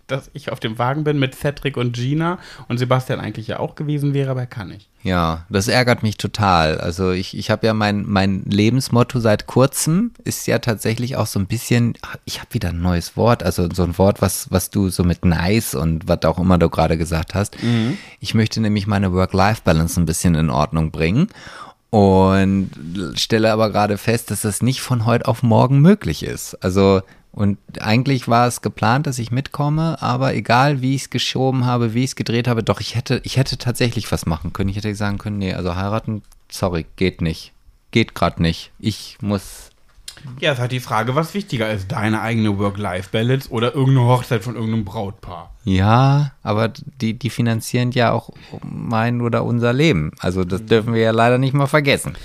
dass 0.07 0.29
ich 0.33 0.51
auf 0.51 0.59
dem 0.59 0.77
Wagen 0.77 1.03
bin 1.03 1.17
mit 1.17 1.35
Cedric 1.35 1.77
und 1.77 1.95
Gina 1.95 2.37
und 2.67 2.77
Sebastian 2.77 3.19
eigentlich 3.19 3.47
ja 3.47 3.59
auch 3.59 3.75
gewesen 3.75 4.13
wäre, 4.13 4.31
aber 4.31 4.41
er 4.41 4.47
kann 4.47 4.69
nicht. 4.69 4.89
Ja, 5.03 5.45
das 5.49 5.67
ärgert 5.67 6.03
mich 6.03 6.17
total. 6.17 6.79
Also 6.79 7.11
ich, 7.11 7.37
ich 7.37 7.51
habe 7.51 7.67
ja 7.67 7.73
mein, 7.73 8.05
mein 8.07 8.43
Lebensmotto 8.45 9.19
seit 9.19 9.45
kurzem, 9.45 10.11
ist 10.23 10.47
ja 10.47 10.59
tatsächlich 10.59 11.15
auch 11.15 11.27
so 11.27 11.39
ein 11.39 11.47
bisschen, 11.47 11.93
ich 12.25 12.39
habe 12.39 12.53
wieder 12.53 12.69
ein 12.69 12.81
neues 12.81 13.15
Wort, 13.15 13.43
also 13.43 13.67
so 13.71 13.83
ein 13.83 13.97
Wort, 13.97 14.21
was, 14.21 14.51
was 14.51 14.71
du 14.71 14.89
so 14.89 15.03
mit 15.03 15.23
nice 15.23 15.75
und 15.75 16.07
was 16.07 16.23
auch 16.23 16.39
immer 16.39 16.57
du 16.57 16.69
gerade 16.69 16.97
gesagt 16.97 17.35
hast. 17.35 17.61
Mhm. 17.61 17.97
Ich 18.19 18.33
möchte 18.33 18.61
nämlich 18.61 18.87
meine 18.87 19.13
Work-Life-Balance 19.13 19.99
ein 19.99 20.05
bisschen 20.05 20.35
in 20.35 20.49
Ordnung 20.49 20.91
bringen 20.91 21.27
und 21.91 22.71
stelle 23.13 23.53
aber 23.53 23.69
gerade 23.69 23.97
fest, 23.97 24.31
dass 24.31 24.41
das 24.41 24.61
nicht 24.61 24.81
von 24.81 25.05
heute 25.05 25.27
auf 25.27 25.43
morgen 25.43 25.79
möglich 25.79 26.23
ist. 26.23 26.55
Also 26.63 27.01
und 27.35 27.57
eigentlich 27.81 28.29
war 28.29 28.47
es 28.47 28.61
geplant, 28.61 29.07
dass 29.07 29.19
ich 29.19 29.29
mitkomme, 29.29 30.01
aber 30.01 30.33
egal 30.35 30.81
wie 30.81 30.95
ich 30.95 31.01
es 31.01 31.09
geschoben 31.09 31.65
habe, 31.65 31.93
wie 31.93 32.05
ich 32.05 32.11
es 32.11 32.15
gedreht 32.15 32.47
habe, 32.47 32.63
doch 32.63 32.79
ich 32.79 32.95
hätte, 32.95 33.19
ich 33.25 33.35
hätte 33.35 33.57
tatsächlich 33.57 34.09
was 34.09 34.25
machen 34.25 34.53
können. 34.53 34.69
Ich 34.69 34.77
hätte 34.77 34.95
sagen 34.95 35.17
können, 35.17 35.37
nee, 35.37 35.53
also 35.53 35.75
heiraten, 35.75 36.23
sorry, 36.49 36.85
geht 36.95 37.19
nicht. 37.19 37.51
Geht 37.91 38.15
gerade 38.15 38.41
nicht. 38.41 38.71
Ich 38.79 39.17
muss. 39.19 39.71
Ja, 40.39 40.53
es 40.53 40.59
halt 40.59 40.71
die 40.71 40.79
Frage, 40.79 41.13
was 41.15 41.33
wichtiger 41.33 41.69
ist, 41.69 41.91
deine 41.91 42.21
eigene 42.21 42.57
Work-Life-Balance 42.57 43.49
oder 43.49 43.75
irgendeine 43.75 44.07
Hochzeit 44.07 44.41
von 44.41 44.55
irgendeinem 44.55 44.85
Brautpaar. 44.85 45.53
Ja, 45.65 46.31
aber 46.41 46.69
die, 47.01 47.15
die 47.15 47.29
finanzieren 47.29 47.91
ja 47.91 48.13
auch 48.13 48.29
mein 48.63 49.21
oder 49.21 49.43
unser 49.43 49.73
Leben. 49.73 50.11
Also 50.19 50.45
das 50.45 50.65
dürfen 50.65 50.93
wir 50.93 51.01
ja 51.01 51.11
leider 51.11 51.37
nicht 51.37 51.53
mal 51.53 51.67
vergessen. 51.67 52.15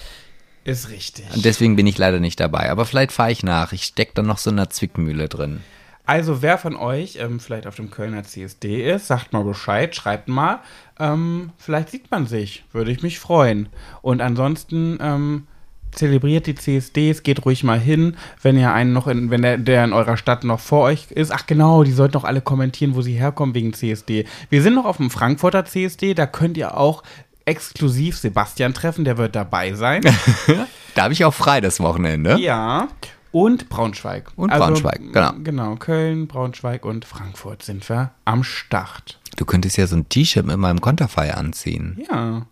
Ist 0.64 0.90
richtig. 0.90 1.24
Und 1.34 1.44
deswegen 1.44 1.76
bin 1.76 1.86
ich 1.86 1.96
leider 1.98 2.20
nicht 2.20 2.38
dabei. 2.38 2.70
Aber 2.70 2.84
vielleicht 2.84 3.12
fahre 3.12 3.32
ich 3.32 3.42
nach. 3.42 3.72
Ich 3.72 3.84
stecke 3.84 4.12
da 4.14 4.22
noch 4.22 4.38
so 4.38 4.50
in 4.50 4.58
einer 4.58 4.70
Zwickmühle 4.70 5.28
drin. 5.28 5.60
Also, 6.04 6.42
wer 6.42 6.58
von 6.58 6.76
euch 6.76 7.18
ähm, 7.20 7.38
vielleicht 7.40 7.66
auf 7.66 7.76
dem 7.76 7.90
Kölner 7.90 8.24
CSD 8.24 8.90
ist, 8.90 9.06
sagt 9.06 9.32
mal 9.32 9.44
Bescheid, 9.44 9.94
schreibt 9.94 10.28
mal. 10.28 10.60
Ähm, 10.98 11.52
vielleicht 11.56 11.90
sieht 11.90 12.10
man 12.10 12.26
sich. 12.26 12.64
Würde 12.72 12.90
ich 12.90 13.02
mich 13.02 13.18
freuen. 13.18 13.68
Und 14.02 14.20
ansonsten 14.20 14.98
ähm, 15.00 15.46
zelebriert 15.92 16.46
die 16.46 16.54
CSDs, 16.54 17.22
geht 17.22 17.44
ruhig 17.44 17.64
mal 17.64 17.78
hin, 17.78 18.16
wenn 18.42 18.58
ihr 18.58 18.72
einen 18.72 18.92
noch 18.92 19.06
in, 19.06 19.30
wenn 19.30 19.42
der, 19.42 19.58
der 19.58 19.84
in 19.84 19.92
eurer 19.92 20.16
Stadt 20.16 20.44
noch 20.44 20.60
vor 20.60 20.82
euch 20.84 21.10
ist. 21.10 21.32
Ach 21.32 21.46
genau, 21.46 21.84
die 21.84 21.92
sollten 21.92 22.16
auch 22.16 22.24
alle 22.24 22.40
kommentieren, 22.40 22.94
wo 22.94 23.02
sie 23.02 23.14
herkommen 23.14 23.54
wegen 23.54 23.72
CSD. 23.72 24.24
Wir 24.48 24.62
sind 24.62 24.74
noch 24.74 24.84
auf 24.84 24.98
dem 24.98 25.10
Frankfurter 25.10 25.64
CSD, 25.64 26.14
da 26.14 26.26
könnt 26.26 26.56
ihr 26.56 26.76
auch 26.76 27.02
exklusiv 27.50 28.16
Sebastian 28.16 28.72
treffen, 28.72 29.04
der 29.04 29.18
wird 29.18 29.34
dabei 29.36 29.74
sein. 29.74 30.02
da 30.94 31.02
habe 31.02 31.12
ich 31.12 31.24
auch 31.24 31.34
frei 31.34 31.60
das 31.60 31.80
Wochenende. 31.80 32.38
Ja. 32.38 32.88
Und 33.32 33.68
Braunschweig. 33.68 34.32
Und 34.36 34.50
also, 34.50 34.64
Braunschweig, 34.64 35.00
genau. 35.12 35.32
Genau, 35.44 35.76
Köln, 35.76 36.26
Braunschweig 36.26 36.84
und 36.84 37.04
Frankfurt 37.04 37.62
sind 37.62 37.88
wir 37.88 38.10
am 38.24 38.42
Start. 38.42 39.20
Du 39.36 39.44
könntest 39.44 39.76
ja 39.76 39.86
so 39.86 39.96
ein 39.96 40.08
T-Shirt 40.08 40.46
mit 40.46 40.56
meinem 40.56 40.80
Konterfei 40.80 41.34
anziehen. 41.34 42.02
Ja. 42.10 42.46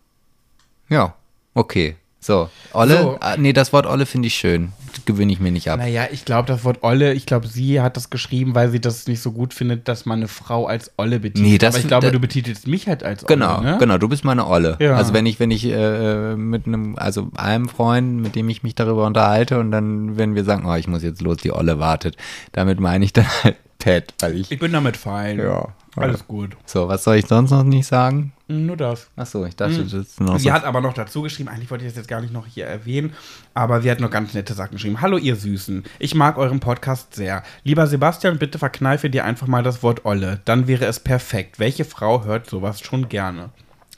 Ja, 0.88 1.14
okay. 1.54 1.96
So, 2.20 2.50
Olle, 2.72 3.02
so. 3.02 3.16
Ah, 3.20 3.36
nee, 3.36 3.52
das 3.52 3.72
Wort 3.72 3.86
Olle 3.86 4.04
finde 4.04 4.26
ich 4.26 4.34
schön. 4.34 4.72
Gewöhne 5.04 5.32
ich 5.32 5.38
mir 5.38 5.52
nicht 5.52 5.70
ab. 5.70 5.78
Naja, 5.78 6.08
ich 6.10 6.24
glaube, 6.24 6.48
das 6.48 6.64
Wort 6.64 6.82
Olle, 6.82 7.12
ich 7.12 7.26
glaube, 7.26 7.46
sie 7.46 7.80
hat 7.80 7.96
das 7.96 8.10
geschrieben, 8.10 8.54
weil 8.54 8.70
sie 8.70 8.80
das 8.80 9.06
nicht 9.06 9.20
so 9.22 9.30
gut 9.30 9.54
findet, 9.54 9.86
dass 9.86 10.04
man 10.04 10.18
eine 10.18 10.28
Frau 10.28 10.66
als 10.66 10.90
Olle 10.96 11.20
betitelt. 11.20 11.46
Nee, 11.46 11.58
das, 11.58 11.74
Aber 11.74 11.82
ich 11.82 11.88
glaube, 11.88 12.06
da, 12.06 12.12
du 12.12 12.18
betitelst 12.18 12.66
mich 12.66 12.88
halt 12.88 13.04
als 13.04 13.24
Olle. 13.24 13.34
Genau, 13.34 13.60
ne? 13.60 13.76
genau, 13.78 13.98
du 13.98 14.08
bist 14.08 14.24
meine 14.24 14.46
Olle. 14.46 14.76
Ja. 14.80 14.96
Also 14.96 15.12
wenn 15.12 15.26
ich, 15.26 15.38
wenn 15.38 15.52
ich 15.52 15.64
äh, 15.66 16.34
mit 16.34 16.66
einem, 16.66 16.96
also 16.98 17.28
einem 17.36 17.68
Freund, 17.68 18.20
mit 18.20 18.34
dem 18.34 18.48
ich 18.48 18.64
mich 18.64 18.74
darüber 18.74 19.06
unterhalte 19.06 19.60
und 19.60 19.70
dann, 19.70 20.16
wenn 20.16 20.34
wir 20.34 20.44
sagen, 20.44 20.66
oh, 20.66 20.74
ich 20.74 20.88
muss 20.88 21.02
jetzt 21.04 21.22
los, 21.22 21.36
die 21.36 21.52
Olle 21.52 21.78
wartet, 21.78 22.16
damit 22.52 22.80
meine 22.80 23.04
ich 23.04 23.12
dann 23.12 23.26
halt 23.44 23.56
Pat, 23.78 24.14
weil 24.18 24.36
ich. 24.36 24.50
Ich 24.50 24.58
bin 24.58 24.72
damit 24.72 24.96
fein. 24.96 25.38
Ja. 25.38 25.68
Alles 25.96 26.26
gut. 26.26 26.56
So, 26.64 26.88
was 26.88 27.04
soll 27.04 27.16
ich 27.16 27.26
sonst 27.26 27.50
noch 27.50 27.64
nicht 27.64 27.86
sagen? 27.86 28.32
Nur 28.46 28.76
das. 28.76 29.08
Achso, 29.16 29.44
ich 29.44 29.56
dachte, 29.56 29.78
mhm. 29.78 29.82
das 29.84 29.92
ist 29.92 30.20
noch. 30.20 30.38
Sie 30.38 30.48
so. 30.48 30.52
hat 30.52 30.64
aber 30.64 30.80
noch 30.80 30.94
dazu 30.94 31.22
geschrieben, 31.22 31.48
eigentlich 31.48 31.70
wollte 31.70 31.84
ich 31.84 31.90
das 31.90 31.96
jetzt 31.96 32.08
gar 32.08 32.20
nicht 32.20 32.32
noch 32.32 32.46
hier 32.46 32.66
erwähnen, 32.66 33.12
aber 33.54 33.82
sie 33.82 33.90
hat 33.90 34.00
noch 34.00 34.10
ganz 34.10 34.34
nette 34.34 34.54
Sachen 34.54 34.72
geschrieben. 34.72 35.00
Hallo, 35.00 35.18
ihr 35.18 35.36
Süßen. 35.36 35.84
Ich 35.98 36.14
mag 36.14 36.38
euren 36.38 36.60
Podcast 36.60 37.14
sehr. 37.14 37.42
Lieber 37.64 37.86
Sebastian, 37.86 38.38
bitte 38.38 38.58
verkneife 38.58 39.10
dir 39.10 39.24
einfach 39.24 39.46
mal 39.46 39.62
das 39.62 39.82
Wort 39.82 40.04
Olle. 40.04 40.40
Dann 40.44 40.66
wäre 40.66 40.86
es 40.86 41.00
perfekt. 41.00 41.58
Welche 41.58 41.84
Frau 41.84 42.24
hört 42.24 42.48
sowas 42.48 42.80
schon 42.80 43.08
gerne? 43.08 43.50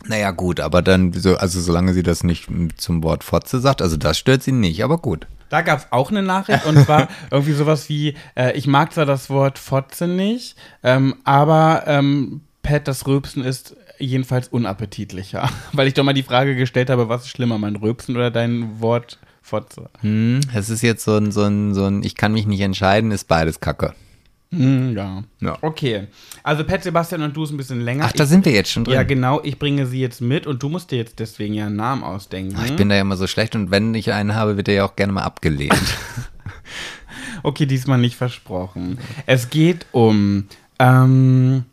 Naja, 0.06 0.30
gut, 0.30 0.60
aber 0.60 0.82
dann, 0.82 1.12
so, 1.12 1.36
also 1.36 1.60
solange 1.60 1.92
sie 1.92 2.02
das 2.02 2.24
nicht 2.24 2.48
zum 2.76 3.02
Wort 3.02 3.22
Fotze 3.22 3.60
sagt, 3.60 3.82
also 3.82 3.96
das 3.96 4.18
stört 4.18 4.42
sie 4.42 4.52
nicht, 4.52 4.82
aber 4.82 4.98
gut. 4.98 5.26
Da 5.50 5.60
gab 5.60 5.80
es 5.80 5.86
auch 5.90 6.10
eine 6.10 6.22
Nachricht 6.22 6.64
und 6.64 6.82
zwar 6.84 7.08
irgendwie 7.30 7.52
sowas 7.52 7.88
wie, 7.90 8.14
äh, 8.34 8.56
ich 8.56 8.66
mag 8.66 8.94
zwar 8.94 9.04
das 9.04 9.28
Wort 9.28 9.58
Fotze 9.58 10.08
nicht, 10.08 10.56
ähm, 10.82 11.16
aber 11.24 11.84
ähm, 11.86 12.40
Pat, 12.62 12.88
das 12.88 13.06
Rülpsen 13.06 13.44
ist 13.44 13.76
jedenfalls 13.98 14.48
unappetitlicher. 14.48 15.50
Weil 15.72 15.88
ich 15.88 15.94
doch 15.94 16.04
mal 16.04 16.14
die 16.14 16.22
Frage 16.22 16.56
gestellt 16.56 16.88
habe, 16.88 17.08
was 17.08 17.24
ist 17.24 17.30
schlimmer, 17.30 17.58
mein 17.58 17.76
Rülpsen 17.76 18.16
oder 18.16 18.30
dein 18.30 18.80
Wort 18.80 19.18
Fotze? 19.42 19.90
Hm, 20.00 20.40
es 20.54 20.70
ist 20.70 20.82
jetzt 20.82 21.04
so 21.04 21.16
ein, 21.16 21.32
so 21.32 21.42
ein, 21.42 21.74
so 21.74 21.84
ein, 21.84 22.02
ich 22.02 22.14
kann 22.14 22.32
mich 22.32 22.46
nicht 22.46 22.60
entscheiden, 22.60 23.10
ist 23.10 23.28
beides 23.28 23.60
Kacke. 23.60 23.94
Hm, 24.52 24.96
ja. 24.96 25.22
ja. 25.40 25.58
Okay. 25.60 26.08
Also 26.42 26.64
Pat, 26.64 26.82
Sebastian 26.82 27.22
und 27.22 27.36
du 27.36 27.44
ist 27.44 27.52
ein 27.52 27.56
bisschen 27.56 27.82
länger. 27.82 28.06
Ach, 28.06 28.12
da 28.12 28.26
sind 28.26 28.44
wir 28.44 28.52
jetzt 28.52 28.70
schon 28.70 28.84
drin. 28.84 28.94
Ja, 28.94 29.04
genau. 29.04 29.40
Ich 29.44 29.58
bringe 29.58 29.86
sie 29.86 30.00
jetzt 30.00 30.20
mit 30.20 30.46
und 30.46 30.62
du 30.62 30.68
musst 30.68 30.90
dir 30.90 30.96
jetzt 30.96 31.20
deswegen 31.20 31.54
ja 31.54 31.66
einen 31.66 31.76
Namen 31.76 32.02
ausdenken. 32.02 32.56
Ach, 32.58 32.64
ich 32.64 32.74
bin 32.74 32.88
da 32.88 32.96
ja 32.96 33.02
immer 33.02 33.16
so 33.16 33.28
schlecht 33.28 33.54
und 33.54 33.70
wenn 33.70 33.94
ich 33.94 34.12
einen 34.12 34.34
habe, 34.34 34.56
wird 34.56 34.66
der 34.66 34.74
ja 34.74 34.84
auch 34.84 34.96
gerne 34.96 35.12
mal 35.12 35.22
abgelehnt. 35.22 35.72
okay, 37.44 37.66
diesmal 37.66 37.98
nicht 37.98 38.16
versprochen. 38.16 38.98
Es 39.26 39.50
geht 39.50 39.86
um 39.92 40.46
ähm, 40.80 41.64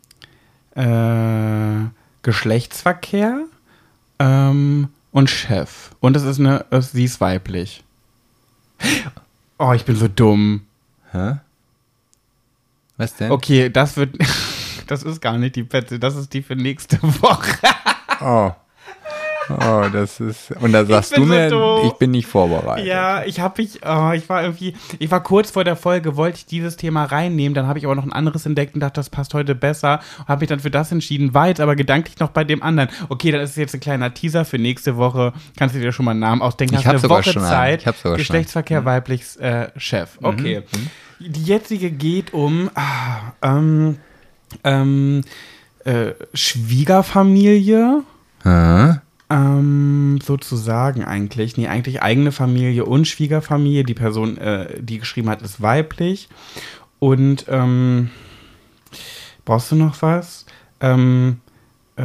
äh, 0.76 1.88
Geschlechtsverkehr 2.22 3.44
ähm, 4.20 4.88
und 5.10 5.30
Chef. 5.30 5.90
Und 5.98 6.16
es 6.16 6.22
ist 6.22 6.38
eine, 6.38 6.64
sie 6.80 7.04
ist 7.04 7.20
weiblich. 7.20 7.82
Oh, 9.58 9.72
ich 9.72 9.84
bin 9.84 9.96
so 9.96 10.06
dumm. 10.06 10.62
Hä? 11.10 11.38
Was 12.98 13.14
denn? 13.14 13.30
Okay, 13.30 13.70
das 13.70 13.96
wird. 13.96 14.16
Das 14.88 15.02
ist 15.02 15.20
gar 15.20 15.36
nicht 15.36 15.54
die 15.54 15.64
Pette, 15.64 15.98
das 15.98 16.16
ist 16.16 16.32
die 16.32 16.40
für 16.40 16.56
nächste 16.56 16.98
Woche. 17.02 17.58
Oh. 18.20 18.50
Oh, 19.50 19.84
das 19.92 20.20
ist. 20.20 20.50
Und 20.60 20.72
da 20.72 20.84
sagst 20.84 21.16
du 21.16 21.24
mir, 21.24 21.48
so 21.48 21.84
ich 21.86 21.92
bin 21.94 22.10
nicht 22.10 22.26
vorbereitet. 22.26 22.84
Ja, 22.84 23.24
ich 23.24 23.40
habe 23.40 23.62
mich, 23.62 23.80
oh, 23.86 24.10
ich 24.12 24.28
war 24.28 24.42
irgendwie, 24.42 24.74
ich 24.98 25.10
war 25.10 25.22
kurz 25.22 25.50
vor 25.50 25.64
der 25.64 25.76
Folge, 25.76 26.16
wollte 26.16 26.38
ich 26.38 26.46
dieses 26.46 26.76
Thema 26.76 27.04
reinnehmen, 27.04 27.54
dann 27.54 27.66
habe 27.66 27.78
ich 27.78 27.84
aber 27.84 27.94
noch 27.94 28.04
ein 28.04 28.12
anderes 28.12 28.44
entdeckt 28.44 28.74
und 28.74 28.80
dachte, 28.80 28.94
das 28.94 29.08
passt 29.08 29.34
heute 29.34 29.54
besser. 29.54 30.00
Habe 30.26 30.40
mich 30.40 30.48
dann 30.48 30.60
für 30.60 30.70
das 30.70 30.92
entschieden, 30.92 31.32
war 31.32 31.48
jetzt 31.48 31.60
aber 31.60 31.76
gedanklich 31.76 32.18
noch 32.18 32.30
bei 32.30 32.44
dem 32.44 32.62
anderen. 32.62 32.90
Okay, 33.08 33.30
dann 33.30 33.40
ist 33.40 33.56
jetzt 33.56 33.74
ein 33.74 33.80
kleiner 33.80 34.12
Teaser 34.12 34.44
für 34.44 34.58
nächste 34.58 34.96
Woche. 34.96 35.32
Kannst 35.56 35.74
du 35.74 35.80
dir 35.80 35.92
schon 35.92 36.04
mal 36.04 36.10
einen 36.10 36.20
Namen 36.20 36.42
ausdenken? 36.42 36.74
Ich 36.74 36.86
habe 36.86 36.98
sogar 36.98 37.18
Woche 37.20 37.32
schon 37.32 37.42
Zeit. 37.42 37.86
Ich 37.86 37.96
sogar 37.96 38.18
Geschlechtsverkehr, 38.18 38.78
schon. 38.78 38.84
Mhm. 38.84 38.88
weibliches 38.88 39.36
äh, 39.36 39.68
Chef. 39.76 40.18
Okay. 40.20 40.64
Mhm. 40.72 40.90
Die 41.20 41.42
jetzige 41.42 41.90
geht 41.90 42.32
um 42.32 42.70
ah, 42.74 43.32
ähm, 43.42 43.98
ähm, 44.64 45.22
äh, 45.84 46.12
Schwiegerfamilie. 46.32 48.02
Aha. 48.44 49.02
Ähm, 49.30 50.20
sozusagen 50.22 51.04
eigentlich. 51.04 51.56
Nee, 51.56 51.68
eigentlich 51.68 52.02
eigene 52.02 52.32
Familie 52.32 52.84
und 52.84 53.06
Schwiegerfamilie. 53.06 53.84
Die 53.84 53.94
Person, 53.94 54.38
äh, 54.38 54.80
die 54.80 54.98
geschrieben 54.98 55.28
hat, 55.28 55.42
ist 55.42 55.60
weiblich. 55.60 56.28
Und 56.98 57.46
ähm, 57.48 58.10
brauchst 59.44 59.72
du 59.72 59.76
noch 59.76 60.00
was? 60.02 60.46
Ähm, 60.80 61.40
äh, 61.96 62.02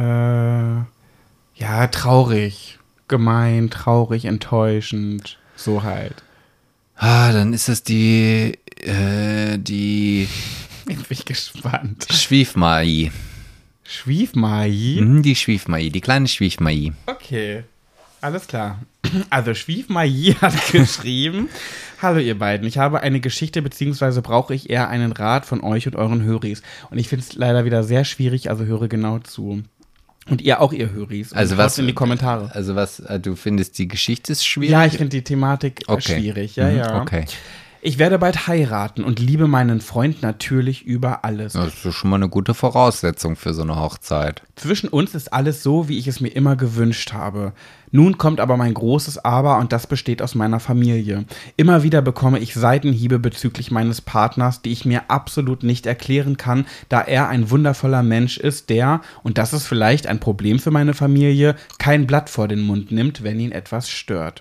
ja, 1.56 1.86
traurig, 1.90 2.78
gemein, 3.08 3.70
traurig, 3.70 4.24
enttäuschend. 4.24 5.38
So 5.56 5.84
halt. 5.84 6.23
Ah, 6.96 7.32
dann 7.32 7.52
ist 7.52 7.68
es 7.68 7.82
die, 7.82 8.58
äh, 8.80 9.58
die. 9.58 10.28
Jetzt 10.88 11.08
bin 11.08 11.18
ich 11.18 11.24
gespannt. 11.24 12.06
Schwiefmai. 12.10 13.10
Schwiefmai? 13.84 14.98
Mhm, 15.00 15.22
die 15.22 15.36
Schwiefmai, 15.36 15.88
die 15.90 16.00
kleine 16.00 16.28
Schwiefmai. 16.28 16.92
Okay, 17.06 17.64
alles 18.20 18.46
klar. 18.46 18.80
Also 19.30 19.54
Schwiefmai 19.54 20.08
hat 20.40 20.72
geschrieben, 20.72 21.48
Hallo 22.00 22.18
ihr 22.18 22.38
beiden, 22.38 22.66
ich 22.66 22.78
habe 22.78 23.00
eine 23.00 23.20
Geschichte 23.20 23.62
beziehungsweise 23.62 24.20
brauche 24.20 24.54
ich 24.54 24.68
eher 24.68 24.88
einen 24.88 25.12
Rat 25.12 25.46
von 25.46 25.62
euch 25.62 25.86
und 25.86 25.96
euren 25.96 26.22
Höris. 26.22 26.62
Und 26.90 26.98
ich 26.98 27.08
finde 27.08 27.24
es 27.24 27.34
leider 27.34 27.64
wieder 27.64 27.82
sehr 27.82 28.04
schwierig, 28.04 28.50
also 28.50 28.64
höre 28.64 28.88
genau 28.88 29.20
zu. 29.20 29.62
Und 30.28 30.40
ihr 30.40 30.60
auch, 30.60 30.72
ihr 30.72 30.90
Höris. 30.90 31.32
Also 31.32 31.58
was 31.58 31.78
in 31.78 31.86
die 31.86 31.92
Kommentare. 31.92 32.50
Also 32.54 32.74
was, 32.74 33.00
äh, 33.00 33.20
du 33.20 33.36
findest 33.36 33.78
die 33.78 33.88
Geschichte 33.88 34.32
ist 34.32 34.46
schwierig? 34.46 34.70
Ja, 34.70 34.86
ich 34.86 34.96
finde 34.96 35.10
die 35.10 35.24
Thematik 35.24 35.84
okay. 35.86 36.14
schwierig, 36.14 36.56
ja, 36.56 36.70
mhm, 36.70 36.76
ja. 36.76 37.02
Okay. 37.02 37.26
Ich 37.86 37.98
werde 37.98 38.18
bald 38.18 38.46
heiraten 38.46 39.04
und 39.04 39.20
liebe 39.20 39.46
meinen 39.46 39.82
Freund 39.82 40.22
natürlich 40.22 40.86
über 40.86 41.22
alles. 41.22 41.52
Das 41.52 41.84
ist 41.84 41.94
schon 41.94 42.08
mal 42.08 42.16
eine 42.16 42.30
gute 42.30 42.54
Voraussetzung 42.54 43.36
für 43.36 43.52
so 43.52 43.60
eine 43.60 43.76
Hochzeit. 43.76 44.42
Zwischen 44.56 44.88
uns 44.88 45.14
ist 45.14 45.34
alles 45.34 45.62
so, 45.62 45.86
wie 45.86 45.98
ich 45.98 46.06
es 46.06 46.18
mir 46.18 46.30
immer 46.30 46.56
gewünscht 46.56 47.12
habe. 47.12 47.52
Nun 47.96 48.18
kommt 48.18 48.40
aber 48.40 48.56
mein 48.56 48.74
großes 48.74 49.24
Aber 49.24 49.58
und 49.58 49.72
das 49.72 49.86
besteht 49.86 50.20
aus 50.20 50.34
meiner 50.34 50.58
Familie. 50.58 51.26
Immer 51.56 51.84
wieder 51.84 52.02
bekomme 52.02 52.40
ich 52.40 52.52
Seitenhiebe 52.52 53.20
bezüglich 53.20 53.70
meines 53.70 54.00
Partners, 54.00 54.62
die 54.62 54.72
ich 54.72 54.84
mir 54.84 55.02
absolut 55.06 55.62
nicht 55.62 55.86
erklären 55.86 56.36
kann, 56.36 56.66
da 56.88 57.02
er 57.02 57.28
ein 57.28 57.50
wundervoller 57.50 58.02
Mensch 58.02 58.36
ist, 58.36 58.68
der, 58.68 59.00
und 59.22 59.38
das 59.38 59.52
ist 59.52 59.68
vielleicht 59.68 60.08
ein 60.08 60.18
Problem 60.18 60.58
für 60.58 60.72
meine 60.72 60.92
Familie, 60.92 61.54
kein 61.78 62.08
Blatt 62.08 62.30
vor 62.30 62.48
den 62.48 62.62
Mund 62.62 62.90
nimmt, 62.90 63.22
wenn 63.22 63.38
ihn 63.38 63.52
etwas 63.52 63.88
stört. 63.88 64.40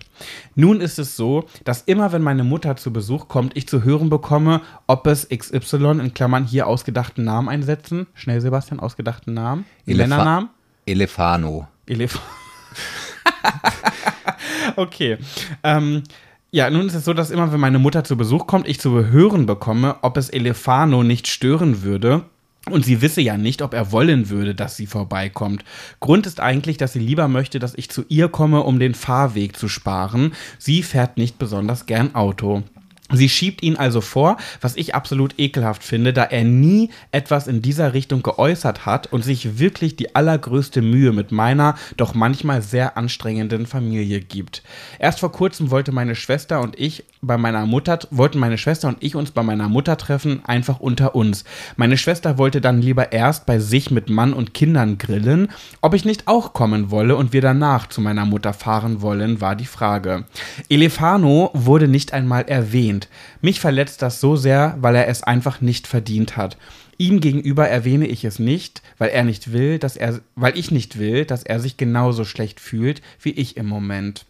Nun 0.55 0.81
ist 0.81 0.97
es 0.97 1.15
so, 1.15 1.47
dass 1.63 1.83
immer 1.83 2.11
wenn 2.11 2.23
meine 2.23 2.43
Mutter 2.43 2.75
zu 2.75 2.91
Besuch 2.91 3.27
kommt, 3.27 3.55
ich 3.55 3.67
zu 3.67 3.83
hören 3.83 4.09
bekomme, 4.09 4.61
ob 4.87 5.05
es 5.05 5.29
XY 5.29 5.99
in 5.99 6.15
Klammern 6.15 6.45
hier 6.45 6.65
ausgedachten 6.65 7.23
Namen 7.23 7.49
einsetzen. 7.49 8.07
Schnell, 8.15 8.41
Sebastian, 8.41 8.79
ausgedachten 8.79 9.35
Namen. 9.35 9.65
Elefa 9.85 10.07
Männernamen. 10.07 10.49
Elefano. 10.87 11.67
Elef 11.85 12.19
okay. 14.75 15.17
Ähm, 15.63 16.03
ja, 16.51 16.69
nun 16.69 16.87
ist 16.87 16.93
es 16.93 17.05
so, 17.05 17.13
dass 17.13 17.31
immer, 17.31 17.51
wenn 17.51 17.59
meine 17.59 17.79
Mutter 17.79 18.03
zu 18.03 18.15
Besuch 18.15 18.45
kommt, 18.45 18.67
ich 18.67 18.79
zu 18.79 19.07
hören 19.07 19.45
bekomme, 19.45 19.95
ob 20.01 20.17
es 20.17 20.29
Elefano 20.29 21.03
nicht 21.03 21.27
stören 21.27 21.81
würde. 21.81 22.25
Und 22.69 22.85
sie 22.85 23.01
wisse 23.01 23.19
ja 23.19 23.37
nicht, 23.37 23.61
ob 23.61 23.73
er 23.73 23.91
wollen 23.91 24.29
würde, 24.29 24.55
dass 24.55 24.77
sie 24.77 24.85
vorbeikommt. 24.85 25.65
Grund 25.99 26.25
ist 26.25 26.39
eigentlich, 26.39 26.77
dass 26.77 26.93
sie 26.93 26.99
lieber 26.99 27.27
möchte, 27.27 27.59
dass 27.59 27.75
ich 27.75 27.89
zu 27.89 28.05
ihr 28.07 28.29
komme, 28.29 28.61
um 28.61 28.79
den 28.79 28.93
Fahrweg 28.93 29.57
zu 29.57 29.67
sparen. 29.67 30.33
Sie 30.59 30.81
fährt 30.81 31.17
nicht 31.17 31.37
besonders 31.37 31.87
gern 31.87 32.15
Auto. 32.15 32.63
Sie 33.11 33.29
schiebt 33.29 33.61
ihn 33.61 33.75
also 33.75 34.01
vor, 34.01 34.37
was 34.61 34.77
ich 34.77 34.95
absolut 34.95 35.37
ekelhaft 35.37 35.83
finde, 35.83 36.13
da 36.13 36.23
er 36.23 36.43
nie 36.43 36.89
etwas 37.11 37.47
in 37.47 37.61
dieser 37.61 37.93
Richtung 37.93 38.23
geäußert 38.23 38.85
hat 38.85 39.11
und 39.11 39.23
sich 39.23 39.59
wirklich 39.59 39.95
die 39.95 40.15
allergrößte 40.15 40.81
Mühe 40.81 41.11
mit 41.11 41.31
meiner 41.31 41.75
doch 41.97 42.13
manchmal 42.13 42.61
sehr 42.61 42.97
anstrengenden 42.97 43.65
Familie 43.67 44.21
gibt. 44.21 44.63
Erst 44.99 45.19
vor 45.19 45.31
kurzem 45.31 45.69
wollte 45.69 45.91
meine 45.91 46.15
Schwester 46.15 46.61
und 46.61 46.79
ich 46.79 47.03
bei 47.23 47.37
meiner 47.37 47.65
Mutter 47.65 47.99
wollten 48.11 48.37
meine 48.37 48.57
Schwester 48.57 48.89
und 48.89 48.97
ich 48.99 49.15
uns 49.15 49.31
bei 49.31 49.41
meiner 49.41 49.69
Mutter 49.69 49.97
treffen, 49.97 50.41
einfach 50.45 50.79
unter 50.79 51.15
uns. 51.15 51.45
Meine 51.77 51.97
Schwester 51.97 52.37
wollte 52.37 52.61
dann 52.61 52.81
lieber 52.81 53.11
erst 53.11 53.45
bei 53.45 53.59
sich 53.59 53.89
mit 53.89 54.09
Mann 54.09 54.33
und 54.33 54.53
Kindern 54.53 54.97
grillen, 54.97 55.49
ob 55.81 55.93
ich 55.93 56.05
nicht 56.05 56.27
auch 56.27 56.53
kommen 56.53 56.91
wolle 56.91 57.15
und 57.15 57.33
wir 57.33 57.41
danach 57.41 57.87
zu 57.87 58.01
meiner 58.01 58.25
Mutter 58.25 58.53
fahren 58.53 59.01
wollen, 59.01 59.41
war 59.41 59.55
die 59.55 59.65
Frage. 59.65 60.25
Elefano 60.69 61.49
wurde 61.53 61.87
nicht 61.87 62.13
einmal 62.13 62.43
erwähnt. 62.43 63.07
Mich 63.41 63.59
verletzt 63.59 64.01
das 64.01 64.19
so 64.19 64.35
sehr, 64.35 64.77
weil 64.79 64.95
er 64.95 65.07
es 65.07 65.23
einfach 65.23 65.61
nicht 65.61 65.87
verdient 65.87 66.37
hat. 66.37 66.57
Ihm 66.97 67.21
gegenüber 67.21 67.67
erwähne 67.67 68.07
ich 68.07 68.23
es 68.23 68.37
nicht, 68.37 68.81
weil 68.97 69.09
er 69.09 69.23
nicht 69.23 69.51
will, 69.51 69.79
dass 69.79 69.97
er, 69.97 70.19
weil 70.35 70.57
ich 70.57 70.69
nicht 70.69 70.99
will, 70.99 71.25
dass 71.25 71.43
er 71.43 71.59
sich 71.59 71.77
genauso 71.77 72.23
schlecht 72.23 72.59
fühlt 72.59 73.01
wie 73.19 73.31
ich 73.31 73.57
im 73.57 73.65
Moment. 73.65 74.25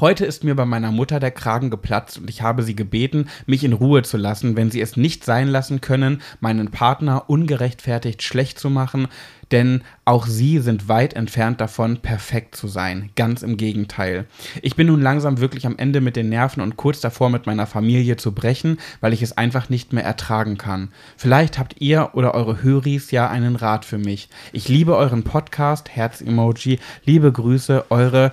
Heute 0.00 0.24
ist 0.24 0.44
mir 0.44 0.54
bei 0.54 0.64
meiner 0.64 0.92
Mutter 0.92 1.20
der 1.20 1.30
Kragen 1.30 1.70
geplatzt 1.70 2.18
und 2.18 2.30
ich 2.30 2.42
habe 2.42 2.62
sie 2.62 2.76
gebeten, 2.76 3.28
mich 3.46 3.64
in 3.64 3.72
Ruhe 3.72 4.02
zu 4.02 4.16
lassen, 4.16 4.56
wenn 4.56 4.70
sie 4.70 4.80
es 4.80 4.96
nicht 4.96 5.24
sein 5.24 5.48
lassen 5.48 5.80
können, 5.80 6.22
meinen 6.40 6.70
Partner 6.70 7.28
ungerechtfertigt 7.28 8.22
schlecht 8.22 8.58
zu 8.58 8.70
machen, 8.70 9.08
denn 9.52 9.82
auch 10.04 10.26
sie 10.26 10.58
sind 10.58 10.88
weit 10.88 11.14
entfernt 11.14 11.60
davon, 11.60 11.98
perfekt 11.98 12.56
zu 12.56 12.66
sein. 12.68 13.10
Ganz 13.14 13.42
im 13.42 13.56
Gegenteil. 13.56 14.26
Ich 14.62 14.76
bin 14.76 14.88
nun 14.88 15.00
langsam 15.00 15.40
wirklich 15.40 15.66
am 15.66 15.78
Ende 15.78 16.00
mit 16.00 16.16
den 16.16 16.28
Nerven 16.28 16.60
und 16.60 16.76
kurz 16.76 17.00
davor 17.00 17.30
mit 17.30 17.46
meiner 17.46 17.66
Familie 17.66 18.16
zu 18.16 18.32
brechen, 18.32 18.78
weil 19.00 19.12
ich 19.12 19.22
es 19.22 19.36
einfach 19.36 19.68
nicht 19.68 19.92
mehr 19.92 20.04
ertragen 20.04 20.58
kann. 20.58 20.88
Vielleicht 21.16 21.58
habt 21.58 21.80
ihr 21.80 22.10
oder 22.14 22.34
eure 22.34 22.62
Höris 22.62 23.10
ja 23.10 23.28
einen 23.28 23.56
Rat 23.56 23.84
für 23.84 23.98
mich. 23.98 24.28
Ich 24.52 24.68
liebe 24.68 24.96
euren 24.96 25.22
Podcast, 25.22 25.90
Herz-Emoji. 25.90 26.80
Liebe 27.04 27.30
Grüße, 27.30 27.86
eure 27.90 28.32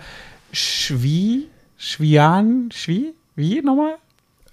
Schwie, 0.54 1.48
Schwian, 1.78 2.70
Schwie, 2.72 3.14
wie 3.36 3.62
nochmal? 3.62 3.96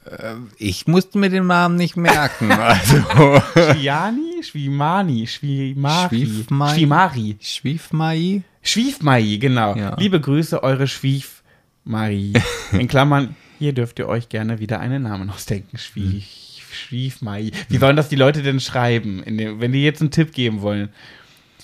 Äh, 0.06 0.36
ich 0.56 0.86
musste 0.86 1.18
mir 1.18 1.28
den 1.28 1.46
Namen 1.46 1.76
nicht 1.76 1.96
merken. 1.96 2.50
Also. 2.60 3.42
Schwiani, 3.52 4.42
Schwimani, 4.42 5.26
Schwimari. 5.26 6.26
Schwiefmai. 6.26 6.74
Schwimari. 6.74 7.36
Schwiefmai. 7.40 8.42
Schwiefmai, 8.62 9.36
genau. 9.38 9.76
Ja. 9.76 9.96
Liebe 9.98 10.20
Grüße, 10.20 10.62
eure 10.62 10.86
Schwiefmai. 10.86 12.32
In 12.72 12.88
Klammern, 12.88 13.36
hier 13.58 13.74
dürft 13.74 13.98
ihr 13.98 14.08
euch 14.08 14.30
gerne 14.30 14.58
wieder 14.58 14.80
einen 14.80 15.02
Namen 15.02 15.28
ausdenken. 15.28 15.76
Schwief, 15.76 16.24
Schwiefmai. 16.72 17.50
Wie 17.68 17.76
sollen 17.76 17.96
das 17.96 18.08
die 18.08 18.16
Leute 18.16 18.42
denn 18.42 18.60
schreiben, 18.60 19.22
dem, 19.26 19.60
wenn 19.60 19.72
die 19.72 19.84
jetzt 19.84 20.00
einen 20.00 20.10
Tipp 20.10 20.32
geben 20.32 20.62
wollen? 20.62 20.88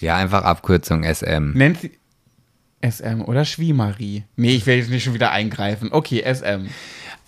Ja, 0.01 0.17
einfach 0.17 0.45
Abkürzung 0.45 1.05
SM. 1.05 1.53
Nennt 1.55 1.81
sie, 1.81 1.93
SM 2.83 3.23
oder 3.23 3.45
Schwiemarie? 3.45 4.25
Nee, 4.37 4.55
ich 4.55 4.67
will 4.67 4.77
jetzt 4.77 4.91
nicht 4.91 5.05
schon 5.05 5.15
wieder 5.15 5.31
eingreifen. 5.31 5.89
Okay, 5.93 6.23
SM. 6.23 6.69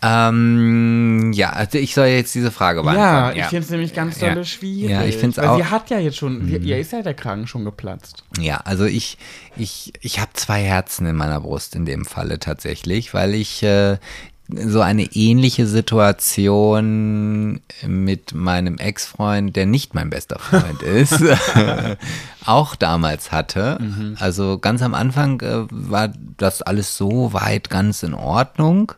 Ähm, 0.01 1.33
ja, 1.35 1.51
also 1.51 1.77
ich 1.79 1.93
soll 1.93 2.07
jetzt 2.07 2.33
diese 2.35 2.53
Frage 2.53 2.83
beantworten. 2.83 3.37
Ja, 3.37 3.45
ich 3.45 3.51
finde 3.51 3.65
es 3.65 3.71
nämlich 3.71 3.95
ganz 3.95 4.19
dolle 4.19 4.37
ja. 4.37 4.45
schwierig. 4.45 4.91
Ja, 4.91 5.03
ich 5.03 5.17
finde 5.17 5.41
es 5.41 5.47
auch. 5.47 5.57
Sie 5.57 5.65
hat 5.65 5.91
ja 5.91 5.99
jetzt 5.99 6.17
schon, 6.17 6.47
mhm. 6.47 6.63
ihr 6.63 6.79
ist 6.79 6.93
ja 6.93 7.03
der 7.03 7.15
Kragen 7.15 7.49
schon 7.49 7.65
geplatzt. 7.65 8.23
Ja, 8.39 8.59
also 8.59 8.85
ich, 8.85 9.19
ich, 9.57 9.93
ich 10.01 10.21
habe 10.21 10.31
zwei 10.35 10.63
Herzen 10.63 11.05
in 11.07 11.17
meiner 11.17 11.41
Brust 11.41 11.75
in 11.75 11.85
dem 11.85 12.05
Falle 12.05 12.39
tatsächlich, 12.39 13.13
weil 13.13 13.35
ich 13.35 13.65
äh, 13.65 13.99
so 14.51 14.81
eine 14.81 15.05
ähnliche 15.05 15.67
Situation 15.67 17.61
mit 17.87 18.35
meinem 18.35 18.79
Ex-Freund, 18.79 19.55
der 19.55 19.67
nicht 19.67 19.95
mein 19.95 20.11
bester 20.11 20.39
Freund 20.39 20.83
ist, 20.83 21.23
auch 22.47 22.75
damals 22.75 23.31
hatte. 23.31 23.79
Mhm. 23.81 24.17
Also 24.19 24.59
ganz 24.59 24.83
am 24.83 24.95
Anfang 24.95 25.41
äh, 25.41 25.67
war 25.71 26.11
das 26.39 26.63
alles 26.63 26.97
so 26.97 27.33
weit 27.33 27.69
ganz 27.69 28.03
in 28.03 28.15
Ordnung. 28.15 28.93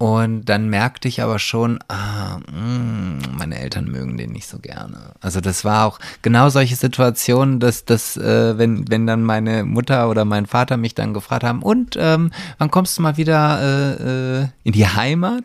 Und 0.00 0.46
dann 0.46 0.70
merkte 0.70 1.08
ich 1.08 1.20
aber 1.22 1.38
schon, 1.38 1.78
ah, 1.88 2.38
mh, 2.50 2.58
mm, 2.58 3.18
meine 3.36 3.58
Eltern 3.60 3.84
mögen 3.84 4.16
den 4.16 4.32
nicht 4.32 4.48
so 4.48 4.58
gerne. 4.58 5.12
Also 5.20 5.42
das 5.42 5.62
war 5.62 5.84
auch 5.84 5.98
genau 6.22 6.48
solche 6.48 6.74
Situationen, 6.74 7.60
dass, 7.60 7.84
dass 7.84 8.16
äh, 8.16 8.56
wenn, 8.56 8.88
wenn 8.88 9.06
dann 9.06 9.22
meine 9.22 9.62
Mutter 9.62 10.08
oder 10.08 10.24
mein 10.24 10.46
Vater 10.46 10.78
mich 10.78 10.94
dann 10.94 11.12
gefragt 11.12 11.44
haben, 11.44 11.60
und 11.60 11.98
ähm, 12.00 12.32
wann 12.56 12.70
kommst 12.70 12.96
du 12.96 13.02
mal 13.02 13.18
wieder 13.18 13.60
äh, 13.60 14.40
äh, 14.40 14.48
in 14.64 14.72
die 14.72 14.86
Heimat? 14.86 15.44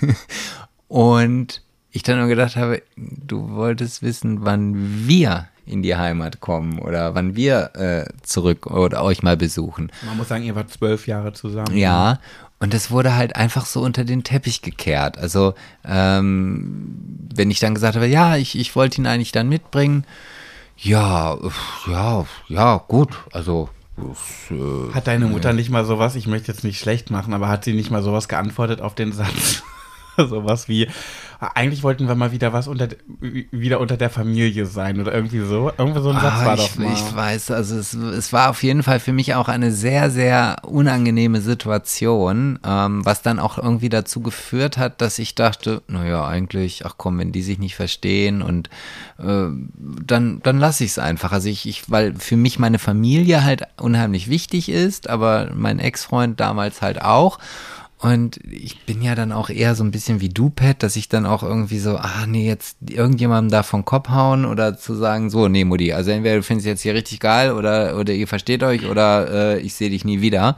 und 0.86 1.60
ich 1.90 2.04
dann 2.04 2.18
nur 2.18 2.28
gedacht 2.28 2.54
habe, 2.54 2.82
du 2.96 3.50
wolltest 3.50 4.02
wissen, 4.02 4.44
wann 4.44 5.08
wir 5.08 5.48
in 5.68 5.82
die 5.82 5.96
Heimat 5.96 6.40
kommen 6.40 6.78
oder 6.78 7.14
wann 7.14 7.36
wir 7.36 7.70
äh, 7.74 8.04
zurück 8.22 8.66
oder 8.66 9.02
euch 9.02 9.22
mal 9.22 9.36
besuchen. 9.36 9.92
Man 10.06 10.16
muss 10.16 10.28
sagen, 10.28 10.44
ihr 10.44 10.54
wart 10.54 10.70
zwölf 10.70 11.06
Jahre 11.06 11.32
zusammen. 11.32 11.76
Ja, 11.76 12.20
und 12.60 12.74
das 12.74 12.90
wurde 12.90 13.14
halt 13.14 13.36
einfach 13.36 13.66
so 13.66 13.82
unter 13.82 14.04
den 14.04 14.24
Teppich 14.24 14.62
gekehrt. 14.62 15.16
Also, 15.18 15.54
ähm, 15.84 17.28
wenn 17.34 17.50
ich 17.50 17.60
dann 17.60 17.74
gesagt 17.74 17.94
habe, 17.94 18.06
ja, 18.06 18.36
ich, 18.36 18.58
ich 18.58 18.74
wollte 18.74 19.00
ihn 19.00 19.06
eigentlich 19.06 19.32
dann 19.32 19.48
mitbringen, 19.48 20.04
ja, 20.76 21.36
ja, 21.88 22.24
ja, 22.48 22.84
gut, 22.88 23.10
also. 23.32 23.68
Das, 23.96 24.56
äh, 24.56 24.94
hat 24.94 25.08
deine 25.08 25.26
Mutter 25.26 25.52
nicht 25.52 25.70
mal 25.70 25.84
sowas, 25.84 26.14
ich 26.14 26.28
möchte 26.28 26.52
jetzt 26.52 26.62
nicht 26.62 26.78
schlecht 26.78 27.10
machen, 27.10 27.34
aber 27.34 27.48
hat 27.48 27.64
sie 27.64 27.72
nicht 27.74 27.90
mal 27.90 28.02
sowas 28.02 28.28
geantwortet 28.28 28.80
auf 28.80 28.94
den 28.94 29.12
Satz? 29.12 29.62
sowas 30.28 30.68
wie, 30.68 30.88
eigentlich 31.40 31.84
wollten 31.84 32.08
wir 32.08 32.16
mal 32.16 32.32
wieder 32.32 32.52
was 32.52 32.66
unter, 32.66 32.88
wieder 33.20 33.78
unter 33.78 33.96
der 33.96 34.10
Familie 34.10 34.66
sein 34.66 35.00
oder 35.00 35.14
irgendwie 35.14 35.40
so. 35.40 35.70
Irgendwie 35.78 36.00
so 36.00 36.10
ein 36.10 36.20
Satz 36.20 36.34
ah, 36.40 36.46
war 36.46 36.54
ich, 36.54 36.60
doch 36.60 36.76
mal. 36.78 36.92
Ich 36.92 37.16
weiß, 37.16 37.50
also 37.52 37.76
es, 37.76 37.94
es 37.94 38.32
war 38.32 38.50
auf 38.50 38.62
jeden 38.64 38.82
Fall 38.82 38.98
für 38.98 39.12
mich 39.12 39.34
auch 39.34 39.48
eine 39.48 39.70
sehr, 39.70 40.10
sehr 40.10 40.56
unangenehme 40.62 41.40
Situation, 41.40 42.58
ähm, 42.66 43.04
was 43.04 43.22
dann 43.22 43.38
auch 43.38 43.56
irgendwie 43.56 43.88
dazu 43.88 44.20
geführt 44.20 44.78
hat, 44.78 45.00
dass 45.00 45.20
ich 45.20 45.36
dachte, 45.36 45.82
naja, 45.86 46.26
eigentlich, 46.26 46.84
ach 46.84 46.94
komm, 46.96 47.18
wenn 47.18 47.30
die 47.30 47.42
sich 47.42 47.60
nicht 47.60 47.76
verstehen 47.76 48.42
und 48.42 48.68
äh, 49.18 49.46
dann, 50.04 50.40
dann 50.42 50.58
lasse 50.58 50.82
ich 50.82 50.90
es 50.90 50.98
einfach. 50.98 51.30
Also 51.30 51.48
ich, 51.48 51.68
ich, 51.68 51.88
weil 51.88 52.16
für 52.16 52.36
mich 52.36 52.58
meine 52.58 52.80
Familie 52.80 53.44
halt 53.44 53.62
unheimlich 53.80 54.28
wichtig 54.28 54.68
ist, 54.68 55.08
aber 55.08 55.50
mein 55.54 55.78
Ex-Freund 55.78 56.40
damals 56.40 56.82
halt 56.82 57.00
auch. 57.00 57.38
Und 57.98 58.38
ich 58.48 58.84
bin 58.86 59.02
ja 59.02 59.16
dann 59.16 59.32
auch 59.32 59.50
eher 59.50 59.74
so 59.74 59.82
ein 59.82 59.90
bisschen 59.90 60.20
wie 60.20 60.28
du, 60.28 60.50
Pat, 60.50 60.84
dass 60.84 60.94
ich 60.94 61.08
dann 61.08 61.26
auch 61.26 61.42
irgendwie 61.42 61.80
so, 61.80 61.96
ah 61.96 62.26
nee, 62.26 62.46
jetzt 62.46 62.76
irgendjemandem 62.88 63.50
da 63.50 63.64
vom 63.64 63.84
Kopf 63.84 64.08
hauen 64.08 64.44
oder 64.44 64.78
zu 64.78 64.94
sagen, 64.94 65.30
so, 65.30 65.48
nee, 65.48 65.64
Mutti, 65.64 65.92
also 65.92 66.12
entweder 66.12 66.36
du 66.36 66.42
findest 66.44 66.66
jetzt 66.66 66.82
hier 66.82 66.94
richtig 66.94 67.18
geil 67.18 67.50
oder, 67.52 67.98
oder 67.98 68.12
ihr 68.12 68.28
versteht 68.28 68.62
euch 68.62 68.86
oder 68.86 69.56
äh, 69.56 69.60
ich 69.60 69.74
sehe 69.74 69.90
dich 69.90 70.04
nie 70.04 70.20
wieder. 70.20 70.56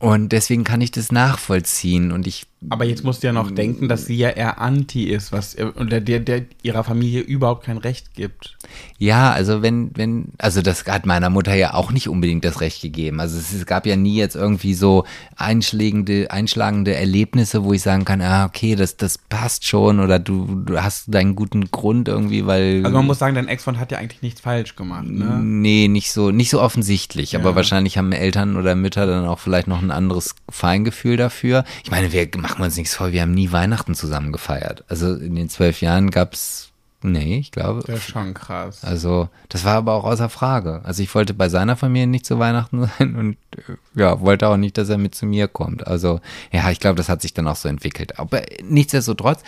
Und 0.00 0.32
deswegen 0.32 0.64
kann 0.64 0.82
ich 0.82 0.90
das 0.90 1.10
nachvollziehen. 1.10 2.12
Und 2.12 2.26
ich 2.26 2.46
Aber 2.70 2.84
jetzt 2.84 3.04
musst 3.04 3.22
du 3.22 3.26
ja 3.26 3.32
noch 3.32 3.50
denken, 3.50 3.88
dass 3.88 4.06
sie 4.06 4.16
ja 4.16 4.30
eher 4.30 4.60
anti 4.60 5.04
ist, 5.04 5.32
was 5.32 5.54
und 5.54 5.90
der, 5.90 6.00
der, 6.00 6.20
der 6.20 6.42
ihrer 6.62 6.84
Familie 6.84 7.20
überhaupt 7.20 7.64
kein 7.64 7.78
Recht 7.78 8.14
gibt. 8.14 8.56
Ja, 8.98 9.32
also 9.32 9.62
wenn, 9.62 9.90
wenn, 9.94 10.28
also 10.38 10.62
das 10.62 10.84
hat 10.86 11.06
meiner 11.06 11.30
Mutter 11.30 11.54
ja 11.54 11.74
auch 11.74 11.92
nicht 11.92 12.08
unbedingt 12.08 12.44
das 12.44 12.60
Recht 12.60 12.82
gegeben. 12.82 13.20
Also 13.20 13.38
es, 13.38 13.52
es 13.52 13.66
gab 13.66 13.86
ja 13.86 13.96
nie 13.96 14.16
jetzt 14.16 14.36
irgendwie 14.36 14.74
so 14.74 15.04
einschlägende, 15.36 16.30
einschlagende 16.30 16.94
Erlebnisse, 16.94 17.64
wo 17.64 17.72
ich 17.72 17.82
sagen 17.82 18.04
kann, 18.04 18.20
ah, 18.22 18.46
okay, 18.46 18.76
das, 18.76 18.96
das 18.96 19.18
passt 19.18 19.66
schon 19.66 20.00
oder 20.00 20.18
du, 20.18 20.62
du 20.64 20.82
hast 20.82 21.12
deinen 21.12 21.36
guten 21.36 21.70
Grund 21.70 22.08
irgendwie, 22.08 22.46
weil. 22.46 22.82
Also 22.84 22.96
man 22.96 23.06
muss 23.06 23.18
sagen, 23.18 23.34
dein 23.34 23.48
Ex-Freund 23.48 23.78
hat 23.78 23.92
ja 23.92 23.98
eigentlich 23.98 24.22
nichts 24.22 24.40
falsch 24.40 24.76
gemacht, 24.76 25.06
ne? 25.06 25.40
Nee, 25.42 25.88
nicht 25.88 26.12
so, 26.12 26.30
nicht 26.30 26.50
so 26.50 26.60
offensichtlich. 26.60 27.32
Ja. 27.32 27.40
Aber 27.40 27.56
wahrscheinlich 27.56 27.98
haben 27.98 28.12
Eltern 28.12 28.56
oder 28.56 28.74
Mütter 28.74 29.06
dann 29.06 29.26
auch 29.26 29.38
vielleicht 29.38 29.68
noch 29.68 29.82
ein 29.82 29.90
anderes 29.90 30.34
Feingefühl 30.48 31.16
dafür. 31.16 31.64
Ich 31.82 31.90
meine, 31.90 32.12
wir 32.12 32.28
machen 32.38 32.53
uns 32.62 32.76
nichts 32.76 32.94
vor, 32.94 33.12
wir 33.12 33.22
haben 33.22 33.34
nie 33.34 33.52
Weihnachten 33.52 33.94
zusammen 33.94 34.32
gefeiert. 34.32 34.84
Also 34.88 35.14
in 35.14 35.34
den 35.34 35.48
zwölf 35.48 35.80
Jahren 35.80 36.10
gab's 36.10 36.70
Nee, 37.06 37.36
ich 37.36 37.52
glaube. 37.52 37.82
Das 37.86 37.98
ist 37.98 38.08
schon 38.08 38.32
krass. 38.32 38.82
Also, 38.82 39.28
das 39.50 39.62
war 39.64 39.74
aber 39.74 39.92
auch 39.92 40.04
außer 40.04 40.30
Frage. 40.30 40.80
Also, 40.84 41.02
ich 41.02 41.14
wollte 41.14 41.34
bei 41.34 41.50
seiner 41.50 41.76
Familie 41.76 42.06
nicht 42.06 42.24
zu 42.24 42.38
Weihnachten 42.38 42.88
sein 42.98 43.14
und 43.14 43.36
äh, 43.58 43.74
ja, 43.94 44.22
wollte 44.22 44.48
auch 44.48 44.56
nicht, 44.56 44.78
dass 44.78 44.88
er 44.88 44.96
mit 44.96 45.14
zu 45.14 45.26
mir 45.26 45.46
kommt. 45.46 45.86
Also, 45.86 46.22
ja, 46.50 46.70
ich 46.70 46.80
glaube, 46.80 46.96
das 46.96 47.10
hat 47.10 47.20
sich 47.20 47.34
dann 47.34 47.46
auch 47.46 47.56
so 47.56 47.68
entwickelt. 47.68 48.18
Aber 48.18 48.40
nichtsdestotrotz, 48.62 49.42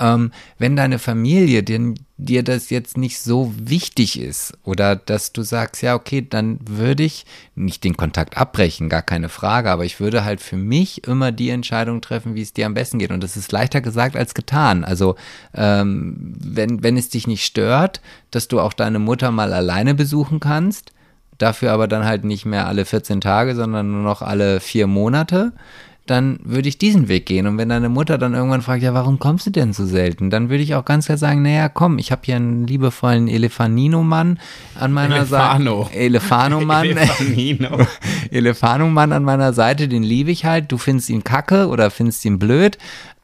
ähm, 0.00 0.32
wenn 0.58 0.76
deine 0.76 0.98
Familie 0.98 1.62
dir, 1.62 1.94
dir 2.16 2.42
das 2.42 2.70
jetzt 2.70 2.96
nicht 2.96 3.20
so 3.20 3.52
wichtig 3.56 4.20
ist 4.20 4.54
oder 4.64 4.96
dass 4.96 5.32
du 5.32 5.42
sagst, 5.42 5.82
ja, 5.82 5.94
okay, 5.94 6.26
dann 6.28 6.58
würde 6.64 7.04
ich 7.04 7.26
nicht 7.54 7.84
den 7.84 7.96
Kontakt 7.96 8.36
abbrechen, 8.36 8.88
gar 8.88 9.02
keine 9.02 9.28
Frage, 9.28 9.70
aber 9.70 9.84
ich 9.84 10.00
würde 10.00 10.24
halt 10.24 10.40
für 10.40 10.56
mich 10.56 11.06
immer 11.06 11.32
die 11.32 11.50
Entscheidung 11.50 12.00
treffen, 12.00 12.34
wie 12.34 12.42
es 12.42 12.52
dir 12.52 12.66
am 12.66 12.74
besten 12.74 12.98
geht. 12.98 13.12
Und 13.12 13.22
das 13.22 13.36
ist 13.36 13.52
leichter 13.52 13.80
gesagt 13.80 14.16
als 14.16 14.34
getan. 14.34 14.84
Also 14.84 15.16
ähm, 15.54 16.34
wenn, 16.38 16.82
wenn 16.82 16.96
es 16.96 17.08
dich 17.08 17.26
nicht 17.26 17.44
stört, 17.44 18.00
dass 18.30 18.48
du 18.48 18.60
auch 18.60 18.72
deine 18.72 18.98
Mutter 18.98 19.30
mal 19.30 19.52
alleine 19.52 19.94
besuchen 19.94 20.40
kannst, 20.40 20.92
dafür 21.38 21.72
aber 21.72 21.88
dann 21.88 22.04
halt 22.04 22.24
nicht 22.24 22.44
mehr 22.44 22.66
alle 22.66 22.84
14 22.84 23.20
Tage, 23.20 23.54
sondern 23.54 23.90
nur 23.90 24.02
noch 24.02 24.22
alle 24.22 24.60
vier 24.60 24.86
Monate, 24.86 25.52
dann 26.06 26.38
würde 26.44 26.68
ich 26.68 26.76
diesen 26.76 27.08
Weg 27.08 27.24
gehen. 27.26 27.46
Und 27.46 27.56
wenn 27.56 27.70
deine 27.70 27.88
Mutter 27.88 28.18
dann 28.18 28.34
irgendwann 28.34 28.60
fragt, 28.60 28.82
ja, 28.82 28.92
warum 28.92 29.18
kommst 29.18 29.46
du 29.46 29.50
denn 29.50 29.72
so 29.72 29.86
selten? 29.86 30.28
Dann 30.28 30.50
würde 30.50 30.62
ich 30.62 30.74
auch 30.74 30.84
ganz 30.84 31.06
klar 31.06 31.16
sagen, 31.16 31.40
naja, 31.42 31.70
komm, 31.70 31.98
ich 31.98 32.12
habe 32.12 32.22
hier 32.24 32.36
einen 32.36 32.66
liebevollen 32.66 33.26
Elefanino-Mann 33.28 34.38
an 34.78 34.92
meiner 34.92 35.16
Elefano. 35.16 35.84
Seite. 35.84 35.96
Elefano-Mann. 35.98 36.84
Elefanino. 36.86 37.78
Elefano-Mann 38.30 39.12
an 39.12 39.24
meiner 39.24 39.52
Seite, 39.54 39.88
den 39.88 40.02
liebe 40.02 40.30
ich 40.30 40.44
halt. 40.44 40.70
Du 40.70 40.78
findest 40.78 41.08
ihn 41.08 41.24
kacke 41.24 41.68
oder 41.68 41.90
findest 41.90 42.24
ihn 42.26 42.38
blöd. 42.38 42.76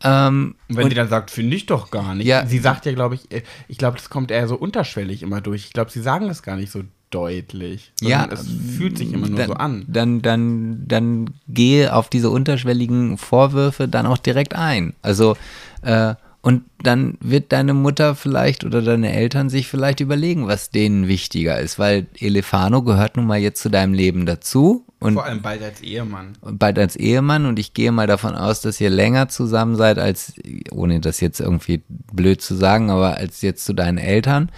Ähm, 0.03 0.55
wenn 0.69 0.85
und- 0.85 0.91
sie 0.91 0.97
dann 0.97 1.09
sagt, 1.09 1.31
finde 1.31 1.57
ich 1.57 1.67
doch 1.67 1.91
gar 1.91 2.15
nicht. 2.15 2.27
Ja. 2.27 2.47
Sie 2.47 2.59
sagt 2.59 2.87
ja, 2.87 2.93
glaube 2.93 3.17
ich, 3.17 3.31
äh, 3.31 3.43
ich 3.69 3.77
glaube, 3.77 3.99
das 3.99 4.09
kommt 4.09 4.31
eher 4.31 4.49
so 4.49 4.57
unterschwellig 4.57 5.23
immer 5.23 5.43
durch. 5.43 5.67
Ich 5.67 5.73
glaube, 5.75 5.91
sie 5.91 6.01
sagen 6.01 6.31
es 6.31 6.43
gar 6.43 6.57
nicht 6.57 6.73
so 6.73 6.83
deutlich. 7.11 7.93
Ja, 8.01 8.29
es 8.31 8.47
fühlt 8.77 8.99
sich 8.99 9.13
immer 9.13 9.29
nur 9.29 9.39
dann, 9.39 9.49
so 9.49 9.55
an. 9.55 9.85
Dann, 9.89 10.23
dann, 10.23 10.85
dann 10.87 11.31
gehe 11.49 11.95
auf 11.95 12.09
diese 12.09 12.31
unterschwelligen 12.31 13.19
Vorwürfe 13.19 13.89
dann 13.89 14.07
auch 14.07 14.19
direkt 14.19 14.55
ein. 14.55 14.95
Also, 15.03 15.37
äh, 15.83 16.15
und 16.43 16.63
dann 16.83 17.19
wird 17.21 17.53
deine 17.53 17.75
Mutter 17.75 18.15
vielleicht 18.15 18.65
oder 18.65 18.81
deine 18.81 19.13
Eltern 19.13 19.51
sich 19.51 19.69
vielleicht 19.69 20.01
überlegen, 20.01 20.47
was 20.47 20.71
denen 20.71 21.07
wichtiger 21.07 21.61
ist, 21.61 21.79
weil 21.79 22.07
Elefano 22.19 22.83
gehört 22.83 23.17
nun 23.17 23.27
mal 23.27 23.39
jetzt 23.39 23.61
zu 23.61 23.69
deinem 23.69 23.93
Leben 23.93 24.25
dazu 24.25 24.87
und 25.01 25.15
Vor 25.15 25.25
allem 25.25 25.43
bald 25.43 25.63
als 25.63 25.83
Ehemann. 25.83 26.33
bald 26.43 26.79
als 26.79 26.97
Ehemann 26.97 27.45
und 27.45 27.59
ich 27.59 27.75
gehe 27.75 27.93
mal 27.93 28.07
davon 28.07 28.35
aus, 28.35 28.63
dass 28.63 28.81
ihr 28.81 28.91
länger 28.91 29.29
zusammen 29.29 29.77
seid 29.77 29.99
als, 29.99 30.35
ohne 30.71 31.01
das 31.01 31.21
jetzt 31.21 31.41
irgendwie 31.41 31.83
blöd 32.13 32.41
zu 32.41 32.55
sagen, 32.55 32.91
aber 32.91 33.17
als 33.17 33.43
jetzt 33.43 33.65
zu 33.65 33.75
deinen 33.75 33.99
Eltern. 33.99 34.51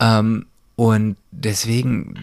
Ähm, 0.00 0.46
und 0.80 1.16
deswegen, 1.30 2.14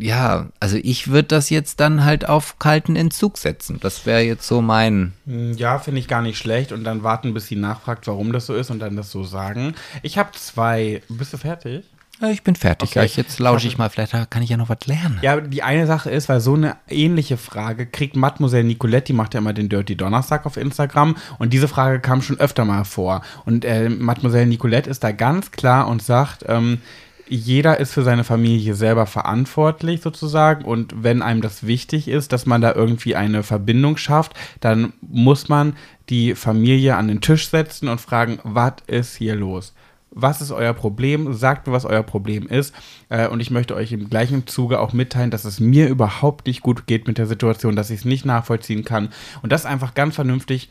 ja, 0.00 0.46
also 0.60 0.78
ich 0.82 1.08
würde 1.08 1.28
das 1.28 1.50
jetzt 1.50 1.78
dann 1.78 2.06
halt 2.06 2.26
auf 2.26 2.58
kalten 2.58 2.96
Entzug 2.96 3.36
setzen. 3.36 3.78
Das 3.82 4.06
wäre 4.06 4.22
jetzt 4.22 4.46
so 4.46 4.62
mein. 4.62 5.12
Hm, 5.26 5.52
Ja, 5.58 5.78
finde 5.78 6.00
ich 6.00 6.08
gar 6.08 6.22
nicht 6.22 6.38
schlecht. 6.38 6.72
Und 6.72 6.84
dann 6.84 7.02
warten, 7.02 7.34
bis 7.34 7.48
sie 7.48 7.56
nachfragt, 7.56 8.06
warum 8.06 8.32
das 8.32 8.46
so 8.46 8.54
ist 8.54 8.70
und 8.70 8.78
dann 8.78 8.96
das 8.96 9.10
so 9.10 9.24
sagen. 9.24 9.74
Ich 10.00 10.16
habe 10.16 10.30
zwei. 10.32 11.02
Bist 11.10 11.34
du 11.34 11.36
fertig? 11.36 11.84
Ja, 12.18 12.30
ich 12.30 12.42
bin 12.42 12.56
fertig. 12.56 12.88
Okay. 12.92 13.00
Ja, 13.00 13.04
ich 13.04 13.18
jetzt 13.18 13.38
lausche 13.40 13.68
ich 13.68 13.76
mal, 13.76 13.90
vielleicht 13.90 14.30
kann 14.30 14.42
ich 14.42 14.48
ja 14.48 14.56
noch 14.56 14.70
was 14.70 14.86
lernen. 14.86 15.18
Ja, 15.20 15.38
die 15.38 15.62
eine 15.62 15.86
Sache 15.86 16.08
ist, 16.08 16.30
weil 16.30 16.40
so 16.40 16.54
eine 16.54 16.76
ähnliche 16.88 17.36
Frage 17.36 17.84
kriegt 17.84 18.16
Mademoiselle 18.16 18.64
Nicoletti, 18.64 19.12
macht 19.12 19.34
ja 19.34 19.40
immer 19.40 19.52
den 19.52 19.68
Dirty 19.68 19.96
Donnerstag 19.96 20.46
auf 20.46 20.56
Instagram 20.56 21.14
und 21.38 21.52
diese 21.52 21.68
Frage 21.68 22.00
kam 22.00 22.22
schon 22.22 22.40
öfter 22.40 22.64
mal 22.64 22.84
vor. 22.84 23.20
Und 23.44 23.66
äh, 23.66 23.90
Mademoiselle 23.90 24.46
Nicolette 24.46 24.88
ist 24.88 25.04
da 25.04 25.12
ganz 25.12 25.50
klar 25.50 25.88
und 25.88 26.00
sagt, 26.00 26.42
ähm, 26.48 26.78
jeder 27.28 27.78
ist 27.78 27.92
für 27.92 28.02
seine 28.02 28.24
Familie 28.24 28.74
selber 28.74 29.06
verantwortlich 29.06 30.00
sozusagen 30.00 30.64
und 30.64 31.02
wenn 31.02 31.22
einem 31.22 31.42
das 31.42 31.66
wichtig 31.66 32.08
ist, 32.08 32.32
dass 32.32 32.46
man 32.46 32.60
da 32.60 32.74
irgendwie 32.74 33.16
eine 33.16 33.42
Verbindung 33.42 33.96
schafft, 33.96 34.34
dann 34.60 34.92
muss 35.00 35.48
man 35.48 35.74
die 36.08 36.34
Familie 36.34 36.96
an 36.96 37.08
den 37.08 37.20
Tisch 37.20 37.48
setzen 37.48 37.88
und 37.88 38.00
fragen, 38.00 38.38
was 38.44 38.74
ist 38.86 39.16
hier 39.16 39.34
los? 39.34 39.74
was 40.16 40.40
ist 40.40 40.50
euer 40.50 40.72
Problem? 40.72 41.34
Sagt 41.34 41.66
mir, 41.66 41.74
was 41.74 41.84
euer 41.84 42.02
Problem 42.02 42.46
ist. 42.46 42.74
Äh, 43.10 43.28
und 43.28 43.40
ich 43.40 43.50
möchte 43.50 43.76
euch 43.76 43.92
im 43.92 44.08
gleichen 44.08 44.46
Zuge 44.46 44.80
auch 44.80 44.94
mitteilen, 44.94 45.30
dass 45.30 45.44
es 45.44 45.60
mir 45.60 45.88
überhaupt 45.88 46.46
nicht 46.46 46.62
gut 46.62 46.86
geht 46.86 47.06
mit 47.06 47.18
der 47.18 47.26
Situation, 47.26 47.76
dass 47.76 47.90
ich 47.90 48.00
es 48.00 48.04
nicht 48.06 48.24
nachvollziehen 48.24 48.82
kann. 48.82 49.10
Und 49.42 49.52
das 49.52 49.66
einfach 49.66 49.92
ganz 49.94 50.14
vernünftig 50.14 50.70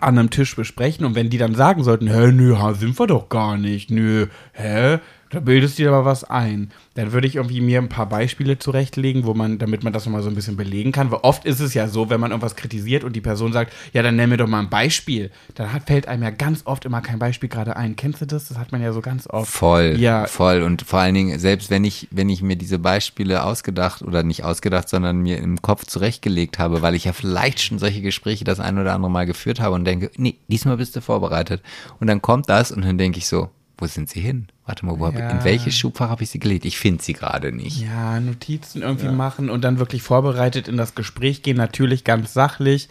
an 0.00 0.18
einem 0.18 0.30
Tisch 0.30 0.56
besprechen. 0.56 1.04
Und 1.04 1.14
wenn 1.14 1.30
die 1.30 1.38
dann 1.38 1.54
sagen 1.54 1.84
sollten, 1.84 2.08
hä, 2.08 2.32
nö, 2.32 2.56
sind 2.74 2.98
wir 2.98 3.06
doch 3.06 3.28
gar 3.28 3.58
nicht, 3.58 3.90
nö, 3.90 4.26
hä, 4.52 4.98
da 5.34 5.40
bildest 5.40 5.78
du 5.78 5.82
dir 5.82 5.90
aber 5.90 6.04
was 6.04 6.24
ein. 6.24 6.70
Dann 6.94 7.12
würde 7.12 7.26
ich 7.26 7.36
irgendwie 7.36 7.60
mir 7.60 7.78
ein 7.80 7.88
paar 7.88 8.08
Beispiele 8.08 8.58
zurechtlegen, 8.58 9.24
wo 9.24 9.34
man, 9.34 9.58
damit 9.58 9.82
man 9.84 9.92
das 9.92 10.06
nochmal 10.06 10.22
so 10.22 10.28
ein 10.28 10.34
bisschen 10.34 10.56
belegen 10.56 10.92
kann. 10.92 11.10
Weil 11.10 11.20
oft 11.22 11.44
ist 11.44 11.60
es 11.60 11.74
ja 11.74 11.88
so, 11.88 12.08
wenn 12.10 12.20
man 12.20 12.30
irgendwas 12.30 12.56
kritisiert 12.56 13.04
und 13.04 13.14
die 13.14 13.20
Person 13.20 13.52
sagt, 13.52 13.72
ja, 13.92 14.02
dann 14.02 14.16
nenn 14.16 14.30
mir 14.30 14.36
doch 14.36 14.46
mal 14.46 14.60
ein 14.60 14.70
Beispiel, 14.70 15.30
dann 15.54 15.72
hat, 15.72 15.86
fällt 15.86 16.08
einem 16.08 16.22
ja 16.22 16.30
ganz 16.30 16.62
oft 16.66 16.84
immer 16.84 17.00
kein 17.00 17.18
Beispiel 17.18 17.48
gerade 17.48 17.76
ein. 17.76 17.96
Kennst 17.96 18.20
du 18.20 18.26
das? 18.26 18.48
Das 18.48 18.58
hat 18.58 18.72
man 18.72 18.80
ja 18.80 18.92
so 18.92 19.00
ganz 19.00 19.26
oft. 19.28 19.50
Voll, 19.50 19.96
Ja. 19.98 20.26
voll. 20.26 20.62
Und 20.62 20.82
vor 20.82 21.00
allen 21.00 21.14
Dingen, 21.14 21.38
selbst 21.38 21.70
wenn 21.70 21.84
ich, 21.84 22.08
wenn 22.10 22.28
ich 22.28 22.42
mir 22.42 22.56
diese 22.56 22.78
Beispiele 22.78 23.42
ausgedacht 23.44 24.02
oder 24.02 24.22
nicht 24.22 24.44
ausgedacht, 24.44 24.88
sondern 24.88 25.18
mir 25.20 25.38
im 25.38 25.60
Kopf 25.62 25.84
zurechtgelegt 25.86 26.58
habe, 26.58 26.82
weil 26.82 26.94
ich 26.94 27.04
ja 27.04 27.12
vielleicht 27.12 27.60
schon 27.60 27.78
solche 27.78 28.00
Gespräche 28.02 28.44
das 28.44 28.60
ein 28.60 28.78
oder 28.78 28.94
andere 28.94 29.10
Mal 29.10 29.26
geführt 29.26 29.60
habe 29.60 29.74
und 29.74 29.84
denke, 29.84 30.10
nee, 30.16 30.36
diesmal 30.48 30.76
bist 30.76 30.94
du 30.96 31.00
vorbereitet. 31.00 31.62
Und 32.00 32.06
dann 32.06 32.22
kommt 32.22 32.48
das 32.48 32.70
und 32.70 32.84
dann 32.84 32.98
denke 32.98 33.18
ich 33.18 33.26
so, 33.26 33.50
wo 33.78 33.86
sind 33.86 34.08
sie 34.08 34.20
hin? 34.20 34.46
Warte 34.66 34.86
mal, 34.86 34.98
wo 34.98 35.08
Ja. 35.08 35.30
in 35.30 35.44
welches 35.44 35.76
Schubfach 35.76 36.08
habe 36.08 36.22
ich 36.22 36.30
sie 36.30 36.38
gelegt? 36.38 36.64
Ich 36.64 36.78
finde 36.78 37.02
sie 37.02 37.12
gerade 37.12 37.52
nicht. 37.52 37.82
Ja, 37.82 38.18
Notizen 38.18 38.80
irgendwie 38.82 39.08
machen 39.08 39.50
und 39.50 39.62
dann 39.62 39.78
wirklich 39.78 40.02
vorbereitet 40.02 40.68
in 40.68 40.76
das 40.78 40.94
Gespräch 40.94 41.42
gehen, 41.42 41.56
natürlich 41.58 42.02
ganz 42.04 42.32
sachlich. 42.32 42.88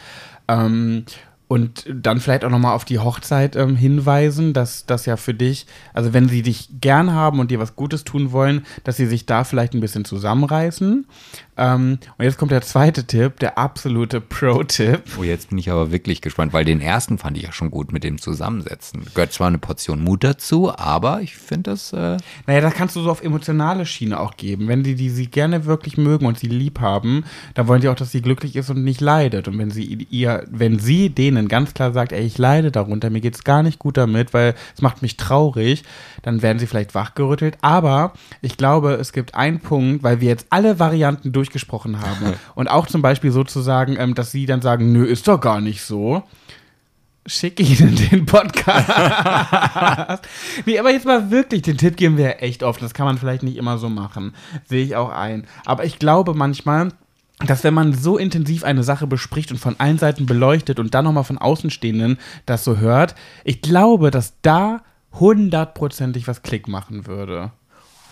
Ähm, 0.47 1.05
und 1.53 1.85
dann 1.88 2.19
vielleicht 2.19 2.43
auch 2.45 2.49
nochmal 2.49 2.73
auf 2.73 2.84
die 2.84 2.97
Hochzeit 2.97 3.55
ähm, 3.55 3.75
hinweisen, 3.75 4.53
dass 4.53 4.88
das 4.88 5.05
ja 5.05 5.17
für 5.17 5.35
dich, 5.35 5.67
also 5.93 6.11
wenn 6.11 6.27
sie 6.27 6.41
dich 6.41 6.67
gern 6.81 7.13
haben 7.13 7.39
und 7.39 7.51
dir 7.51 7.59
was 7.59 7.75
Gutes 7.75 8.03
tun 8.03 8.31
wollen, 8.31 8.65
dass 8.84 8.97
sie 8.97 9.05
sich 9.05 9.27
da 9.27 9.43
vielleicht 9.43 9.75
ein 9.75 9.80
bisschen 9.80 10.03
zusammenreißen. 10.03 11.05
Ähm, 11.55 11.99
und 12.17 12.25
jetzt 12.25 12.39
kommt 12.39 12.51
der 12.51 12.63
zweite 12.63 13.05
Tipp, 13.05 13.38
der 13.39 13.59
absolute 13.59 14.19
Pro-Tipp. 14.19 15.03
Oh, 15.19 15.23
jetzt 15.23 15.49
bin 15.49 15.59
ich 15.59 15.69
aber 15.69 15.91
wirklich 15.91 16.21
gespannt, 16.21 16.53
weil 16.53 16.65
den 16.65 16.81
ersten 16.81 17.19
fand 17.19 17.38
ich 17.38 17.43
ja 17.43 17.51
schon 17.51 17.69
gut 17.69 17.93
mit 17.93 18.03
dem 18.03 18.19
Zusammensetzen. 18.19 19.05
Gehört 19.13 19.34
zwar 19.34 19.47
eine 19.47 19.59
Portion 19.59 20.03
Mut 20.03 20.23
dazu, 20.23 20.75
aber 20.75 21.21
ich 21.21 21.35
finde 21.35 21.69
das, 21.69 21.93
äh, 21.93 22.17
Naja, 22.47 22.61
das 22.61 22.73
kannst 22.73 22.95
du 22.95 23.01
so 23.01 23.11
auf 23.11 23.21
emotionale 23.21 23.85
Schiene 23.85 24.19
auch 24.19 24.38
geben. 24.38 24.67
Wenn 24.67 24.81
die, 24.81 24.95
die 24.95 25.11
sie 25.11 25.27
gerne 25.27 25.65
wirklich 25.65 25.97
mögen 25.97 26.25
und 26.25 26.39
sie 26.39 26.47
lieb 26.47 26.80
haben, 26.80 27.25
dann 27.53 27.67
wollen 27.67 27.81
die 27.81 27.89
auch, 27.89 27.95
dass 27.95 28.11
sie 28.11 28.23
glücklich 28.23 28.55
ist 28.55 28.71
und 28.71 28.84
nicht 28.84 29.01
leidet. 29.01 29.47
Und 29.47 29.59
wenn 29.59 29.69
sie 29.69 30.07
ihr, 30.09 30.47
wenn 30.49 30.80
sie 30.80 31.09
denen 31.09 31.43
ganz 31.48 31.74
klar 31.74 31.94
sagt, 31.94 32.11
ey, 32.11 32.26
ich 32.26 32.38
leide 32.38 32.72
darunter, 32.72 33.10
mir 33.10 33.22
geht's 33.22 33.44
gar 33.44 33.64
nicht 33.64 33.80
gut 33.80 33.98
damit, 33.98 34.34
weil 34.34 34.56
es 34.76 34.82
macht 34.82 35.02
mich 35.02 35.18
traurig, 35.18 35.84
dann 36.22 36.41
werden 36.41 36.60
sie 36.60 36.68
vielleicht 36.68 36.95
wachgerüttelt. 36.95 37.57
Aber 37.61 38.14
ich 38.41 38.57
glaube, 38.57 38.94
es 38.94 39.14
gibt 39.14 39.36
einen 39.36 39.60
Punkt, 39.60 40.03
weil 40.03 40.22
wir 40.22 40.30
jetzt 40.30 40.48
alle 40.49 40.80
Varianten 40.80 41.32
durchgesprochen 41.32 42.02
haben 42.02 42.34
und 42.56 42.70
auch 42.70 42.88
zum 42.88 43.02
Beispiel 43.02 43.32
sozusagen, 43.32 43.95
ähm, 43.98 44.15
dass 44.15 44.32
sie 44.32 44.45
dann 44.45 44.61
sagen, 44.61 44.91
nö, 44.91 45.06
ist 45.06 45.28
doch 45.28 45.40
gar 45.40 45.61
nicht 45.61 45.82
so 45.82 46.24
schick 47.26 47.60
ihnen 47.60 47.95
den 47.95 48.26
Podcast. 48.26 48.90
nee, 50.65 50.80
aber 50.80 50.91
jetzt 50.91 51.06
mal 51.06 51.32
wirklich, 51.32 51.61
den 51.61 51.78
Tipp 51.78 51.95
geben 51.95 52.18
wir 52.18 52.26
ja 52.26 52.32
echt 52.32 52.64
oft. 52.64 52.82
Das 52.82 52.94
kann 52.94 53.06
man 53.06 53.18
vielleicht 53.18 53.44
nicht 53.44 53.57
immer 53.57 53.78
so 53.78 53.90
machen. 53.90 54.34
Sehe 54.65 54.84
ich 54.84 54.95
auch 54.95 55.10
ein. 55.10 55.48
Aber 55.65 55.86
ich 55.86 55.99
glaube 55.99 56.34
manchmal, 56.34 56.90
dass 57.45 57.64
wenn 57.64 57.74
man 57.74 57.94
so 57.94 58.18
intensiv 58.18 58.64
eine 58.64 58.84
Sache 58.84 59.07
bespricht 59.07 59.52
und 59.52 59.57
von 59.57 59.76
allen 59.80 59.98
Seiten 59.98 60.26
beleuchtet 60.26 60.80
und 60.80 60.94
dann 60.94 61.06
nochmal 61.06 61.24
von 61.24 61.38
Außenstehenden 61.38 62.18
das 62.45 62.64
so 62.64 62.78
hört, 62.78 63.15
ich 63.44 63.61
glaube, 63.61 64.11
dass 64.11 64.34
da 64.41 64.82
hundertprozentig 65.20 66.28
was 66.28 66.41
Klick 66.41 66.68
machen 66.68 67.06
würde. 67.07 67.52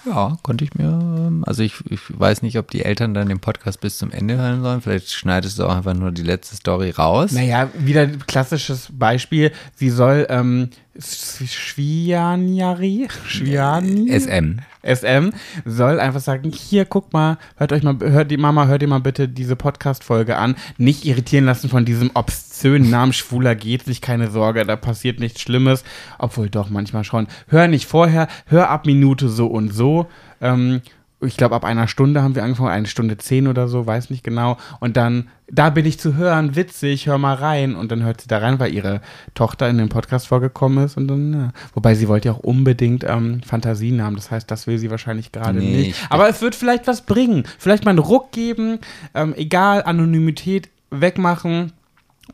Ja, 0.05 0.37
konnte 0.41 0.63
ich 0.65 0.73
mir. 0.73 0.85
ähm, 0.87 1.43
Also 1.45 1.61
ich, 1.61 1.75
ich 1.89 1.99
weiß 2.09 2.41
nicht, 2.41 2.57
ob 2.57 2.71
die 2.71 2.83
Eltern 2.83 3.13
dann 3.13 3.29
den 3.29 3.39
Podcast 3.39 3.81
bis 3.81 3.99
zum 3.99 4.11
Ende 4.11 4.35
hören 4.37 4.63
sollen. 4.63 4.81
Vielleicht 4.81 5.11
schneidest 5.11 5.59
du 5.59 5.65
auch 5.65 5.75
einfach 5.75 5.93
nur 5.93 6.11
die 6.11 6.23
letzte 6.23 6.55
Story 6.55 6.89
raus. 6.89 7.31
Naja, 7.31 7.69
wieder 7.77 8.01
ein 8.01 8.25
klassisches 8.25 8.89
Beispiel. 8.91 9.51
Sie 9.75 9.91
soll 9.91 10.25
ähm, 10.29 10.69
Schwianjari, 10.99 13.07
Schwiani, 13.25 14.11
SM. 14.11 14.57
SM, 14.83 15.29
soll 15.63 16.01
einfach 16.01 16.19
sagen, 16.19 16.51
hier, 16.51 16.83
guck 16.83 17.13
mal, 17.13 17.37
hört 17.55 17.71
euch 17.71 17.83
mal, 17.83 17.97
hört 18.01 18.29
die 18.29 18.37
Mama, 18.37 18.67
hört 18.67 18.81
ihr 18.81 18.89
mal 18.89 18.99
bitte 18.99 19.29
diese 19.29 19.55
Podcast-Folge 19.55 20.37
an. 20.37 20.55
Nicht 20.77 21.05
irritieren 21.05 21.45
lassen 21.45 21.69
von 21.69 21.85
diesem 21.85 22.11
obszönen 22.13 22.89
Namen 22.89 23.13
Schwuler 23.13 23.55
geht's 23.55 23.87
nicht, 23.87 24.01
keine 24.01 24.29
Sorge, 24.29 24.65
da 24.65 24.75
passiert 24.75 25.21
nichts 25.21 25.39
Schlimmes. 25.39 25.85
Obwohl 26.19 26.49
doch, 26.49 26.69
manchmal 26.69 27.05
schon. 27.05 27.27
Hör 27.47 27.69
nicht 27.69 27.85
vorher, 27.85 28.27
hör 28.47 28.69
ab 28.69 28.85
Minute 28.85 29.29
so 29.29 29.47
und 29.47 29.73
so. 29.73 30.07
Ähm, 30.41 30.81
ich 31.23 31.37
glaube, 31.37 31.55
ab 31.55 31.63
einer 31.65 31.87
Stunde 31.87 32.23
haben 32.23 32.33
wir 32.35 32.43
angefangen, 32.43 32.69
eine 32.69 32.87
Stunde 32.87 33.17
zehn 33.17 33.47
oder 33.47 33.67
so, 33.67 33.85
weiß 33.85 34.09
nicht 34.09 34.23
genau. 34.23 34.57
Und 34.79 34.97
dann, 34.97 35.27
da 35.51 35.69
bin 35.69 35.85
ich 35.85 35.99
zu 35.99 36.15
hören, 36.15 36.55
witzig, 36.55 37.05
hör 37.07 37.17
mal 37.19 37.35
rein. 37.35 37.75
Und 37.75 37.91
dann 37.91 38.01
hört 38.03 38.21
sie 38.21 38.27
da 38.27 38.39
rein, 38.39 38.59
weil 38.59 38.73
ihre 38.73 39.01
Tochter 39.35 39.69
in 39.69 39.77
den 39.77 39.89
Podcast 39.89 40.27
vorgekommen 40.27 40.83
ist. 40.83 40.97
Und 40.97 41.07
dann, 41.07 41.33
ja. 41.33 41.49
Wobei 41.75 41.93
sie 41.95 42.07
wollte 42.07 42.29
ja 42.29 42.33
auch 42.33 42.39
unbedingt 42.39 43.03
ähm, 43.03 43.41
Fantasien 43.45 44.01
haben. 44.03 44.15
Das 44.15 44.31
heißt, 44.31 44.49
das 44.49 44.65
will 44.65 44.77
sie 44.79 44.89
wahrscheinlich 44.89 45.31
gerade 45.31 45.59
Nee, 45.59 45.75
nicht. 45.77 45.89
ich- 45.91 46.05
Aber 46.09 46.27
es 46.27 46.41
wird 46.41 46.55
vielleicht 46.55 46.87
was 46.87 47.01
bringen. 47.01 47.43
Vielleicht 47.59 47.85
mal 47.85 47.91
einen 47.91 47.99
Ruck 47.99 48.31
geben, 48.31 48.79
ähm, 49.13 49.33
egal, 49.37 49.83
Anonymität 49.83 50.69
wegmachen 50.89 51.71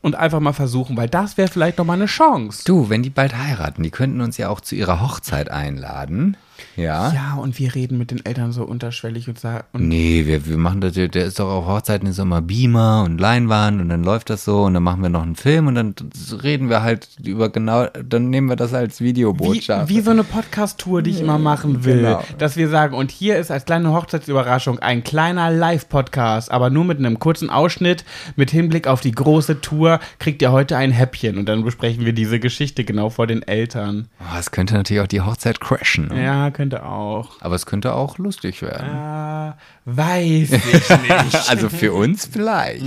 und 0.02 0.14
einfach 0.14 0.40
mal 0.40 0.52
versuchen, 0.52 0.96
weil 0.96 1.08
das 1.08 1.36
wäre 1.36 1.48
vielleicht 1.48 1.78
noch 1.78 1.84
mal 1.84 1.94
eine 1.94 2.06
Chance. 2.06 2.62
Du, 2.64 2.88
wenn 2.88 3.02
die 3.02 3.10
bald 3.10 3.36
heiraten, 3.36 3.82
die 3.82 3.90
könnten 3.90 4.20
uns 4.20 4.36
ja 4.36 4.48
auch 4.48 4.60
zu 4.60 4.74
ihrer 4.76 5.00
Hochzeit 5.00 5.50
einladen. 5.50 6.36
Ja. 6.76 7.12
Ja, 7.12 7.34
und 7.40 7.58
wir 7.58 7.74
reden 7.74 7.98
mit 7.98 8.10
den 8.10 8.24
Eltern 8.24 8.52
so 8.52 8.64
unterschwellig 8.64 9.28
und 9.28 9.38
sagen, 9.38 9.64
Nee, 9.72 10.26
wir, 10.26 10.46
wir 10.46 10.58
machen 10.58 10.80
das, 10.80 10.94
der 10.94 11.14
ist 11.14 11.38
doch 11.38 11.48
auf 11.48 11.66
Hochzeiten 11.66 12.08
ist 12.08 12.18
immer 12.18 12.40
Beamer 12.40 13.02
und 13.04 13.18
Leinwand 13.20 13.80
und 13.80 13.88
dann 13.88 14.04
läuft 14.04 14.30
das 14.30 14.44
so 14.44 14.62
und 14.62 14.74
dann 14.74 14.82
machen 14.82 15.02
wir 15.02 15.08
noch 15.08 15.22
einen 15.22 15.36
Film 15.36 15.66
und 15.66 15.74
dann 15.74 15.94
reden 16.42 16.68
wir 16.68 16.82
halt 16.82 17.08
über 17.22 17.48
genau, 17.48 17.86
dann 17.86 18.30
nehmen 18.30 18.48
wir 18.48 18.56
das 18.56 18.74
als 18.74 19.00
Wie, 19.00 19.08
Videobotschaft. 19.08 19.88
wie 19.88 20.00
so 20.00 20.10
eine 20.10 20.24
Podcast-Tour, 20.24 21.02
die 21.02 21.10
ich 21.10 21.20
immer 21.20 21.38
machen 21.38 21.84
will. 21.84 22.02
Genau. 22.02 22.24
Dass 22.38 22.56
wir 22.56 22.68
sagen, 22.68 22.94
und 22.94 23.10
hier 23.10 23.36
ist 23.38 23.50
als 23.50 23.64
kleine 23.64 23.92
Hochzeitsüberraschung 23.92 24.78
ein 24.78 25.02
kleiner 25.02 25.50
Live-Podcast, 25.50 26.50
aber 26.50 26.70
nur 26.70 26.84
mit 26.84 26.98
einem 26.98 27.18
kurzen 27.18 27.50
Ausschnitt 27.50 28.04
mit 28.36 28.50
Hinblick 28.50 28.86
auf 28.86 29.00
die 29.00 29.12
große 29.12 29.60
Tour 29.60 30.00
kriegt 30.18 30.42
ihr 30.42 30.52
heute 30.52 30.76
ein 30.76 30.90
Häppchen. 30.90 31.38
Und 31.38 31.46
dann 31.48 31.64
besprechen 31.64 32.04
wir 32.04 32.12
diese 32.12 32.38
Geschichte 32.40 32.84
genau 32.84 33.10
vor 33.10 33.26
den 33.26 33.42
Eltern. 33.42 34.08
Oh, 34.20 34.38
es 34.38 34.50
könnte 34.50 34.74
natürlich 34.74 35.02
auch 35.02 35.06
die 35.08 35.20
Hochzeit 35.20 35.60
crashen. 35.60 36.08
Ne? 36.08 36.22
Ja, 36.22 36.47
könnte 36.52 36.84
auch. 36.84 37.40
Aber 37.40 37.54
es 37.54 37.66
könnte 37.66 37.94
auch 37.94 38.18
lustig 38.18 38.62
werden. 38.62 38.88
Äh, 38.88 39.52
weiß 39.84 40.52
ich 40.52 40.62
nicht. 40.72 41.48
Also 41.48 41.68
für 41.68 41.92
uns 41.92 42.26
vielleicht. 42.26 42.84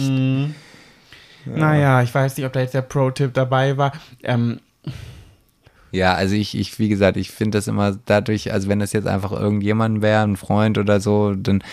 Naja, 1.46 2.02
ich 2.02 2.14
weiß 2.14 2.38
nicht, 2.38 2.46
ob 2.46 2.54
da 2.54 2.60
jetzt 2.60 2.74
der 2.74 2.82
Pro-Tipp 2.82 3.34
dabei 3.34 3.78
war. 3.78 3.92
Ähm, 4.24 4.60
Ja, 5.92 6.14
also 6.14 6.36
ich, 6.36 6.58
ich, 6.58 6.80
wie 6.80 6.88
gesagt, 6.88 7.18
ich 7.18 7.32
finde 7.32 7.58
das 7.58 7.68
immer 7.68 7.98
dadurch, 8.06 8.54
also 8.54 8.70
wenn 8.70 8.80
das 8.80 8.94
jetzt 8.94 9.08
einfach 9.08 9.34
irgendjemand 9.34 10.02
wäre, 10.02 10.24
ein 10.24 10.38
Freund 10.38 10.78
oder 10.78 11.02
so, 11.02 11.36
dann 11.36 11.64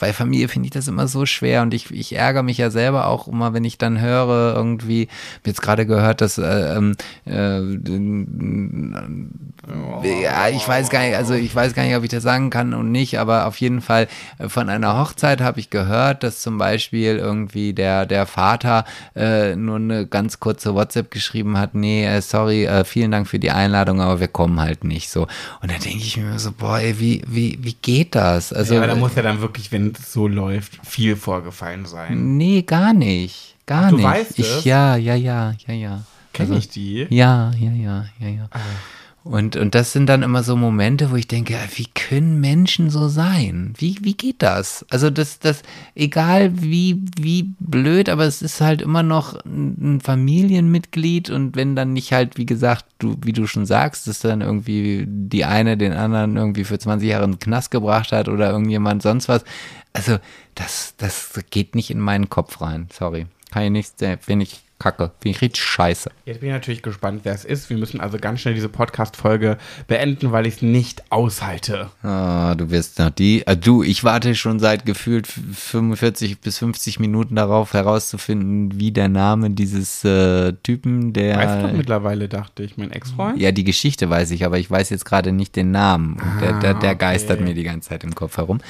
bei 0.00 0.12
Familie 0.12 0.48
finde 0.48 0.66
ich 0.66 0.72
das 0.72 0.88
immer 0.88 1.06
so 1.06 1.26
schwer 1.26 1.62
und 1.62 1.72
ich, 1.72 1.90
ich 1.92 2.16
ärgere 2.16 2.42
mich 2.42 2.58
ja 2.58 2.70
selber 2.70 3.06
auch 3.06 3.28
immer, 3.28 3.54
wenn 3.54 3.64
ich 3.64 3.78
dann 3.78 4.00
höre, 4.00 4.54
irgendwie, 4.56 5.08
jetzt 5.46 5.62
gerade 5.62 5.86
gehört, 5.86 6.20
dass 6.20 6.38
äh, 6.38 6.74
ähm, 6.74 6.96
äh, 7.24 7.60
ja, 10.22 10.48
ich 10.48 10.66
weiß 10.66 10.90
gar 10.90 11.04
nicht, 11.04 11.16
also 11.16 11.34
ich 11.34 11.54
weiß 11.54 11.74
gar 11.74 11.84
nicht, 11.84 11.94
ob 11.94 12.02
ich 12.02 12.10
das 12.10 12.24
sagen 12.24 12.50
kann 12.50 12.74
und 12.74 12.90
nicht, 12.90 13.20
aber 13.20 13.46
auf 13.46 13.58
jeden 13.58 13.80
Fall 13.80 14.08
äh, 14.38 14.48
von 14.48 14.68
einer 14.68 14.98
Hochzeit 14.98 15.40
habe 15.40 15.60
ich 15.60 15.70
gehört, 15.70 16.24
dass 16.24 16.42
zum 16.42 16.58
Beispiel 16.58 17.16
irgendwie 17.16 17.72
der, 17.72 18.06
der 18.06 18.26
Vater 18.26 18.84
äh, 19.14 19.54
nur 19.54 19.76
eine 19.76 20.06
ganz 20.06 20.40
kurze 20.40 20.74
WhatsApp 20.74 21.12
geschrieben 21.12 21.58
hat, 21.58 21.74
nee, 21.74 22.04
äh, 22.04 22.20
sorry, 22.20 22.64
äh, 22.64 22.84
vielen 22.84 23.12
Dank 23.12 23.28
für 23.28 23.38
die 23.38 23.51
Einladung, 23.54 24.00
aber 24.00 24.20
wir 24.20 24.28
kommen 24.28 24.60
halt 24.60 24.84
nicht 24.84 25.10
so. 25.10 25.22
Und 25.60 25.70
da 25.70 25.78
denke 25.78 25.98
ich 26.04 26.16
mir 26.16 26.38
so, 26.38 26.52
boah, 26.52 26.78
ey, 26.78 26.98
wie, 26.98 27.22
wie, 27.26 27.58
wie 27.60 27.74
geht 27.74 28.14
das? 28.14 28.52
Also, 28.52 28.74
ja, 28.74 28.80
aber 28.80 28.88
da 28.88 28.94
muss 28.96 29.14
ja 29.14 29.22
dann 29.22 29.40
wirklich, 29.40 29.70
wenn 29.72 29.92
es 29.98 30.12
so 30.12 30.26
läuft, 30.28 30.78
viel 30.86 31.16
vorgefallen 31.16 31.86
sein. 31.86 32.36
nee, 32.36 32.62
gar 32.62 32.92
nicht. 32.92 33.54
Gar 33.66 33.84
Ach, 33.84 33.90
du 33.90 33.96
nicht. 33.96 34.04
weißt 34.04 34.38
ich, 34.38 34.46
es? 34.58 34.64
Ja, 34.64 34.96
ja, 34.96 35.14
ja, 35.14 35.54
ja, 35.66 35.74
ja. 35.74 36.02
Kenn 36.32 36.46
Also- 36.46 36.58
ich 36.58 36.68
die? 36.68 37.06
Ja, 37.10 37.52
ja, 37.58 37.70
ja, 37.72 38.04
ja, 38.18 38.28
ja. 38.28 38.48
Und, 39.24 39.54
und 39.54 39.76
das 39.76 39.92
sind 39.92 40.06
dann 40.06 40.24
immer 40.24 40.42
so 40.42 40.56
Momente, 40.56 41.12
wo 41.12 41.16
ich 41.16 41.28
denke, 41.28 41.56
wie 41.76 41.86
können 41.86 42.40
Menschen 42.40 42.90
so 42.90 43.06
sein? 43.06 43.72
Wie, 43.76 43.96
wie 44.00 44.14
geht 44.14 44.42
das? 44.42 44.84
Also 44.90 45.10
das, 45.10 45.38
das, 45.38 45.62
egal 45.94 46.50
wie, 46.60 47.00
wie 47.16 47.54
blöd, 47.60 48.08
aber 48.08 48.24
es 48.24 48.42
ist 48.42 48.60
halt 48.60 48.82
immer 48.82 49.04
noch 49.04 49.38
ein 49.44 50.00
Familienmitglied 50.00 51.30
und 51.30 51.54
wenn 51.54 51.76
dann 51.76 51.92
nicht 51.92 52.12
halt, 52.12 52.36
wie 52.36 52.46
gesagt, 52.46 52.84
du, 52.98 53.16
wie 53.22 53.32
du 53.32 53.46
schon 53.46 53.64
sagst, 53.64 54.08
dass 54.08 54.18
dann 54.18 54.40
irgendwie 54.40 55.04
die 55.06 55.44
eine 55.44 55.76
den 55.76 55.92
anderen 55.92 56.36
irgendwie 56.36 56.64
für 56.64 56.78
20 56.78 57.08
Jahre 57.08 57.24
in 57.24 57.32
den 57.32 57.38
Knast 57.38 57.70
gebracht 57.70 58.10
hat 58.10 58.28
oder 58.28 58.50
irgendjemand 58.50 59.02
sonst 59.02 59.28
was. 59.28 59.44
Also 59.92 60.18
das, 60.56 60.94
das 60.96 61.38
geht 61.50 61.76
nicht 61.76 61.90
in 61.90 62.00
meinen 62.00 62.28
Kopf 62.28 62.60
rein. 62.60 62.88
Sorry. 62.92 63.26
Kann 63.52 63.64
ich 63.64 63.70
nicht, 63.70 64.22
finde 64.24 64.44
ich 64.44 64.61
kacke. 64.82 65.12
Finde 65.20 65.36
ich 65.36 65.42
richtig 65.42 65.62
scheiße. 65.64 66.10
Jetzt 66.26 66.40
bin 66.40 66.48
ich 66.48 66.52
natürlich 66.54 66.82
gespannt, 66.82 67.20
wer 67.24 67.34
es 67.34 67.44
ist. 67.44 67.70
Wir 67.70 67.76
müssen 67.78 68.00
also 68.00 68.18
ganz 68.18 68.40
schnell 68.40 68.54
diese 68.54 68.68
Podcast-Folge 68.68 69.58
beenden, 69.86 70.32
weil 70.32 70.46
ich 70.46 70.56
es 70.56 70.62
nicht 70.62 71.04
aushalte. 71.10 71.90
Ah, 72.02 72.54
du 72.56 72.70
wirst 72.70 72.98
noch 72.98 73.10
die. 73.10 73.46
Äh, 73.46 73.56
du, 73.56 73.82
ich 73.82 74.02
warte 74.04 74.34
schon 74.34 74.58
seit 74.58 74.84
gefühlt 74.86 75.26
45 75.26 76.40
bis 76.40 76.58
50 76.58 76.98
Minuten 77.00 77.36
darauf 77.36 77.72
herauszufinden, 77.72 78.78
wie 78.78 78.90
der 78.92 79.08
Name 79.08 79.50
dieses 79.50 80.04
äh, 80.04 80.52
Typen, 80.62 81.12
der. 81.12 81.36
Weißt 81.36 81.62
du 81.70 81.76
mittlerweile, 81.76 82.28
dachte 82.28 82.62
ich, 82.62 82.76
mein 82.76 82.90
Ex-Freund? 82.90 83.38
ja, 83.40 83.52
die 83.52 83.64
Geschichte 83.64 84.10
weiß 84.10 84.30
ich, 84.32 84.44
aber 84.44 84.58
ich 84.58 84.70
weiß 84.70 84.90
jetzt 84.90 85.04
gerade 85.04 85.32
nicht 85.32 85.54
den 85.56 85.70
Namen. 85.70 86.14
Und 86.14 86.40
der, 86.40 86.52
der, 86.58 86.74
der 86.74 86.90
Ah, 86.90 86.92
okay. 86.94 86.98
geistert 86.98 87.40
mir 87.40 87.54
die 87.54 87.62
ganze 87.62 87.90
Zeit 87.90 88.04
im 88.04 88.14
Kopf 88.14 88.36
herum. 88.36 88.60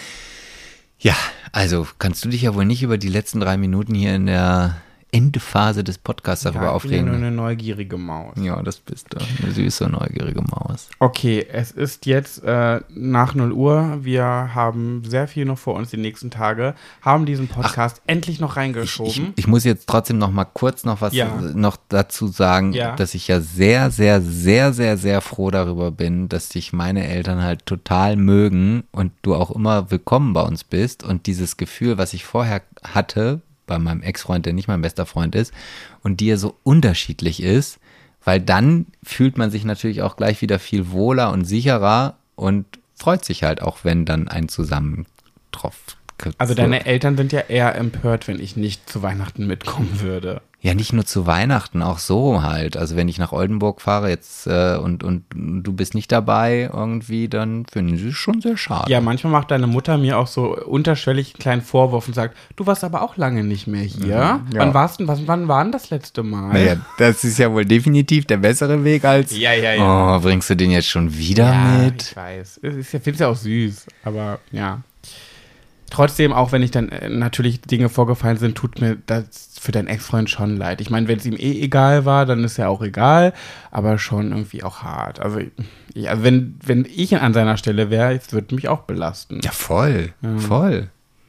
Ja, 0.98 1.16
also 1.50 1.86
kannst 1.98 2.24
du 2.24 2.28
dich 2.28 2.42
ja 2.42 2.54
wohl 2.54 2.64
nicht 2.64 2.82
über 2.82 2.96
die 2.98 3.08
letzten 3.08 3.40
drei 3.40 3.56
Minuten 3.56 3.94
hier 3.94 4.14
in 4.14 4.26
der 4.26 4.76
Endphase 5.14 5.84
des 5.84 5.98
Podcasts 5.98 6.44
darüber 6.44 6.64
ja, 6.64 6.76
ich 6.76 6.82
bin 6.84 6.90
ja 6.92 6.96
aufregen. 6.98 7.06
nur 7.10 7.18
ne? 7.18 7.26
eine 7.26 7.36
neugierige 7.36 7.98
Maus. 7.98 8.34
Ja, 8.40 8.62
das 8.62 8.78
bist 8.78 9.08
du. 9.10 9.18
Eine 9.42 9.52
süße, 9.52 9.86
neugierige 9.90 10.40
Maus. 10.40 10.88
Okay, 11.00 11.46
es 11.52 11.70
ist 11.70 12.06
jetzt 12.06 12.42
äh, 12.44 12.80
nach 12.88 13.34
0 13.34 13.52
Uhr. 13.52 13.98
Wir 14.00 14.24
haben 14.24 15.02
sehr 15.06 15.28
viel 15.28 15.44
noch 15.44 15.58
vor 15.58 15.74
uns 15.74 15.90
die 15.90 15.98
nächsten 15.98 16.30
Tage. 16.30 16.74
Haben 17.02 17.26
diesen 17.26 17.48
Podcast 17.48 18.00
endlich 18.06 18.40
noch 18.40 18.52
Ich, 18.52 18.56
reingeschoben. 18.56 19.34
ich 19.36 19.46
muss 19.46 19.64
jetzt 19.64 19.86
trotzdem 19.86 20.16
noch 20.16 20.30
mal 20.30 20.46
kurz 20.46 20.84
noch 20.84 21.02
was 21.02 21.12
Ja. 21.12 21.26
äh, 21.26 21.52
noch 21.54 21.76
dazu 21.90 22.28
sagen, 22.28 22.72
Ja. 22.72 22.96
dass 22.96 23.12
ich 23.14 23.28
ja 23.28 23.40
sehr, 23.42 23.90
sehr, 23.90 24.22
sehr, 24.22 24.72
sehr, 24.72 24.96
sehr 24.96 25.20
froh 25.20 25.50
darüber 25.50 25.90
bin, 25.90 26.30
dass 26.30 26.48
dich 26.48 26.72
meine 26.72 27.06
Eltern 27.06 27.42
halt 27.42 27.66
total 27.66 28.16
mögen 28.16 28.84
und 28.92 29.12
du 29.20 29.34
auch 29.34 29.50
immer 29.50 29.90
willkommen 29.90 30.32
bei 30.32 30.40
uns 30.42 30.64
bist 30.64 31.02
und 31.04 31.26
dieses 31.26 31.58
Gefühl, 31.58 31.98
was 31.98 32.14
ich 32.14 32.24
vorher 32.24 32.62
hatte, 32.82 33.42
bei 33.66 33.78
meinem 33.78 34.02
Ex-Freund, 34.02 34.46
der 34.46 34.52
nicht 34.52 34.68
mein 34.68 34.82
bester 34.82 35.06
Freund 35.06 35.34
ist, 35.34 35.52
und 36.02 36.20
dir 36.20 36.38
so 36.38 36.56
unterschiedlich 36.62 37.42
ist, 37.42 37.78
weil 38.24 38.40
dann 38.40 38.86
fühlt 39.02 39.38
man 39.38 39.50
sich 39.50 39.64
natürlich 39.64 40.02
auch 40.02 40.16
gleich 40.16 40.42
wieder 40.42 40.58
viel 40.58 40.90
wohler 40.90 41.32
und 41.32 41.44
sicherer 41.44 42.16
und 42.34 42.66
freut 42.94 43.24
sich 43.24 43.42
halt 43.42 43.62
auch, 43.62 43.78
wenn 43.82 44.04
dann 44.04 44.28
ein 44.28 44.48
Zusammentroff. 44.48 45.76
also 46.38 46.54
deine 46.54 46.86
Eltern 46.86 47.16
sind 47.16 47.32
ja 47.32 47.40
eher 47.40 47.74
empört, 47.74 48.28
wenn 48.28 48.40
ich 48.40 48.56
nicht 48.56 48.88
zu 48.88 49.02
Weihnachten 49.02 49.46
mitkommen 49.46 50.00
würde. 50.00 50.40
Ja, 50.64 50.74
nicht 50.74 50.92
nur 50.92 51.04
zu 51.04 51.26
Weihnachten, 51.26 51.82
auch 51.82 51.98
so 51.98 52.44
halt. 52.44 52.76
Also 52.76 52.94
wenn 52.94 53.08
ich 53.08 53.18
nach 53.18 53.32
Oldenburg 53.32 53.80
fahre 53.80 54.08
jetzt 54.10 54.46
äh, 54.46 54.76
und, 54.76 55.02
und 55.02 55.24
du 55.34 55.72
bist 55.72 55.96
nicht 55.96 56.12
dabei 56.12 56.70
irgendwie, 56.72 57.28
dann 57.28 57.66
finden 57.66 57.96
sie 57.96 58.10
es 58.10 58.14
schon 58.14 58.40
sehr 58.40 58.56
schade. 58.56 58.88
Ja, 58.88 59.00
manchmal 59.00 59.32
macht 59.32 59.50
deine 59.50 59.66
Mutter 59.66 59.98
mir 59.98 60.18
auch 60.18 60.28
so 60.28 60.56
unterschwellig 60.56 61.34
einen 61.34 61.40
kleinen 61.40 61.62
Vorwurf 61.62 62.06
und 62.06 62.14
sagt, 62.14 62.36
du 62.54 62.64
warst 62.64 62.84
aber 62.84 63.02
auch 63.02 63.16
lange 63.16 63.42
nicht 63.42 63.66
mehr 63.66 63.82
hier. 63.82 64.06
ja. 64.06 64.40
Wann 64.54 64.72
warst 64.72 65.00
du, 65.00 65.08
was, 65.08 65.26
wann 65.26 65.48
war 65.48 65.64
denn 65.64 65.72
das 65.72 65.90
letzte 65.90 66.22
Mal? 66.22 66.52
Naja, 66.52 66.76
das 66.96 67.24
ist 67.24 67.38
ja 67.38 67.50
wohl 67.50 67.64
definitiv 67.64 68.26
der 68.26 68.36
bessere 68.36 68.84
Weg 68.84 69.04
als. 69.04 69.36
Ja, 69.36 69.52
ja, 69.54 69.72
ja. 69.72 70.16
Oh, 70.16 70.20
bringst 70.20 70.48
du 70.48 70.54
den 70.54 70.70
jetzt 70.70 70.88
schon 70.88 71.12
wieder 71.12 71.52
ja, 71.52 71.78
mit? 71.78 72.02
ich 72.02 72.16
weiß. 72.16 72.60
Es 72.62 72.76
ist 72.76 72.92
ja, 72.92 73.00
finde 73.00 73.14
es 73.14 73.18
ja 73.18 73.28
auch 73.28 73.36
süß, 73.36 73.86
aber 74.04 74.38
ja. 74.52 74.80
Trotzdem, 75.90 76.32
auch 76.32 76.52
wenn 76.52 76.62
ich 76.62 76.70
dann 76.70 76.88
äh, 76.88 77.10
natürlich 77.10 77.60
Dinge 77.60 77.88
vorgefallen 77.90 78.38
sind, 78.38 78.54
tut 78.54 78.80
mir 78.80 78.96
das 79.06 79.51
für 79.62 79.70
deinen 79.72 79.86
Ex-Freund 79.86 80.28
schon 80.28 80.56
leid. 80.56 80.80
Ich 80.80 80.90
meine, 80.90 81.06
wenn 81.06 81.18
es 81.18 81.24
ihm 81.24 81.36
eh 81.36 81.60
egal 81.62 82.04
war, 82.04 82.26
dann 82.26 82.42
ist 82.42 82.56
ja 82.56 82.66
auch 82.66 82.82
egal, 82.82 83.32
aber 83.70 83.96
schon 83.98 84.32
irgendwie 84.32 84.64
auch 84.64 84.82
hart. 84.82 85.20
Also, 85.20 85.38
also 86.04 86.22
wenn, 86.24 86.56
wenn 86.64 86.84
ich 86.92 87.16
an 87.16 87.32
seiner 87.32 87.56
Stelle 87.56 87.88
wäre, 87.88 88.12
es 88.14 88.32
würde 88.32 88.54
mich 88.56 88.68
auch 88.68 88.80
belasten. 88.80 89.40
Ja, 89.44 89.52
voll, 89.52 90.12
Mhm. 90.20 90.38
voll. 90.40 90.88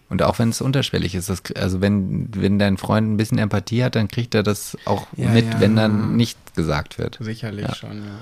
Und 0.10 0.22
auch 0.24 0.38
wenn 0.40 0.50
es 0.50 0.62
unterschwellig 0.62 1.14
ist, 1.16 1.30
das, 1.30 1.42
also 1.56 1.80
wenn, 1.82 2.30
wenn 2.36 2.58
dein 2.60 2.78
Freund 2.78 3.08
ein 3.12 3.18
bisschen 3.18 3.38
Empathie 3.38 3.84
hat, 3.84 3.96
dann 3.96 4.08
kriegt 4.08 4.34
er 4.36 4.42
das 4.44 4.78
auch 4.86 5.08
Ja, 5.16 5.30
mit, 5.30 5.46
ja. 5.54 5.60
wenn 5.60 5.76
dann 5.76 6.16
nichts 6.16 6.54
gesagt 6.56 6.98
wird. 7.00 7.18
Sicherlich 7.22 7.68
Ja. 7.68 7.76
schon, 7.76 7.98
ja. 8.00 8.20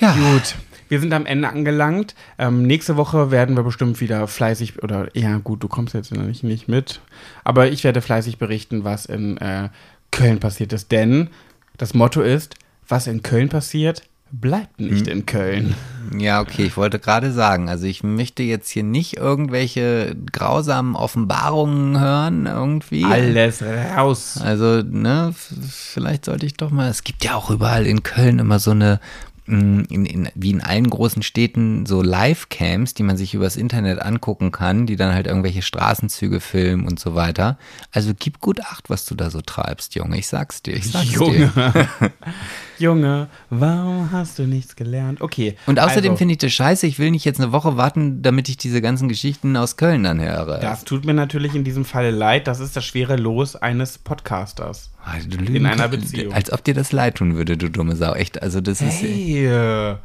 Ja. 0.00 0.12
Gut. 0.14 0.54
Wir 0.88 1.00
sind 1.00 1.12
am 1.12 1.26
Ende 1.26 1.48
angelangt. 1.48 2.14
Ähm, 2.38 2.66
nächste 2.66 2.96
Woche 2.96 3.30
werden 3.30 3.56
wir 3.56 3.62
bestimmt 3.62 4.00
wieder 4.00 4.28
fleißig, 4.28 4.82
oder 4.82 5.08
ja 5.14 5.38
gut, 5.38 5.62
du 5.62 5.68
kommst 5.68 5.94
jetzt 5.94 6.12
nicht, 6.12 6.44
nicht 6.44 6.68
mit, 6.68 7.00
aber 7.42 7.68
ich 7.70 7.84
werde 7.84 8.02
fleißig 8.02 8.38
berichten, 8.38 8.84
was 8.84 9.06
in 9.06 9.38
äh, 9.38 9.70
Köln 10.10 10.40
passiert 10.40 10.72
ist. 10.72 10.92
Denn 10.92 11.30
das 11.76 11.94
Motto 11.94 12.20
ist, 12.20 12.54
was 12.86 13.06
in 13.06 13.22
Köln 13.22 13.48
passiert, 13.48 14.02
bleibt 14.30 14.80
nicht 14.80 15.06
hm. 15.06 15.12
in 15.12 15.26
Köln. 15.26 15.74
Ja, 16.18 16.40
okay, 16.40 16.64
ich 16.64 16.76
wollte 16.76 16.98
gerade 16.98 17.32
sagen, 17.32 17.68
also 17.68 17.86
ich 17.86 18.02
möchte 18.02 18.42
jetzt 18.42 18.68
hier 18.70 18.82
nicht 18.82 19.16
irgendwelche 19.16 20.14
grausamen 20.32 20.96
Offenbarungen 20.96 21.98
hören, 21.98 22.46
irgendwie. 22.46 23.04
Alles 23.04 23.62
raus. 23.96 24.38
Also, 24.42 24.82
ne, 24.82 25.34
vielleicht 25.36 26.26
sollte 26.26 26.46
ich 26.46 26.54
doch 26.54 26.70
mal, 26.70 26.88
es 26.88 27.04
gibt 27.04 27.24
ja 27.24 27.34
auch 27.34 27.50
überall 27.50 27.86
in 27.86 28.02
Köln 28.02 28.38
immer 28.38 28.58
so 28.58 28.72
eine 28.72 29.00
in, 29.46 29.84
in, 29.84 30.28
wie 30.34 30.50
in 30.50 30.62
allen 30.62 30.88
großen 30.88 31.22
Städten 31.22 31.84
so 31.84 32.00
Live-Cams, 32.00 32.94
die 32.94 33.02
man 33.02 33.16
sich 33.16 33.34
übers 33.34 33.56
Internet 33.56 34.00
angucken 34.00 34.52
kann, 34.52 34.86
die 34.86 34.96
dann 34.96 35.14
halt 35.14 35.26
irgendwelche 35.26 35.62
Straßenzüge 35.62 36.40
filmen 36.40 36.86
und 36.86 36.98
so 36.98 37.14
weiter. 37.14 37.58
Also 37.92 38.12
gib 38.18 38.40
gut 38.40 38.60
Acht, 38.64 38.88
was 38.88 39.04
du 39.04 39.14
da 39.14 39.30
so 39.30 39.40
treibst, 39.42 39.94
Junge. 39.94 40.18
Ich 40.18 40.28
sag's 40.28 40.62
dir, 40.62 40.74
ich 40.74 40.90
sag's 40.90 41.12
Junge. 41.12 41.52
dir. 41.54 42.12
Junge, 42.78 43.28
warum 43.50 44.10
hast 44.12 44.38
du 44.38 44.46
nichts 44.46 44.76
gelernt? 44.76 45.20
Okay. 45.20 45.56
Und 45.66 45.78
außerdem 45.78 46.12
also, 46.12 46.18
finde 46.18 46.32
ich 46.32 46.38
das 46.38 46.52
scheiße, 46.52 46.86
ich 46.86 46.98
will 46.98 47.10
nicht 47.10 47.24
jetzt 47.24 47.40
eine 47.40 47.52
Woche 47.52 47.76
warten, 47.76 48.22
damit 48.22 48.48
ich 48.48 48.56
diese 48.56 48.80
ganzen 48.80 49.08
Geschichten 49.08 49.56
aus 49.56 49.76
Köln 49.76 50.02
dann 50.02 50.20
höre. 50.20 50.58
Das 50.58 50.84
tut 50.84 51.04
mir 51.04 51.14
natürlich 51.14 51.54
in 51.54 51.64
diesem 51.64 51.84
Falle 51.84 52.10
leid. 52.10 52.46
Das 52.46 52.60
ist 52.60 52.76
das 52.76 52.84
schwere 52.84 53.16
Los 53.16 53.56
eines 53.56 53.98
Podcasters. 53.98 54.90
Also, 55.04 55.28
in 55.38 55.66
einer 55.66 55.88
Beziehung. 55.88 56.32
Als 56.32 56.52
ob 56.52 56.64
dir 56.64 56.74
das 56.74 56.92
leid 56.92 57.16
tun 57.16 57.36
würde, 57.36 57.56
du 57.56 57.70
dumme 57.70 57.96
Sau. 57.96 58.14
Echt, 58.14 58.42
also 58.42 58.60
das 58.60 58.80
hey. 58.80 59.46
ist. 59.46 59.98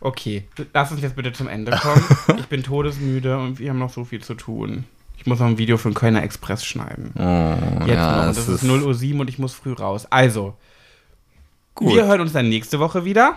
Okay, 0.00 0.44
lass 0.74 0.92
uns 0.92 1.00
jetzt 1.00 1.16
bitte 1.16 1.32
zum 1.32 1.48
Ende 1.48 1.72
kommen. 1.72 2.04
ich 2.38 2.46
bin 2.46 2.62
todesmüde 2.62 3.38
und 3.38 3.58
wir 3.58 3.70
haben 3.70 3.78
noch 3.78 3.92
so 3.92 4.04
viel 4.04 4.22
zu 4.22 4.34
tun. 4.34 4.84
Ich 5.18 5.26
muss 5.26 5.40
noch 5.40 5.46
ein 5.46 5.58
Video 5.58 5.78
für 5.78 5.88
den 5.88 5.94
Kölner 5.94 6.22
Express 6.22 6.64
schneiden. 6.64 7.12
Oh, 7.16 7.86
jetzt 7.86 7.96
ja, 7.96 8.16
noch. 8.16 8.28
Und 8.28 8.36
das 8.36 8.48
ist 8.48 8.62
0 8.62 8.82
Uhr 8.82 8.94
7 8.94 9.18
und 9.18 9.28
ich 9.28 9.38
muss 9.38 9.54
früh 9.54 9.72
raus. 9.72 10.06
Also, 10.10 10.54
Gut. 11.76 11.94
Wir 11.94 12.06
hören 12.06 12.22
uns 12.22 12.32
dann 12.32 12.48
nächste 12.48 12.80
Woche 12.80 13.04
wieder. 13.04 13.36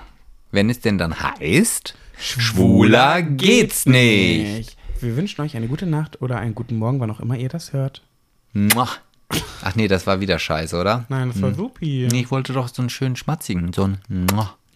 Wenn 0.51 0.69
es 0.69 0.79
denn 0.79 0.97
dann 0.97 1.19
heißt, 1.19 1.93
schwuler 2.17 3.21
geht's 3.21 3.85
nicht. 3.85 4.77
Wir 5.01 5.17
wünschen 5.17 5.41
euch 5.41 5.57
eine 5.57 5.67
gute 5.67 5.85
Nacht 5.85 6.21
oder 6.21 6.37
einen 6.37 6.55
guten 6.55 6.77
Morgen, 6.77 7.01
wann 7.01 7.11
auch 7.11 7.19
immer 7.19 7.37
ihr 7.37 7.49
das 7.49 7.73
hört. 7.73 8.01
Ach 9.61 9.75
nee, 9.75 9.89
das 9.89 10.07
war 10.07 10.21
wieder 10.21 10.39
scheiße, 10.39 10.79
oder? 10.79 11.05
Nein, 11.09 11.29
das 11.29 11.41
war 11.41 11.49
hm. 11.49 11.55
supi. 11.55 12.07
Nee, 12.09 12.21
ich 12.21 12.31
wollte 12.31 12.53
doch 12.53 12.69
so 12.69 12.81
einen 12.81 12.89
schönen 12.89 13.17
schmatzigen, 13.17 13.73
so 13.73 13.83
ein 13.83 13.99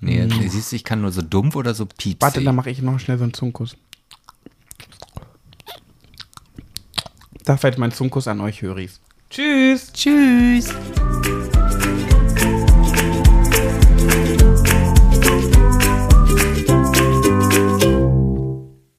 Nee, 0.01 0.21
hm. 0.21 0.49
siehst 0.49 0.73
du, 0.73 0.75
ich 0.75 0.83
kann 0.83 1.01
nur 1.01 1.13
so 1.13 1.21
dumpf 1.21 1.55
oder 1.55 1.73
so 1.73 1.85
piepsig. 1.85 2.21
Warte, 2.21 2.43
dann 2.43 2.55
mache 2.55 2.69
ich 2.69 2.81
noch 2.81 2.99
schnell 2.99 3.17
so 3.17 3.23
einen 3.23 3.33
Zungenkuss. 3.33 3.77
Da 7.45 7.55
fällt 7.55 7.77
mein 7.77 7.93
Zungenkuss 7.93 8.27
an 8.27 8.41
euch, 8.41 8.61
Höris. 8.61 8.99
Tschüss. 9.29 9.93
Tschüss. 9.93 10.73